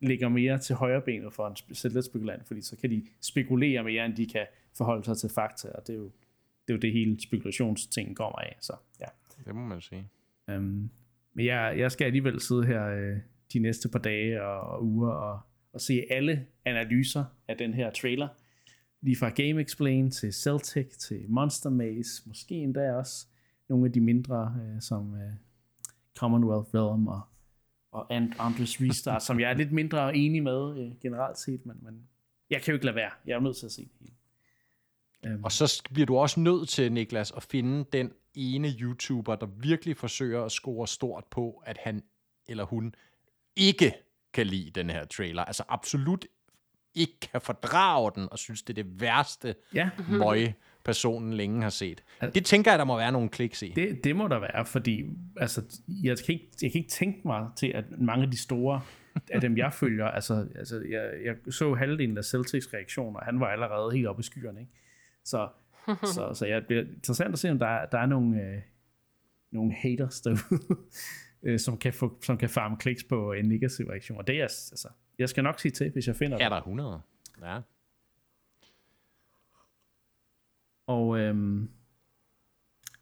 ligger 0.00 0.28
mere 0.28 0.58
til 0.58 0.76
højre 0.76 1.00
benet 1.00 1.32
for 1.32 1.46
en 1.48 2.02
spekulant, 2.02 2.46
fordi 2.46 2.60
så 2.60 2.76
kan 2.76 2.90
de 2.90 3.06
spekulere 3.20 3.84
mere, 3.84 4.06
end 4.06 4.16
de 4.16 4.26
kan 4.26 4.46
forholde 4.76 5.04
sig 5.04 5.16
til 5.16 5.30
fakta, 5.34 5.68
og 5.68 5.86
det 5.86 5.92
er 5.92 5.98
jo 5.98 6.10
det, 6.68 6.72
er 6.72 6.76
jo 6.76 6.80
det 6.80 6.92
hele 6.92 7.20
spekulationsting 7.20 8.16
kommer 8.16 8.38
af. 8.38 8.56
Så, 8.60 8.72
ja. 9.00 9.06
Det 9.44 9.54
må 9.54 9.60
man 9.60 9.80
sige. 9.80 10.08
Um, 10.48 10.90
men 11.34 11.46
jeg, 11.46 11.74
jeg 11.78 11.92
skal 11.92 12.04
alligevel 12.04 12.40
sidde 12.40 12.66
her 12.66 12.86
øh, 12.86 13.16
de 13.52 13.58
næste 13.58 13.88
par 13.88 13.98
dage 13.98 14.42
og, 14.42 14.60
og 14.60 14.84
uger 14.84 15.10
og, 15.10 15.40
at 15.76 15.82
se 15.82 16.04
alle 16.10 16.46
analyser 16.64 17.24
af 17.48 17.56
den 17.56 17.74
her 17.74 17.90
trailer. 17.90 18.28
Lige 19.00 19.16
fra 19.16 19.28
Game 19.28 19.60
Explain 19.60 20.10
til 20.10 20.32
Celtic 20.32 20.88
til 20.88 21.24
Monster 21.28 21.70
Maze, 21.70 22.22
måske 22.26 22.54
endda 22.54 22.92
også 22.92 23.26
nogle 23.68 23.86
af 23.86 23.92
de 23.92 24.00
mindre, 24.00 24.56
øh, 24.62 24.82
som 24.82 25.14
øh, 25.14 25.32
Commonwealth 26.18 26.74
Realm 26.74 27.06
og, 27.06 27.20
og 27.92 28.14
Andres 28.38 28.80
Restart, 28.80 29.22
som 29.22 29.40
jeg 29.40 29.50
er 29.50 29.54
lidt 29.54 29.72
mindre 29.72 30.16
enig 30.16 30.42
med 30.42 30.78
øh, 30.78 31.00
generelt 31.00 31.38
set, 31.38 31.66
men, 31.66 31.76
men 31.82 32.08
jeg 32.50 32.62
kan 32.62 32.72
jo 32.72 32.76
ikke 32.76 32.86
lade 32.86 32.96
være. 32.96 33.10
Jeg 33.26 33.34
er 33.34 33.40
nødt 33.40 33.56
til 33.56 33.66
at 33.66 33.72
se 33.72 33.82
det 33.82 33.92
hele. 34.00 35.34
Um. 35.34 35.44
Og 35.44 35.52
så 35.52 35.82
bliver 35.92 36.06
du 36.06 36.16
også 36.16 36.40
nødt 36.40 36.68
til, 36.68 36.92
Niklas, 36.92 37.32
at 37.36 37.42
finde 37.42 37.84
den 37.92 38.12
ene 38.34 38.68
YouTuber, 38.80 39.36
der 39.36 39.46
virkelig 39.46 39.96
forsøger 39.96 40.44
at 40.44 40.52
score 40.52 40.86
stort 40.88 41.24
på, 41.30 41.62
at 41.66 41.78
han 41.78 42.02
eller 42.48 42.64
hun 42.64 42.94
ikke 43.56 43.94
kan 44.36 44.46
lide 44.46 44.70
den 44.70 44.90
her 44.90 45.04
trailer. 45.04 45.44
Altså 45.44 45.62
absolut 45.68 46.24
ikke 46.94 47.20
kan 47.20 47.40
fordrage 47.40 48.12
den, 48.14 48.28
og 48.30 48.38
synes, 48.38 48.62
det 48.62 48.78
er 48.78 48.82
det 48.82 49.00
værste 49.00 49.54
ja. 49.74 49.90
møg, 50.10 50.52
personen 50.84 51.32
længe 51.32 51.62
har 51.62 51.70
set. 51.70 52.04
Altså, 52.20 52.34
det 52.34 52.44
tænker 52.44 52.70
jeg, 52.70 52.78
der 52.78 52.84
må 52.84 52.96
være 52.96 53.12
nogle 53.12 53.28
kliks 53.28 53.62
i. 53.62 53.72
Det, 53.76 54.04
det 54.04 54.16
må 54.16 54.28
der 54.28 54.38
være, 54.38 54.66
fordi 54.66 55.04
altså, 55.36 55.80
jeg, 55.88 56.16
kan 56.26 56.34
ikke, 56.34 56.48
jeg 56.62 56.72
kan 56.72 56.78
ikke 56.78 56.90
tænke 56.90 57.20
mig 57.24 57.48
til, 57.56 57.66
at 57.66 57.84
mange 57.98 58.24
af 58.24 58.30
de 58.30 58.36
store 58.36 58.80
af 59.30 59.40
dem, 59.40 59.56
jeg 59.56 59.72
følger, 59.72 60.06
altså, 60.06 60.46
altså 60.54 60.82
jeg, 60.90 61.10
jeg 61.24 61.52
så 61.52 61.74
halvdelen 61.74 62.18
af 62.18 62.24
Celtics 62.24 62.74
reaktioner, 62.74 63.20
han 63.20 63.40
var 63.40 63.46
allerede 63.46 63.92
helt 63.92 64.06
oppe 64.06 64.20
i 64.20 64.22
skyerne, 64.22 64.60
ikke? 64.60 64.72
Så 65.24 65.48
så, 66.14 66.34
så 66.34 66.46
ja, 66.46 66.56
det 66.56 66.66
bliver 66.66 66.82
interessant 66.82 67.32
at 67.32 67.38
se, 67.38 67.50
om 67.50 67.58
der, 67.58 67.86
der 67.86 67.98
er 67.98 68.06
nogle, 68.06 68.42
øh, 68.42 68.62
nogle 69.52 69.74
haters 69.74 70.20
derude, 70.20 70.76
øh, 71.46 71.58
som, 71.58 71.78
kan 71.78 71.92
få, 71.92 72.18
som 72.22 72.38
kan 72.38 72.50
farme 72.50 72.76
kliks 72.76 73.04
på 73.04 73.32
en 73.32 73.44
negativ 73.44 73.86
reaktion. 73.86 74.18
Og 74.18 74.26
det 74.26 74.38
er, 74.38 74.42
altså, 74.42 74.88
jeg 75.18 75.28
skal 75.28 75.44
nok 75.44 75.60
sige 75.60 75.72
til, 75.72 75.90
hvis 75.90 76.06
jeg 76.06 76.16
finder 76.16 76.36
det. 76.36 76.44
Er 76.44 76.48
der 76.48 76.56
100? 76.56 77.00
Ja. 77.42 77.60
Og 80.86 81.18
øhm, 81.18 81.70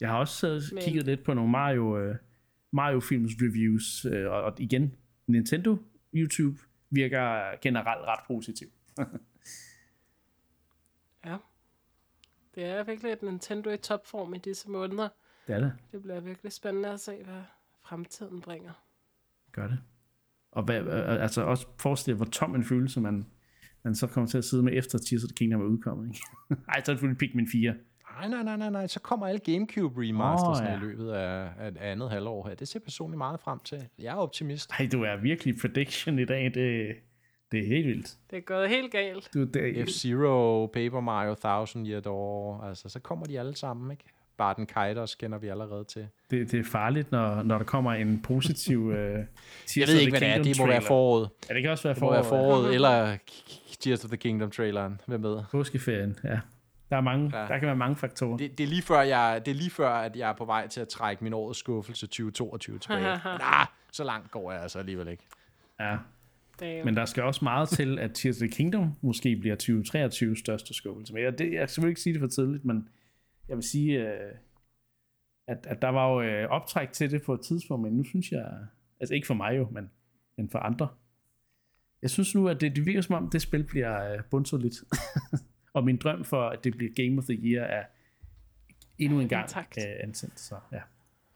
jeg 0.00 0.08
har 0.08 0.18
også 0.18 0.70
uh, 0.74 0.82
kigget 0.82 1.06
lidt 1.06 1.24
på 1.24 1.34
nogle 1.34 1.50
Mario, 1.50 1.98
øh, 1.98 2.16
Mario 2.70 3.00
Films 3.00 3.32
reviews, 3.42 4.04
øh, 4.04 4.30
og, 4.30 4.42
og 4.42 4.60
igen, 4.60 4.96
Nintendo 5.26 5.76
YouTube 6.14 6.58
virker 6.90 7.56
generelt 7.60 8.04
ret 8.06 8.20
positiv. 8.26 8.68
ja. 11.26 11.36
Det 12.54 12.64
er 12.64 12.84
virkelig 12.84 13.12
et 13.12 13.22
Nintendo 13.22 13.70
i 13.70 13.76
topform 13.76 14.34
i 14.34 14.38
disse 14.38 14.70
måneder. 14.70 15.08
Det 15.46 15.54
er 15.54 15.60
det. 15.60 15.72
Det 15.92 16.02
bliver 16.02 16.20
virkelig 16.20 16.52
spændende 16.52 16.88
at 16.88 17.00
se, 17.00 17.22
hvad 17.24 17.42
fremtiden 17.84 18.40
bringer. 18.40 18.72
Gør 19.52 19.66
det. 19.66 19.78
Og 20.52 20.62
hvad, 20.62 20.86
altså 21.20 21.42
også 21.42 21.66
forestil 21.78 22.14
hvor 22.14 22.24
tom 22.24 22.54
en 22.54 22.64
følelse 22.64 23.00
man, 23.00 23.26
man 23.82 23.94
så 23.94 24.06
kommer 24.06 24.28
til 24.28 24.38
at 24.38 24.44
sidde 24.44 24.62
med 24.62 24.72
efter 24.76 24.98
Tears 24.98 25.24
of 25.24 25.28
the 25.28 25.34
Kingdom 25.36 25.60
er 25.60 25.64
udkommet. 25.64 26.08
Ikke? 26.08 26.20
Ej, 26.68 26.74
så 26.74 26.74
er 26.74 26.78
det 26.78 26.86
selvfølgelig 26.86 27.18
Pikmin 27.18 27.48
4. 27.48 27.74
Nej, 28.20 28.28
nej, 28.28 28.42
nej, 28.42 28.56
nej, 28.56 28.70
nej. 28.70 28.86
Så 28.86 29.00
kommer 29.00 29.26
alle 29.26 29.40
GameCube 29.40 30.00
remasters 30.00 30.60
oh, 30.60 30.66
ja. 30.66 30.76
i 30.76 30.80
løbet 30.80 31.10
af, 31.10 31.48
af 31.58 31.68
et 31.68 31.76
andet 31.76 32.10
halvår 32.10 32.48
her. 32.48 32.54
Det 32.54 32.68
ser 32.68 32.80
personligt 32.80 33.18
meget 33.18 33.40
frem 33.40 33.58
til. 33.58 33.88
Jeg 33.98 34.12
er 34.12 34.16
optimist. 34.16 34.70
Nej, 34.78 34.88
du 34.92 35.02
er 35.02 35.16
virkelig 35.16 35.54
prediction 35.60 36.18
i 36.18 36.24
dag. 36.24 36.44
Det, 36.44 36.96
det 37.52 37.60
er 37.60 37.66
helt 37.66 37.86
vildt. 37.86 38.16
Det 38.30 38.36
er 38.36 38.40
gået 38.40 38.68
helt 38.68 38.92
galt. 38.92 39.30
Du, 39.34 39.44
det, 39.44 39.88
F-Zero, 39.88 40.66
Paper 40.66 41.00
Mario, 41.00 41.34
Thousand 41.34 41.88
Year 41.88 42.00
Door, 42.00 42.62
altså 42.62 42.88
så 42.88 43.00
kommer 43.00 43.26
de 43.26 43.40
alle 43.40 43.56
sammen, 43.56 43.90
ikke? 43.90 44.04
Barton 44.36 44.66
Kaitos 44.66 45.14
kender 45.14 45.38
vi 45.38 45.48
allerede 45.48 45.84
til. 45.84 46.08
Det, 46.30 46.50
det 46.50 46.60
er 46.60 46.64
farligt, 46.64 47.12
når, 47.12 47.42
når 47.42 47.58
der 47.58 47.64
kommer 47.64 47.92
en 47.92 48.22
positiv 48.22 48.86
uh, 48.86 48.94
Jeg 48.94 49.08
ved 49.76 50.00
ikke, 50.00 50.12
hvad 50.12 50.20
det 50.20 50.28
er. 50.28 50.42
Det 50.42 50.58
må 50.58 50.66
være 50.66 50.82
foråret. 50.82 51.30
Ja, 51.48 51.54
det 51.54 51.62
kan 51.62 51.70
også 51.70 51.88
være 51.88 51.96
foråret. 51.96 52.24
Det 52.24 52.30
må 52.30 52.36
være 52.36 52.46
foråret, 52.46 52.74
eller 52.74 53.16
Tears 53.80 54.04
of 54.04 54.10
the 54.10 54.16
Kingdom-traileren. 54.16 55.00
Hvem 55.06 55.20
med? 55.20 55.42
Påskeferien, 55.50 56.16
ja. 56.24 56.40
Der, 56.90 56.96
er 56.96 57.00
mange, 57.00 57.38
ja. 57.38 57.46
der 57.46 57.58
kan 57.58 57.66
være 57.66 57.76
mange 57.76 57.96
faktorer. 57.96 58.36
Det, 58.36 58.58
det, 58.58 58.64
er 58.64 58.68
lige 58.68 58.82
før, 58.82 59.00
jeg, 59.00 59.42
det 59.44 59.50
er 59.50 59.54
lige 59.54 59.70
før, 59.70 59.88
at 59.88 60.16
jeg 60.16 60.30
er 60.30 60.34
på 60.34 60.44
vej 60.44 60.68
til 60.68 60.80
at 60.80 60.88
trække 60.88 61.24
min 61.24 61.32
årets 61.32 61.58
skuffelse 61.58 62.06
2022 62.06 62.78
tilbage. 62.78 63.00
nah, 63.24 63.66
så 63.92 64.04
langt 64.04 64.30
går 64.30 64.52
jeg 64.52 64.62
altså 64.62 64.78
alligevel 64.78 65.08
ikke. 65.08 65.24
Ja, 65.80 65.96
Damn. 66.60 66.84
Men 66.84 66.96
der 66.96 67.04
skal 67.04 67.22
også 67.22 67.40
meget 67.44 67.68
til, 67.68 67.98
at 67.98 68.10
Tears 68.14 68.36
of 68.36 68.38
the 68.38 68.48
Kingdom 68.48 68.92
måske 69.00 69.36
bliver 69.36 69.54
2023 69.54 70.36
største 70.36 70.74
skuffelse. 70.74 71.14
Men 71.14 71.22
jeg, 71.22 71.38
det, 71.38 71.52
jeg 71.52 71.70
skal 71.70 71.88
ikke 71.88 72.00
sige 72.00 72.12
det 72.12 72.20
for 72.20 72.28
tidligt, 72.28 72.64
men 72.64 72.88
jeg 73.48 73.56
vil 73.56 73.64
sige, 73.64 74.08
øh, 74.08 74.34
at, 75.46 75.66
at 75.66 75.82
der 75.82 75.88
var 75.88 76.12
jo 76.12 76.22
øh, 76.22 76.48
optræk 76.48 76.92
til 76.92 77.10
det 77.10 77.22
på 77.22 77.34
et 77.34 77.40
tidspunkt, 77.40 77.82
men 77.82 77.92
nu 77.96 78.04
synes 78.04 78.32
jeg, 78.32 78.52
altså 79.00 79.14
ikke 79.14 79.26
for 79.26 79.34
mig 79.34 79.56
jo, 79.56 79.68
men, 79.70 79.90
men 80.36 80.50
for 80.50 80.58
andre. 80.58 80.88
Jeg 82.02 82.10
synes 82.10 82.34
nu, 82.34 82.48
at 82.48 82.60
det, 82.60 82.76
det 82.76 82.86
virker 82.86 83.00
som 83.00 83.14
om, 83.14 83.30
det 83.30 83.42
spil 83.42 83.64
bliver 83.64 84.12
øh, 84.12 84.24
bundsolidt. 84.30 84.74
og 85.74 85.84
min 85.84 85.96
drøm 85.96 86.24
for, 86.24 86.48
at 86.48 86.64
det 86.64 86.76
bliver 86.76 86.92
Game 86.94 87.18
of 87.18 87.24
the 87.24 87.34
Year, 87.34 87.64
er 87.64 87.84
endnu 88.98 89.20
en 89.20 89.28
gang 89.28 89.50
øh, 89.78 89.84
ansat. 90.02 90.40
Så 90.40 90.56
ja. 90.72 90.80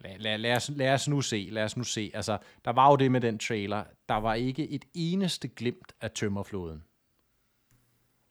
Lad, 0.00 0.18
lad, 0.18 0.38
lad, 0.38 0.56
os, 0.56 0.70
lad 0.76 0.94
os 0.94 1.08
nu 1.08 1.20
se, 1.20 1.48
lad 1.50 1.64
os 1.64 1.76
nu 1.76 1.82
se. 1.82 2.10
Altså, 2.14 2.38
der 2.64 2.70
var 2.70 2.90
jo 2.90 2.96
det 2.96 3.12
med 3.12 3.20
den 3.20 3.38
trailer. 3.38 3.84
Der 4.08 4.14
var 4.14 4.34
ikke 4.34 4.68
et 4.68 4.84
eneste 4.94 5.48
glimt 5.48 5.92
af 6.00 6.10
tømmerfloden. 6.10 6.82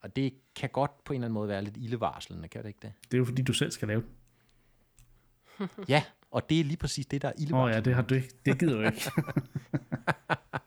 Og 0.01 0.15
det 0.15 0.33
kan 0.55 0.69
godt 0.69 1.03
på 1.03 1.13
en 1.13 1.17
eller 1.17 1.25
anden 1.25 1.33
måde 1.33 1.47
være 1.49 1.61
lidt 1.61 1.77
ildevarslende, 1.77 2.47
kan 2.47 2.61
det 2.61 2.67
ikke 2.67 2.79
det? 2.81 2.93
Det 3.03 3.13
er 3.13 3.17
jo 3.17 3.25
fordi, 3.25 3.41
du 3.41 3.53
selv 3.53 3.71
skal 3.71 3.87
lave 3.87 4.01
det. 4.01 5.69
ja, 5.89 6.03
og 6.31 6.49
det 6.49 6.59
er 6.59 6.63
lige 6.63 6.77
præcis 6.77 7.05
det, 7.05 7.21
der 7.21 7.27
er 7.27 7.33
ildevarslende. 7.37 7.59
Åh 7.59 7.63
oh, 7.69 7.71
ja, 7.75 7.79
det, 7.79 7.95
har 7.95 8.01
du 8.01 8.15
ikke. 8.15 8.29
det 8.45 8.59
gider 8.59 8.77
du 8.81 8.85
ikke. 8.87 9.11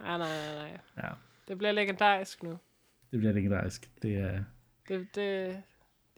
nej, 0.00 0.18
nej, 0.18 0.18
nej, 0.18 0.54
nej. 0.54 0.78
Ja, 0.96 1.08
Det 1.48 1.58
bliver 1.58 1.72
legendarisk 1.72 2.42
nu. 2.42 2.58
det 3.10 3.18
bliver 3.18 3.32
legendarisk. 3.32 3.90
Det 4.02 4.16
er... 4.16 4.44
Det, 4.88 5.14
det, 5.14 5.62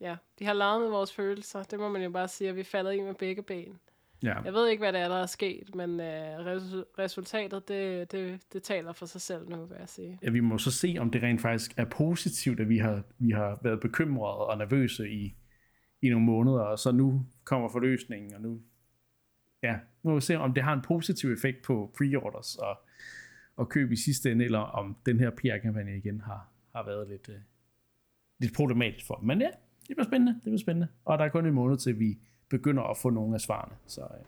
ja, 0.01 0.17
de 0.39 0.45
har 0.45 0.53
lavet 0.53 0.81
med 0.81 0.89
vores 0.89 1.13
følelser. 1.13 1.63
Det 1.63 1.79
må 1.79 1.89
man 1.89 2.03
jo 2.03 2.11
bare 2.11 2.29
sige, 2.29 2.51
at 2.51 2.57
vi 2.57 2.63
falder 2.63 2.91
i 2.91 3.01
med 3.01 3.15
begge 3.15 3.43
ben. 3.43 3.79
Ja, 4.23 4.41
Jeg 4.41 4.53
ved 4.53 4.69
ikke, 4.69 4.81
hvad 4.81 4.93
det 4.93 5.01
er, 5.01 5.09
der 5.09 5.17
er 5.23 5.27
sket, 5.27 5.75
men 5.75 6.01
øh, 6.01 6.39
resu- 6.39 6.85
resultatet, 6.99 7.69
det, 7.69 8.13
det, 8.13 8.41
det 8.53 8.63
taler 8.63 8.93
for 8.93 9.07
sig 9.07 9.21
selv 9.21 9.49
nu, 9.49 9.65
vil 9.65 9.77
jeg 9.81 9.89
sige. 9.89 10.19
ja, 10.23 10.31
vi 10.31 10.41
må 10.41 10.59
så 10.59 10.71
se, 10.71 10.97
om 11.01 11.11
det 11.11 11.23
rent 11.23 11.41
faktisk 11.41 11.75
er 11.77 11.85
positivt, 11.85 12.61
at 12.61 12.69
vi 12.69 12.79
har, 12.79 13.03
vi 13.19 13.31
har 13.31 13.59
været 13.63 13.81
bekymrede 13.81 14.37
og 14.37 14.59
nervøse 14.59 15.11
i, 15.11 15.35
i 16.03 16.09
nogle 16.09 16.27
måneder, 16.27 16.61
og 16.61 16.79
så 16.79 16.93
nu 16.93 17.27
kommer 17.45 17.69
forløsningen, 17.69 18.35
og 18.35 18.41
nu, 18.41 18.61
ja, 19.63 19.73
nu 20.03 20.11
må 20.11 20.15
vi 20.15 20.21
se, 20.21 20.37
om 20.39 20.55
det 20.55 20.63
har 20.63 20.73
en 20.73 20.83
positiv 20.83 21.33
effekt 21.33 21.63
på 21.63 21.95
pre-orders 21.99 22.57
og, 22.57 22.79
og 23.57 23.69
køb 23.69 23.93
i 23.93 23.97
sidste 23.97 24.33
ende, 24.33 24.45
eller 24.45 24.59
om 24.59 24.97
den 25.07 25.21
her 25.21 25.31
PR-kampagne 25.31 25.97
igen 25.97 26.21
har, 26.21 26.49
har 26.75 26.85
været 26.85 27.09
lidt, 27.09 27.29
øh, 27.29 27.35
lidt 28.41 28.55
problematisk 28.55 29.07
for 29.07 29.15
dem. 29.15 29.27
Men 29.27 29.41
ja, 29.41 29.49
det 29.89 29.97
bliver 29.97 30.05
spændende, 30.05 30.35
det 30.35 30.43
bliver 30.43 30.59
spændende. 30.59 30.89
Og 31.05 31.19
der 31.19 31.25
er 31.25 31.29
kun 31.29 31.47
en 31.47 31.55
måned 31.55 31.77
til, 31.79 31.99
vi 31.99 32.19
begynder 32.53 32.83
at 32.83 32.97
få 32.97 33.11
nogle 33.11 33.35
af 33.35 33.41
svarene, 33.41 33.75
så 33.87 34.01
øh, 34.01 34.25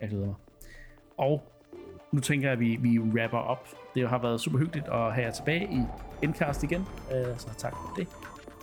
jeg 0.00 0.08
glæder 0.08 0.26
mig. 0.26 0.34
Og 1.16 1.42
nu 2.12 2.20
tænker 2.20 2.46
jeg, 2.46 2.52
at 2.52 2.60
vi, 2.60 2.76
vi 2.76 2.98
wrapper 2.98 3.38
op. 3.38 3.68
Det 3.94 4.08
har 4.08 4.18
været 4.18 4.40
super 4.40 4.58
hyggeligt 4.58 4.88
at 4.88 5.14
have 5.14 5.26
jer 5.26 5.30
tilbage 5.30 5.64
i 5.72 5.80
Endcast 6.22 6.62
igen, 6.62 6.86
øh, 7.14 7.38
så 7.38 7.48
tak 7.56 7.72
for 7.72 7.94
det. 7.96 8.08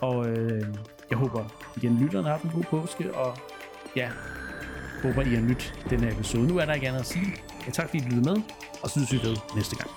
Og 0.00 0.28
øh, 0.28 0.74
jeg 1.10 1.18
håber 1.18 1.44
igen, 1.76 1.98
lytterne 1.98 2.24
har 2.24 2.30
haft 2.30 2.44
en 2.44 2.50
god 2.50 2.62
påske, 2.62 3.14
og 3.14 3.36
ja, 3.96 4.10
håber 5.02 5.22
I 5.22 5.34
har 5.34 5.42
nyt 5.42 5.84
den 5.90 6.00
her 6.00 6.12
episode. 6.12 6.48
Nu 6.48 6.58
er 6.58 6.64
der 6.64 6.72
ikke 6.74 6.88
andet 6.88 7.00
at 7.00 7.06
sige. 7.06 7.26
Ja, 7.66 7.70
tak 7.70 7.88
fordi 7.88 7.98
I 7.98 8.06
lyttede 8.06 8.24
med, 8.30 8.42
og 8.82 8.90
så 8.90 8.92
synes 9.06 9.12
vi 9.12 9.28
ved 9.28 9.36
næste 9.56 9.76
gang. 9.76 9.90